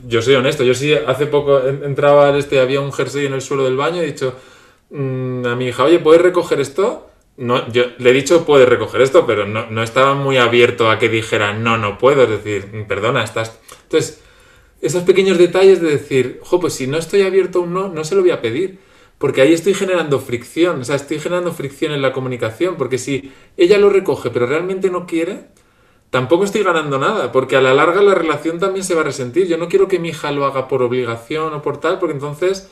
Yo 0.06 0.20
soy 0.20 0.34
honesto. 0.34 0.64
Yo 0.64 0.74
sí, 0.74 0.92
hace 0.92 1.26
poco 1.26 1.60
entraba 1.66 2.28
al 2.28 2.36
este, 2.36 2.60
había 2.60 2.80
un 2.80 2.92
jersey 2.92 3.26
en 3.26 3.32
el 3.32 3.40
suelo 3.40 3.64
del 3.64 3.76
baño 3.76 4.02
y 4.02 4.04
he 4.04 4.06
dicho 4.06 4.34
mm, 4.90 5.46
a 5.46 5.56
mi 5.56 5.68
hija, 5.68 5.84
oye, 5.84 5.98
¿puedes 5.98 6.20
recoger 6.20 6.60
esto? 6.60 7.06
No, 7.38 7.70
yo 7.72 7.84
le 7.98 8.10
he 8.10 8.12
dicho, 8.12 8.44
puedes 8.44 8.68
recoger 8.68 9.00
esto, 9.00 9.24
pero 9.24 9.46
no, 9.46 9.70
no 9.70 9.82
estaba 9.82 10.14
muy 10.14 10.38
abierto 10.38 10.90
a 10.90 10.98
que 10.98 11.08
dijera, 11.08 11.54
no, 11.54 11.78
no 11.78 11.96
puedo. 11.96 12.24
Es 12.24 12.30
decir, 12.30 12.84
perdona, 12.86 13.24
estás... 13.24 13.58
Entonces, 13.84 14.20
esos 14.82 15.04
pequeños 15.04 15.38
detalles 15.38 15.80
de 15.80 15.88
decir, 15.88 16.40
jo, 16.42 16.60
pues 16.60 16.74
si 16.74 16.86
no 16.86 16.98
estoy 16.98 17.22
abierto 17.22 17.60
a 17.60 17.62
un 17.62 17.72
no, 17.72 17.88
no 17.88 18.04
se 18.04 18.14
lo 18.14 18.20
voy 18.20 18.32
a 18.32 18.42
pedir 18.42 18.87
porque 19.18 19.42
ahí 19.42 19.52
estoy 19.52 19.74
generando 19.74 20.20
fricción, 20.20 20.80
o 20.80 20.84
sea, 20.84 20.96
estoy 20.96 21.18
generando 21.18 21.52
fricción 21.52 21.92
en 21.92 22.02
la 22.02 22.12
comunicación, 22.12 22.76
porque 22.76 22.98
si 22.98 23.32
ella 23.56 23.78
lo 23.78 23.90
recoge 23.90 24.30
pero 24.30 24.46
realmente 24.46 24.90
no 24.90 25.06
quiere, 25.06 25.46
tampoco 26.10 26.44
estoy 26.44 26.62
ganando 26.62 26.98
nada, 26.98 27.32
porque 27.32 27.56
a 27.56 27.60
la 27.60 27.74
larga 27.74 28.00
la 28.02 28.14
relación 28.14 28.58
también 28.58 28.84
se 28.84 28.94
va 28.94 29.02
a 29.02 29.04
resentir. 29.04 29.46
Yo 29.46 29.58
no 29.58 29.68
quiero 29.68 29.88
que 29.88 29.98
mi 29.98 30.10
hija 30.10 30.30
lo 30.30 30.46
haga 30.46 30.68
por 30.68 30.82
obligación 30.82 31.52
o 31.54 31.62
por 31.62 31.78
tal, 31.80 31.98
porque 31.98 32.14
entonces 32.14 32.70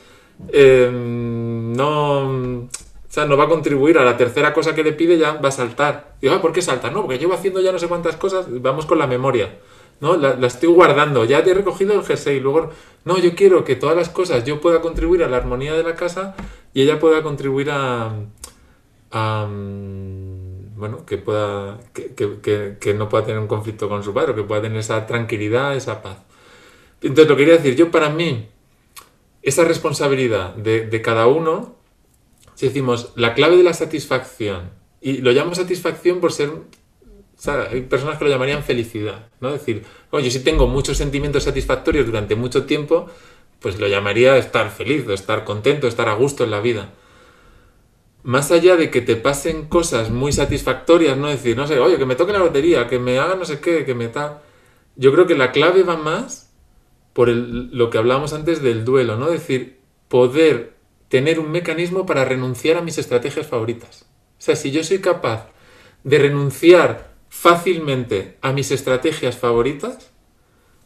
em, 0.53 1.73
no, 1.73 2.67
o 2.69 2.69
sea, 3.09 3.25
no 3.25 3.37
va 3.37 3.45
a 3.45 3.49
contribuir 3.49 3.97
a 3.97 4.05
la 4.05 4.17
tercera 4.17 4.53
cosa 4.53 4.75
que 4.75 4.83
le 4.83 4.93
pide, 4.93 5.17
ya 5.17 5.33
va 5.33 5.49
a 5.49 5.51
saltar. 5.51 6.15
Digo, 6.21 6.33
ah, 6.33 6.41
¿por 6.41 6.53
qué 6.53 6.61
salta? 6.61 6.89
No, 6.89 7.01
porque 7.01 7.19
llevo 7.19 7.33
haciendo 7.33 7.61
ya 7.61 7.71
no 7.71 7.79
sé 7.79 7.87
cuántas 7.87 8.15
cosas, 8.15 8.45
vamos 8.61 8.85
con 8.85 8.99
la 8.99 9.07
memoria. 9.07 9.57
¿No? 9.99 10.15
La, 10.17 10.47
estoy 10.47 10.69
guardando, 10.69 11.25
ya 11.25 11.43
te 11.43 11.51
he 11.51 11.53
recogido 11.53 11.93
el 11.93 12.03
jersey, 12.05 12.39
luego, 12.39 12.69
no, 13.05 13.17
yo 13.17 13.35
quiero 13.35 13.63
que 13.63 13.75
todas 13.75 13.95
las 13.95 14.09
cosas 14.09 14.43
yo 14.45 14.61
pueda 14.61 14.81
contribuir 14.81 15.23
a 15.23 15.29
la 15.29 15.37
armonía 15.37 15.73
de 15.73 15.83
la 15.83 15.95
casa 15.95 16.35
y 16.73 16.81
ella 16.81 16.99
pueda 16.99 17.23
contribuir 17.23 17.69
a, 17.71 18.13
bueno, 20.75 21.05
que 21.05 21.17
pueda, 21.17 21.79
que, 21.93 22.93
no 22.93 23.09
pueda 23.09 23.25
tener 23.25 23.39
un 23.39 23.47
conflicto 23.47 23.89
con 23.89 24.03
su 24.03 24.13
padre, 24.13 24.35
que 24.35 24.43
pueda 24.43 24.61
tener 24.61 24.77
esa 24.77 25.05
tranquilidad, 25.07 25.75
esa 25.75 26.01
paz. 26.01 26.17
Entonces, 27.01 27.27
lo 27.27 27.35
que 27.35 27.45
quería 27.45 27.57
decir, 27.57 27.75
yo 27.75 27.89
para 27.89 28.09
mí, 28.09 28.49
esa 29.41 29.63
responsabilidad 29.63 30.55
de, 30.55 30.85
de 30.85 31.01
cada 31.01 31.27
uno, 31.27 31.75
si 32.55 32.67
decimos 32.67 33.13
la 33.15 33.33
clave 33.33 33.57
de 33.57 33.63
la 33.63 33.73
satisfacción, 33.73 34.71
y 34.99 35.17
lo 35.19 35.31
llamo 35.31 35.55
satisfacción 35.55 36.19
por 36.19 36.31
ser 36.31 36.51
hay 37.45 37.81
personas 37.81 38.17
que 38.17 38.25
lo 38.25 38.31
llamarían 38.31 38.63
felicidad, 38.63 39.29
¿no? 39.39 39.49
Es 39.49 39.59
decir, 39.59 39.83
yo 40.11 40.31
si 40.31 40.39
tengo 40.43 40.67
muchos 40.67 40.97
sentimientos 40.97 41.43
satisfactorios 41.43 42.05
durante 42.05 42.35
mucho 42.35 42.65
tiempo, 42.65 43.07
pues 43.59 43.79
lo 43.79 43.87
llamaría 43.87 44.37
estar 44.37 44.69
feliz, 44.71 45.07
o 45.07 45.13
estar 45.13 45.43
contento, 45.43 45.87
estar 45.87 46.09
a 46.09 46.13
gusto 46.13 46.43
en 46.43 46.51
la 46.51 46.61
vida. 46.61 46.93
Más 48.23 48.51
allá 48.51 48.75
de 48.75 48.89
que 48.89 49.01
te 49.01 49.15
pasen 49.15 49.67
cosas 49.67 50.09
muy 50.09 50.31
satisfactorias, 50.33 51.17
¿no? 51.17 51.27
decir, 51.27 51.55
no 51.55 51.67
sé, 51.67 51.79
oye, 51.79 51.97
que 51.97 52.05
me 52.05 52.15
toque 52.15 52.33
la 52.33 52.39
lotería, 52.39 52.87
que 52.87 52.99
me 52.99 53.19
haga 53.19 53.35
no 53.35 53.45
sé 53.45 53.59
qué, 53.59 53.85
que 53.85 53.93
me 53.93 54.07
tal. 54.07 54.39
Yo 54.95 55.13
creo 55.13 55.27
que 55.27 55.35
la 55.35 55.51
clave 55.51 55.83
va 55.83 55.95
más 55.95 56.51
por 57.13 57.29
lo 57.29 57.89
que 57.89 57.97
hablábamos 57.97 58.33
antes 58.33 58.61
del 58.61 58.83
duelo, 58.83 59.17
¿no? 59.17 59.27
Es 59.27 59.41
decir, 59.41 59.79
poder 60.07 60.73
tener 61.09 61.39
un 61.39 61.51
mecanismo 61.51 62.05
para 62.05 62.25
renunciar 62.25 62.77
a 62.77 62.81
mis 62.81 62.97
estrategias 62.97 63.47
favoritas. 63.47 64.05
O 64.37 64.41
sea, 64.41 64.55
si 64.55 64.71
yo 64.71 64.83
soy 64.83 64.99
capaz 64.99 65.49
de 66.03 66.19
renunciar 66.19 67.16
fácilmente 67.29 68.37
a 68.41 68.53
mis 68.53 68.71
estrategias 68.71 69.37
favoritas, 69.37 70.11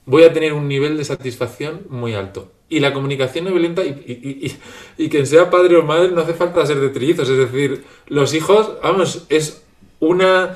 voy 0.06 0.24
a 0.24 0.34
tener 0.34 0.54
un 0.54 0.68
nivel 0.68 0.98
de 0.98 1.06
satisfacción 1.06 1.84
muy 1.90 2.14
alto. 2.14 2.52
Y 2.70 2.80
la 2.80 2.94
comunicación 2.94 3.46
no 3.46 3.52
violenta, 3.52 3.84
y, 3.84 4.58
y, 4.98 5.10
quien 5.10 5.28
sea 5.28 5.50
padre 5.50 5.76
o 5.76 5.84
madre, 5.84 6.10
no 6.10 6.22
hace 6.22 6.34
falta 6.34 6.66
ser 6.66 6.80
de 6.80 6.90
trillizos. 6.90 7.28
Es 7.30 7.38
decir, 7.38 7.84
los 8.08 8.34
hijos, 8.34 8.72
vamos, 8.82 9.26
es 9.28 9.64
una 10.00 10.56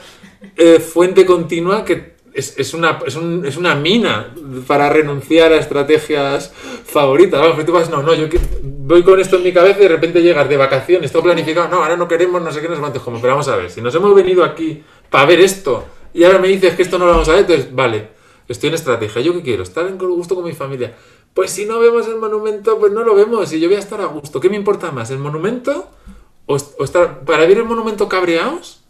eh, 0.56 0.80
fuente 0.80 1.26
continua 1.26 1.84
que 1.84 2.16
es, 2.36 2.74
una, 2.74 3.00
es, 3.06 3.56
una 3.56 3.76
mina 3.76 4.34
para 4.68 4.90
renunciar 4.90 5.54
a 5.54 5.58
estrategias 5.58 6.52
favoritas. 6.86 7.40
Vamos, 7.40 7.66
tú 7.66 7.72
vas, 7.72 7.90
no, 7.90 8.04
no, 8.04 8.14
yo 8.14 8.28
voy 8.62 9.04
con 9.04 9.20
esto 9.20 9.38
en 9.38 9.44
mi 9.44 9.54
cabeza 9.54 9.80
y 9.80 9.84
de 9.84 9.90
repente 9.90 10.22
llegas 10.22 10.50
de 10.50 10.58
vacaciones, 10.58 11.12
todo 11.12 11.24
planificado, 11.24 11.70
no, 11.70 11.78
ahora 11.78 11.96
no 11.96 12.08
queremos, 12.08 12.42
no 12.42 12.52
sé 12.52 12.62
qué, 12.62 12.68
nos 12.68 12.78
sé 12.78 13.00
como, 13.00 13.22
pero 13.22 13.34
vamos 13.34 13.48
a 13.48 13.56
ver, 13.56 13.72
si 13.72 13.82
nos 13.82 13.96
hemos 13.96 14.14
venido 14.14 14.44
aquí 14.44 14.84
para 15.16 15.28
ver 15.28 15.40
esto. 15.40 15.86
Y 16.14 16.26
ahora 16.26 16.40
me 16.40 16.50
dices 16.50 16.76
que 16.76 16.82
esto 16.82 17.00
no 17.00 17.06
lo 17.06 17.12
vamos 17.12 17.30
a 17.30 17.32
ver, 17.32 17.42
entonces, 17.42 17.74
vale, 17.74 18.10
estoy 18.50 18.68
en 18.68 18.76
estrategia. 18.76 19.22
¿Yo 19.22 19.32
qué 19.32 19.44
quiero? 19.44 19.64
Estar 19.64 19.88
en 19.88 19.98
gusto 19.98 20.36
con 20.36 20.44
mi 20.44 20.52
familia. 20.52 20.94
Pues 21.34 21.52
si 21.52 21.64
no 21.66 21.80
vemos 21.80 22.06
el 22.10 22.18
monumento, 22.18 22.78
pues 22.80 22.92
no 22.92 23.02
lo 23.02 23.16
vemos 23.16 23.54
y 23.54 23.62
yo 23.62 23.70
voy 23.70 23.78
a 23.78 23.80
estar 23.80 24.02
a 24.02 24.08
gusto. 24.08 24.42
¿Qué 24.42 24.50
me 24.50 24.58
importa 24.58 24.92
más, 24.92 25.12
el 25.12 25.20
monumento 25.20 25.90
o, 26.48 26.58
estar... 26.58 27.22
Para 27.24 27.46
ver 27.46 27.60
el 27.60 27.64
monumento 27.64 28.10
cabreados? 28.10 28.84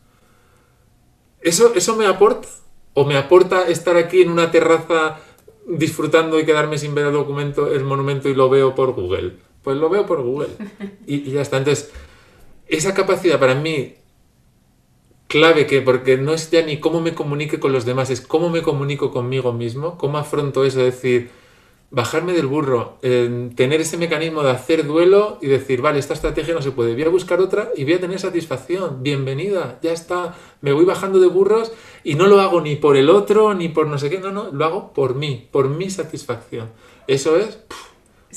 ¿Eso, 1.41 1.73
¿Eso 1.75 1.95
me 1.95 2.07
aporta? 2.07 2.47
¿O 2.95 3.05
me 3.05 3.17
aporta 3.17 3.67
estar 3.67 3.95
aquí 3.95 4.23
en 4.23 4.31
una 4.31 4.49
terraza 4.49 5.19
disfrutando 5.67 6.39
y 6.39 6.45
quedarme 6.47 6.79
sin 6.79 6.95
ver 6.95 7.05
el 7.05 7.13
documento, 7.13 7.71
el 7.71 7.83
monumento 7.83 8.29
y 8.29 8.33
lo 8.33 8.49
veo 8.49 8.73
por 8.73 8.93
Google? 8.93 9.33
Pues 9.61 9.77
lo 9.77 9.91
veo 9.91 10.07
por 10.07 10.23
Google. 10.23 10.49
Y, 11.05 11.17
y 11.17 11.33
ya 11.33 11.43
está. 11.43 11.57
Entonces, 11.57 11.91
esa 12.67 12.95
capacidad 12.95 13.39
para 13.39 13.53
mí 13.53 13.97
clave 15.27 15.65
que, 15.65 15.81
porque 15.81 16.17
no 16.17 16.33
es 16.33 16.51
ya 16.51 16.61
ni 16.61 16.79
cómo 16.79 17.01
me 17.01 17.13
comunique 17.13 17.59
con 17.59 17.71
los 17.71 17.85
demás, 17.85 18.09
es 18.09 18.21
cómo 18.21 18.49
me 18.49 18.61
comunico 18.61 19.11
conmigo 19.11 19.53
mismo, 19.53 19.97
cómo 19.97 20.17
afronto 20.17 20.65
eso, 20.65 20.79
es 20.79 21.01
decir, 21.01 21.29
bajarme 21.91 22.33
del 22.33 22.47
burro, 22.47 22.97
tener 23.01 23.81
ese 23.81 23.97
mecanismo 23.97 24.43
de 24.43 24.51
hacer 24.51 24.85
duelo 24.85 25.37
y 25.41 25.47
decir, 25.47 25.81
vale, 25.81 25.99
esta 25.99 26.13
estrategia 26.13 26.53
no 26.53 26.61
se 26.61 26.71
puede, 26.71 26.93
voy 26.93 27.03
a 27.03 27.09
buscar 27.09 27.39
otra 27.39 27.69
y 27.75 27.83
voy 27.83 27.93
a 27.93 27.99
tener 27.99 28.19
satisfacción, 28.19 29.01
bienvenida, 29.01 29.79
ya 29.81 29.91
está, 29.91 30.35
me 30.61 30.73
voy 30.73 30.85
bajando 30.85 31.19
de 31.19 31.27
burros 31.27 31.71
y 32.03 32.15
no 32.15 32.27
lo 32.27 32.41
hago 32.41 32.61
ni 32.61 32.75
por 32.75 32.97
el 32.97 33.09
otro, 33.09 33.53
ni 33.53 33.69
por 33.69 33.87
no 33.87 33.97
sé 33.97 34.09
qué, 34.09 34.19
no, 34.19 34.31
no, 34.31 34.51
lo 34.51 34.65
hago 34.65 34.93
por 34.93 35.15
mí, 35.15 35.47
por 35.51 35.69
mi 35.69 35.89
satisfacción. 35.89 36.69
Eso 37.07 37.37
es... 37.37 37.59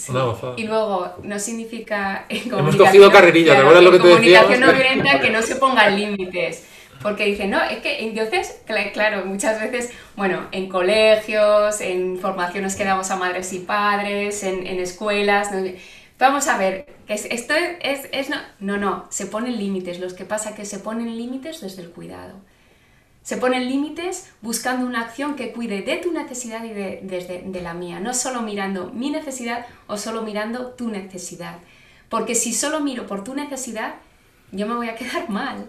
Una 0.08 0.22
gozada. 0.22 0.54
Y 0.56 0.62
luego, 0.62 1.12
no 1.24 1.40
significa 1.40 2.26
en 2.28 2.54
Hemos 2.54 2.76
cogido 2.76 3.10
carrerilla, 3.10 3.54
¿te 3.54 3.62
acuerdas 3.62 3.82
lo 3.82 3.90
que 3.90 3.98
te 3.98 4.06
decía? 4.06 4.42
Comunicación 4.42 4.60
no 4.60 4.72
violenta 4.72 5.20
que 5.20 5.30
no 5.30 5.42
se 5.42 5.56
pongan 5.56 5.96
límites. 5.98 6.68
Porque 7.02 7.26
dicen, 7.26 7.50
no, 7.50 7.62
es 7.62 7.78
que 7.78 8.04
entonces, 8.04 8.60
claro, 8.92 9.24
muchas 9.24 9.60
veces, 9.60 9.92
bueno, 10.16 10.48
en 10.50 10.68
colegios, 10.68 11.80
en 11.80 12.18
formaciones 12.18 12.74
que 12.74 12.84
damos 12.84 13.10
a 13.10 13.16
madres 13.16 13.52
y 13.52 13.60
padres, 13.60 14.42
en, 14.42 14.66
escuelas, 14.80 15.50
vamos 16.18 16.48
a 16.48 16.58
ver, 16.58 16.86
esto 17.06 17.54
es, 17.54 18.08
es, 18.10 18.30
no, 18.30 18.36
no, 18.58 18.78
no, 18.78 19.06
se 19.10 19.26
ponen 19.26 19.56
límites. 19.56 20.00
Lo 20.00 20.12
que 20.14 20.24
pasa 20.24 20.50
es 20.50 20.56
que 20.56 20.64
se 20.64 20.80
ponen 20.80 21.16
límites 21.16 21.60
desde 21.60 21.82
el 21.82 21.90
cuidado. 21.90 22.34
Se 23.22 23.36
ponen 23.36 23.68
límites 23.68 24.32
buscando 24.40 24.86
una 24.86 25.02
acción 25.02 25.36
que 25.36 25.52
cuide 25.52 25.82
de 25.82 25.98
tu 25.98 26.12
necesidad 26.12 26.64
y 26.64 26.70
de, 26.70 27.00
desde, 27.02 27.42
de 27.42 27.60
la 27.60 27.74
mía, 27.74 28.00
no 28.00 28.14
solo 28.14 28.42
mirando 28.42 28.90
mi 28.92 29.10
necesidad 29.10 29.66
o 29.86 29.98
solo 29.98 30.22
mirando 30.22 30.68
tu 30.70 30.88
necesidad. 30.88 31.58
Porque 32.08 32.34
si 32.34 32.52
solo 32.52 32.80
miro 32.80 33.06
por 33.06 33.22
tu 33.22 33.34
necesidad, 33.34 33.96
yo 34.50 34.66
me 34.66 34.74
voy 34.74 34.88
a 34.88 34.96
quedar 34.96 35.28
mal. 35.28 35.68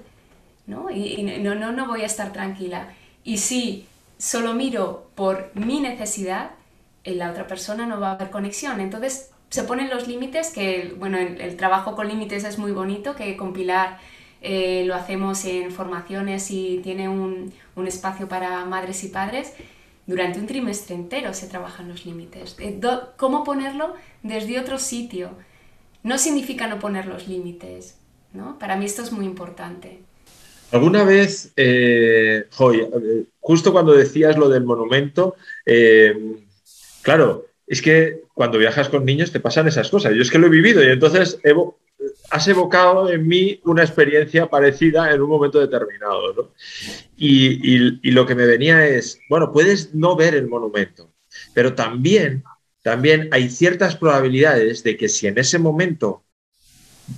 ¿No? 0.70 0.90
Y, 0.92 1.24
no, 1.42 1.56
no, 1.56 1.72
no 1.72 1.88
voy 1.88 2.02
a 2.02 2.06
estar 2.06 2.32
tranquila. 2.32 2.94
Y 3.24 3.38
si 3.38 3.88
solo 4.18 4.54
miro 4.54 5.10
por 5.16 5.52
mi 5.56 5.80
necesidad, 5.82 6.52
en 7.04 7.18
la 7.18 7.32
otra 7.32 7.48
persona 7.48 7.86
no 7.88 8.00
va 8.00 8.12
a 8.12 8.14
haber 8.14 8.30
conexión. 8.30 8.80
Entonces 8.80 9.32
se 9.50 9.64
ponen 9.64 9.90
los 9.90 10.08
límites, 10.08 10.52
que 10.52 10.94
bueno, 10.98 11.18
el, 11.18 11.58
trabajo 11.58 11.96
con 11.96 12.08
límites 12.08 12.44
es 12.44 12.60
muy 12.60 12.72
bonito, 12.72 13.16
que 13.16 13.36
compilar 13.36 13.98
eh, 14.42 14.84
lo 14.86 14.96
hacemos 14.96 15.44
en 15.46 15.72
formaciones 15.72 16.52
y 16.52 16.80
tiene 16.84 17.10
un, 17.10 17.52
un, 17.76 17.88
espacio 17.88 18.30
para 18.30 18.64
madres 18.66 19.04
y 19.04 19.08
padres. 19.08 19.54
Durante 20.06 20.40
un 20.40 20.46
trimestre 20.46 20.96
entero 20.96 21.34
se 21.34 21.48
trabajan 21.48 21.88
los 21.88 22.06
límites. 22.06 22.56
Eh, 22.60 22.80
¿Cómo 23.18 23.44
ponerlo 23.44 23.96
desde 24.22 24.60
otro 24.60 24.78
sitio? 24.78 25.32
No 26.04 26.18
significa 26.18 26.68
no 26.68 26.80
poner 26.80 27.08
los 27.08 27.28
límites. 27.28 27.98
¿no? 28.34 28.60
Para 28.60 28.76
mí 28.76 28.86
esto 28.86 29.02
es 29.02 29.12
muy 29.12 29.26
importante. 29.26 30.04
Alguna 30.72 31.04
vez, 31.04 31.52
eh, 31.56 32.46
eh, 32.48 33.24
justo 33.40 33.72
cuando 33.72 33.94
decías 33.94 34.38
lo 34.38 34.50
del 34.50 34.64
monumento, 34.64 35.36
eh, 35.66 36.16
claro, 37.02 37.48
es 37.66 37.82
que 37.82 38.22
cuando 38.34 38.60
viajas 38.60 38.90
con 38.90 39.04
niños 39.04 39.32
te 39.32 39.40
pasan 39.40 39.68
esas 39.68 39.90
cosas. 39.90 40.14
Yo 40.14 40.22
es 40.22 40.30
que 40.30 40.38
lo 40.38 40.48
he 40.48 40.52
vivido 40.52 40.84
y 40.84 40.88
entonces 40.88 41.40
has 42.30 42.48
evocado 42.48 43.12
en 43.12 43.28
mí 43.28 43.60
una 43.66 43.84
experiencia 43.84 44.48
parecida 44.48 45.12
en 45.12 45.22
un 45.22 45.30
momento 45.30 45.60
determinado. 45.60 46.54
Y, 47.18 47.98
y, 48.08 48.12
lo 48.12 48.26
que 48.26 48.36
me 48.36 48.46
venía 48.46 48.88
es, 48.88 49.20
bueno, 49.28 49.52
puedes 49.52 49.94
no 49.94 50.16
ver 50.16 50.36
el 50.36 50.48
monumento, 50.48 51.12
pero 51.54 51.74
también, 51.74 52.44
también 52.84 53.28
hay 53.32 53.50
ciertas 53.50 53.96
probabilidades 53.96 54.84
de 54.84 54.96
que 54.96 55.10
si 55.10 55.28
en 55.28 55.38
ese 55.38 55.60
momento, 55.60 56.24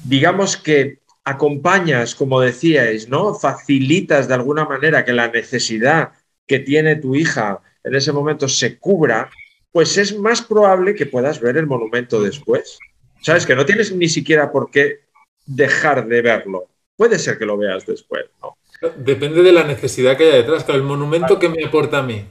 digamos 0.06 0.57
que 0.57 1.01
acompañas, 1.23 2.15
como 2.15 2.41
decíais, 2.41 3.07
¿no? 3.10 3.34
Facilitas 3.34 4.27
de 4.27 4.34
alguna 4.34 4.65
manera 4.65 5.06
que 5.06 5.14
la 5.14 5.27
necesidad 5.27 6.11
que 6.48 6.60
tiene 6.60 6.95
tu 6.95 7.15
hija 7.15 7.61
en 7.84 7.95
ese 7.95 8.11
momento 8.11 8.48
se 8.48 8.77
cubra, 8.77 9.30
pues 9.72 9.98
es 9.98 10.18
más 10.18 10.41
probable 10.41 10.95
que 10.95 11.06
puedas 11.06 11.39
ver 11.39 11.57
el 11.57 11.68
monumento 11.68 12.22
después. 12.22 12.77
Sabes 13.22 13.45
que 13.45 13.56
no 13.56 13.65
tienes 13.65 13.91
ni 13.91 14.10
siquiera 14.10 14.52
por 14.52 14.72
qué 14.72 15.02
dejar 15.45 16.07
de 16.07 16.22
verlo. 16.22 16.68
Puede 16.95 17.19
ser 17.19 17.38
que 17.38 17.45
lo 17.45 17.57
veas 17.57 17.85
después, 17.85 18.26
¿no? 18.41 18.57
Depende 18.98 19.43
de 19.43 19.52
la 19.52 19.64
necesidad 19.64 20.18
que 20.18 20.26
haya 20.26 20.38
detrás. 20.38 20.65
El 20.69 20.84
monumento 20.84 21.38
que 21.38 21.49
me 21.49 21.64
aporta 21.64 21.99
a 21.99 22.03
mí. 22.03 22.26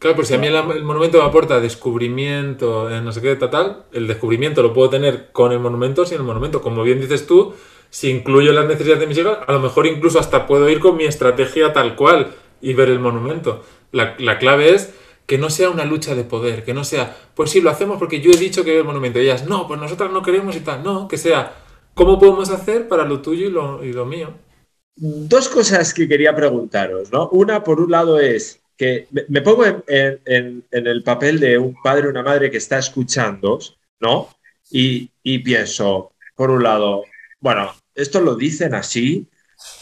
Claro, 0.00 0.16
pues 0.16 0.28
si 0.28 0.34
a 0.34 0.38
mí 0.38 0.46
el, 0.46 0.82
monumento 0.82 1.18
me 1.18 1.24
aporta 1.24 1.60
descubrimiento, 1.60 2.88
eh, 2.90 3.02
no 3.02 3.12
sé 3.12 3.20
qué, 3.20 3.36
tal, 3.36 3.84
el 3.92 4.06
descubrimiento 4.06 4.62
lo 4.62 4.72
puedo 4.72 4.88
tener 4.88 5.30
con 5.30 5.52
el 5.52 5.58
monumento 5.60 6.02
o 6.02 6.06
sin 6.06 6.16
el 6.16 6.24
monumento. 6.24 6.62
Como 6.62 6.82
bien 6.82 7.02
dices 7.02 7.26
tú, 7.26 7.52
si 7.90 8.08
incluyo 8.08 8.54
las 8.54 8.66
necesidades 8.66 9.00
de 9.00 9.06
mis 9.06 9.18
hijas, 9.18 9.40
a 9.46 9.52
lo 9.52 9.60
mejor 9.60 9.86
incluso 9.86 10.18
hasta 10.18 10.46
puedo 10.46 10.70
ir 10.70 10.80
con 10.80 10.96
mi 10.96 11.04
estrategia 11.04 11.74
tal 11.74 11.96
cual 11.96 12.32
y 12.62 12.72
ver 12.72 12.88
el 12.88 12.98
monumento. 12.98 13.62
La, 13.92 14.38
clave 14.38 14.74
es 14.74 14.94
que 15.26 15.36
no 15.36 15.50
sea 15.50 15.68
una 15.68 15.84
lucha 15.84 16.14
de 16.14 16.24
poder, 16.24 16.64
que 16.64 16.72
no 16.72 16.82
sea, 16.84 17.14
pues 17.34 17.50
sí, 17.50 17.60
lo 17.60 17.68
hacemos 17.68 17.98
porque 17.98 18.22
yo 18.22 18.30
he 18.30 18.38
dicho 18.38 18.64
que 18.64 18.70
veo 18.70 18.80
el 18.80 18.86
monumento. 18.86 19.18
Y 19.18 19.24
ellas, 19.24 19.46
no, 19.46 19.68
pues 19.68 19.78
nosotras 19.78 20.10
no 20.10 20.22
queremos 20.22 20.56
y 20.56 20.60
tal. 20.60 20.82
No, 20.82 21.08
que 21.08 21.18
sea, 21.18 21.52
¿cómo 21.92 22.18
podemos 22.18 22.48
hacer 22.48 22.88
para 22.88 23.04
lo 23.04 23.20
tuyo 23.20 23.82
y 23.82 23.92
lo 23.92 24.06
mío? 24.06 24.32
Dos 24.96 25.50
cosas 25.50 25.92
que 25.92 26.08
quería 26.08 26.34
preguntaros, 26.34 27.12
¿no? 27.12 27.28
Una, 27.32 27.62
por 27.62 27.82
un 27.82 27.90
lado, 27.90 28.18
es 28.18 28.60
que 28.80 29.08
me 29.28 29.42
pongo 29.42 29.66
en, 29.66 30.64
el 30.70 31.02
papel 31.02 31.38
de 31.38 31.58
un 31.58 31.74
padre 31.82 32.06
o 32.06 32.10
una 32.10 32.22
madre 32.22 32.50
que 32.50 32.56
está 32.56 32.78
escuchando, 32.78 33.58
¿no? 34.00 34.30
Y, 34.70 35.10
pienso, 35.40 36.14
por 36.34 36.50
un 36.50 36.62
lado, 36.62 37.04
bueno, 37.40 37.74
esto 37.94 38.22
lo 38.22 38.36
dicen 38.36 38.72
así, 38.72 39.28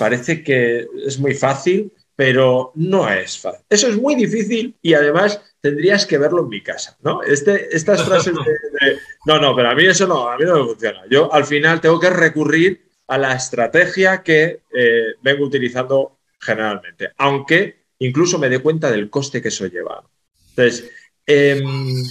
parece 0.01 0.43
que 0.43 0.89
es 1.07 1.17
muy 1.21 1.35
fácil, 1.35 1.93
pero 2.17 2.73
no 2.75 3.09
es 3.09 3.39
fácil. 3.39 3.65
Eso 3.71 3.87
es 3.87 3.97
muy 3.97 4.17
difícil 4.17 4.75
y 4.83 4.95
además 4.95 5.41
tendrías 5.61 6.05
que 6.05 6.19
verlo 6.19 6.43
en 6.43 6.49
mi 6.49 6.61
casa, 6.61 6.97
¿no? 7.01 7.23
Este, 7.23 7.69
estas 7.71 8.03
frases 8.03 8.35
de, 8.35 8.99
no, 9.27 9.39
no, 9.39 9.55
pero 9.55 9.71
a 9.71 9.77
mí 9.77 9.87
eso 9.87 10.09
no, 10.09 10.29
a 10.29 10.37
mí 10.37 10.45
no 10.45 10.57
me 10.57 10.71
funciona. 10.71 11.03
Yo 11.09 11.33
al 11.33 11.45
final 11.45 11.81
tengo 11.81 12.01
que 12.01 12.11
recurrir 12.11 12.91
a 13.07 13.17
la 13.17 13.33
estrategia 13.33 14.25
que 14.25 14.63
eh, 14.75 15.15
vengo 15.23 15.45
utilizando 15.45 16.19
generalmente, 16.41 17.13
aunque 17.17 17.78
incluso 17.99 18.39
me 18.39 18.49
dé 18.49 18.61
cuenta 18.61 18.91
del 18.91 19.11
coste 19.11 19.43
que 19.43 19.49
eso 19.49 19.67
lleva. 19.67 20.05
Entonces, 20.51 20.91
em, 21.27 22.05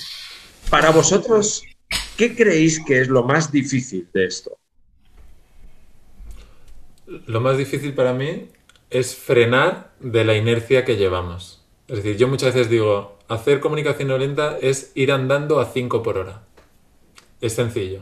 para 0.69 0.91
vosotros, 0.91 1.63
¿qué 2.17 2.35
creéis 2.35 2.83
que 2.85 3.01
es 3.01 3.07
lo 3.07 3.23
más 3.23 3.51
difícil 3.51 4.07
de 4.13 4.25
esto? 4.25 4.57
Lo 7.25 7.39
más 7.39 7.57
difícil 7.57 7.93
para 7.93 8.13
mí 8.13 8.49
es 8.89 9.15
frenar 9.15 9.93
de 9.99 10.25
la 10.25 10.35
inercia 10.35 10.85
que 10.85 10.97
llevamos. 10.97 11.65
Es 11.87 11.97
decir, 11.97 12.17
yo 12.17 12.27
muchas 12.27 12.53
veces 12.53 12.69
digo, 12.69 13.17
hacer 13.29 13.59
comunicación 13.59 14.09
no 14.09 14.17
lenta 14.17 14.57
es 14.61 14.91
ir 14.95 15.11
andando 15.11 15.59
a 15.59 15.65
5 15.65 16.03
por 16.03 16.17
hora. 16.17 16.43
Es 17.39 17.53
sencillo. 17.53 18.01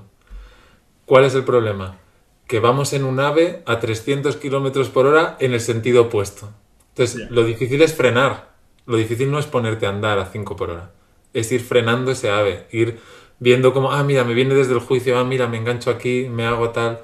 ¿Cuál 1.05 1.25
es 1.25 1.35
el 1.35 1.43
problema? 1.43 1.99
Que 2.47 2.59
vamos 2.59 2.93
en 2.93 3.03
un 3.03 3.19
ave 3.19 3.61
a 3.65 3.79
300 3.79 4.37
kilómetros 4.37 4.89
por 4.89 5.05
hora 5.05 5.37
en 5.39 5.53
el 5.53 5.61
sentido 5.61 6.03
opuesto. 6.03 6.51
Entonces, 6.97 7.29
lo 7.29 7.43
difícil 7.43 7.81
es 7.81 7.93
frenar. 7.93 8.55
Lo 8.85 8.95
difícil 8.95 9.29
no 9.29 9.37
es 9.37 9.45
ponerte 9.45 9.85
a 9.85 9.89
andar 9.89 10.17
a 10.17 10.27
5 10.27 10.55
por 10.55 10.69
hora. 10.69 10.91
Es 11.33 11.51
ir 11.51 11.59
frenando 11.59 12.11
ese 12.11 12.29
ave. 12.29 12.67
Ir 12.71 12.99
viendo 13.39 13.73
cómo, 13.73 13.91
ah, 13.91 14.01
mira, 14.03 14.23
me 14.23 14.33
viene 14.33 14.55
desde 14.55 14.73
el 14.73 14.79
juicio, 14.79 15.17
ah, 15.17 15.25
mira, 15.25 15.47
me 15.47 15.57
engancho 15.57 15.89
aquí, 15.89 16.29
me 16.29 16.45
hago 16.45 16.69
tal. 16.69 16.99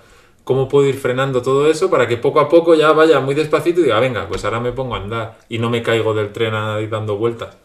¿Cómo 0.45 0.69
puedo 0.69 0.87
ir 0.87 0.97
frenando 0.97 1.41
todo 1.41 1.69
eso 1.69 1.89
para 1.89 2.07
que 2.07 2.15
poco 2.15 2.39
a 2.39 2.47
poco 2.47 2.73
ya 2.73 2.93
vaya 2.93 3.19
muy 3.19 3.35
despacito 3.35 3.81
y 3.81 3.83
diga, 3.83 3.99
venga, 3.99 4.27
pues 4.29 4.45
ahora 4.45 4.61
me 4.61 4.71
pongo 4.71 4.95
a 4.95 4.99
andar 4.99 5.37
y 5.49 5.59
no 5.59 5.69
me 5.69 5.83
caigo 5.83 6.13
del 6.13 6.31
tren 6.31 6.55
ahí 6.55 6.87
dando 6.87 7.17
vueltas? 7.17 7.57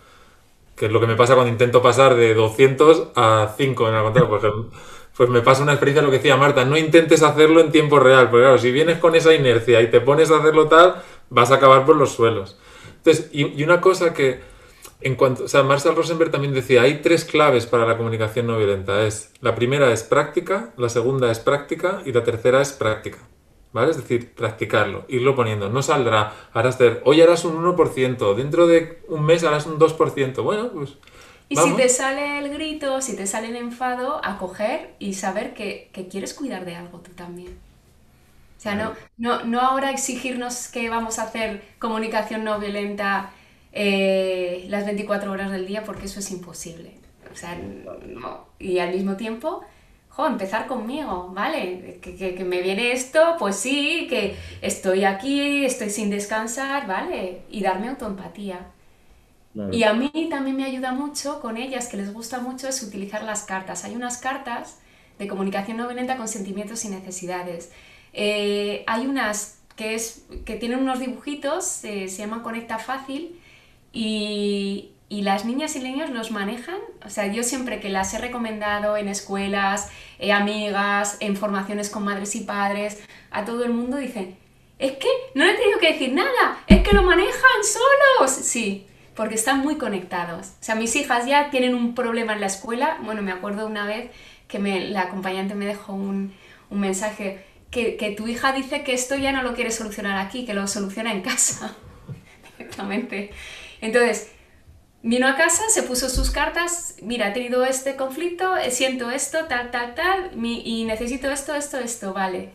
Que 0.74 0.86
es 0.86 0.92
lo 0.92 1.00
que 1.00 1.06
me 1.06 1.14
pasa 1.14 1.34
cuando 1.34 1.52
intento 1.52 1.80
pasar 1.80 2.16
de 2.16 2.34
200 2.34 3.12
a 3.14 3.54
5 3.56 3.88
en 3.88 3.94
la 3.94 4.02
contraria. 4.02 4.28
Pues, 4.28 4.42
pues 5.16 5.30
me 5.30 5.40
pasa 5.40 5.62
una 5.62 5.72
experiencia 5.72 6.02
lo 6.02 6.10
que 6.10 6.18
decía 6.18 6.36
Marta, 6.36 6.66
no 6.66 6.76
intentes 6.76 7.22
hacerlo 7.22 7.60
en 7.60 7.72
tiempo 7.72 7.98
real, 7.98 8.28
porque 8.28 8.42
claro, 8.42 8.58
si 8.58 8.70
vienes 8.70 8.98
con 8.98 9.14
esa 9.14 9.32
inercia 9.32 9.80
y 9.80 9.90
te 9.90 10.02
pones 10.02 10.30
a 10.30 10.38
hacerlo 10.38 10.66
tal, 10.68 10.96
vas 11.30 11.50
a 11.50 11.56
acabar 11.56 11.84
por 11.84 11.96
los 11.96 12.12
suelos. 12.12 12.56
Entonces, 12.98 13.28
y, 13.32 13.62
una 13.62 13.80
cosa 13.80 14.12
que, 14.12 14.40
en 15.00 15.14
cuanto, 15.14 15.44
o 15.44 15.48
sea, 15.48 15.62
Marshall 15.62 15.96
Rosenberg 15.96 16.30
también 16.30 16.54
decía, 16.54 16.82
hay 16.82 17.02
tres 17.02 17.24
claves 17.24 17.66
para 17.66 17.86
la 17.86 17.96
comunicación 17.96 18.46
no 18.46 18.58
violenta. 18.58 19.06
Es, 19.06 19.32
la 19.40 19.54
primera 19.54 19.92
es 19.92 20.02
práctica, 20.02 20.72
la 20.76 20.88
segunda 20.88 21.30
es 21.30 21.38
práctica 21.38 22.02
y 22.04 22.12
la 22.12 22.24
tercera 22.24 22.60
es 22.60 22.72
práctica. 22.72 23.18
¿Vale? 23.72 23.90
Es 23.90 23.98
decir, 23.98 24.32
practicarlo, 24.34 25.04
irlo 25.08 25.34
poniendo. 25.34 25.68
No 25.68 25.82
saldrá, 25.82 26.32
harás 26.54 26.76
hacer, 26.76 27.02
hoy 27.04 27.20
harás 27.20 27.44
un 27.44 27.62
1%, 27.62 28.34
dentro 28.34 28.66
de 28.66 29.02
un 29.08 29.24
mes 29.24 29.44
harás 29.44 29.66
un 29.66 29.78
2%. 29.78 30.42
Bueno, 30.42 30.70
pues... 30.72 30.94
Y 31.48 31.56
si 31.56 31.74
te 31.74 31.88
sale 31.88 32.38
el 32.38 32.48
grito, 32.48 33.00
si 33.02 33.14
te 33.14 33.26
sale 33.26 33.50
el 33.50 33.56
enfado, 33.56 34.20
acoger 34.24 34.94
y 34.98 35.14
saber 35.14 35.54
que, 35.54 35.90
que 35.92 36.08
quieres 36.08 36.34
cuidar 36.34 36.64
de 36.64 36.74
algo 36.74 36.98
tú 37.00 37.12
también. 37.12 37.65
Sea, 38.66 38.74
no, 38.74 38.94
no, 39.16 39.44
no 39.44 39.60
ahora 39.60 39.92
exigirnos 39.92 40.66
que 40.66 40.90
vamos 40.90 41.20
a 41.20 41.22
hacer 41.22 41.62
comunicación 41.78 42.42
no 42.42 42.58
violenta 42.58 43.30
eh, 43.70 44.66
las 44.68 44.84
24 44.84 45.30
horas 45.30 45.52
del 45.52 45.68
día 45.68 45.84
porque 45.84 46.06
eso 46.06 46.18
es 46.18 46.32
imposible. 46.32 46.94
O 47.32 47.36
sea, 47.36 47.56
no. 47.56 48.48
Y 48.58 48.80
al 48.80 48.92
mismo 48.92 49.16
tiempo, 49.16 49.62
jo, 50.08 50.26
empezar 50.26 50.66
conmigo, 50.66 51.30
¿vale? 51.32 52.00
Que, 52.02 52.16
que, 52.16 52.34
que, 52.34 52.44
me 52.44 52.60
viene 52.60 52.90
esto, 52.90 53.36
pues 53.38 53.54
sí, 53.54 54.08
que 54.10 54.34
estoy 54.62 55.04
aquí, 55.04 55.64
estoy 55.64 55.90
sin 55.90 56.10
descansar, 56.10 56.88
¿vale? 56.88 57.42
Y 57.48 57.62
darme 57.62 57.90
autoempatía. 57.90 58.66
Y 59.70 59.84
a 59.84 59.92
mí 59.92 60.10
también 60.28 60.56
me 60.56 60.64
ayuda 60.64 60.90
mucho 60.90 61.40
con 61.40 61.56
ellas, 61.56 61.86
que 61.86 61.98
les 61.98 62.12
gusta 62.12 62.40
mucho, 62.40 62.66
es 62.66 62.82
utilizar 62.82 63.22
las 63.22 63.44
cartas. 63.44 63.84
Hay 63.84 63.94
unas 63.94 64.18
cartas 64.18 64.80
de 65.20 65.28
comunicación 65.28 65.76
no 65.76 65.86
violenta 65.86 66.16
con 66.16 66.26
sentimientos 66.26 66.84
y 66.84 66.88
necesidades. 66.88 67.70
Eh, 68.18 68.82
hay 68.86 69.06
unas 69.06 69.58
que, 69.76 69.94
es, 69.94 70.24
que 70.46 70.56
tienen 70.56 70.80
unos 70.80 70.98
dibujitos, 70.98 71.84
eh, 71.84 72.08
se 72.08 72.18
llaman 72.18 72.42
Conecta 72.42 72.78
Fácil, 72.78 73.38
y, 73.92 74.92
y, 75.10 75.22
las 75.22 75.44
niñas 75.44 75.76
y 75.76 75.80
niños 75.80 76.08
los 76.10 76.30
manejan. 76.30 76.78
O 77.04 77.10
sea, 77.10 77.26
yo 77.26 77.42
siempre 77.42 77.78
que 77.78 77.90
las 77.90 78.12
he 78.14 78.18
recomendado 78.18 78.96
en 78.96 79.08
escuelas, 79.08 79.90
eh, 80.18 80.32
amigas, 80.32 81.18
en 81.20 81.36
formaciones 81.36 81.90
con 81.90 82.04
madres 82.04 82.34
y 82.36 82.40
padres, 82.40 83.02
a 83.30 83.44
todo 83.44 83.64
el 83.64 83.72
mundo 83.72 83.98
dicen, 83.98 84.36
es 84.78 84.92
que 84.92 85.08
no 85.34 85.44
le 85.44 85.52
he 85.52 85.56
tenido 85.56 85.78
que 85.78 85.92
decir 85.92 86.12
nada, 86.14 86.58
es 86.66 86.82
que 86.82 86.94
lo 86.94 87.02
manejan 87.02 87.62
solos. 87.62 88.30
Sí, 88.30 88.86
porque 89.14 89.34
están 89.34 89.60
muy 89.60 89.76
conectados. 89.76 90.48
O 90.60 90.64
sea, 90.64 90.74
mis 90.74 90.96
hijas 90.96 91.26
ya 91.26 91.50
tienen 91.50 91.74
un 91.74 91.94
problema 91.94 92.32
en 92.32 92.40
la 92.40 92.46
escuela. 92.46 92.98
Bueno, 93.02 93.20
me 93.20 93.32
acuerdo 93.32 93.66
una 93.66 93.86
vez 93.86 94.10
que 94.48 94.58
me, 94.58 94.88
la 94.88 95.02
acompañante 95.02 95.54
me 95.54 95.66
dejó 95.66 95.92
un, 95.92 96.34
un 96.70 96.80
mensaje 96.80 97.44
que, 97.96 98.14
tu 98.16 98.26
hija 98.26 98.52
dice 98.52 98.82
que 98.82 98.94
esto 98.94 99.16
ya 99.16 99.32
no 99.32 99.42
lo 99.42 99.54
quiere 99.54 99.70
solucionar 99.70 100.18
aquí, 100.18 100.44
que 100.44 100.54
lo 100.54 100.66
soluciona 100.66 101.12
en 101.12 101.22
casa 101.22 101.76
directamente. 102.58 103.30
Entonces, 103.80 104.30
vino 105.02 105.28
a 105.28 105.36
casa, 105.36 105.62
se 105.68 105.82
puso 105.82 106.08
sus 106.08 106.30
cartas, 106.30 106.96
mira, 107.02 107.28
he 107.28 107.32
tenido 107.32 107.64
este 107.64 107.96
conflicto, 107.96 108.54
siento 108.70 109.10
esto, 109.10 109.44
tal, 109.46 109.70
tal, 109.70 109.94
tal, 109.94 110.30
y 110.44 110.84
necesito 110.84 111.30
esto, 111.30 111.54
esto, 111.54 111.78
esto, 111.78 112.12
vale. 112.12 112.50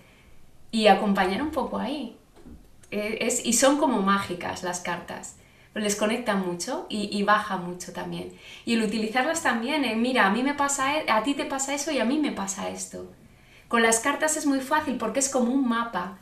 Y 0.71 0.87
acompañar 0.87 1.41
un 1.41 1.51
poco 1.51 1.77
ahí. 1.77 2.17
Eh, 2.91 3.19
es, 3.21 3.45
y 3.45 3.53
son 3.53 3.77
como 3.77 4.01
mágicas 4.01 4.63
las 4.63 4.81
cartas 4.81 5.35
les 5.73 5.95
conecta 5.95 6.35
mucho 6.35 6.85
y, 6.89 7.23
baja 7.23 7.57
mucho 7.57 7.93
también. 7.93 8.33
Y 8.65 8.73
el 8.73 8.83
utilizarlas 8.83 9.41
también, 9.41 9.85
eh, 9.85 9.95
mira, 9.95 10.27
a 10.27 10.29
mí 10.29 10.43
me 10.43 10.53
pasa, 10.53 10.97
e, 10.97 11.09
a 11.09 11.23
ti 11.23 11.33
te 11.33 11.45
pasa 11.45 11.73
eso 11.73 11.91
y 11.91 11.99
a 11.99 12.05
mí 12.05 12.19
me 12.19 12.31
pasa 12.31 12.69
esto. 12.69 13.09
Con 13.71 13.83
las 13.83 14.01
cartas 14.01 14.35
es 14.35 14.45
muy 14.45 14.59
fácil 14.59 14.97
porque 14.97 15.19
es 15.19 15.29
como 15.29 15.53
un 15.53 15.65
mapa. 15.65 16.17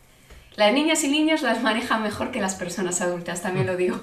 Las 0.56 0.72
niñas 0.72 1.04
y 1.04 1.08
niños 1.08 1.42
las 1.42 1.64
manejan 1.64 2.04
mejor 2.04 2.30
que 2.30 2.40
las 2.40 2.54
personas 2.54 3.02
adultas, 3.02 3.42
también 3.42 3.66
lo 3.66 3.76
digo. 3.76 4.00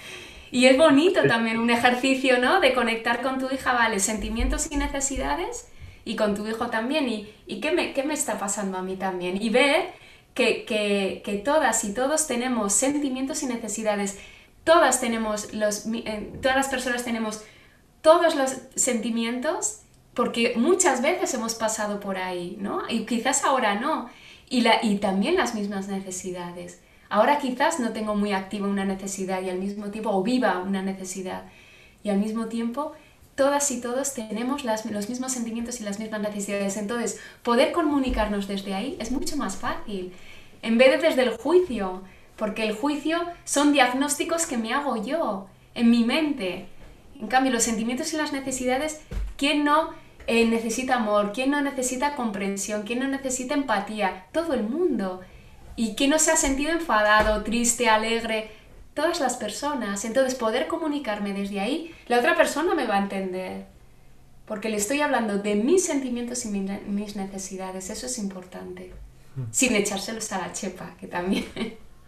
y 0.50 0.66
es 0.66 0.76
bonito 0.76 1.22
también 1.28 1.60
un 1.60 1.70
ejercicio, 1.70 2.38
¿no? 2.38 2.58
De 2.58 2.74
conectar 2.74 3.22
con 3.22 3.38
tu 3.38 3.48
hija, 3.54 3.72
vale, 3.72 4.00
sentimientos 4.00 4.72
y 4.72 4.76
necesidades 4.78 5.68
y 6.04 6.16
con 6.16 6.34
tu 6.34 6.48
hijo 6.48 6.70
también. 6.70 7.08
¿Y, 7.08 7.32
y 7.46 7.60
qué, 7.60 7.70
me, 7.70 7.92
qué 7.92 8.02
me 8.02 8.14
está 8.14 8.36
pasando 8.36 8.78
a 8.78 8.82
mí 8.82 8.96
también? 8.96 9.40
Y 9.40 9.50
ver 9.50 9.92
que, 10.34 10.64
que, 10.64 11.22
que 11.24 11.34
todas 11.34 11.84
y 11.84 11.94
todos 11.94 12.26
tenemos 12.26 12.72
sentimientos 12.72 13.44
y 13.44 13.46
necesidades 13.46 14.18
todas 14.64 15.00
tenemos 15.00 15.54
los, 15.54 15.86
eh, 15.86 16.32
todas 16.42 16.56
las 16.56 16.66
personas 16.66 17.04
tenemos 17.04 17.44
todos 18.02 18.34
los 18.34 18.56
sentimientos 18.74 19.82
porque 20.18 20.54
muchas 20.56 21.00
veces 21.00 21.32
hemos 21.34 21.54
pasado 21.54 22.00
por 22.00 22.18
ahí, 22.18 22.56
¿no? 22.58 22.82
Y 22.88 23.06
quizás 23.06 23.44
ahora 23.44 23.76
no. 23.76 24.10
Y, 24.50 24.62
la, 24.62 24.84
y 24.84 24.96
también 24.96 25.36
las 25.36 25.54
mismas 25.54 25.86
necesidades. 25.86 26.80
Ahora 27.08 27.38
quizás 27.38 27.78
no 27.78 27.92
tengo 27.92 28.16
muy 28.16 28.32
activa 28.32 28.66
una 28.66 28.84
necesidad 28.84 29.40
y 29.42 29.48
al 29.48 29.60
mismo 29.60 29.92
tiempo, 29.92 30.10
o 30.10 30.24
viva 30.24 30.58
una 30.58 30.82
necesidad. 30.82 31.44
Y 32.02 32.08
al 32.08 32.18
mismo 32.18 32.46
tiempo, 32.46 32.94
todas 33.36 33.70
y 33.70 33.80
todos 33.80 34.14
tenemos 34.14 34.64
las, 34.64 34.84
los 34.86 35.08
mismos 35.08 35.30
sentimientos 35.30 35.80
y 35.80 35.84
las 35.84 36.00
mismas 36.00 36.20
necesidades. 36.20 36.76
Entonces, 36.78 37.20
poder 37.44 37.70
comunicarnos 37.70 38.48
desde 38.48 38.74
ahí 38.74 38.96
es 38.98 39.12
mucho 39.12 39.36
más 39.36 39.54
fácil. 39.54 40.12
En 40.62 40.78
vez 40.78 41.00
de 41.00 41.10
desde 41.10 41.22
el 41.22 41.36
juicio, 41.36 42.02
porque 42.34 42.64
el 42.64 42.74
juicio 42.74 43.20
son 43.44 43.72
diagnósticos 43.72 44.46
que 44.46 44.58
me 44.58 44.74
hago 44.74 45.00
yo, 45.00 45.46
en 45.76 45.92
mi 45.92 46.02
mente. 46.02 46.66
En 47.20 47.28
cambio, 47.28 47.52
los 47.52 47.62
sentimientos 47.62 48.12
y 48.12 48.16
las 48.16 48.32
necesidades, 48.32 49.00
¿quién 49.36 49.62
no 49.62 50.07
eh, 50.28 50.44
necesita 50.44 50.96
amor? 50.96 51.32
¿Quién 51.32 51.50
no 51.50 51.62
necesita 51.62 52.14
comprensión? 52.14 52.82
¿Quién 52.82 52.98
no 52.98 53.08
necesita 53.08 53.54
empatía? 53.54 54.26
Todo 54.30 54.52
el 54.52 54.62
mundo. 54.62 55.22
¿Y 55.74 55.94
quién 55.94 56.10
no 56.10 56.18
se 56.18 56.30
ha 56.30 56.36
sentido 56.36 56.70
enfadado, 56.70 57.42
triste, 57.42 57.88
alegre? 57.88 58.50
Todas 58.92 59.20
las 59.20 59.36
personas. 59.36 60.04
Entonces, 60.04 60.34
poder 60.34 60.66
comunicarme 60.66 61.32
desde 61.32 61.60
ahí, 61.60 61.94
la 62.08 62.18
otra 62.18 62.36
persona 62.36 62.74
me 62.74 62.86
va 62.86 62.96
a 62.96 63.02
entender. 63.02 63.64
Porque 64.44 64.68
le 64.68 64.76
estoy 64.76 65.00
hablando 65.00 65.38
de 65.38 65.54
mis 65.54 65.86
sentimientos 65.86 66.44
y 66.44 66.48
mis 66.50 67.16
necesidades. 67.16 67.88
Eso 67.88 68.04
es 68.04 68.18
importante. 68.18 68.92
Mm. 69.34 69.42
Sin 69.50 69.74
echárselos 69.76 70.30
a 70.32 70.38
la 70.38 70.52
chepa, 70.52 70.94
que 71.00 71.06
también. 71.06 71.46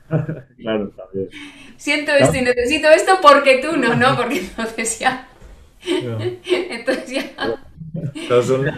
claro, 0.59 0.91
también. 0.91 1.31
Siento 1.79 2.13
esto 2.13 2.37
y 2.37 2.43
necesito 2.43 2.89
esto 2.91 3.19
porque 3.23 3.63
tú 3.63 3.79
no, 3.79 3.95
no, 3.95 4.15
porque 4.19 4.41
entonces 4.41 4.99
ya. 4.99 5.27
Entonces 5.87 7.11
ya. 7.11 7.70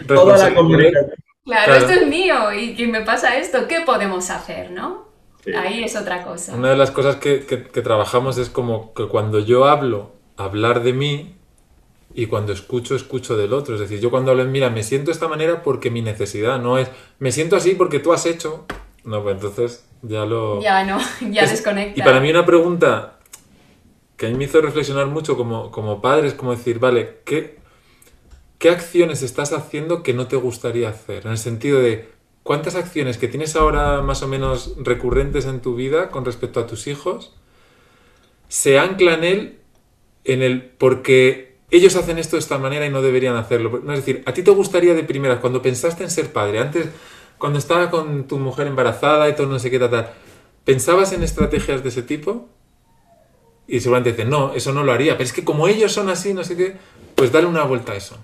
Toda 0.06 0.38
la 0.38 0.54
comunidad. 0.54 1.12
Claro, 1.44 1.74
esto 1.74 1.92
es 1.92 2.06
mío 2.06 2.52
y 2.52 2.74
que 2.74 2.86
me 2.86 3.02
pasa 3.02 3.36
esto, 3.36 3.66
¿qué 3.66 3.80
podemos 3.80 4.30
hacer, 4.30 4.70
no? 4.70 5.08
Ahí 5.56 5.82
es 5.82 5.96
otra 5.96 6.22
cosa. 6.22 6.54
Una 6.54 6.70
de 6.70 6.76
las 6.76 6.92
cosas 6.92 7.16
que, 7.16 7.44
que, 7.46 7.64
que, 7.64 7.82
trabajamos 7.82 8.38
es 8.38 8.48
como 8.48 8.94
que 8.94 9.08
cuando 9.08 9.40
yo 9.40 9.64
hablo, 9.64 10.12
hablar 10.36 10.84
de 10.84 10.92
mí 10.92 11.34
y 12.14 12.26
cuando 12.26 12.52
escucho, 12.52 12.94
escucho 12.94 13.36
del 13.36 13.52
otro. 13.52 13.74
Es 13.74 13.80
decir, 13.80 13.98
yo 14.00 14.10
cuando 14.10 14.30
hablo, 14.30 14.44
mira, 14.44 14.70
me 14.70 14.84
siento 14.84 15.06
de 15.06 15.12
esta 15.12 15.26
manera 15.26 15.62
porque 15.62 15.90
mi 15.90 16.00
necesidad 16.00 16.60
no 16.60 16.78
es, 16.78 16.88
me 17.18 17.32
siento 17.32 17.56
así 17.56 17.74
porque 17.74 17.98
tú 17.98 18.12
has 18.12 18.24
hecho. 18.24 18.66
No, 19.04 19.24
pues 19.24 19.34
entonces 19.34 19.84
ya 20.02 20.24
lo... 20.24 20.62
Ya 20.62 20.84
no, 20.84 21.00
ya 21.30 21.46
desconecta. 21.46 22.00
Y 22.00 22.04
para 22.04 22.20
mí 22.20 22.30
una 22.30 22.46
pregunta 22.46 23.18
que 24.16 24.26
a 24.26 24.28
mí 24.28 24.36
me 24.36 24.44
hizo 24.44 24.60
reflexionar 24.60 25.06
mucho 25.06 25.36
como, 25.36 25.72
como 25.72 26.00
padre 26.00 26.28
es 26.28 26.34
como 26.34 26.52
decir, 26.52 26.78
vale, 26.78 27.18
¿qué, 27.24 27.58
¿qué 28.62 28.70
acciones 28.70 29.24
estás 29.24 29.52
haciendo 29.52 30.04
que 30.04 30.14
no 30.14 30.28
te 30.28 30.36
gustaría 30.36 30.88
hacer? 30.88 31.26
En 31.26 31.32
el 31.32 31.38
sentido 31.38 31.80
de, 31.80 32.08
¿cuántas 32.44 32.76
acciones 32.76 33.18
que 33.18 33.26
tienes 33.26 33.56
ahora 33.56 34.02
más 34.02 34.22
o 34.22 34.28
menos 34.28 34.74
recurrentes 34.76 35.46
en 35.46 35.58
tu 35.60 35.74
vida 35.74 36.10
con 36.10 36.24
respecto 36.24 36.60
a 36.60 36.68
tus 36.68 36.86
hijos 36.86 37.34
se 38.46 38.78
anclan 38.78 39.24
él 39.24 39.58
en 40.22 40.42
el 40.42 40.62
porque 40.62 41.56
ellos 41.72 41.96
hacen 41.96 42.18
esto 42.18 42.36
de 42.36 42.40
esta 42.40 42.56
manera 42.56 42.86
y 42.86 42.90
no 42.90 43.02
deberían 43.02 43.34
hacerlo? 43.34 43.82
Es 43.92 43.96
decir, 43.96 44.22
¿a 44.26 44.32
ti 44.32 44.44
te 44.44 44.52
gustaría 44.52 44.94
de 44.94 45.02
primeras, 45.02 45.40
cuando 45.40 45.60
pensaste 45.60 46.04
en 46.04 46.10
ser 46.10 46.32
padre, 46.32 46.60
antes 46.60 46.86
cuando 47.38 47.58
estaba 47.58 47.90
con 47.90 48.28
tu 48.28 48.38
mujer 48.38 48.68
embarazada 48.68 49.28
y 49.28 49.34
todo 49.34 49.48
no 49.48 49.58
sé 49.58 49.72
qué 49.72 49.80
tal, 49.80 50.12
¿pensabas 50.64 51.12
en 51.12 51.24
estrategias 51.24 51.82
de 51.82 51.88
ese 51.88 52.02
tipo? 52.02 52.48
Y 53.66 53.80
seguramente 53.80 54.12
dicen, 54.12 54.30
no, 54.30 54.54
eso 54.54 54.72
no 54.72 54.84
lo 54.84 54.92
haría, 54.92 55.14
pero 55.14 55.24
es 55.24 55.32
que 55.32 55.42
como 55.42 55.66
ellos 55.66 55.90
son 55.90 56.08
así, 56.08 56.32
no 56.32 56.44
sé 56.44 56.56
qué, 56.56 56.76
pues 57.16 57.32
dale 57.32 57.48
una 57.48 57.64
vuelta 57.64 57.90
a 57.90 57.96
eso. 57.96 58.20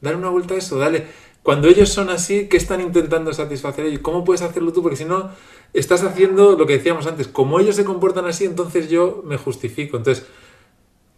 Dale 0.00 0.16
una 0.16 0.28
vuelta 0.28 0.54
a 0.54 0.58
eso, 0.58 0.78
dale. 0.78 1.06
Cuando 1.42 1.68
ellos 1.68 1.88
son 1.88 2.10
así, 2.10 2.48
¿qué 2.48 2.56
están 2.56 2.80
intentando 2.80 3.32
satisfacer 3.32 3.86
ellos? 3.86 4.00
¿Cómo 4.00 4.24
puedes 4.24 4.42
hacerlo 4.42 4.72
tú? 4.72 4.82
Porque 4.82 4.96
si 4.96 5.04
no, 5.04 5.30
estás 5.72 6.02
haciendo 6.02 6.56
lo 6.56 6.66
que 6.66 6.74
decíamos 6.74 7.06
antes, 7.06 7.28
como 7.28 7.60
ellos 7.60 7.76
se 7.76 7.84
comportan 7.84 8.26
así, 8.26 8.44
entonces 8.44 8.90
yo 8.90 9.22
me 9.24 9.36
justifico. 9.38 9.96
Entonces, 9.96 10.26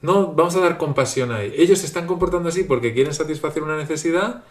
no, 0.00 0.32
vamos 0.32 0.54
a 0.56 0.60
dar 0.60 0.78
compasión 0.78 1.32
ahí. 1.32 1.52
Ellos 1.56 1.80
se 1.80 1.86
están 1.86 2.06
comportando 2.06 2.48
así 2.48 2.64
porque 2.64 2.94
quieren 2.94 3.14
satisfacer 3.14 3.62
una 3.62 3.76
necesidad 3.76 4.44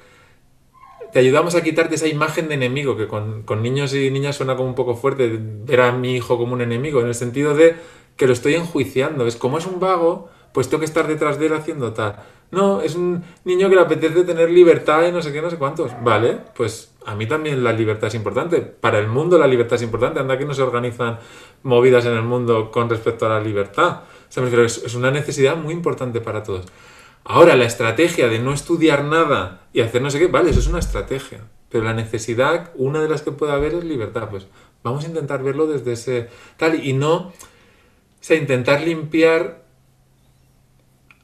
te 1.12 1.20
ayudamos 1.20 1.56
a 1.56 1.64
quitarte 1.64 1.96
esa 1.96 2.08
imagen 2.08 2.48
de 2.48 2.56
enemigo, 2.56 2.96
que 2.96 3.08
con, 3.08 3.46
niños 3.62 3.94
y 3.94 4.10
niñas 4.12 4.38
suena 4.38 4.56
como 4.56 4.70
un 4.70 4.76
poco 4.76 4.96
fuerte, 4.96 5.40
ver 5.40 5.82
a 5.82 5.92
mi 5.92 6.16
hijo 6.16 6.38
como 6.38 6.54
un 6.54 6.62
enemigo, 6.62 7.02
en 7.02 7.08
el 7.08 7.16
sentido 7.16 7.54
de 7.54 7.76
que 8.16 8.28
lo 8.28 8.34
estoy 8.34 8.56
enjuiciando. 8.56 9.28
Es 9.28 9.36
como 9.36 9.58
es 9.58 9.66
un 9.66 9.80
vago, 9.80 10.30
pues 10.54 10.70
tengo 10.70 10.80
que 10.80 10.86
estar 10.86 11.08
detrás 11.08 11.38
de 11.38 11.48
él 11.48 11.54
haciendo 11.54 11.94
tal. 11.94 12.24
No, 12.52 12.82
es 12.82 12.96
un 12.96 13.24
niño 13.46 13.70
que 13.70 13.76
le 13.76 13.82
apetece 13.82 14.24
tener 14.24 14.52
libertad 14.52 15.08
y 15.08 15.12
no 15.12 15.22
sé 15.22 15.32
qué, 15.32 15.42
no 15.42 15.50
sé 15.50 15.58
cuántos. 15.58 15.92
Vale, 16.04 16.38
pues 16.56 16.92
a 17.06 17.16
mí 17.16 17.26
también 17.26 17.64
la 17.64 17.72
libertad 17.72 18.08
es 18.08 18.16
importante. 18.16 18.60
Para 18.62 19.00
el 19.00 19.08
mundo 19.08 19.38
la 19.38 19.48
libertad 19.48 19.76
es 19.76 19.84
importante. 19.84 20.20
Anda 20.20 20.38
que 20.38 20.46
no 20.46 20.54
se 20.54 20.62
organizan 20.62 21.20
movidas 21.64 22.06
en 22.06 22.14
el 22.14 22.24
mundo 22.24 22.70
con 22.70 22.90
respecto 22.90 23.26
a 23.26 23.30
la 23.30 23.40
libertad. 23.40 24.02
O 24.30 24.32
sea, 24.32 24.44
es 24.66 24.96
una 24.96 25.12
necesidad 25.12 25.56
muy 25.56 25.74
importante 25.74 26.20
para 26.20 26.44
todos. 26.44 26.66
Ahora, 27.24 27.56
la 27.56 27.66
estrategia 27.66 28.28
de 28.28 28.40
no 28.40 28.54
estudiar 28.54 29.04
nada 29.04 29.62
y 29.74 29.82
hacer 29.82 30.02
no 30.02 30.10
sé 30.10 30.20
qué, 30.20 30.28
vale, 30.28 30.50
eso 30.50 30.60
es 30.60 30.68
una 30.68 30.80
estrategia. 30.80 31.42
Pero 31.70 31.86
la 31.86 31.94
necesidad, 31.94 32.72
una 32.76 33.02
de 33.02 33.08
las 33.08 33.22
que 33.22 33.32
puede 33.32 33.54
haber 33.54 33.76
es 33.76 33.84
libertad. 33.84 34.28
Pues 34.30 34.48
vamos 34.84 35.06
a 35.06 35.08
intentar 35.08 35.44
verlo 35.44 35.68
desde 35.68 35.94
ese 35.94 36.30
tal 36.58 36.86
y 36.86 36.94
no, 36.94 37.16
o 37.16 37.34
sea, 38.20 38.38
intentar 38.38 38.82
limpiar 38.82 39.64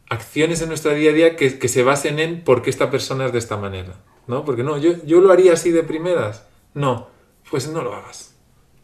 acciones 0.09 0.61
en 0.61 0.69
nuestro 0.69 0.93
día 0.93 1.11
a 1.11 1.13
día 1.13 1.35
que, 1.35 1.67
se 1.67 1.83
basen 1.83 2.19
en 2.19 2.43
por 2.43 2.61
qué 2.61 2.69
esta 2.69 2.89
persona 2.89 3.25
es 3.25 3.33
de 3.33 3.39
esta 3.39 3.57
manera. 3.57 3.95
¿No? 4.27 4.43
Porque 4.43 4.63
no, 4.63 4.77
yo, 4.77 4.91
yo 5.05 5.21
lo 5.21 5.31
haría 5.31 5.53
así 5.53 5.71
de 5.71 5.83
primeras. 5.83 6.45
No, 6.73 7.07
pues 7.49 7.69
no 7.69 7.81
lo 7.81 7.93
hagas. 7.93 8.35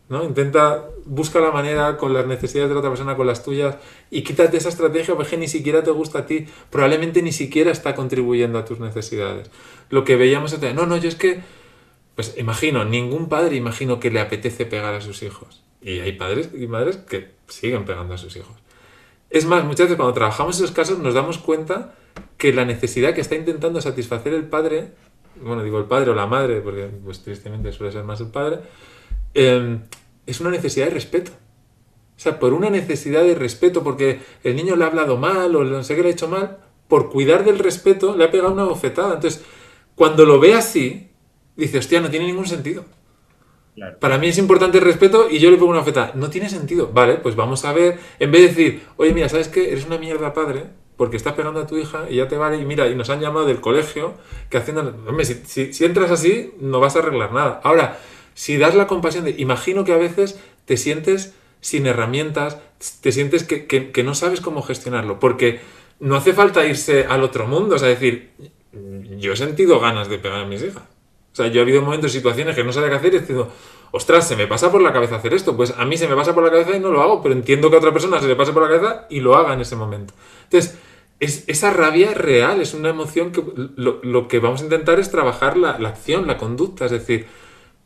¿no? 0.10 0.24
Intenta, 0.24 0.86
busca 1.06 1.40
la 1.40 1.52
manera 1.52 1.98
con 1.98 2.14
las 2.14 2.26
necesidades 2.28 2.70
de 2.70 2.76
la 2.76 2.80
otra 2.80 2.92
persona, 2.92 3.16
con 3.16 3.28
las 3.28 3.44
tuyas, 3.44 3.78
y 4.12 4.24
quítate 4.24 4.58
esa 4.58 4.70
estrategia 4.70 5.16
porque 5.16 5.38
ni 5.38 5.48
siquiera 5.48 5.84
te 5.84 5.92
gusta 5.92 6.20
a 6.20 6.26
ti, 6.26 6.46
probablemente 6.70 7.22
ni 7.22 7.32
siquiera 7.32 7.72
está 7.72 7.96
contribuyendo 7.96 8.60
a 8.60 8.66
tus 8.66 8.80
necesidades. 8.80 9.50
Lo 9.90 10.04
que 10.04 10.16
veíamos 10.16 10.54
antes, 10.54 10.74
no, 10.76 10.86
no, 10.86 10.98
yo 10.98 11.10
es 11.10 11.16
que, 11.16 11.42
pues 12.16 12.36
imagino, 12.38 12.86
ningún 12.86 13.28
padre 13.28 13.56
imagino 13.56 14.00
que 14.00 14.12
le 14.12 14.20
apetece 14.20 14.66
pegar 14.66 14.94
a 14.94 15.02
sus 15.02 15.24
hijos. 15.24 15.64
Y 15.82 16.00
hay 16.00 16.14
padres 16.14 16.50
y 16.58 16.68
madres 16.68 16.98
que 16.98 17.32
siguen 17.48 17.86
pegando 17.86 18.14
a 18.14 18.18
sus 18.18 18.36
hijos. 18.38 18.63
Es 19.34 19.48
más, 19.48 19.66
muchas 19.66 19.88
veces 19.88 19.98
cuando 19.98 20.14
trabajamos 20.14 20.58
esos 20.58 20.72
casos 20.72 21.00
nos 21.00 21.16
damos 21.16 21.40
cuenta 21.40 21.96
que 22.38 22.54
la 22.54 22.66
necesidad 22.66 23.16
que 23.16 23.22
está 23.22 23.34
intentando 23.34 23.82
satisfacer 23.82 24.32
el 24.32 24.44
padre, 24.44 24.92
bueno, 25.42 25.64
digo 25.64 25.80
el 25.80 25.86
padre 25.86 26.12
o 26.12 26.14
la 26.14 26.28
madre, 26.28 26.62
porque 26.62 26.88
pues 27.04 27.24
tristemente 27.24 27.72
suele 27.72 27.92
ser 27.92 28.04
más 28.04 28.22
el 28.22 28.28
padre, 28.28 28.60
eh, 29.34 29.80
es 30.28 30.40
una 30.40 30.52
necesidad 30.52 30.86
de 30.86 30.92
respeto. 30.92 31.32
O 32.16 32.20
sea, 32.20 32.40
por 32.40 32.54
una 32.54 32.70
necesidad 32.70 33.24
de 33.24 33.34
respeto, 33.34 33.84
porque 33.84 34.20
el 34.44 34.56
niño 34.56 34.76
le 34.76 34.84
ha 34.84 34.88
hablado 34.88 35.18
mal 35.18 35.56
o 35.56 35.64
no 35.64 35.84
sé 35.84 35.96
qué 35.96 36.04
le 36.04 36.10
ha 36.10 36.12
hecho 36.12 36.28
mal, 36.28 36.60
por 36.88 37.10
cuidar 37.10 37.44
del 37.44 37.58
respeto 37.58 38.16
le 38.16 38.26
ha 38.26 38.30
pegado 38.30 38.54
una 38.54 38.66
bofetada. 38.66 39.16
Entonces, 39.16 39.44
cuando 39.96 40.26
lo 40.26 40.40
ve 40.40 40.54
así, 40.54 41.10
dice, 41.56 41.80
hostia, 41.80 42.02
no 42.02 42.12
tiene 42.12 42.28
ningún 42.28 42.46
sentido. 42.46 42.86
Para 44.00 44.18
mí 44.18 44.28
es 44.28 44.38
importante 44.38 44.78
el 44.78 44.84
respeto 44.84 45.28
y 45.30 45.40
yo 45.40 45.50
le 45.50 45.58
pongo 45.58 45.72
una 45.72 45.80
bofetada. 45.80 46.12
No 46.16 46.30
tiene 46.30 46.50
sentido. 46.50 46.92
Vale, 46.94 47.16
pues 47.16 47.36
vamos 47.36 47.66
a 47.66 47.74
ver. 47.74 48.00
En 48.20 48.32
vez 48.32 48.42
de 48.42 48.48
decir, 48.48 48.84
oye, 48.98 49.14
mira, 49.14 49.30
¿sabes 49.30 49.48
qué? 49.48 49.72
Eres 49.72 49.86
una 49.86 49.98
mierda 49.98 50.34
padre 50.34 50.66
porque 50.96 51.18
estás 51.18 51.34
pegando 51.34 51.60
a 51.60 51.68
tu 51.68 51.78
hija 51.78 52.06
y 52.10 52.18
ya 52.18 52.28
te 52.28 52.38
vale. 52.38 52.58
Y 52.58 52.66
mira, 52.66 52.88
y 52.88 52.96
nos 52.96 53.10
han 53.10 53.20
llamado 53.20 53.46
del 53.46 53.62
colegio 53.62 54.14
que 54.50 54.58
haciendo. 54.58 54.96
Hombre, 55.08 55.26
si, 55.26 55.72
entras 55.84 56.12
así, 56.12 56.54
no 56.60 56.80
vas 56.80 56.96
a 56.96 57.00
arreglar 57.00 57.34
nada. 57.34 57.62
Ahora, 57.64 58.00
si 58.36 58.58
das 58.58 58.76
la 58.76 58.88
compasión 58.88 59.26
de. 59.26 59.32
Imagino 59.38 59.84
que 59.84 59.94
a 59.94 59.98
veces 59.98 60.40
te 60.66 60.78
sientes 60.78 61.34
sin 61.62 61.88
herramientas, 61.88 62.60
te 63.02 63.12
sientes 63.12 63.44
que, 63.44 64.04
no 64.04 64.16
sabes 64.16 64.42
cómo 64.42 64.62
gestionarlo, 64.62 65.20
porque 65.20 65.62
no 66.00 66.16
hace 66.18 66.34
falta 66.34 66.66
irse 66.66 67.06
al 67.06 67.24
otro 67.24 67.48
mundo, 67.48 67.76
o 67.76 67.80
sea, 67.80 67.88
decir, 67.88 68.32
yo 69.18 69.32
he 69.32 69.38
sentido 69.38 69.80
ganas 69.80 70.10
de 70.10 70.20
pegar 70.20 70.42
a 70.42 70.46
mis 70.46 70.62
hijas. 70.62 70.84
O 71.34 71.36
sea, 71.36 71.48
yo 71.48 71.60
he 71.60 71.64
habido 71.64 71.82
momentos, 71.82 72.12
situaciones 72.12 72.56
que 72.56 72.64
no 72.64 72.72
sabía 72.72 72.90
qué 72.90 72.96
hacer 72.96 73.14
y 73.16 73.20
dicho, 73.20 73.50
ostras, 73.92 74.28
se 74.28 74.36
me 74.36 74.46
pasa 74.46 74.72
por 74.72 74.84
la 74.84 74.94
cabeza 74.94 75.16
hacer 75.16 75.34
esto. 75.34 75.58
Pues 75.58 75.74
a 75.76 75.84
mí 75.84 75.98
se 75.98 76.08
me 76.08 76.16
pasa 76.16 76.36
por 76.36 76.44
la 76.44 76.52
cabeza 76.52 76.78
y 76.78 76.80
no 76.80 76.92
lo 76.92 77.02
hago, 77.02 77.24
pero 77.24 77.34
entiendo 77.34 77.70
que 77.72 77.76
a 77.76 77.80
otra 77.80 77.92
persona 77.92 78.22
se 78.22 78.28
le 78.28 78.36
pase 78.36 78.54
por 78.54 78.62
la 78.62 78.70
cabeza 78.70 79.08
y 79.10 79.20
lo 79.20 79.36
haga 79.36 79.54
en 79.54 79.62
ese 79.62 79.76
momento. 79.76 80.14
Entonces, 80.44 80.78
es, 81.20 81.44
esa 81.48 81.72
rabia 81.72 82.14
real, 82.14 82.62
es 82.62 82.76
una 82.76 82.90
emoción 82.90 83.32
que 83.32 83.44
lo, 83.76 84.28
que 84.28 84.40
vamos 84.40 84.62
a 84.62 84.66
intentar 84.66 85.00
es 85.00 85.10
trabajar 85.10 85.58
la, 85.58 85.80
la 85.80 85.90
acción, 85.90 86.28
la 86.28 86.38
conducta, 86.38 86.86
es 86.86 86.92
decir, 86.92 87.26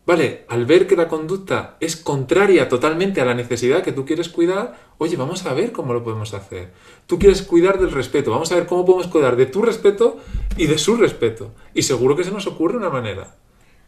Vale, 0.07 0.45
al 0.47 0.65
ver 0.65 0.87
que 0.87 0.95
la 0.95 1.09
conducta 1.09 1.75
es 1.81 1.97
contraria 1.97 2.69
totalmente 2.69 3.19
a 3.19 3.25
la 3.25 3.33
necesidad 3.33 3.83
que 3.83 3.91
tú 3.91 4.05
quieres 4.05 4.29
cuidar, 4.29 4.79
oye, 4.99 5.17
vamos 5.17 5.45
a 5.45 5.53
ver 5.53 5.73
cómo 5.73 5.93
lo 5.93 6.01
podemos 6.01 6.33
hacer. 6.33 6.71
Tú 7.07 7.19
quieres 7.19 7.41
cuidar 7.41 7.77
del 7.77 7.91
respeto, 7.91 8.31
vamos 8.31 8.49
a 8.53 8.55
ver 8.55 8.67
cómo 8.67 8.85
podemos 8.85 9.07
cuidar 9.07 9.35
de 9.35 9.47
tu 9.47 9.61
respeto 9.61 10.17
y 10.55 10.67
de 10.67 10.77
su 10.77 10.95
respeto. 10.95 11.53
Y 11.73 11.81
seguro 11.81 12.15
que 12.15 12.23
se 12.23 12.31
nos 12.31 12.47
ocurre 12.47 12.77
una 12.77 12.89
manera. 12.89 13.35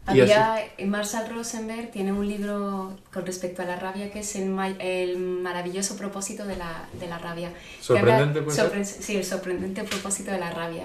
Había, 0.04 0.58
Marshall 0.84 1.34
Rosenberg 1.34 1.90
tiene 1.90 2.12
un 2.12 2.28
libro 2.28 2.92
con 3.10 3.24
respecto 3.24 3.62
a 3.62 3.64
la 3.64 3.76
rabia 3.76 4.10
que 4.10 4.18
es 4.18 4.36
El, 4.36 5.16
maravilloso 5.16 5.96
propósito 5.96 6.44
de 6.44 6.56
la, 6.56 6.86
de 7.00 7.06
la 7.06 7.16
rabia. 7.16 7.50
¿Sorprendente? 7.80 8.44
sí, 8.84 9.16
el 9.16 9.24
sorprendente 9.24 9.84
propósito 9.84 10.32
de 10.32 10.38
la 10.38 10.50
rabia 10.50 10.84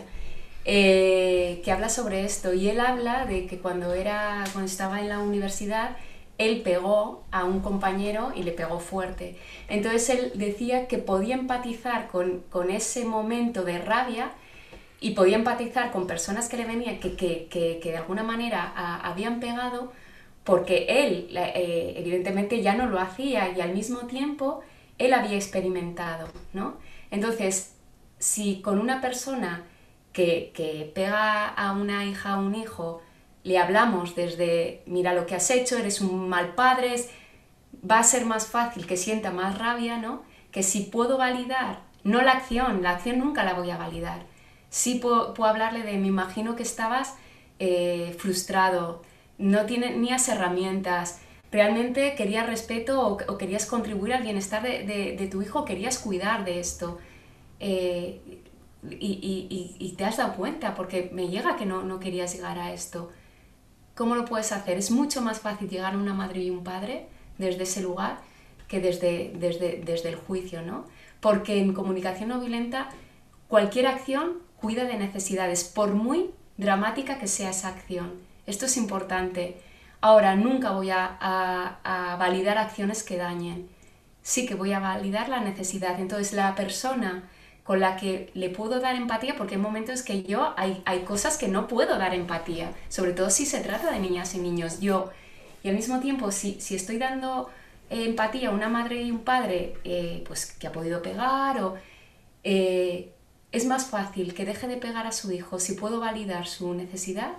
eh, 0.65 1.61
que 1.63 1.71
habla 1.71 1.89
sobre 1.89 2.25
esto 2.25 2.53
y 2.53 2.69
él 2.69 2.79
habla 2.79 3.25
de 3.25 3.45
que 3.45 3.59
cuando, 3.59 3.93
era, 3.93 4.43
cuando 4.51 4.69
estaba 4.69 4.99
en 4.99 5.09
la 5.09 5.19
universidad 5.19 5.95
él 6.37 6.61
pegó 6.61 7.23
a 7.31 7.45
un 7.45 7.61
compañero 7.61 8.33
y 8.35 8.43
le 8.43 8.51
pegó 8.51 8.79
fuerte. 8.79 9.37
Entonces 9.69 10.09
él 10.09 10.31
decía 10.35 10.87
que 10.87 10.97
podía 10.97 11.35
empatizar 11.35 12.07
con, 12.07 12.41
con 12.49 12.71
ese 12.71 13.05
momento 13.05 13.63
de 13.63 13.79
rabia 13.79 14.31
y 14.99 15.11
podía 15.11 15.37
empatizar 15.37 15.91
con 15.91 16.07
personas 16.07 16.49
que 16.49 16.57
le 16.57 16.65
venían, 16.65 16.99
que, 16.99 17.15
que, 17.15 17.47
que, 17.49 17.91
de 17.91 17.97
alguna 17.97 18.23
manera 18.23 18.73
habían 19.03 19.39
pegado, 19.39 19.93
porque 20.43 20.85
él 20.89 21.29
eh, 21.35 21.93
evidentemente 21.97 22.61
ya 22.61 22.75
no 22.75 22.87
lo 22.87 22.99
hacía 22.99 23.53
y 23.55 23.61
al 23.61 23.73
mismo 23.73 23.99
tiempo 24.07 24.61
él 24.97 25.13
había 25.13 25.35
experimentado, 25.35 26.27
¿no? 26.53 26.77
Entonces, 27.11 27.75
si 28.19 28.61
con 28.61 28.79
una 28.79 29.01
persona 29.01 29.63
que, 30.15 30.91
pega 30.95 31.47
a 31.47 31.73
una 31.73 32.05
hija 32.05 32.37
o 32.37 32.41
un 32.41 32.55
hijo, 32.55 33.01
le 33.43 33.59
hablamos 33.59 34.15
desde, 34.15 34.81
mira 34.85 35.13
lo 35.13 35.25
que 35.25 35.35
has 35.35 35.51
hecho, 35.51 35.77
eres 35.77 35.99
un 35.99 36.29
mal 36.29 36.55
padre, 36.55 36.95
va 37.89 37.99
a 37.99 38.03
ser 38.03 38.25
más 38.25 38.47
fácil 38.47 38.87
que 38.87 38.95
sienta 38.95 39.31
más 39.31 39.59
rabia, 39.59 39.97
¿no? 39.97 40.23
Que 40.51 40.63
si 40.63 40.83
puedo 40.83 41.17
validar, 41.17 41.81
no 42.03 42.21
la 42.21 42.31
acción, 42.31 42.81
la 42.81 42.91
acción 42.91 43.19
nunca 43.19 43.43
la 43.43 43.53
voy 43.53 43.69
a 43.71 43.77
validar. 43.77 44.25
Sí 44.69 44.95
puedo, 44.95 45.33
hablarle 45.45 45.83
de, 45.83 45.97
me 45.97 46.07
imagino 46.07 46.55
que 46.55 46.63
estabas 46.63 47.15
eh, 47.59 48.15
frustrado, 48.17 49.03
no 49.37 49.65
tenías 49.65 50.29
herramientas, 50.29 51.19
realmente 51.51 52.15
querías 52.15 52.47
respeto 52.47 53.05
o, 53.05 53.37
querías 53.37 53.65
contribuir 53.65 54.13
al 54.13 54.23
bienestar 54.23 54.63
de, 54.63 55.27
tu 55.29 55.41
hijo, 55.41 55.65
querías 55.65 55.99
cuidar 55.99 56.45
de 56.45 56.61
esto. 56.61 56.99
Eh, 57.59 58.43
y, 58.91 59.95
te 59.97 60.05
has 60.05 60.17
dado 60.17 60.33
cuenta 60.33 60.75
porque 60.75 61.09
me 61.13 61.29
llega 61.29 61.55
que 61.55 61.65
no, 61.65 61.83
no 61.83 61.99
querías 61.99 62.33
llegar 62.33 62.59
a 62.59 62.73
esto. 62.73 63.11
¿Cómo 63.95 64.15
lo 64.15 64.25
puedes 64.25 64.51
hacer? 64.51 64.77
Es 64.77 64.91
mucho 64.91 65.21
más 65.21 65.39
fácil 65.39 65.69
llegar 65.69 65.93
a 65.93 65.97
una 65.97 66.13
madre 66.13 66.41
y 66.41 66.49
un 66.49 66.63
padre 66.63 67.07
desde 67.37 67.63
ese 67.63 67.81
lugar 67.81 68.19
que 68.67 68.79
desde, 68.79 69.33
desde, 69.35 69.81
desde 69.85 70.09
el 70.09 70.15
juicio, 70.15 70.61
¿no? 70.61 70.85
Porque 71.21 71.59
en 71.59 71.73
comunicación 71.73 72.29
no 72.29 72.39
violenta 72.39 72.89
cualquier 73.47 73.87
acción 73.87 74.39
cuida 74.59 74.85
de 74.85 74.97
necesidades, 74.97 75.63
por 75.63 75.93
muy 75.93 76.31
dramática 76.57 77.19
que 77.19 77.27
sea 77.27 77.51
esa 77.51 77.69
acción. 77.69 78.13
Esto 78.47 78.65
es 78.65 78.77
importante. 78.77 79.61
Ahora, 80.01 80.35
nunca 80.35 80.71
voy 80.71 80.89
a, 80.89 81.17
a 81.19 82.15
validar 82.17 82.57
acciones 82.57 83.03
que 83.03 83.17
dañen. 83.17 83.69
Sí 84.21 84.45
que 84.45 84.55
voy 84.55 84.73
a 84.73 84.79
validar 84.79 85.29
la 85.29 85.39
necesidad. 85.39 85.99
Entonces, 85.99 86.33
la 86.33 86.55
persona 86.55 87.29
con 87.65 87.79
la 87.79 87.97
que 87.97 88.29
le 88.35 88.51
puedo 88.51 88.79
dar 88.79 88.95
empatía, 88.95 89.35
porque 89.35 89.55
hay 89.55 89.61
momentos 89.61 90.03
que 90.03 90.21
yo 90.21 90.53
hay, 90.55 90.83
hay 90.85 90.99
cosas 90.99 91.35
que 91.39 91.47
no 91.47 91.67
puedo 91.67 91.97
dar 91.97 92.13
empatía, 92.13 92.71
sobre 92.89 93.11
todo 93.11 93.31
si 93.31 93.47
se 93.47 93.59
trata 93.59 93.91
de 93.91 93.99
niñas 93.99 94.35
y 94.35 94.37
niños. 94.37 94.79
Yo, 94.79 95.09
y 95.63 95.69
al 95.69 95.75
mismo 95.75 95.99
tiempo, 95.99 96.31
si, 96.31 96.61
si 96.61 96.75
estoy 96.75 96.99
dando 96.99 97.49
eh, 97.89 98.05
empatía 98.05 98.49
a 98.49 98.51
una 98.51 98.69
madre 98.69 99.01
y 99.01 99.09
un 99.09 99.21
padre 99.21 99.73
eh, 99.83 100.23
pues, 100.27 100.45
que 100.45 100.67
ha 100.67 100.71
podido 100.71 101.01
pegar, 101.01 101.59
o, 101.63 101.75
eh, 102.43 103.11
es 103.51 103.65
más 103.65 103.87
fácil 103.87 104.35
que 104.35 104.45
deje 104.45 104.67
de 104.67 104.77
pegar 104.77 105.07
a 105.07 105.11
su 105.11 105.31
hijo 105.31 105.59
si 105.59 105.73
puedo 105.73 105.99
validar 105.99 106.45
su 106.45 106.71
necesidad 106.75 107.33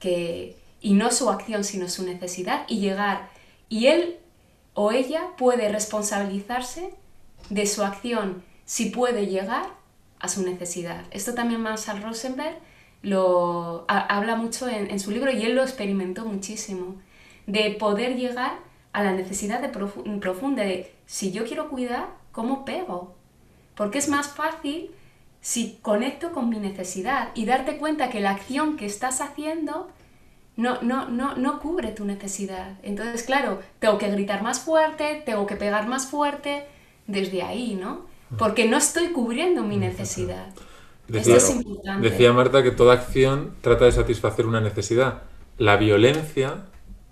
que, 0.00 0.56
y 0.80 0.94
no 0.94 1.10
su 1.10 1.28
acción, 1.28 1.62
sino 1.62 1.90
su 1.90 2.04
necesidad, 2.04 2.64
y 2.68 2.80
llegar. 2.80 3.28
Y 3.68 3.88
él 3.88 4.16
o 4.72 4.92
ella 4.92 5.24
puede 5.36 5.68
responsabilizarse 5.68 6.94
de 7.50 7.66
su 7.66 7.84
acción 7.84 8.47
si 8.68 8.90
puede 8.90 9.26
llegar 9.26 9.64
a 10.20 10.28
su 10.28 10.42
necesidad. 10.42 11.04
Esto 11.10 11.32
también 11.32 11.62
Marshall 11.62 12.02
Rosenberg 12.02 12.58
lo 13.00 13.86
habla 13.88 14.36
mucho 14.36 14.68
en, 14.68 15.00
su 15.00 15.10
libro 15.10 15.32
y 15.32 15.42
él 15.42 15.54
lo 15.54 15.62
experimentó 15.62 16.26
muchísimo, 16.26 16.96
de 17.46 17.70
poder 17.70 18.16
llegar 18.16 18.58
a 18.92 19.02
la 19.02 19.12
necesidad 19.12 19.62
de 19.62 19.70
profunda 19.70 20.64
de 20.64 20.92
si 21.06 21.32
yo 21.32 21.46
quiero 21.46 21.70
cuidar, 21.70 22.08
¿cómo 22.30 22.66
pego? 22.66 23.14
Porque 23.74 23.96
es 23.96 24.10
más 24.10 24.28
fácil 24.28 24.90
si 25.40 25.78
conecto 25.80 26.32
con 26.32 26.50
mi 26.50 26.58
necesidad 26.58 27.30
y 27.34 27.46
darte 27.46 27.78
cuenta 27.78 28.10
que 28.10 28.20
la 28.20 28.32
acción 28.32 28.76
que 28.76 28.84
estás 28.84 29.22
haciendo 29.22 29.88
no, 30.56 30.82
no, 30.82 31.08
no, 31.08 31.36
no 31.36 31.58
cubre 31.60 31.92
tu 31.92 32.04
necesidad. 32.04 32.74
Entonces, 32.82 33.22
claro, 33.22 33.62
tengo 33.78 33.96
que 33.96 34.10
gritar 34.10 34.42
más 34.42 34.60
fuerte, 34.60 35.22
tengo 35.24 35.46
que 35.46 35.56
pegar 35.56 35.88
más 35.88 36.08
fuerte 36.08 36.66
desde 37.06 37.42
ahí, 37.42 37.74
¿no? 37.74 38.07
Porque 38.36 38.68
no 38.68 38.76
estoy 38.76 39.08
cubriendo 39.08 39.62
mi 39.62 39.76
necesidad. 39.76 40.54
Decía, 41.06 41.36
Esto 41.36 41.52
es 41.52 41.56
importante. 41.56 42.10
Decía 42.10 42.32
Marta 42.32 42.62
que 42.62 42.70
toda 42.70 42.94
acción 42.94 43.54
trata 43.62 43.86
de 43.86 43.92
satisfacer 43.92 44.46
una 44.46 44.60
necesidad. 44.60 45.22
La 45.56 45.76
violencia 45.76 46.66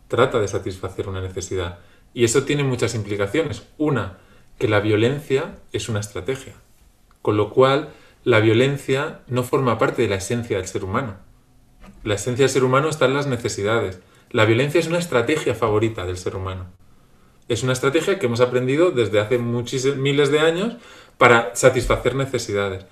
trata 0.09 0.39
de 0.39 0.49
satisfacer 0.49 1.09
una 1.09 1.21
necesidad. 1.21 1.79
Y 2.13 2.25
eso 2.25 2.45
tiene 2.45 2.65
muchas 2.65 2.95
implicaciones. 2.95 3.67
Una, 3.79 4.19
que 4.59 4.69
la 4.69 4.81
violencia 4.81 5.57
es 5.73 5.89
una 5.89 6.01
estrategia. 6.01 6.55
Con 7.23 7.37
lo 7.37 7.51
cual, 7.51 7.91
la 8.25 8.41
violencia 8.41 9.21
no 9.29 9.43
forma 9.43 9.79
parte 9.79 10.03
de 10.03 10.09
la 10.09 10.17
esencia 10.17 10.59
del 10.59 10.67
ser 10.67 10.85
humano. 10.85 11.17
La 12.05 12.15
esencia 12.15 12.45
del 12.45 12.51
ser 12.51 12.65
humano 12.65 12.89
está 12.89 13.07
en 13.07 13.15
las 13.15 13.27
necesidades. 13.27 14.01
La 14.31 14.45
violencia 14.45 14.81
es 14.81 14.89
una 14.89 14.99
estrategia 14.99 15.55
favorita 15.55 16.05
del 16.07 16.19
ser 16.19 16.37
humano. 16.37 16.67
Es 17.49 17.63
una 17.63 17.73
estrategia 17.73 18.19
que 18.19 18.27
hemos 18.27 18.41
aprendido 18.41 18.91
desde 18.91 19.21
hace 19.21 19.39
muchísimos 19.39 19.99
miles 19.99 20.31
de 20.31 20.41
años 20.41 20.77
para 21.19 21.55
satisfacer 21.55 22.15
necesidades. 22.15 22.85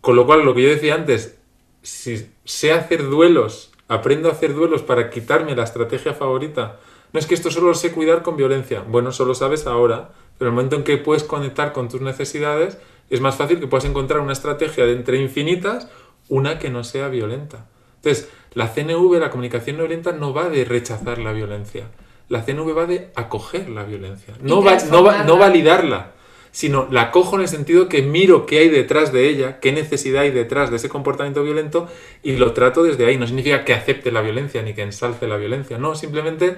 Con 0.00 0.16
lo 0.16 0.26
cual, 0.26 0.44
lo 0.44 0.54
que 0.54 0.62
yo 0.62 0.68
decía 0.68 0.94
antes, 0.94 1.38
si 1.82 2.30
sé 2.44 2.72
hacer 2.72 3.04
duelos, 3.08 3.72
aprendo 3.88 4.28
a 4.28 4.32
hacer 4.32 4.54
duelos 4.54 4.82
para 4.82 5.10
quitarme 5.10 5.54
la 5.54 5.64
estrategia 5.64 6.14
favorita, 6.14 6.78
no 7.12 7.20
es 7.20 7.26
que 7.26 7.34
esto 7.34 7.50
solo 7.50 7.68
lo 7.68 7.74
sé 7.74 7.92
cuidar 7.92 8.22
con 8.22 8.36
violencia. 8.36 8.84
Bueno, 8.86 9.12
solo 9.12 9.34
sabes 9.34 9.66
ahora, 9.66 10.12
pero 10.38 10.50
el 10.50 10.54
momento 10.54 10.76
en 10.76 10.84
que 10.84 10.96
puedes 10.96 11.24
conectar 11.24 11.72
con 11.72 11.88
tus 11.88 12.00
necesidades, 12.00 12.78
es 13.10 13.20
más 13.20 13.36
fácil 13.36 13.60
que 13.60 13.66
puedas 13.66 13.84
encontrar 13.84 14.20
una 14.20 14.32
estrategia 14.32 14.86
de 14.86 14.92
entre 14.92 15.18
infinitas, 15.18 15.88
una 16.28 16.58
que 16.58 16.70
no 16.70 16.84
sea 16.84 17.08
violenta. 17.08 17.66
Entonces, 17.96 18.30
la 18.54 18.68
CNV, 18.68 19.18
la 19.18 19.30
comunicación 19.30 19.76
no 19.76 19.82
violenta, 19.82 20.12
no 20.12 20.32
va 20.32 20.48
de 20.48 20.64
rechazar 20.64 21.18
la 21.18 21.32
violencia. 21.32 21.90
La 22.30 22.42
CNV 22.42 22.74
va 22.74 22.86
de 22.86 23.10
acoger 23.14 23.68
la 23.68 23.84
violencia, 23.84 24.34
no, 24.40 24.62
va, 24.62 24.78
no, 24.90 25.24
no 25.24 25.36
validarla 25.36 26.14
sino 26.52 26.88
la 26.90 27.10
cojo 27.10 27.36
en 27.36 27.42
el 27.42 27.48
sentido 27.48 27.88
que 27.88 28.02
miro 28.02 28.46
qué 28.46 28.58
hay 28.58 28.68
detrás 28.68 29.12
de 29.12 29.28
ella, 29.28 29.60
qué 29.60 29.72
necesidad 29.72 30.22
hay 30.22 30.30
detrás 30.30 30.70
de 30.70 30.76
ese 30.76 30.88
comportamiento 30.88 31.42
violento 31.42 31.88
y 32.22 32.32
lo 32.36 32.52
trato 32.52 32.82
desde 32.82 33.06
ahí. 33.06 33.16
No 33.16 33.26
significa 33.26 33.64
que 33.64 33.72
acepte 33.72 34.10
la 34.10 34.20
violencia 34.20 34.62
ni 34.62 34.74
que 34.74 34.82
ensalce 34.82 35.28
la 35.28 35.36
violencia, 35.36 35.78
no, 35.78 35.94
simplemente 35.94 36.56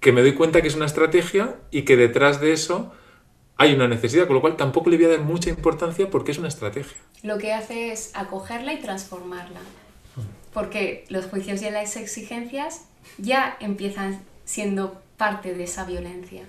que 0.00 0.12
me 0.12 0.20
doy 0.20 0.34
cuenta 0.34 0.60
que 0.60 0.68
es 0.68 0.76
una 0.76 0.86
estrategia 0.86 1.56
y 1.70 1.82
que 1.82 1.96
detrás 1.96 2.40
de 2.40 2.52
eso 2.52 2.92
hay 3.56 3.74
una 3.74 3.88
necesidad, 3.88 4.26
con 4.26 4.34
lo 4.34 4.42
cual 4.42 4.56
tampoco 4.56 4.90
le 4.90 4.98
voy 4.98 5.06
a 5.06 5.10
dar 5.10 5.20
mucha 5.20 5.48
importancia 5.48 6.10
porque 6.10 6.32
es 6.32 6.38
una 6.38 6.48
estrategia. 6.48 6.96
Lo 7.22 7.38
que 7.38 7.54
hace 7.54 7.90
es 7.90 8.10
acogerla 8.14 8.74
y 8.74 8.80
transformarla, 8.80 9.60
porque 10.52 11.06
los 11.08 11.24
juicios 11.24 11.62
y 11.62 11.70
las 11.70 11.96
exigencias 11.96 12.84
ya 13.16 13.56
empiezan 13.60 14.20
siendo 14.46 15.02
parte 15.18 15.52
de 15.52 15.64
esa 15.64 15.84
violencia. 15.84 16.44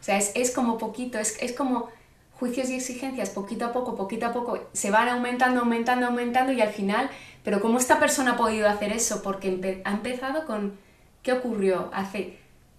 O 0.00 0.02
sea, 0.02 0.18
es, 0.18 0.50
como 0.50 0.78
poquito, 0.78 1.18
es, 1.18 1.36
es 1.40 1.52
como 1.52 1.90
juicios 2.32 2.70
y 2.70 2.76
exigencias, 2.76 3.30
poquito 3.30 3.66
a 3.66 3.72
poco, 3.72 3.94
poquito 3.94 4.26
a 4.26 4.32
poco, 4.32 4.58
se 4.72 4.90
van 4.90 5.08
aumentando, 5.08 5.60
aumentando, 5.60 6.06
aumentando 6.06 6.52
y 6.52 6.60
al 6.60 6.70
final, 6.70 7.10
pero 7.44 7.60
¿cómo 7.60 7.78
esta 7.78 8.00
persona 8.00 8.32
ha 8.32 8.36
podido 8.36 8.68
hacer 8.68 8.92
eso? 8.92 9.22
Porque 9.22 9.82
ha 9.84 9.92
empezado 9.92 10.46
con, 10.46 10.78
¿qué 11.22 11.32
ocurrió? 11.32 11.90
Hace 11.92 12.38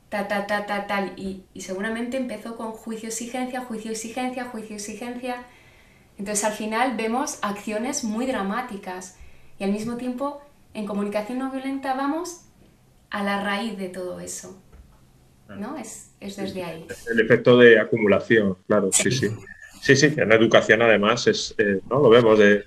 ta, 0.09 0.27
ta, 0.27 0.47
ta, 0.47 0.65
ta, 0.65 0.87
tal, 0.87 1.13
y, 1.17 1.43
y 1.53 1.61
seguramente 1.61 2.17
empezó 2.17 2.57
con 2.57 2.71
juicio, 2.71 3.09
exigencia, 3.09 3.61
juicio, 3.61 3.91
exigencia, 3.91 4.45
juicio, 4.45 4.75
exigencia. 4.77 5.43
Entonces 6.17 6.43
al 6.43 6.53
final 6.53 6.97
vemos 6.97 7.37
acciones 7.41 8.03
muy 8.03 8.25
dramáticas 8.25 9.17
y 9.59 9.63
al 9.63 9.71
mismo 9.71 9.97
tiempo 9.97 10.41
en 10.73 10.85
comunicación 10.85 11.37
no 11.37 11.51
violenta 11.51 11.93
vamos 11.93 12.41
a 13.09 13.23
la 13.23 13.43
raíz 13.43 13.77
de 13.77 13.89
todo 13.89 14.19
eso. 14.19 14.61
¿no? 15.57 15.77
Es, 15.77 16.11
es 16.19 16.37
desde 16.37 16.63
ahí. 16.63 16.85
El 17.11 17.19
efecto 17.19 17.57
de 17.57 17.79
acumulación, 17.79 18.57
claro, 18.67 18.89
sí, 18.91 19.11
sí. 19.11 19.29
Sí, 19.81 19.95
sí, 19.95 20.13
en 20.17 20.31
educación 20.31 20.81
además 20.81 21.25
es, 21.27 21.55
eh, 21.57 21.79
¿no? 21.89 22.01
Lo 22.01 22.09
vemos 22.09 22.37
de, 22.37 22.65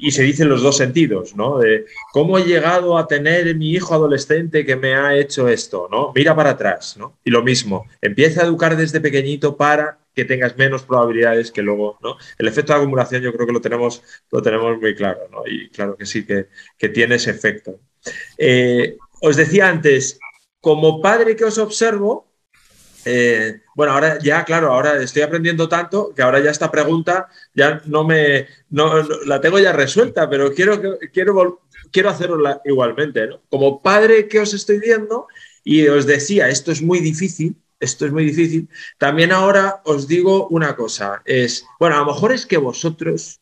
y 0.00 0.10
se 0.10 0.22
dicen 0.22 0.48
los 0.48 0.62
dos 0.62 0.76
sentidos, 0.76 1.34
¿no? 1.34 1.58
De 1.58 1.86
cómo 2.12 2.38
he 2.38 2.44
llegado 2.44 2.98
a 2.98 3.06
tener 3.08 3.54
mi 3.56 3.70
hijo 3.72 3.94
adolescente 3.94 4.64
que 4.64 4.76
me 4.76 4.94
ha 4.94 5.16
hecho 5.16 5.48
esto, 5.48 5.88
¿no? 5.90 6.12
Mira 6.14 6.36
para 6.36 6.50
atrás, 6.50 6.96
¿no? 6.98 7.18
Y 7.24 7.30
lo 7.30 7.42
mismo, 7.42 7.86
empieza 8.00 8.42
a 8.42 8.44
educar 8.44 8.76
desde 8.76 9.00
pequeñito 9.00 9.56
para 9.56 9.98
que 10.14 10.24
tengas 10.24 10.56
menos 10.56 10.82
probabilidades 10.82 11.50
que 11.50 11.62
luego, 11.62 11.98
¿no? 12.02 12.16
El 12.38 12.48
efecto 12.48 12.72
de 12.72 12.80
acumulación 12.80 13.22
yo 13.22 13.32
creo 13.32 13.46
que 13.46 13.52
lo 13.52 13.60
tenemos, 13.60 14.02
lo 14.30 14.40
tenemos 14.40 14.78
muy 14.80 14.94
claro, 14.94 15.20
¿no? 15.32 15.42
Y 15.46 15.68
claro 15.70 15.96
que 15.96 16.06
sí, 16.06 16.24
que, 16.24 16.46
que 16.78 16.88
tiene 16.90 17.16
ese 17.16 17.30
efecto. 17.30 17.80
Eh, 18.38 18.96
os 19.20 19.36
decía 19.36 19.68
antes, 19.68 20.18
como 20.60 21.00
padre 21.00 21.36
que 21.36 21.44
os 21.44 21.58
observo, 21.58 22.32
eh, 23.04 23.60
bueno, 23.76 23.92
ahora 23.92 24.18
ya, 24.18 24.44
claro, 24.44 24.72
ahora 24.72 25.00
estoy 25.00 25.22
aprendiendo 25.22 25.68
tanto 25.68 26.12
que 26.12 26.22
ahora 26.22 26.40
ya 26.40 26.50
esta 26.50 26.72
pregunta 26.72 27.28
ya 27.54 27.80
no 27.86 28.02
me, 28.04 28.48
la 28.70 29.40
tengo 29.40 29.60
ya 29.60 29.72
resuelta, 29.72 30.28
pero 30.28 30.52
quiero, 30.52 30.80
quiero, 31.12 31.60
quiero 31.92 32.10
hacerlo 32.10 32.60
igualmente, 32.64 33.28
¿no? 33.28 33.42
Como 33.48 33.80
padre 33.80 34.26
que 34.26 34.40
os 34.40 34.52
estoy 34.54 34.80
viendo 34.80 35.28
y 35.62 35.86
os 35.86 36.04
decía, 36.04 36.48
esto 36.48 36.72
es 36.72 36.82
muy 36.82 36.98
difícil, 36.98 37.54
esto 37.78 38.06
es 38.06 38.12
muy 38.12 38.24
difícil, 38.24 38.68
también 38.98 39.30
ahora 39.30 39.82
os 39.84 40.08
digo 40.08 40.48
una 40.48 40.74
cosa, 40.74 41.22
es, 41.26 41.64
bueno, 41.78 41.96
a 41.96 41.98
lo 42.00 42.06
mejor 42.06 42.32
es 42.32 42.44
que 42.44 42.56
vosotros 42.56 43.40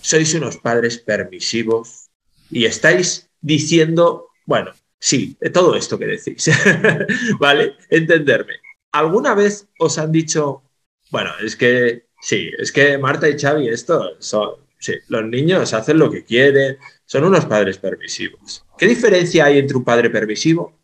sois 0.00 0.34
unos 0.34 0.56
padres 0.56 0.98
permisivos 0.98 2.10
y 2.50 2.64
estáis 2.64 3.28
diciendo, 3.40 4.30
bueno, 4.46 4.72
Sí, 4.98 5.36
todo 5.52 5.76
esto 5.76 5.98
que 5.98 6.06
decís. 6.06 6.50
¿Vale? 7.38 7.74
Entenderme. 7.90 8.54
¿Alguna 8.92 9.34
vez 9.34 9.68
os 9.78 9.98
han 9.98 10.10
dicho, 10.10 10.62
bueno, 11.10 11.30
es 11.42 11.56
que 11.56 12.06
sí, 12.20 12.50
es 12.58 12.72
que 12.72 12.98
Marta 12.98 13.28
y 13.28 13.38
Xavi, 13.38 13.68
esto 13.68 14.16
son, 14.20 14.56
sí, 14.78 14.94
los 15.08 15.24
niños 15.24 15.72
hacen 15.74 15.98
lo 15.98 16.10
que 16.10 16.24
quieren, 16.24 16.78
son 17.04 17.24
unos 17.24 17.44
padres 17.46 17.78
permisivos. 17.78 18.64
¿Qué 18.78 18.86
diferencia 18.86 19.44
hay 19.44 19.58
entre 19.58 19.76
un 19.76 19.84
padre 19.84 20.10
permisivo 20.10 20.78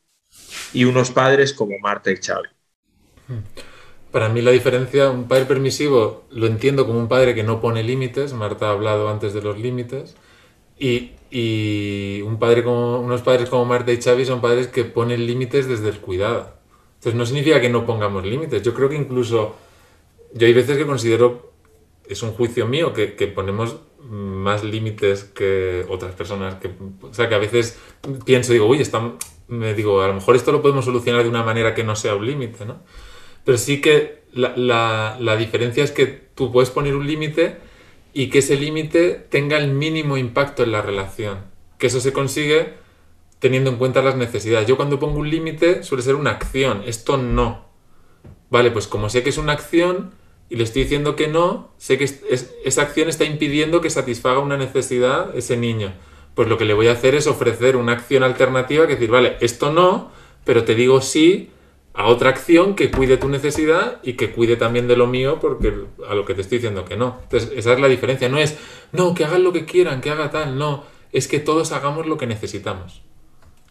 y 0.73 0.85
unos 0.85 1.11
padres 1.11 1.53
como 1.53 1.79
Marta 1.79 2.11
y 2.11 2.17
Xavi? 2.17 2.49
Para 4.11 4.29
mí 4.29 4.43
la 4.43 4.51
diferencia, 4.51 5.11
un 5.11 5.27
padre 5.27 5.47
permisivo 5.47 6.27
lo 6.31 6.47
entiendo 6.47 6.87
como 6.87 6.99
un 6.99 7.09
padre 7.09 7.35
que 7.35 7.43
no 7.43 7.61
pone 7.61 7.83
límites, 7.83 8.35
Marta 8.35 8.69
ha 8.69 8.73
hablado 8.73 9.09
antes 9.09 9.33
de 9.33 9.41
los 9.41 9.59
límites, 9.59 10.17
y, 10.83 11.13
y 11.31 12.23
un 12.23 12.41
padre 12.41 12.65
como, 12.65 12.99
unos 12.99 13.23
padres 13.23 13.49
como 13.49 13.65
Marta 13.65 13.93
y 13.93 14.03
Xavi 14.03 14.25
son 14.27 14.41
padres 14.41 14.67
que 14.67 14.83
ponen 14.83 15.25
límites 15.25 15.69
desde 15.69 15.89
el 15.89 16.01
cuidado. 16.01 16.55
Entonces 16.97 17.15
no 17.15 17.25
significa 17.25 17.61
que 17.61 17.69
no 17.69 17.87
pongamos 17.87 18.27
límites. 18.27 18.63
Yo 18.63 18.75
creo 18.75 18.89
que 18.89 18.97
incluso, 18.97 19.55
yo 20.35 20.47
hay 20.47 20.53
veces 20.53 20.77
que 20.77 20.85
considero, 20.85 21.53
es 22.09 22.21
un 22.25 22.33
juicio 22.33 22.67
mío, 22.67 22.93
que, 22.93 23.15
que 23.15 23.29
ponemos 23.29 23.77
más 24.01 24.65
límites 24.65 25.23
que 25.23 25.87
otras 25.89 26.17
personas. 26.17 26.57
Que, 26.57 26.71
o 27.01 27.15
sea, 27.15 27.29
que 27.29 27.37
a 27.37 27.39
veces 27.39 27.79
pienso, 28.25 28.53
digo, 28.53 28.67
uy, 28.67 28.81
está, 28.81 29.13
me 29.47 29.75
digo, 29.75 30.01
a 30.01 30.09
lo 30.09 30.15
mejor 30.15 30.35
esto 30.35 30.51
lo 30.51 30.63
podemos 30.63 30.85
solucionar 30.85 31.23
de 31.23 31.29
una 31.29 31.45
manera 31.45 31.77
que 31.77 31.85
no 31.85 31.95
sea 31.95 32.17
un 32.17 32.27
límite, 32.27 32.65
¿no? 32.65 32.81
Pero 33.45 33.57
sí 33.57 33.81
que 33.81 34.23
la, 34.33 34.53
la, 34.57 35.17
la 35.21 35.37
diferencia 35.37 35.85
es 35.85 35.93
que 35.93 36.07
tú 36.07 36.51
puedes 36.51 36.71
poner 36.71 36.97
un 36.97 37.07
límite 37.07 37.71
y 38.13 38.29
que 38.29 38.39
ese 38.39 38.57
límite 38.57 39.27
tenga 39.31 39.57
el 39.59 39.73
mínimo 39.73 40.17
impacto 40.17 40.63
en 40.63 40.73
la 40.73 40.83
relación. 40.83 41.39
Que 41.79 41.87
eso 41.87 42.01
se 42.01 42.13
consigue 42.13 42.75
teniendo 43.39 43.71
en 43.71 43.77
cuenta 43.77 44.03
las 44.03 44.17
necesidades. 44.17 44.69
Yo 44.69 44.77
cuando 44.77 44.99
pongo 44.99 45.19
un 45.19 45.31
límite 45.31 45.83
suele 45.83 46.03
ser 46.03 46.15
una 46.15 46.31
acción, 46.31 46.83
esto 46.87 47.17
no. 47.17 47.67
Vale, 48.51 48.71
pues 48.71 48.87
como 48.87 49.09
sé 49.09 49.23
que 49.23 49.31
es 49.31 49.39
una 49.39 49.53
acción 49.53 50.13
y 50.49 50.57
le 50.57 50.65
estoy 50.65 50.83
diciendo 50.83 51.17
que 51.17 51.29
no, 51.29 51.73
sé 51.79 51.97
que 51.97 52.05
esa 52.05 52.83
acción 52.83 53.09
está 53.09 53.25
impidiendo 53.25 53.81
que 53.81 53.89
satisfaga 53.89 54.39
una 54.39 54.59
necesidad 54.59 55.35
ese 55.37 55.57
niño. 55.57 55.95
Pues 56.35 56.49
lo 56.49 56.59
que 56.59 56.67
le 56.67 56.75
voy 56.75 56.89
a 56.89 56.93
hacer 56.93 57.15
es 57.15 57.27
ofrecer 57.27 57.77
una 57.77 57.93
acción 57.93 58.23
alternativa 58.23 58.87
que 58.87 58.95
decir, 58.95 59.11
vale, 59.11 59.37
esto 59.41 59.73
no, 59.73 60.11
pero 60.45 60.65
te 60.65 60.75
digo 60.75 61.01
sí 61.01 61.51
a 61.95 62.07
otra 62.07 62.31
acción 62.31 62.75
que 62.75 62.91
cuide 62.91 63.19
tu 63.19 63.29
necesidad 63.29 64.01
y 64.03 64.15
que 64.15 64.33
cuide 64.33 64.57
también 64.57 64.89
de 64.89 64.97
lo 64.97 65.07
mío 65.07 65.39
porque 65.41 65.75
a 66.09 66.15
lo 66.15 66.25
que 66.25 66.35
te 66.35 66.41
estoy 66.41 66.59
diciendo 66.59 66.85
que 66.85 66.97
no. 66.97 67.19
Entonces, 67.25 67.53
esa 67.55 67.75
es 67.75 67.81
la 67.81 67.89
diferencia. 67.89 68.29
No 68.29 68.39
es, 68.39 68.59
no, 68.93 69.15
que 69.15 69.25
hagan 69.25 69.45
lo 69.45 69.53
que 69.53 69.67
quieran, 69.67 70.01
que 70.01 70.11
haga 70.11 70.31
tal, 70.31 70.59
no. 70.59 70.85
Es 71.13 71.29
que 71.29 71.39
todos 71.39 71.73
hagamos 71.73 72.07
lo 72.07 72.17
que 72.17 72.27
necesitamos. 72.27 73.03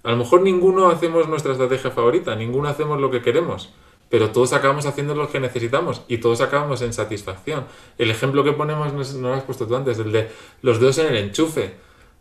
A 0.04 0.12
lo 0.12 0.18
mejor 0.18 0.42
ninguno 0.42 0.90
hacemos 0.90 1.28
nuestra 1.28 1.52
estrategia 1.52 1.92
favorita, 1.92 2.36
ninguno 2.36 2.70
hacemos 2.70 3.00
lo 3.00 3.12
que 3.12 3.22
queremos, 3.22 3.74
pero 4.10 4.32
todos 4.32 4.54
acabamos 4.54 4.86
haciendo 4.86 5.14
lo 5.14 5.30
que 5.30 5.40
necesitamos 5.40 6.04
y 6.08 6.18
todos 6.18 6.42
acabamos 6.42 6.82
en 6.82 6.94
satisfacción. 6.94 7.66
El 7.98 8.10
ejemplo 8.10 8.44
que 8.44 8.52
ponemos, 8.52 9.14
no 9.14 9.30
lo 9.30 9.36
has 9.36 9.44
puesto 9.44 9.68
tú 9.68 9.76
antes, 9.76 10.00
el 10.00 10.12
de 10.12 10.30
los 10.62 10.80
dedos 10.80 10.98
en 11.00 11.08
el 11.08 11.18
enchufe 11.18 11.76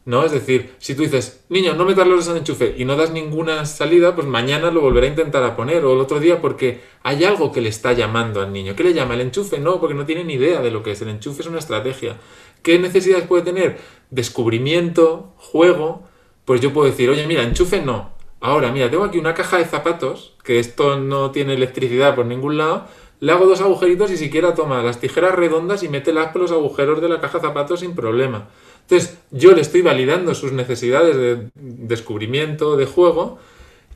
¿no? 0.05 0.25
Es 0.25 0.33
decir, 0.33 0.75
si 0.79 0.95
tú 0.95 1.03
dices, 1.03 1.45
niño, 1.49 1.75
no 1.75 1.85
metas 1.85 2.07
los 2.07 2.29
en 2.29 2.39
enchufe 2.39 2.75
y 2.77 2.85
no 2.85 2.97
das 2.97 3.11
ninguna 3.11 3.67
salida, 3.67 4.15
pues 4.15 4.27
mañana 4.27 4.71
lo 4.71 4.81
volverá 4.81 5.07
a 5.07 5.11
intentar 5.11 5.43
a 5.43 5.57
poner 5.57 5.85
o 5.85 5.93
el 5.93 6.01
otro 6.01 6.21
día 6.21 6.41
porque 6.41 6.81
hay 7.03 7.25
algo 7.25 7.53
que 7.53 7.61
le 7.61 7.69
está 7.69 7.93
llamando 7.93 8.41
al 8.41 8.53
niño. 8.53 8.75
¿Qué 8.75 8.85
le 8.85 8.95
llama? 8.95 9.15
¿El 9.15 9.21
enchufe? 9.21 9.59
No, 9.59 9.81
porque 9.81 9.95
no 9.95 10.07
tiene 10.07 10.25
ni 10.25 10.35
idea 10.35 10.63
de 10.63 10.71
lo 10.71 10.83
que 10.83 10.93
es. 10.93 11.03
El 11.03 11.09
enchufe 11.09 11.43
es 11.43 11.49
una 11.49 11.59
estrategia. 11.59 12.17
¿Qué 12.63 12.79
necesidades 12.79 13.27
puede 13.27 13.43
tener? 13.43 13.79
Descubrimiento, 14.11 15.35
juego. 15.37 16.09
Pues 16.45 16.61
yo 16.61 16.73
puedo 16.73 16.91
decir, 16.91 17.09
oye, 17.11 17.27
mira, 17.27 17.43
enchufe 17.43 17.81
no. 17.83 18.13
Ahora, 18.41 18.73
mira, 18.73 18.91
tengo 18.91 19.05
aquí 19.05 19.19
una 19.19 19.35
caja 19.35 19.59
de 19.59 19.67
zapatos, 19.67 20.35
que 20.43 20.59
esto 20.59 20.99
no 20.99 21.31
tiene 21.31 21.55
electricidad 21.55 22.15
por 22.15 22.25
ningún 22.25 22.57
lado. 22.57 22.87
Le 23.21 23.33
hago 23.33 23.45
dos 23.45 23.61
agujeritos 23.61 24.11
y 24.11 24.17
siquiera 24.17 24.55
toma 24.55 24.83
las 24.83 24.99
tijeras 24.99 25.35
redondas 25.35 25.83
y 25.83 25.91
mételas 25.91 26.33
por 26.33 26.41
los 26.41 26.53
agujeros 26.53 27.03
de 27.03 27.11
la 27.11 27.21
caja 27.21 27.39
de 27.39 27.47
zapatos 27.47 27.81
sin 27.81 27.95
problema. 27.95 28.49
Entonces, 28.91 29.19
yo 29.31 29.53
le 29.53 29.61
estoy 29.61 29.83
validando 29.83 30.35
sus 30.35 30.51
necesidades 30.51 31.17
de 31.17 31.49
descubrimiento, 31.55 32.77
de 32.77 32.87
juego, 32.87 33.39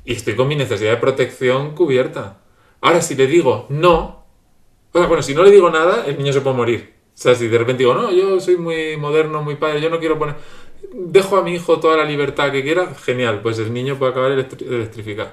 y 0.05 0.13
estoy 0.13 0.37
con 0.37 0.47
mi 0.47 0.55
necesidad 0.55 0.93
de 0.93 0.99
protección 0.99 1.75
cubierta. 1.75 2.43
Ahora, 2.81 3.03
si 3.03 3.17
le 3.17 3.27
digo 3.27 3.67
no, 3.71 4.25
o 4.93 4.99
sea, 4.99 5.09
bueno, 5.09 5.25
si 5.25 5.35
no 5.35 5.43
le 5.43 5.51
digo 5.51 5.69
nada, 5.69 6.07
el 6.07 6.17
niño 6.17 6.33
se 6.33 6.43
puede 6.43 6.57
morir. 6.57 6.95
O 7.09 7.17
sea, 7.17 7.35
si 7.35 7.49
de 7.49 7.59
repente 7.59 7.83
digo, 7.83 7.95
no, 7.95 8.13
yo 8.13 8.39
soy 8.39 8.57
muy 8.57 8.97
moderno, 8.97 9.43
muy 9.43 9.57
padre, 9.57 9.81
yo 9.81 9.91
no 9.91 9.99
quiero 9.99 10.17
poner. 10.17 10.37
Dejo 10.93 11.39
a 11.39 11.43
mi 11.43 11.55
hijo 11.55 11.81
toda 11.81 11.97
la 11.97 12.05
libertad 12.05 12.53
que 12.53 12.63
quiera, 12.63 12.95
genial, 12.95 13.41
pues 13.43 13.59
el 13.59 13.73
niño 13.73 13.99
puede 13.99 14.13
acabar 14.13 14.31
electrificado 14.31 15.31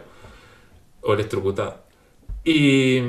o 1.02 1.14
electrocutado. 1.14 1.84
Y, 2.44 3.00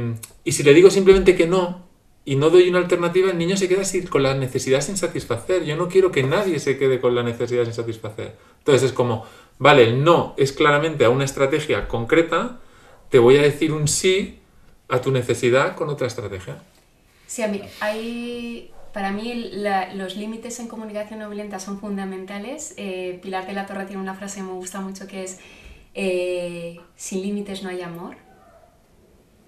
y 0.44 0.52
si 0.52 0.62
le 0.62 0.74
digo 0.74 0.90
simplemente 0.90 1.34
que 1.34 1.46
no, 1.46 1.91
y 2.24 2.36
no 2.36 2.50
doy 2.50 2.68
una 2.68 2.78
alternativa, 2.78 3.30
el 3.30 3.38
niño 3.38 3.56
se 3.56 3.68
queda 3.68 3.82
con 4.08 4.22
la 4.22 4.34
necesidad 4.34 4.80
sin 4.80 4.96
satisfacer. 4.96 5.64
Yo 5.64 5.76
no 5.76 5.88
quiero 5.88 6.12
que 6.12 6.22
nadie 6.22 6.60
se 6.60 6.78
quede 6.78 7.00
con 7.00 7.14
la 7.14 7.22
necesidad 7.22 7.64
sin 7.64 7.74
satisfacer. 7.74 8.36
Entonces 8.58 8.90
es 8.90 8.92
como, 8.92 9.24
vale, 9.58 9.84
el 9.84 10.04
no 10.04 10.34
es 10.36 10.52
claramente 10.52 11.04
a 11.04 11.10
una 11.10 11.24
estrategia 11.24 11.88
concreta, 11.88 12.60
te 13.10 13.18
voy 13.18 13.36
a 13.36 13.42
decir 13.42 13.72
un 13.72 13.88
sí 13.88 14.38
a 14.88 15.00
tu 15.00 15.10
necesidad 15.10 15.74
con 15.74 15.88
otra 15.88 16.06
estrategia. 16.06 16.62
Sí, 17.26 17.42
a 17.42 17.48
mí, 17.48 17.60
hay, 17.80 18.70
para 18.92 19.10
mí 19.10 19.50
los 19.94 20.16
límites 20.16 20.60
en 20.60 20.68
comunicación 20.68 21.18
no 21.18 21.28
violenta 21.28 21.58
son 21.58 21.80
fundamentales. 21.80 22.74
Eh, 22.76 23.18
Pilar 23.20 23.46
de 23.46 23.54
la 23.54 23.66
Torre 23.66 23.86
tiene 23.86 24.00
una 24.00 24.14
frase 24.14 24.36
que 24.36 24.42
me 24.44 24.52
gusta 24.52 24.80
mucho 24.80 25.08
que 25.08 25.24
es, 25.24 25.40
eh, 25.94 26.78
sin 26.94 27.22
límites 27.22 27.64
no 27.64 27.70
hay 27.70 27.82
amor. 27.82 28.16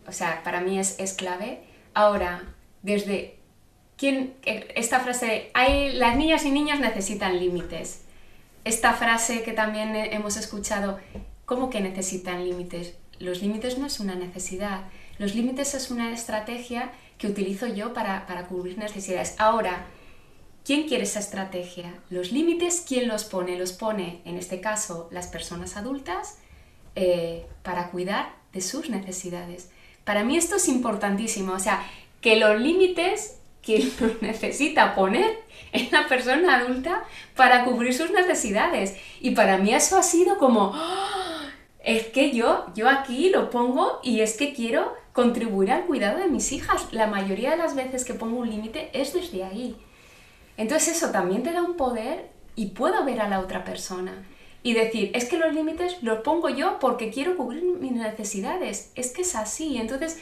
O 0.08 0.12
sea, 0.12 0.42
para 0.42 0.60
mí 0.60 0.78
es, 0.78 0.98
es 0.98 1.12
clave. 1.12 1.62
Ahora, 1.94 2.53
desde 2.84 3.38
quién, 3.96 4.34
esta 4.44 5.00
frase, 5.00 5.50
hay, 5.54 5.92
las 5.92 6.16
niñas 6.16 6.44
y 6.44 6.50
niños 6.50 6.78
necesitan 6.78 7.40
límites. 7.40 8.02
Esta 8.64 8.92
frase 8.92 9.42
que 9.42 9.52
también 9.52 9.96
hemos 9.96 10.36
escuchado, 10.36 10.98
¿cómo 11.46 11.70
que 11.70 11.80
necesitan 11.80 12.44
límites? 12.44 12.94
Los 13.18 13.42
límites 13.42 13.78
no 13.78 13.86
es 13.86 14.00
una 14.00 14.14
necesidad, 14.14 14.82
los 15.18 15.34
límites 15.34 15.74
es 15.74 15.90
una 15.90 16.12
estrategia 16.12 16.92
que 17.16 17.26
utilizo 17.26 17.66
yo 17.66 17.94
para, 17.94 18.26
para 18.26 18.46
cubrir 18.48 18.76
necesidades. 18.76 19.34
Ahora, 19.38 19.86
¿quién 20.64 20.86
quiere 20.86 21.04
esa 21.04 21.20
estrategia? 21.20 21.94
Los 22.10 22.32
límites, 22.32 22.84
¿quién 22.86 23.08
los 23.08 23.24
pone? 23.24 23.56
Los 23.56 23.72
pone, 23.72 24.20
en 24.26 24.36
este 24.36 24.60
caso, 24.60 25.08
las 25.10 25.28
personas 25.28 25.76
adultas 25.76 26.38
eh, 26.96 27.46
para 27.62 27.90
cuidar 27.90 28.34
de 28.52 28.60
sus 28.60 28.90
necesidades. 28.90 29.70
Para 30.04 30.22
mí 30.22 30.36
esto 30.36 30.56
es 30.56 30.68
importantísimo, 30.68 31.54
o 31.54 31.58
sea, 31.58 31.82
que 32.24 32.36
los 32.36 32.58
límites 32.58 33.38
los 34.00 34.22
necesita 34.22 34.94
poner 34.94 35.40
en 35.72 35.90
la 35.92 36.08
persona 36.08 36.56
adulta 36.56 37.04
para 37.36 37.66
cubrir 37.66 37.92
sus 37.92 38.10
necesidades. 38.12 38.96
Y 39.20 39.32
para 39.32 39.58
mí 39.58 39.74
eso 39.74 39.98
ha 39.98 40.02
sido 40.02 40.38
como, 40.38 40.72
¡ah! 40.74 41.50
es 41.80 42.06
que 42.06 42.32
yo, 42.32 42.64
yo 42.74 42.88
aquí 42.88 43.28
lo 43.28 43.50
pongo 43.50 44.00
y 44.02 44.20
es 44.20 44.38
que 44.38 44.54
quiero 44.54 44.94
contribuir 45.12 45.70
al 45.70 45.84
cuidado 45.84 46.18
de 46.18 46.28
mis 46.28 46.50
hijas. 46.52 46.88
La 46.92 47.08
mayoría 47.08 47.50
de 47.50 47.58
las 47.58 47.74
veces 47.74 48.06
que 48.06 48.14
pongo 48.14 48.38
un 48.38 48.48
límite 48.48 48.88
es 48.94 49.12
desde 49.12 49.44
ahí. 49.44 49.76
Entonces 50.56 50.96
eso 50.96 51.10
también 51.10 51.42
te 51.42 51.52
da 51.52 51.62
un 51.62 51.76
poder 51.76 52.30
y 52.56 52.68
puedo 52.68 53.04
ver 53.04 53.20
a 53.20 53.28
la 53.28 53.40
otra 53.40 53.64
persona 53.64 54.24
y 54.62 54.72
decir, 54.72 55.10
es 55.12 55.26
que 55.26 55.36
los 55.36 55.52
límites 55.52 56.02
los 56.02 56.20
pongo 56.20 56.48
yo 56.48 56.78
porque 56.78 57.10
quiero 57.10 57.36
cubrir 57.36 57.64
mis 57.64 57.92
necesidades. 57.92 58.92
Es 58.94 59.12
que 59.12 59.20
es 59.20 59.34
así. 59.34 59.76
Entonces 59.76 60.18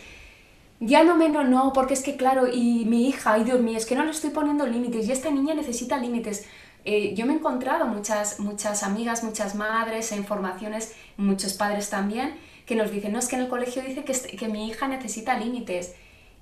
ya 0.85 1.05
no 1.05 1.15
menos, 1.15 1.49
no, 1.49 1.73
porque 1.73 1.95
es 1.95 2.03
que 2.03 2.17
claro, 2.17 2.49
y 2.53 2.85
mi 2.87 3.09
hija, 3.09 3.35
ay 3.35 3.45
Dios 3.45 3.61
mío, 3.61 3.79
es 3.79 3.87
que 3.87 3.95
no 3.95 4.05
le 4.05 4.11
estoy 4.11 4.31
poniendo 4.31 4.67
límites 4.67 5.07
y 5.07 5.13
esta 5.13 5.31
niña 5.31 5.55
necesita 5.55 5.97
límites. 5.97 6.45
Eh, 6.85 7.15
yo 7.15 7.25
me 7.25 7.35
he 7.35 7.37
encontrado 7.37 7.87
muchas, 7.87 8.41
muchas 8.41 8.83
amigas, 8.83 9.23
muchas 9.23 9.55
madres, 9.55 10.11
en 10.11 10.25
formaciones, 10.25 10.97
muchos 11.17 11.53
padres 11.53 11.89
también, 11.89 12.35
que 12.67 12.75
nos 12.75 12.91
dicen, 12.91 13.13
no, 13.13 13.21
es 13.21 13.29
que 13.29 13.37
en 13.37 13.43
el 13.43 13.49
colegio 13.49 13.81
dice 13.83 14.03
que, 14.03 14.13
que 14.13 14.49
mi 14.49 14.67
hija 14.67 14.89
necesita 14.89 15.39
límites. 15.39 15.95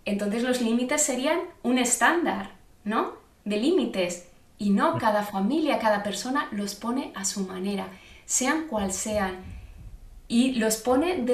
Entonces 0.07 0.43
los 0.43 0.63
límites 0.63 1.03
serían 1.03 1.41
un 1.63 1.77
estándar, 1.77 2.53
¿no? 2.85 3.13
De 3.45 3.59
límites. 3.59 4.29
Y 4.57 4.71
no, 4.71 4.97
cada 4.97 5.23
familia, 5.23 5.79
cada 5.79 6.03
persona 6.03 6.49
los 6.53 6.75
pone 6.75 7.13
a 7.15 7.27
su 7.27 7.47
manera, 7.47 7.89
sean 8.25 8.69
cual 8.69 8.91
sean 8.93 9.60
y 10.31 10.53
los 10.53 10.77
pone 10.77 11.25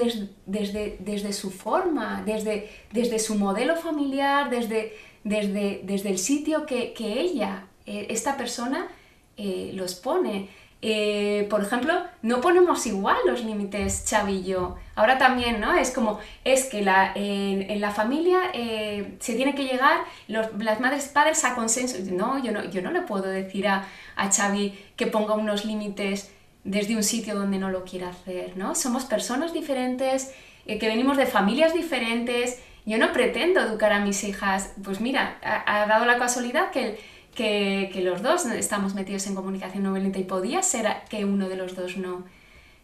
desde, 0.47 0.97
desde 1.01 1.33
su 1.35 1.51
forma, 1.51 2.23
desde, 2.25 2.71
desde 2.93 3.19
su 3.19 3.35
modelo 3.35 3.77
familiar, 3.77 4.49
desde, 4.49 4.97
desde, 5.23 5.83
desde 5.85 6.09
el 6.09 6.19
sitio 6.19 6.65
que, 6.65 6.95
ella, 6.99 7.67
eh, 7.85 8.07
esta 8.09 8.39
persona, 8.39 8.89
eh, 9.37 9.73
los 9.75 9.97
pone. 9.97 10.49
Eh, 10.81 11.47
por 11.51 11.63
ejemplo, 11.63 11.93
no 12.23 12.41
ponemos 12.41 12.87
igual 12.87 13.19
los 13.27 13.45
límites 13.45 14.03
Xavi 14.09 14.37
y 14.37 14.45
yo. 14.45 14.77
Ahora 14.95 15.19
también, 15.19 15.61
¿no? 15.61 15.75
Es 15.75 15.91
como, 15.91 16.19
es 16.45 16.65
que 16.65 16.81
la, 16.81 17.13
en, 17.15 17.79
la 17.79 17.91
familia 17.91 18.51
se 18.55 19.35
tiene 19.35 19.55
que 19.55 19.65
llegar, 19.65 20.05
las 20.27 20.81
madres 20.81 21.09
padres 21.09 21.45
a 21.45 21.55
consenso. 21.55 21.99
No, 22.13 22.43
yo 22.43 22.51
no, 22.51 22.65
yo 22.65 22.81
no 22.81 22.91
le 22.93 23.03
puedo 23.03 23.25
decir 23.25 23.69
a, 23.69 23.87
a 24.17 24.33
Xavi 24.33 24.73
que 24.97 25.07
ponga 25.07 25.35
unos 25.35 25.67
límites 25.67 26.31
desde 26.67 26.97
un 26.97 27.05
sitio 27.05 27.35
donde 27.37 27.59
no 27.59 27.71
lo 27.71 27.85
quiere 27.85 28.07
hacer, 28.07 28.57
¿no? 28.57 28.75
Somos 28.75 29.05
personas 29.05 29.53
diferentes, 29.53 30.35
eh, 30.67 30.79
que 30.79 30.89
venimos 30.89 31.17
de 31.17 31.27
familias 31.27 31.73
diferentes. 31.73 32.61
Yo 32.85 32.99
no 32.99 33.13
pretendo 33.13 33.61
educar 33.61 33.93
a 33.93 34.01
mis 34.01 34.25
hijas. 34.25 34.73
Pues 34.85 35.01
mira, 35.01 35.39
ha, 35.43 35.87
dado 35.87 36.05
la 36.05 36.19
casualidad 36.19 36.71
que, 36.71 36.99
que, 37.35 38.01
los 38.03 38.21
dos 38.21 38.47
estamos 38.47 38.95
metidos 38.95 39.27
en 39.29 39.37
comunicación 39.37 39.85
no 39.85 39.93
violenta 39.93 40.19
y 40.19 40.25
podía 40.25 40.63
ser 40.63 40.89
que 41.09 41.25
uno 41.25 41.49
de 41.49 41.57
los 41.57 41.77
dos 41.77 41.97
no. 41.97 42.25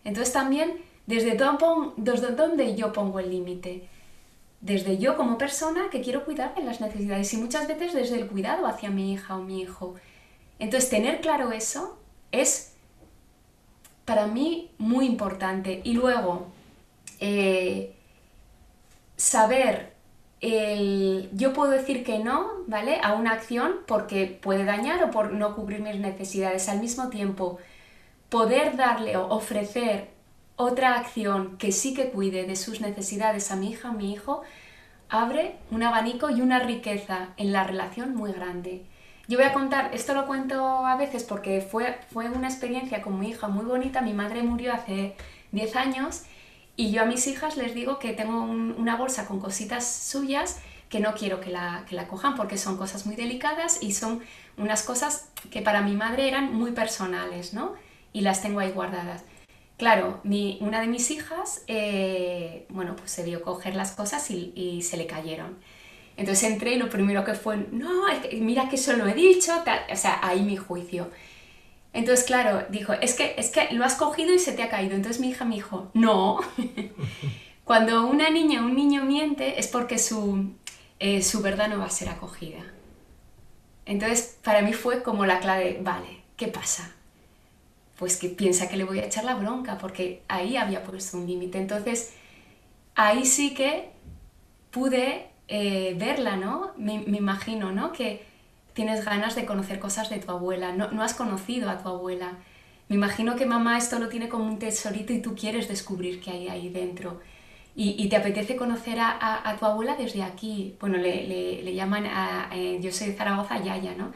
Entonces 0.05 0.33
también, 0.33 0.81
desde, 1.07 1.37
desde 1.97 2.29
donde 2.33 2.77
yo 2.77 2.93
pongo 2.93 3.19
el 3.19 3.31
límite. 3.31 3.89
Desde 4.61 4.97
yo 4.97 5.17
como 5.17 5.39
persona 5.39 5.91
que 5.91 6.03
quiero 6.03 6.25
cuidar 6.25 6.55
de 6.55 6.63
las 6.63 6.81
necesidades 6.81 7.35
y 7.35 7.37
muchas 7.37 7.67
veces 7.67 7.93
desde 7.93 8.21
el 8.21 8.29
cuidado 8.29 8.67
hacia 8.69 8.91
mi 8.91 9.13
hija 9.13 9.37
o 9.37 9.43
mi 9.43 9.61
hijo. 9.61 9.97
Entonces, 10.61 10.89
tener 10.89 11.21
claro 11.21 11.51
eso 11.51 11.99
es 12.31 12.72
para 14.13 14.27
mí 14.27 14.71
muy 14.77 15.07
importante. 15.07 15.81
Y 15.85 15.95
luego, 15.95 16.49
eh, 17.19 17.97
saber 19.17 19.95
el, 20.43 21.31
yo 21.33 21.55
puedo 21.55 21.71
decir 21.71 22.05
que 22.05 22.19
no, 22.19 22.51
¿vale? 22.67 23.01
A 23.03 23.15
una 23.15 23.33
acción 23.33 23.77
porque 23.87 24.27
puede 24.27 24.67
dañar 24.67 25.03
o 25.03 25.11
por 25.11 25.33
no 25.33 25.57
cubrir 25.57 25.81
mis 25.81 25.97
necesidades. 25.97 26.69
Al 26.69 26.81
mismo 26.81 27.09
tiempo, 27.09 27.59
poder 28.29 28.77
darle 28.77 29.17
o 29.17 29.29
ofrecer 29.29 30.11
otra 30.57 30.97
acción 30.97 31.57
que 31.57 31.73
sí 31.73 31.95
que 31.95 32.11
cuide 32.11 32.45
de 32.45 32.57
sus 32.57 32.83
necesidades 32.83 33.51
a 33.51 33.57
mi 33.57 33.71
hija, 33.71 33.89
a 33.89 33.93
mi 33.93 34.13
hijo, 34.13 34.43
abre 35.09 35.57
un 35.71 35.83
abanico 35.85 36.29
y 36.29 36.43
una 36.43 36.59
riqueza 36.59 37.31
en 37.39 37.51
la 37.51 37.65
relación 37.65 38.15
muy 38.15 38.33
grande. 38.33 38.85
Yo 39.29 39.39
voy 39.39 39.47
a 39.47 39.53
contar, 39.53 39.95
esto 39.95 40.15
lo 40.15 40.27
cuento 40.27 40.85
a 40.85 40.97
veces 40.97 41.23
porque 41.23 41.61
fue, 41.61 41.99
fue 42.11 42.29
una 42.29 42.49
experiencia 42.49 43.03
con 43.03 43.21
mi 43.21 43.31
hija 43.31 43.49
muy 43.49 43.65
bonita. 43.65 44.01
Mi 44.01 44.15
madre 44.15 44.43
murió 44.43 44.73
hace 44.73 45.15
10 45.53 45.77
años 45.77 46.23
y 46.77 46.91
yo 46.91 47.03
a 47.03 47.05
mis 47.05 47.27
hijas 47.29 47.57
les 47.57 47.75
digo 47.75 47.99
que 47.99 48.15
tengo 48.15 48.41
una 48.43 48.97
bolsa 48.97 49.27
con 49.27 49.39
cositas 49.39 49.87
suyas 49.87 50.61
que 50.89 51.01
no 51.01 51.15
quiero 51.15 51.41
que 51.41 51.51
la, 51.51 51.85
que 51.89 51.95
la 51.95 52.09
cojan 52.09 52.35
porque 52.35 52.59
son 52.59 52.77
cosas 52.77 53.07
muy 53.07 53.15
delicadas 53.15 53.83
y 53.83 53.93
son 53.93 54.21
unas 54.57 54.83
cosas 54.83 55.31
que 55.51 55.63
para 55.63 55.83
mi 55.83 55.95
madre 55.95 56.29
eran 56.29 56.53
muy 56.53 56.73
personales, 56.73 57.55
¿no? 57.55 57.75
Y 58.13 58.23
las 58.23 58.43
tengo 58.43 58.61
ahí 58.61 58.73
guardadas. 58.73 59.23
Claro, 59.79 60.21
una 60.61 60.81
de 60.81 60.87
mis 60.87 61.11
hijas, 61.11 61.63
eh, 61.67 62.67
bueno, 62.69 62.95
pues 62.97 63.11
se 63.11 63.25
vio 63.25 63.43
coger 63.43 63.75
las 63.75 63.93
cosas 63.93 64.31
y 64.31 64.83
se 64.83 64.97
le 64.97 65.07
cayeron. 65.07 65.59
Entonces 66.17 66.51
entré 66.51 66.75
y 66.75 66.79
lo 66.79 66.89
primero 66.89 67.25
que 67.25 67.35
fue, 67.35 67.67
no, 67.73 68.05
mira 68.41 68.69
que 68.69 68.77
eso 68.77 68.93
lo 68.95 69.07
he 69.07 69.15
dicho, 69.15 69.53
o 69.91 69.97
sea, 69.97 70.21
ahí 70.23 70.43
mi 70.43 70.57
juicio. 70.57 71.11
Entonces, 71.93 72.25
claro, 72.25 72.67
dijo, 72.71 72.93
es 72.95 73.15
que, 73.15 73.35
es 73.37 73.51
que 73.51 73.73
lo 73.73 73.85
has 73.85 73.95
cogido 73.97 74.33
y 74.33 74.39
se 74.39 74.53
te 74.53 74.63
ha 74.63 74.71
caído. 74.71 74.95
Entonces 74.95 75.21
mi 75.21 75.31
hija 75.31 75.45
me 75.45 75.57
dijo, 75.57 75.91
no. 75.95 76.41
Cuando 77.65 78.07
una 78.07 78.31
niña 78.31 78.63
o 78.63 78.67
un 78.67 78.75
niño 78.75 79.05
miente 79.05 79.59
es 79.59 79.69
porque 79.69 79.99
su, 79.99 80.53
eh, 80.99 81.23
su 81.23 81.43
verdad 81.43 81.69
no 81.69 81.79
va 81.79 81.87
a 81.87 81.91
ser 81.91 82.09
acogida. 82.09 82.61
Entonces, 83.85 84.39
para 84.43 84.63
mí 84.63 84.73
fue 84.73 85.03
como 85.03 85.27
la 85.27 85.41
clave, 85.41 85.81
vale, 85.83 86.23
¿qué 86.37 86.49
pasa? 86.49 86.93
Pues 87.99 88.17
que 88.17 88.29
piensa 88.29 88.69
que 88.69 88.77
le 88.77 88.85
voy 88.85 89.01
a 89.01 89.07
echar 89.07 89.25
la 89.25 89.35
bronca, 89.35 89.79
porque 89.79 90.23
ahí 90.29 90.57
había 90.57 90.83
puesto 90.83 91.19
un 91.19 91.27
límite. 91.27 91.59
Entonces, 91.59 92.15
ahí 92.95 93.27
sí 93.27 93.55
que 93.55 93.91
pude 94.71 95.32
eh, 95.55 95.95
verla, 95.99 96.37
¿no? 96.37 96.73
Me, 96.79 96.95
imagino, 96.95 97.73
¿no? 97.73 97.93
Que 97.93 98.25
tienes 98.73 99.05
ganas 99.05 99.35
de 99.35 99.45
conocer 99.45 99.79
cosas 99.81 100.09
de 100.09 100.19
tu 100.19 100.31
abuela, 100.31 100.73
no, 100.73 100.91
no, 100.93 101.03
has 101.03 101.13
conocido 101.13 101.69
a 101.69 101.77
tu 101.77 101.91
abuela. 101.91 102.39
Me 102.89 102.97
imagino 102.97 103.37
que 103.37 103.45
mamá 103.45 103.77
esto 103.77 103.99
lo 103.99 104.09
tiene 104.09 104.31
como 104.31 104.45
un 104.47 104.59
tesorito 104.59 105.13
y 105.13 105.21
tú 105.21 105.35
quieres 105.37 105.69
descubrir 105.69 106.23
qué 106.23 106.31
hay 106.31 106.49
ahí 106.49 106.69
dentro. 106.71 107.21
Y, 107.75 108.09
te 108.09 108.17
apetece 108.17 108.57
conocer 108.57 108.99
a, 108.99 109.49
a, 109.49 109.57
tu 109.59 109.67
abuela 109.67 109.95
desde 109.97 110.23
aquí. 110.23 110.77
Bueno, 110.81 110.97
le, 110.97 111.27
le, 111.27 111.63
le 111.63 111.75
llaman, 111.75 112.07
a, 112.07 112.49
eh, 112.53 112.79
yo 112.83 112.91
soy 112.91 113.09
de 113.09 113.15
Zaragoza, 113.15 113.63
Yaya, 113.63 113.95
¿no? 113.95 114.13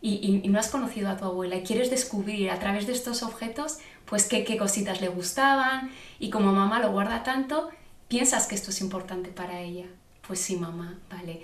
Y, 0.00 0.42
y, 0.44 0.48
no 0.48 0.60
has 0.60 0.68
conocido 0.68 1.08
a 1.10 1.16
tu 1.16 1.24
abuela 1.24 1.56
y 1.56 1.62
quieres 1.64 1.90
descubrir 1.90 2.50
a 2.50 2.58
través 2.60 2.86
de 2.86 2.92
estos 2.92 3.24
objetos, 3.24 3.78
pues 4.04 4.26
qué, 4.28 4.44
qué 4.44 4.56
cositas 4.56 5.00
le 5.00 5.08
gustaban 5.08 5.90
y 6.20 6.30
como 6.30 6.52
mamá 6.52 6.78
lo 6.80 6.92
guarda 6.92 7.24
tanto, 7.24 7.68
piensas 8.06 8.46
que 8.46 8.54
esto 8.54 8.70
es 8.70 8.80
importante 8.80 9.30
para 9.30 9.60
ella 9.60 9.86
pues 10.28 10.38
sí, 10.40 10.56
mamá, 10.56 10.98
vale. 11.10 11.42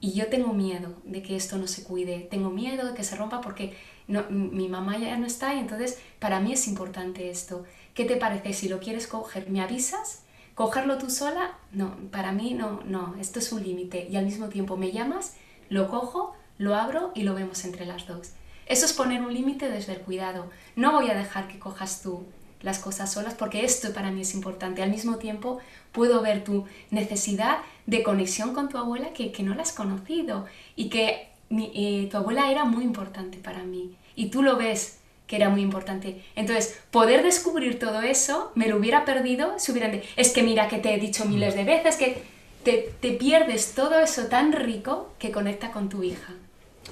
Y 0.00 0.12
yo 0.12 0.28
tengo 0.28 0.54
miedo 0.54 0.94
de 1.04 1.22
que 1.22 1.36
esto 1.36 1.58
no 1.58 1.66
se 1.66 1.82
cuide, 1.82 2.26
tengo 2.30 2.50
miedo 2.50 2.86
de 2.86 2.94
que 2.94 3.04
se 3.04 3.16
rompa 3.16 3.40
porque 3.40 3.76
no, 4.06 4.24
mi 4.30 4.68
mamá 4.68 4.96
ya 4.98 5.16
no 5.18 5.26
está 5.26 5.54
y 5.54 5.58
entonces 5.58 5.98
para 6.18 6.40
mí 6.40 6.52
es 6.52 6.68
importante 6.68 7.30
esto. 7.30 7.64
¿Qué 7.94 8.04
te 8.04 8.16
parece? 8.16 8.52
Si 8.52 8.68
lo 8.68 8.80
quieres 8.80 9.06
coger, 9.06 9.50
¿me 9.50 9.60
avisas? 9.60 10.22
¿Cogerlo 10.54 10.98
tú 10.98 11.10
sola? 11.10 11.58
No, 11.72 11.96
para 12.10 12.32
mí 12.32 12.54
no, 12.54 12.80
no, 12.84 13.16
esto 13.20 13.40
es 13.40 13.50
un 13.50 13.62
límite 13.62 14.06
y 14.10 14.16
al 14.16 14.24
mismo 14.24 14.48
tiempo 14.48 14.76
me 14.76 14.92
llamas, 14.92 15.34
lo 15.68 15.88
cojo, 15.88 16.34
lo 16.58 16.76
abro 16.76 17.10
y 17.14 17.24
lo 17.24 17.34
vemos 17.34 17.64
entre 17.64 17.86
las 17.86 18.06
dos. 18.06 18.32
Eso 18.66 18.86
es 18.86 18.92
poner 18.92 19.22
un 19.22 19.34
límite 19.34 19.68
desde 19.68 19.94
el 19.94 20.00
cuidado. 20.00 20.50
No 20.76 20.92
voy 20.92 21.10
a 21.10 21.14
dejar 21.14 21.48
que 21.48 21.58
cojas 21.58 22.02
tú 22.02 22.24
las 22.64 22.78
cosas 22.78 23.12
solas 23.12 23.34
porque 23.34 23.64
esto 23.64 23.92
para 23.92 24.10
mí 24.10 24.22
es 24.22 24.34
importante. 24.34 24.82
Al 24.82 24.90
mismo 24.90 25.16
tiempo 25.16 25.58
puedo 25.92 26.22
ver 26.22 26.44
tu 26.44 26.64
necesidad 26.90 27.58
de 27.86 28.02
conexión 28.02 28.54
con 28.54 28.68
tu 28.68 28.78
abuela 28.78 29.12
que, 29.12 29.30
que 29.32 29.42
no 29.42 29.54
la 29.54 29.62
has 29.62 29.72
conocido 29.72 30.46
y 30.76 30.88
que 30.88 31.28
eh, 31.50 32.08
tu 32.10 32.16
abuela 32.16 32.50
era 32.50 32.64
muy 32.64 32.84
importante 32.84 33.38
para 33.38 33.62
mí 33.62 33.92
y 34.16 34.30
tú 34.30 34.42
lo 34.42 34.56
ves 34.56 34.98
que 35.26 35.36
era 35.36 35.48
muy 35.48 35.62
importante. 35.62 36.22
Entonces, 36.36 36.78
poder 36.90 37.22
descubrir 37.22 37.78
todo 37.78 38.02
eso, 38.02 38.52
me 38.54 38.68
lo 38.68 38.76
hubiera 38.76 39.04
perdido 39.04 39.54
si 39.58 39.72
hubieran 39.72 39.92
de, 39.92 40.02
es 40.16 40.30
que 40.32 40.42
mira 40.42 40.68
que 40.68 40.78
te 40.78 40.94
he 40.94 40.98
dicho 40.98 41.24
miles 41.24 41.54
de 41.54 41.64
veces 41.64 41.96
que 41.96 42.22
te, 42.62 42.92
te 43.00 43.12
pierdes 43.12 43.74
todo 43.74 43.98
eso 44.00 44.26
tan 44.26 44.52
rico 44.52 45.12
que 45.18 45.30
conecta 45.30 45.70
con 45.72 45.88
tu 45.88 46.02
hija. 46.02 46.34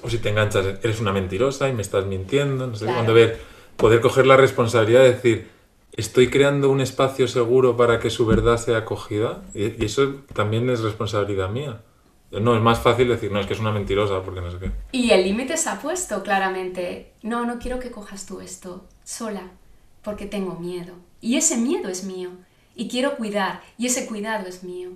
O 0.01 0.09
si 0.09 0.17
te 0.17 0.29
enganchas, 0.29 0.65
eres 0.83 0.99
una 0.99 1.11
mentirosa 1.13 1.69
y 1.69 1.73
me 1.73 1.83
estás 1.83 2.05
mintiendo, 2.05 2.65
no 2.67 2.75
sé 2.75 2.85
Claro. 2.85 2.97
cuándo 2.97 3.13
ver, 3.13 3.39
poder 3.77 4.01
coger 4.01 4.25
la 4.25 4.35
responsabilidad 4.37 5.01
de 5.03 5.13
decir, 5.13 5.49
estoy 5.95 6.29
creando 6.29 6.69
un 6.69 6.81
espacio 6.81 7.27
seguro 7.27 7.77
para 7.77 7.99
que 7.99 8.09
su 8.09 8.25
verdad 8.25 8.57
sea 8.57 8.79
acogida, 8.79 9.43
y, 9.53 9.83
eso 9.83 10.15
también 10.33 10.69
es 10.69 10.81
responsabilidad 10.81 11.49
mía. 11.49 11.81
No, 12.31 12.55
es 12.55 12.63
más 12.63 12.79
fácil 12.79 13.09
decir, 13.09 13.31
no, 13.31 13.39
es 13.39 13.45
que 13.45 13.53
es 13.53 13.59
una 13.59 13.71
mentirosa, 13.71 14.23
porque 14.23 14.41
no 14.41 14.49
sé 14.49 14.57
qué. 14.57 14.71
Y 14.91 15.11
el 15.11 15.23
límite 15.23 15.55
se 15.55 15.69
ha 15.69 15.79
puesto 15.79 16.23
claramente. 16.23 17.13
No, 17.21 17.45
no 17.45 17.59
quiero 17.59 17.79
que 17.79 17.91
cojas 17.91 18.25
tú 18.25 18.41
esto 18.41 18.85
sola, 19.03 19.51
porque 20.01 20.25
tengo 20.25 20.55
miedo. 20.55 20.95
Y 21.21 21.37
ese 21.37 21.57
miedo 21.57 21.89
es 21.89 22.03
mío. 22.03 22.31
Y 22.75 22.87
quiero 22.89 23.17
cuidar, 23.17 23.61
y 23.77 23.85
ese 23.85 24.07
cuidado 24.07 24.47
es 24.47 24.63
mío. 24.63 24.89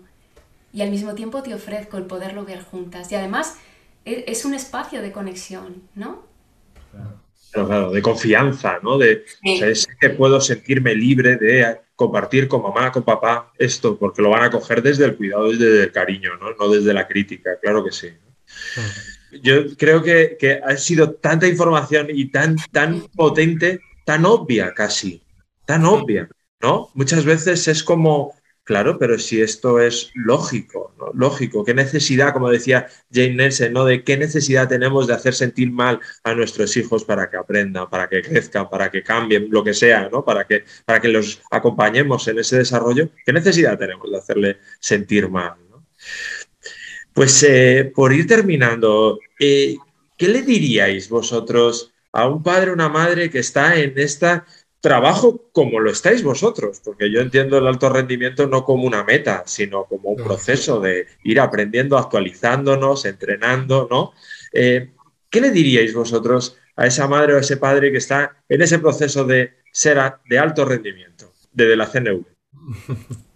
Y 0.74 0.82
al 0.82 0.90
mismo 0.90 1.14
tiempo 1.14 1.44
te 1.44 1.54
ofrezco 1.54 1.98
el 1.98 2.08
poderlo 2.08 2.44
ver 2.44 2.64
juntas. 2.64 3.12
Y 3.12 3.16
además 3.16 3.58
e- 4.04 4.26
es 4.28 4.44
un 4.44 4.56
espacio 4.56 5.04
de 5.04 5.12
conexión, 5.12 5.84
¿no? 5.94 6.24
Pero 6.92 7.27
claro, 7.52 7.92
de 7.92 8.02
confianza, 8.02 8.80
¿no? 8.84 8.98
De, 8.98 9.24
Sí. 9.44 9.56
o 9.56 9.58
sea, 9.58 9.68
es 9.70 9.88
que 10.00 10.10
puedo 10.12 10.40
sentirme 10.42 10.96
libre 10.96 11.38
de 11.38 11.78
compartir 11.96 12.48
con 12.48 12.62
mamá, 12.62 12.92
con 12.92 13.04
papá 13.04 13.52
esto, 13.58 13.98
porque 13.98 14.22
lo 14.22 14.30
van 14.30 14.44
a 14.44 14.52
coger 14.52 14.82
desde 14.84 15.06
el 15.06 15.16
cuidado, 15.16 15.52
desde 15.52 15.84
el 15.84 15.92
cariño, 15.92 16.32
¿no? 16.40 16.54
No 16.54 16.70
desde 16.70 16.94
la 16.94 17.08
crítica, 17.08 17.58
claro 17.62 17.84
que 17.84 17.92
sí. 17.92 18.10
Yo 19.42 19.76
creo 19.78 20.02
que, 20.04 20.38
que 20.40 20.62
ha 20.64 20.78
sido 20.78 21.12
tanta 21.12 21.48
información 21.48 22.08
y 22.10 22.30
tan, 22.32 22.56
tan 22.72 23.02
potente, 23.16 23.80
tan 24.06 24.26
obvia 24.26 24.74
casi, 24.74 25.22
tan 25.66 25.86
obvia, 25.86 26.30
¿no? 26.62 26.90
Muchas 26.94 27.26
veces 27.26 27.68
es 27.68 27.84
como, 27.84 28.34
claro, 28.68 29.00
pero 29.00 29.18
si 29.18 29.42
esto 29.42 29.80
es 29.80 30.12
lógico, 30.14 30.94
¿no? 31.00 31.12
Lógico, 31.14 31.64
qué 31.64 31.74
necesidad, 31.74 32.34
como 32.34 32.50
decía 32.50 32.88
Jane 33.12 33.36
Nelson, 33.36 33.72
¿no? 33.72 33.86
De 33.86 34.04
qué 34.04 34.18
necesidad 34.18 34.68
tenemos 34.68 35.08
de 35.08 35.14
hacer 35.14 35.34
sentir 35.34 35.72
mal 35.72 36.02
a 36.24 36.36
nuestros 36.36 36.76
hijos 36.76 37.06
para 37.06 37.30
que 37.30 37.38
aprendan, 37.38 37.90
para 37.90 38.10
que 38.10 38.22
crezcan, 38.22 38.70
para 38.70 38.92
que 38.92 39.02
cambien, 39.02 39.48
lo 39.50 39.64
que 39.64 39.74
sea, 39.74 40.10
¿no? 40.10 40.26
Para 40.26 40.46
que, 40.46 40.66
para 40.86 41.00
que 41.00 41.08
los 41.08 41.42
acompañemos 41.50 42.28
en 42.28 42.40
ese 42.40 42.58
desarrollo. 42.58 43.10
¿Qué 43.26 43.32
necesidad 43.32 43.80
tenemos 43.80 44.12
de 44.12 44.18
hacerle 44.18 44.58
sentir 44.80 45.30
mal? 45.30 45.56
Pues 47.14 47.42
eh, 47.44 47.90
por 47.96 48.14
ir 48.14 48.28
terminando, 48.28 49.18
eh, 49.40 49.78
¿qué 50.18 50.28
le 50.28 50.42
diríais 50.42 51.08
vosotros 51.08 51.94
a 52.12 52.28
un 52.28 52.44
padre 52.44 52.72
o 52.72 52.74
una 52.74 52.90
madre 52.90 53.30
que 53.30 53.40
está 53.40 53.78
en 53.78 53.94
este 53.96 54.42
trabajo 54.82 55.50
como 55.52 55.80
lo 55.80 55.90
estáis 55.92 56.24
vosotros? 56.24 56.82
Porque 56.84 57.12
yo 57.12 57.20
entiendo 57.22 57.58
el 57.58 57.68
alto 57.68 57.90
rendimiento 57.90 58.48
no 58.48 58.64
como 58.64 58.84
una 58.86 59.04
meta, 59.04 59.44
sino 59.46 59.86
como 59.86 60.10
un 60.10 60.24
proceso 60.24 60.80
de 60.80 61.08
ir 61.24 61.40
aprendiendo, 61.40 61.98
actualizándonos, 61.98 63.06
entrenando, 63.06 63.88
¿no? 63.90 64.14
Eh, 64.54 64.92
¿Qué 65.30 65.42
le 65.42 65.52
diríais 65.52 65.94
vosotros 65.94 66.58
a 66.76 66.86
esa 66.88 67.08
madre 67.08 67.34
o 67.34 67.38
a 67.38 67.42
ese 67.42 67.58
padre 67.58 67.92
que 67.92 67.98
está 67.98 68.38
en 68.48 68.62
ese 68.62 68.80
proceso 68.80 69.26
de 69.26 69.54
ser 69.72 70.00
a- 70.00 70.22
de 70.30 70.40
alto 70.40 70.64
rendimiento, 70.64 71.32
desde 71.52 71.76
la 71.76 71.86
CNV? 71.88 72.24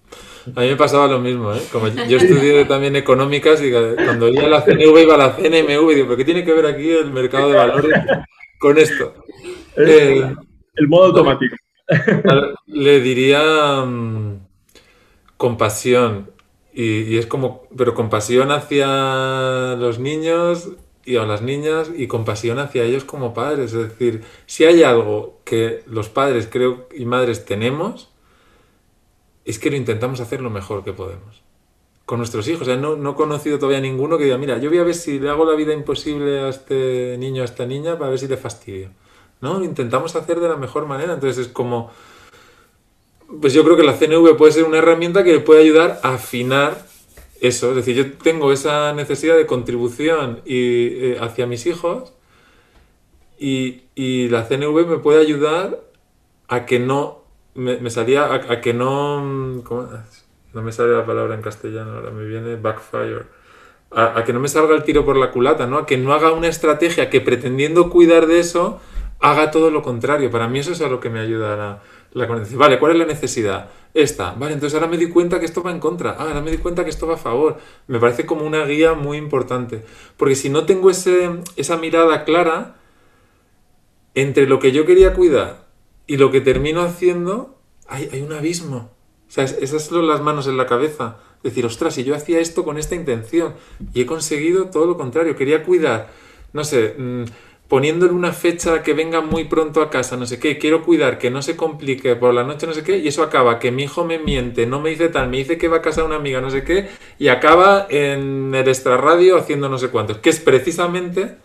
A 0.55 0.61
mí 0.61 0.69
me 0.69 0.76
pasaba 0.76 1.07
lo 1.07 1.19
mismo, 1.19 1.53
¿eh? 1.53 1.61
Como 1.72 1.88
yo 1.88 2.18
estudié 2.18 2.65
también 2.65 2.95
económicas 2.95 3.61
y 3.61 3.69
cuando 3.69 4.27
iba 4.27 4.45
a 4.45 4.47
la 4.49 4.61
CNV 4.65 4.99
iba 5.03 5.13
a 5.13 5.18
la 5.18 5.35
CNMV 5.35 5.91
y 5.91 5.95
digo, 5.95 6.07
¿pero 6.07 6.18
qué 6.18 6.26
tiene 6.26 6.43
que 6.43 6.51
ver 6.53 6.65
aquí 6.65 6.89
el 6.89 7.11
mercado 7.11 7.49
de 7.51 7.57
valores 7.57 8.01
con 8.57 8.76
esto? 8.80 9.23
Eh, 9.77 10.34
El 10.73 10.88
modo 10.88 11.06
automático. 11.06 11.56
Le 12.68 12.99
diría 13.02 13.84
mm, 13.85 14.39
compasión. 15.38 16.31
Y, 16.73 17.02
y 17.02 17.18
es 17.18 17.26
como, 17.26 17.64
pero 17.77 17.93
compasión 17.93 18.52
hacia 18.52 19.76
los 19.76 19.99
niños 19.99 20.69
y 21.03 21.18
a 21.18 21.26
las 21.26 21.41
niñas 21.41 21.91
y 21.95 22.07
compasión 22.07 22.60
hacia 22.60 22.84
ellos 22.84 23.03
como 23.03 23.34
padres. 23.34 23.73
Es 23.73 23.89
decir, 23.89 24.23
si 24.45 24.65
hay 24.65 24.84
algo 24.84 25.39
que 25.43 25.84
los 25.88 26.10
padres 26.10 26.48
creo 26.49 26.88
y 26.95 27.06
madres 27.06 27.45
tenemos, 27.45 28.10
es 29.45 29.60
que 29.60 29.72
lo 29.72 29.77
intentamos 29.77 30.19
hacer 30.19 30.41
lo 30.41 30.49
mejor 30.49 30.84
que 30.84 30.93
podemos. 30.93 31.41
Con 32.06 32.19
nuestros 32.19 32.48
hijos. 32.48 32.64
O 32.64 32.65
sea, 32.65 32.77
no, 32.77 32.95
no 32.95 33.11
he 33.11 33.15
conocido 33.15 33.57
todavía 33.57 33.81
ninguno 33.81 34.18
que 34.18 34.26
diga, 34.26 34.38
mira, 34.38 34.57
yo 34.57 34.69
voy 34.69 34.80
a 34.80 34.84
ver 34.84 34.95
si 34.95 35.19
le 35.19 35.30
hago 35.30 35.45
la 35.45 35.56
vida 35.56 35.73
imposible 35.73 36.39
a 36.41 36.49
este 36.49 37.18
niño, 37.18 37.41
a 37.41 37.45
esta 37.45 37.65
niña, 37.65 37.98
para 37.98 38.11
ver 38.11 38.19
si 38.19 38.27
le 38.27 38.38
fastidio. 38.38 38.89
¿No? 39.41 39.63
Intentamos 39.63 40.15
hacer 40.15 40.39
de 40.39 40.49
la 40.49 40.55
mejor 40.55 40.85
manera. 40.85 41.13
Entonces 41.13 41.47
es 41.47 41.51
como, 41.51 41.91
pues 43.41 43.53
yo 43.53 43.63
creo 43.63 43.77
que 43.77 43.84
la 43.84 43.93
CNV 43.93 44.38
puede 44.38 44.51
ser 44.51 44.63
una 44.63 44.77
herramienta 44.77 45.23
que 45.23 45.39
puede 45.39 45.61
ayudar 45.61 45.99
a 46.03 46.13
afinar 46.13 46.85
eso. 47.41 47.72
Es 47.72 47.76
decir, 47.76 47.95
yo 47.95 48.13
tengo 48.13 48.51
esa 48.51 48.93
necesidad 48.93 49.35
de 49.35 49.45
contribución 49.45 50.41
y, 50.45 50.88
eh, 50.88 51.18
hacia 51.19 51.47
mis 51.47 51.65
hijos 51.65 52.13
y, 53.39 53.84
y 53.95 54.30
la 54.30 54.47
CNV 54.47 54.85
me 54.88 54.97
puede 54.99 55.19
ayudar 55.19 55.81
a 56.47 56.65
que 56.65 56.80
no, 56.80 57.23
me, 57.55 57.77
me 57.77 57.89
salía, 57.89 58.31
a, 58.34 58.61
que 58.61 58.73
no, 58.73 59.61
¿cómo? 59.63 59.89
no 60.53 60.61
me 60.61 60.72
sale 60.72 60.93
la 60.93 61.05
palabra 61.05 61.34
en 61.34 61.41
castellano, 61.41 61.93
ahora 61.93 62.11
me 62.11 62.26
viene 62.26 62.55
backfire. 62.55 63.23
A, 63.93 64.19
a 64.19 64.23
que 64.23 64.31
no 64.31 64.39
me 64.39 64.47
salga 64.47 64.76
el 64.76 64.84
tiro 64.84 65.03
por 65.05 65.18
la 65.18 65.31
culata, 65.31 65.65
¿no? 65.65 65.80
A 65.80 65.85
que 65.85 65.97
no 65.97 66.13
haga 66.13 66.31
una 66.31 66.47
estrategia 66.47 67.09
que 67.09 67.19
pretendiendo 67.19 67.89
cuidar 67.89 68.27
de 68.27 68.39
eso, 68.39 68.80
haga 69.22 69.52
todo 69.52 69.72
lo 69.72 69.81
contrario. 69.81 70.30
Para 70.31 70.48
mí 70.48 70.60
eso 70.60 70.72
es 70.72 70.81
a 70.81 70.88
lo 70.89 70.99
que 70.99 71.10
me 71.10 71.19
ayuda 71.19 71.56
la, 71.56 71.81
la 72.14 72.27
conexión. 72.27 72.60
Vale, 72.60 72.80
¿cuál 72.80 72.93
es 72.93 72.98
la 72.99 73.06
necesidad? 73.06 73.69
Esta. 73.93 74.34
Vale, 74.34 74.53
entonces 74.53 74.73
ahora 74.76 74.88
me 74.91 74.98
di 74.98 75.10
cuenta 75.10 75.39
que 75.39 75.45
esto 75.45 75.61
va 75.64 75.72
en 75.72 75.80
contra. 75.80 76.11
Ah, 76.18 76.23
ahora 76.27 76.41
me 76.41 76.52
di 76.52 76.57
cuenta 76.57 76.84
que 76.84 76.89
esto 76.89 77.07
va 77.07 77.15
a 77.15 77.18
favor. 77.18 77.57
Me 77.88 77.99
parece 77.99 78.26
como 78.26 78.45
una 78.45 78.65
guía 78.65 78.93
muy 78.93 79.18
importante. 79.18 79.84
Porque 80.18 80.35
si 80.35 80.49
no 80.49 80.65
tengo 80.65 80.89
ese, 80.89 81.30
esa 81.56 81.77
mirada 81.77 82.23
clara 82.23 82.76
entre 84.15 84.48
lo 84.48 84.60
que 84.60 84.72
yo 84.72 84.85
quería 84.85 85.14
cuidar 85.14 85.68
y 86.07 86.18
lo 86.18 86.31
que 86.31 86.41
termino 86.41 86.81
haciendo, 86.81 87.57
hay, 87.88 88.10
hay 88.11 88.22
un 88.22 88.34
abismo. 88.34 88.91
O 89.27 89.31
sea, 89.31 89.43
es- 89.45 89.57
esas 89.61 89.84
son 89.85 90.07
las 90.07 90.22
manos 90.22 90.48
en 90.48 90.57
la 90.57 90.65
cabeza. 90.65 91.18
Decir, 91.43 91.65
ostras, 91.65 91.95
si 91.95 92.03
yo 92.03 92.14
hacía 92.15 92.39
esto 92.39 92.64
con 92.64 92.77
esta 92.77 92.95
intención 92.95 93.53
y 93.93 94.02
he 94.02 94.06
conseguido 94.06 94.65
todo 94.65 94.85
lo 94.85 94.98
contrario. 94.98 95.35
Quería 95.35 95.64
cuidar, 95.64 96.10
no 96.53 96.64
sé, 96.64 96.95
mm, 96.98 97.23
poniéndole 97.72 98.11
una 98.11 98.34
fecha 98.34 98.84
que 98.84 98.93
venga 98.93 99.22
muy 99.22 99.45
pronto 99.45 99.81
a 99.81 99.89
casa, 99.89 100.18
no 100.18 100.26
sé 100.26 100.39
qué. 100.41 100.57
Quiero 100.57 100.84
cuidar 100.84 101.18
que 101.18 101.31
no 101.31 101.41
se 101.41 101.56
complique 101.56 102.18
por 102.18 102.34
la 102.34 102.43
noche, 102.43 102.68
no 102.68 102.73
sé 102.73 102.84
qué. 102.84 102.98
Y 102.98 103.07
eso 103.07 103.23
acaba 103.23 103.60
que 103.60 103.72
mi 103.72 103.84
hijo 103.84 104.03
me 104.03 104.19
miente, 104.19 104.65
no 104.65 104.81
me 104.81 104.89
dice 104.89 105.07
tal, 105.07 105.30
me 105.30 105.38
dice 105.38 105.57
que 105.57 105.69
va 105.69 105.77
a 105.77 105.81
casa 105.81 106.02
de 106.02 106.07
una 106.07 106.18
amiga, 106.18 106.41
no 106.41 106.49
sé 106.49 106.65
qué. 106.65 106.89
Y 107.18 107.30
acaba 107.30 107.88
en 107.89 108.53
el 108.53 108.68
extrarradio 108.68 109.38
haciendo 109.38 109.69
no 109.69 109.77
sé 109.77 109.88
cuántos. 109.88 110.18
Que 110.18 110.30
es 110.31 110.41
precisamente 110.41 111.38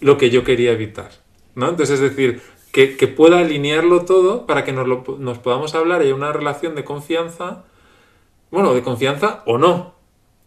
lo 0.00 0.16
que 0.16 0.30
yo 0.30 0.42
quería 0.42 0.72
evitar. 0.72 1.10
¿no? 1.54 1.68
Entonces, 1.68 2.00
es 2.00 2.16
decir, 2.16 2.40
que, 2.72 2.86
pueda 3.06 3.40
alinearlo 3.40 4.06
todo 4.06 4.46
para 4.46 4.64
que 4.64 4.72
nos, 4.72 4.88
lo- 4.88 5.04
nos 5.18 5.36
podamos 5.36 5.74
hablar 5.74 6.00
y 6.00 6.06
haya 6.06 6.14
una 6.14 6.32
relación 6.32 6.74
de 6.76 6.84
confianza, 6.84 7.64
bueno, 8.50 8.72
de 8.72 8.80
confianza 8.80 9.42
o 9.44 9.58
no. 9.58 9.92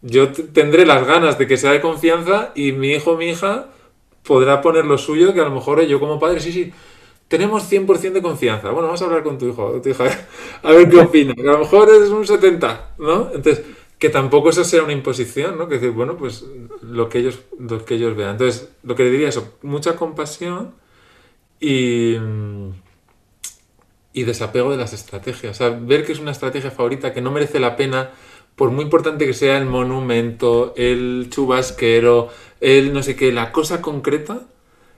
Yo 0.02 0.32
tendré 0.32 0.84
las 0.84 1.06
ganas 1.06 1.38
de 1.38 1.46
que 1.46 1.56
sea 1.56 1.70
de 1.70 1.80
confianza 1.80 2.50
y 2.56 2.72
mi 2.72 2.90
hijo 2.90 3.16
mi 3.16 3.28
hija 3.28 3.68
podrá 4.28 4.60
poner 4.60 4.84
lo 4.84 4.98
suyo, 4.98 5.32
que 5.32 5.40
a 5.40 5.44
lo 5.44 5.50
mejor 5.50 5.80
yo 5.86 5.98
como 5.98 6.20
padre, 6.20 6.38
sí, 6.38 6.52
sí, 6.52 6.70
tenemos 7.28 7.70
100% 7.70 8.12
de 8.12 8.20
confianza. 8.20 8.70
Bueno, 8.70 8.88
vamos 8.88 9.00
a 9.00 9.06
hablar 9.06 9.22
con 9.22 9.38
tu 9.38 9.48
hijo 9.48 9.80
tu 9.80 9.88
hija, 9.88 10.04
a 10.62 10.70
ver 10.70 10.88
qué 10.90 11.00
opina. 11.00 11.34
Que 11.34 11.48
a 11.48 11.52
lo 11.52 11.60
mejor 11.60 11.88
es 11.88 12.10
un 12.10 12.26
70, 12.26 12.96
¿no? 12.98 13.30
Entonces, 13.34 13.64
que 13.98 14.10
tampoco 14.10 14.50
eso 14.50 14.64
sea 14.64 14.82
una 14.82 14.92
imposición, 14.92 15.56
¿no? 15.56 15.66
Que 15.66 15.76
decir, 15.76 15.92
bueno, 15.92 16.18
pues 16.18 16.44
lo 16.82 17.08
que 17.08 17.20
ellos, 17.20 17.40
lo 17.58 17.82
que 17.86 17.94
ellos 17.94 18.14
vean. 18.14 18.32
Entonces, 18.32 18.68
lo 18.82 18.94
que 18.94 19.04
le 19.04 19.10
diría 19.10 19.30
es 19.30 19.42
mucha 19.62 19.96
compasión 19.96 20.74
y, 21.58 22.16
y 24.12 24.22
desapego 24.24 24.70
de 24.70 24.76
las 24.76 24.92
estrategias. 24.92 25.56
O 25.56 25.58
sea, 25.58 25.70
ver 25.70 26.04
que 26.04 26.12
es 26.12 26.20
una 26.20 26.32
estrategia 26.32 26.70
favorita 26.70 27.14
que 27.14 27.22
no 27.22 27.30
merece 27.30 27.60
la 27.60 27.76
pena, 27.76 28.10
por 28.56 28.72
muy 28.72 28.84
importante 28.84 29.24
que 29.24 29.32
sea 29.34 29.56
el 29.56 29.66
monumento, 29.66 30.74
el 30.76 31.28
chubasquero, 31.30 32.28
el 32.60 32.92
no 32.92 33.02
sé 33.02 33.16
qué, 33.16 33.32
la 33.32 33.52
cosa 33.52 33.80
concreta, 33.80 34.42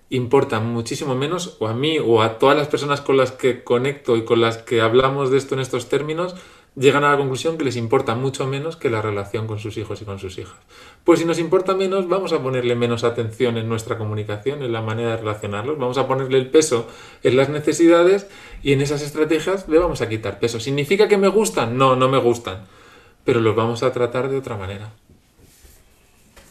importa 0.09 0.61
muchísimo 0.61 1.15
menos, 1.15 1.57
o 1.61 1.69
a 1.69 1.75
mí 1.75 1.99
o 1.99 2.23
a 2.23 2.39
todas 2.39 2.57
las 2.57 2.69
personas 2.69 3.01
con 3.01 3.17
las 3.17 3.33
que 3.33 3.63
conecto 3.63 4.17
y 4.17 4.25
con 4.25 4.41
las 4.41 4.59
que 4.59 4.81
hablamos 4.81 5.31
de 5.31 5.39
esto 5.39 5.55
en 5.55 5.61
estos 5.61 5.89
términos, 5.89 6.35
llegan 6.77 7.05
a 7.05 7.11
la 7.11 7.17
conclusión 7.17 7.59
que 7.59 7.65
les 7.65 7.77
importa 7.77 8.15
mucho 8.15 8.47
menos 8.47 8.77
que 8.77 8.91
la 8.91 9.03
relación 9.03 9.47
con 9.47 9.59
sus 9.59 9.77
hijos 9.77 10.01
y 10.03 10.05
con 10.05 10.19
sus 10.19 10.39
hijas. 10.39 10.57
Pues 11.05 11.19
si 11.19 11.25
nos 11.25 11.39
importa 11.39 11.75
menos, 11.75 12.09
vamos 12.09 12.33
a 12.33 12.43
ponerle 12.43 12.75
menos 12.75 13.05
atención 13.05 13.57
en 13.57 13.69
nuestra 13.69 13.99
comunicación, 13.99 14.63
en 14.63 14.73
la 14.73 14.83
manera 14.83 15.11
de 15.11 15.17
relacionarlos, 15.19 15.79
vamos 15.79 15.99
a 15.99 16.07
ponerle 16.07 16.39
el 16.39 16.51
peso 16.51 16.87
en 17.23 17.37
las 17.37 17.49
necesidades 17.49 18.29
y 18.63 18.73
en 18.73 18.81
esas 18.81 19.03
estrategias 19.03 19.69
le 19.69 19.79
vamos 19.79 20.01
a 20.01 20.09
quitar 20.09 20.39
peso. 20.39 20.61
¿Significa 20.61 21.09
que 21.09 21.19
me 21.19 21.29
gustan? 21.29 21.77
No, 21.77 21.97
no 21.97 22.09
me 22.09 22.19
gustan, 22.19 22.67
pero 23.25 23.41
los 23.41 23.57
vamos 23.57 23.83
a 23.83 23.93
tratar 23.93 24.29
de 24.29 24.39
otra 24.39 24.57
manera. 24.57 24.93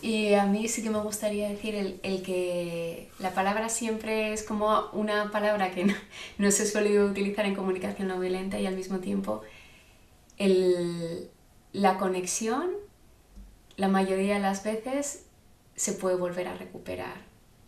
Y 0.01 0.33
a 0.33 0.45
mí 0.45 0.67
sí 0.69 0.81
que 0.81 0.89
me 0.89 0.99
gustaría 0.99 1.49
decir 1.49 1.75
el, 1.75 1.99
el 2.03 2.23
que 2.23 3.09
la 3.19 3.31
palabra 3.33 3.67
siempre 3.67 4.31
es 4.31 4.43
como 4.43 4.89
una 4.93 5.29
palabra 5.31 5.71
que 5.71 5.83
no, 5.85 5.93
no 6.37 6.51
se 6.51 6.65
suele 6.65 7.03
utilizar 7.03 7.45
en 7.45 7.55
comunicación 7.55 8.07
no 8.07 8.19
violenta 8.19 8.59
y 8.59 8.65
al 8.65 8.75
mismo 8.75 8.99
tiempo 8.99 9.41
el- 10.37 11.29
la 11.73 11.97
conexión 11.97 12.71
la 13.77 13.87
mayoría 13.87 14.35
de 14.35 14.39
las 14.41 14.63
veces 14.63 15.25
se 15.75 15.93
puede 15.93 16.15
volver 16.15 16.47
a 16.47 16.53
recuperar. 16.55 17.15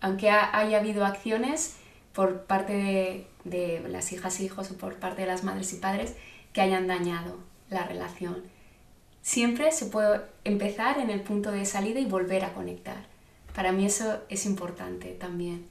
Aunque 0.02 0.30
haya 0.30 0.80
habido 0.80 1.06
acciones 1.06 1.76
por 2.14 2.44
parte 2.44 3.28
de, 3.46 3.84
las 3.88 4.12
hijas 4.12 4.40
e 4.40 4.44
hijos 4.44 4.72
o 4.72 4.78
por 4.78 4.96
parte 4.96 5.22
de 5.22 5.28
las 5.28 5.44
madres 5.44 5.72
y 5.74 5.78
padres 5.78 6.16
que 6.54 6.62
hayan 6.62 6.88
dañado 6.88 7.38
la 7.70 7.84
relación. 7.86 8.44
Siempre 9.22 9.72
se 9.72 9.86
puede 9.86 10.22
empezar 10.44 11.00
en 11.00 11.10
el 11.10 11.22
punto 11.22 11.52
de 11.52 11.66
salida 11.66 12.00
y 12.00 12.06
volver 12.06 12.44
a 12.46 12.54
conectar. 12.54 13.06
Para 13.56 13.72
mí 13.72 13.86
eso 13.86 14.20
es 14.30 14.46
importante 14.46 15.10
también. 15.12 15.68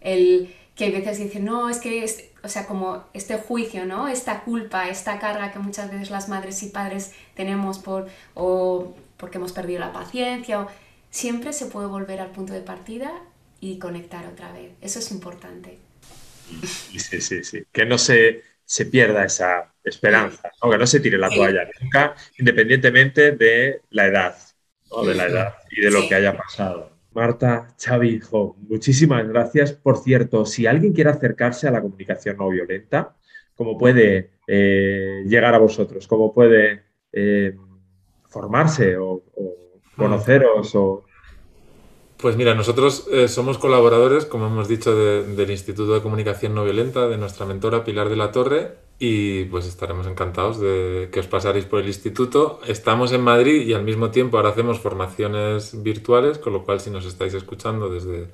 El 0.00 0.54
que 0.76 0.86
a 0.86 0.90
veces 0.90 1.18
dicen, 1.18 1.44
no, 1.44 1.68
es 1.70 1.78
que, 1.78 2.04
o 2.42 2.48
sea, 2.48 2.66
como 2.66 3.04
este 3.14 3.36
juicio, 3.38 3.86
¿no? 3.86 4.08
Esta 4.08 4.42
culpa, 4.44 4.88
esta 4.88 5.18
carga 5.18 5.52
que 5.52 5.58
muchas 5.58 5.90
veces 5.90 6.10
las 6.10 6.28
madres 6.28 6.62
y 6.62 6.68
padres 6.70 7.12
tenemos 7.34 7.78
por, 7.78 8.08
o 8.34 8.94
porque 9.16 9.38
hemos 9.38 9.52
perdido 9.52 9.80
la 9.80 9.92
paciencia, 9.92 10.66
siempre 11.10 11.52
se 11.52 11.66
puede 11.66 11.86
volver 11.86 12.20
al 12.20 12.30
punto 12.30 12.52
de 12.52 12.60
partida 12.60 13.12
y 13.60 13.78
conectar 13.78 14.26
otra 14.26 14.52
vez. 14.52 14.72
Eso 14.80 14.98
es 14.98 15.10
importante. 15.12 15.78
Sí, 16.96 17.20
sí, 17.20 17.44
sí. 17.44 17.64
Que 17.72 17.86
no 17.86 17.98
se, 17.98 18.42
se 18.64 18.86
pierda 18.86 19.24
esa 19.24 19.73
esperanza, 19.84 20.50
que 20.60 20.78
no 20.78 20.86
se 20.86 21.00
tire 21.00 21.18
la 21.18 21.28
toalla 21.28 21.68
nunca, 21.80 22.14
independientemente 22.38 23.32
de 23.32 23.82
la 23.90 24.06
edad, 24.06 24.36
de 25.04 25.14
la 25.14 25.26
edad 25.26 25.54
y 25.70 25.82
de 25.82 25.90
lo 25.90 26.08
que 26.08 26.14
haya 26.14 26.36
pasado. 26.36 26.94
Marta, 27.12 27.68
Xavi, 27.78 28.08
hijo, 28.08 28.56
muchísimas 28.68 29.28
gracias. 29.28 29.72
Por 29.72 29.98
cierto, 29.98 30.44
si 30.44 30.66
alguien 30.66 30.92
quiere 30.92 31.10
acercarse 31.10 31.68
a 31.68 31.70
la 31.70 31.80
comunicación 31.80 32.38
no 32.38 32.48
violenta, 32.48 33.14
¿cómo 33.54 33.78
puede 33.78 34.30
eh, 34.48 35.22
llegar 35.26 35.54
a 35.54 35.58
vosotros? 35.58 36.08
¿Cómo 36.08 36.32
puede 36.32 36.82
eh, 37.12 37.54
formarse 38.28 38.96
o, 38.96 39.22
conoceros? 39.96 40.74
O... 40.74 41.03
Pues 42.24 42.38
mira, 42.38 42.54
nosotros 42.54 43.06
eh, 43.12 43.28
somos 43.28 43.58
colaboradores, 43.58 44.24
como 44.24 44.46
hemos 44.46 44.66
dicho, 44.66 44.96
del 44.96 45.50
Instituto 45.50 45.92
de 45.92 46.00
Comunicación 46.00 46.54
No 46.54 46.64
Violenta, 46.64 47.06
de 47.06 47.18
nuestra 47.18 47.44
mentora 47.44 47.84
Pilar 47.84 48.08
de 48.08 48.16
la 48.16 48.32
Torre, 48.32 48.76
y 48.98 49.44
pues 49.44 49.66
estaremos 49.66 50.06
encantados 50.06 50.58
de 50.58 51.10
que 51.12 51.20
os 51.20 51.26
pasaréis 51.26 51.66
por 51.66 51.80
el 51.80 51.86
instituto. 51.86 52.60
Estamos 52.66 53.12
en 53.12 53.20
Madrid 53.20 53.66
y 53.66 53.74
al 53.74 53.84
mismo 53.84 54.10
tiempo 54.10 54.38
ahora 54.38 54.48
hacemos 54.48 54.80
formaciones 54.80 55.82
virtuales, 55.82 56.38
con 56.38 56.54
lo 56.54 56.64
cual 56.64 56.80
si 56.80 56.88
nos 56.88 57.04
estáis 57.04 57.34
escuchando 57.34 57.90
desde, 57.90 58.30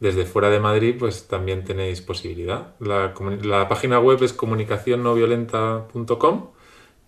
desde 0.00 0.26
fuera 0.26 0.50
de 0.50 0.58
Madrid, 0.58 0.96
pues 0.98 1.28
también 1.28 1.62
tenéis 1.62 2.00
posibilidad. 2.00 2.74
La, 2.80 3.14
la 3.44 3.68
página 3.68 4.00
web 4.00 4.20
es 4.20 4.32
comunicacionnoviolenta.com 4.32 6.48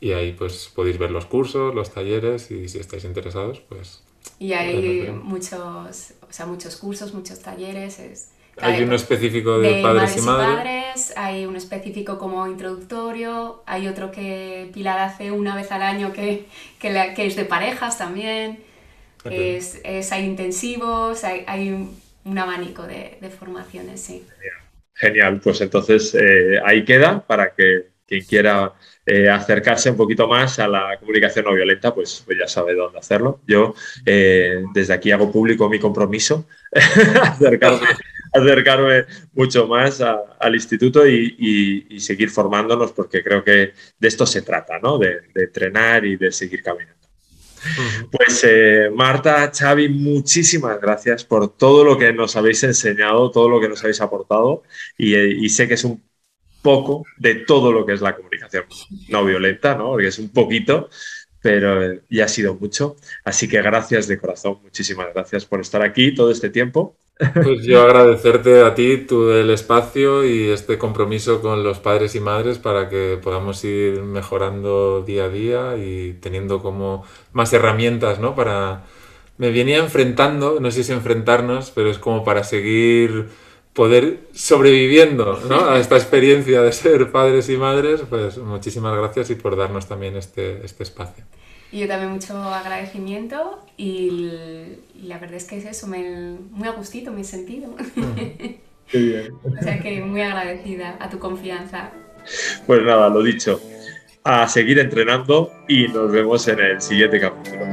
y 0.01 0.13
ahí 0.13 0.33
pues 0.33 0.71
podéis 0.73 0.97
ver 0.97 1.11
los 1.11 1.27
cursos, 1.27 1.75
los 1.75 1.91
talleres 1.91 2.53
y 2.53 2.69
si 2.69 2.79
estáis 2.79 3.05
interesados, 3.05 3.59
pues... 3.69 4.04
Y 4.39 4.53
hay 4.53 5.11
muchos, 5.23 6.15
o 6.21 6.33
sea, 6.33 6.47
muchos 6.47 6.77
cursos, 6.77 7.15
muchos 7.15 7.41
talleres. 7.41 7.99
Es 7.99 8.35
hay 8.61 8.83
uno 8.83 8.95
específico 8.95 9.59
de, 9.59 9.83
padres, 9.83 10.17
y 10.17 10.21
madres. 10.21 11.13
Hay 11.17 11.47
uno 11.47 11.59
específico 11.59 12.19
como 12.19 12.47
introductorio, 12.47 13.63
hay 13.67 13.89
otro 13.89 14.11
que 14.11 14.71
Pilar 14.73 14.99
hace 14.99 15.33
una 15.33 15.57
vez 15.57 15.73
al 15.73 15.83
año 15.83 16.13
que, 16.13 16.47
que, 16.79 17.15
es 17.17 17.37
de 17.37 17.45
parejas 17.45 17.99
también. 17.99 18.59
Es, 19.25 19.83
hay 20.13 20.25
intensivos, 20.25 21.25
hay, 21.25 21.89
un 22.25 22.39
abanico 22.39 22.87
de, 22.87 23.19
formaciones, 23.37 24.01
sí. 24.01 24.25
Genial, 24.95 25.41
pues 25.43 25.61
entonces 25.61 26.15
eh, 26.15 26.61
ahí 26.65 26.85
queda 26.85 27.27
para 27.27 27.53
que 27.55 27.94
quien 28.07 28.25
quiera 28.25 28.73
eh, 29.07 29.29
acercarse 29.29 29.91
un 29.91 29.97
poquito 29.97 30.27
más 30.29 30.59
a 30.59 30.69
la 30.69 30.97
comunicación 30.99 31.45
no 31.45 31.55
violenta, 31.55 31.95
pues, 31.95 32.23
pues 32.25 32.39
ya 32.39 32.49
sabe 32.49 32.75
dónde 32.75 32.99
hacerlo. 32.99 33.41
Yo 33.47 33.75
eh, 34.05 34.63
desde 34.73 34.95
aquí 34.95 35.11
hago 35.11 35.31
público 35.31 35.69
mi 35.69 35.79
compromiso, 35.79 36.47
acercarme 37.23 37.87
acercarme 38.35 39.07
mucho 39.33 39.67
más 39.69 40.01
al 40.01 40.55
instituto 40.55 41.07
y, 41.07 42.01
seguir 42.01 42.31
formándonos 42.31 42.93
porque 42.93 43.23
creo 43.23 43.45
que 43.45 43.73
de 43.99 44.09
esto 44.09 44.27
se 44.27 44.43
trata, 44.43 44.79
¿no? 44.81 44.99
De, 44.99 45.21
entrenar 45.35 46.05
y 46.05 46.17
de 46.17 46.33
seguir 46.33 46.63
caminando. 46.63 46.95
Pues 48.11 48.45
eh, 48.47 48.91
Marta, 48.93 49.51
Xavi, 49.51 49.89
muchísimas 49.89 50.79
gracias 50.81 51.25
por 51.25 51.57
todo 51.57 51.85
lo 51.85 51.97
que 51.97 52.13
nos 52.13 52.37
habéis 52.37 52.63
enseñado, 52.65 53.31
todo 53.31 53.49
lo 53.49 53.61
que 53.61 53.69
nos 53.69 53.81
habéis 53.83 54.03
aportado 54.03 54.65
y, 54.99 55.15
y 55.17 55.49
sé 55.49 55.67
que 55.67 55.75
es 55.75 55.85
un 55.85 56.03
poco 56.65 57.05
de 57.19 57.37
todo 57.37 57.71
lo 57.71 57.87
que 57.87 57.93
es 57.93 58.01
la 58.01 58.17
comunicación 58.17 58.65
no 59.09 59.25
violenta, 59.25 59.77
¿no? 59.77 59.91
Porque 59.91 60.09
es 60.09 60.19
un 60.19 60.31
poquito, 60.31 60.91
pero 61.41 62.01
ya 62.11 62.25
ha 62.25 62.29
sido 62.29 62.57
mucho. 62.57 62.97
Así 63.25 63.47
que 63.49 63.63
gracias 63.63 64.09
de 64.09 64.19
corazón, 64.19 64.59
muchísimas 64.65 65.15
gracias 65.15 65.45
por 65.45 65.61
estar 65.61 65.83
aquí 65.83 66.13
todo 66.13 66.33
este 66.33 66.51
tiempo 66.51 66.97
pues 67.17 67.63
yo 67.63 67.83
agradecerte 67.83 68.63
a 68.63 68.75
ti 68.75 68.99
tu, 68.99 69.31
el 69.31 69.51
espacio 69.51 70.25
y 70.25 70.49
este 70.51 70.79
compromiso 70.79 71.41
con 71.41 71.63
los 71.63 71.79
padres 71.79 72.15
y 72.17 72.21
madres 72.21 72.59
para 72.59 72.89
que 72.89 73.19
podamos 73.23 73.63
ir 73.65 74.03
mejorando 74.03 75.03
día 75.03 75.25
a 75.25 75.29
día 75.29 75.77
y 75.77 76.15
teniendo 76.15 76.61
como 76.61 77.05
más 77.33 77.53
herramientas, 77.53 78.19
¿no? 78.19 78.35
Para... 78.35 78.85
Me 79.37 79.51
venía 79.51 79.79
enfrentando, 79.79 80.61
no 80.61 80.71
sé 80.71 80.85
si 80.85 80.93
enfrentarnos, 80.93 81.73
pero 81.73 81.91
es 81.91 81.99
como 81.99 82.23
para 82.23 82.45
seguir 82.45 83.27
poder 83.75 84.21
sobreviviendo 84.33 85.41
¿no? 85.49 85.69
a 85.69 85.81
esta 85.81 85.97
experiencia 85.97 86.63
de 86.63 86.73
ser 86.73 87.11
padres 87.11 87.49
y 87.49 87.57
madres, 87.57 88.03
pues 88.09 88.39
muchísimas 88.39 88.97
gracias 88.97 89.31
y 89.31 89.35
por 89.35 89.57
darnos 89.57 89.87
también 89.87 90.17
este, 90.17 90.65
este 90.65 90.85
espacio. 90.85 91.25
Y 91.73 91.81
yo 91.81 91.89
también 91.89 92.13
mucho 92.13 92.39
agradecimiento 92.41 93.59
y 93.77 94.77
la 95.03 95.19
verdad 95.19 95.35
es 95.35 95.45
que 95.45 95.59
es 95.59 95.65
eso, 95.65 95.89
me, 95.89 96.37
muy 96.53 96.69
a 96.69 96.71
gustito 96.71 97.11
me 97.11 97.23
he 97.23 97.25
sentido. 97.25 97.69
Mm. 97.97 98.15
Qué 98.91 98.99
bien. 98.99 99.33
o 99.43 99.63
sea 99.63 99.81
que 99.81 100.01
muy 100.03 100.21
agradecida 100.21 100.97
a 101.01 101.11
tu 101.11 101.19
confianza. 101.19 101.91
Pues 102.67 102.83
nada, 102.83 103.09
lo 103.09 103.23
dicho, 103.23 103.61
a 104.23 104.47
seguir 104.47 104.79
entrenando 104.79 105.53
y 105.69 105.89
nos 105.89 106.13
vemos 106.13 106.47
en 106.49 106.61
el 106.61 106.81
siguiente 106.81 107.19
capítulo. 107.19 107.65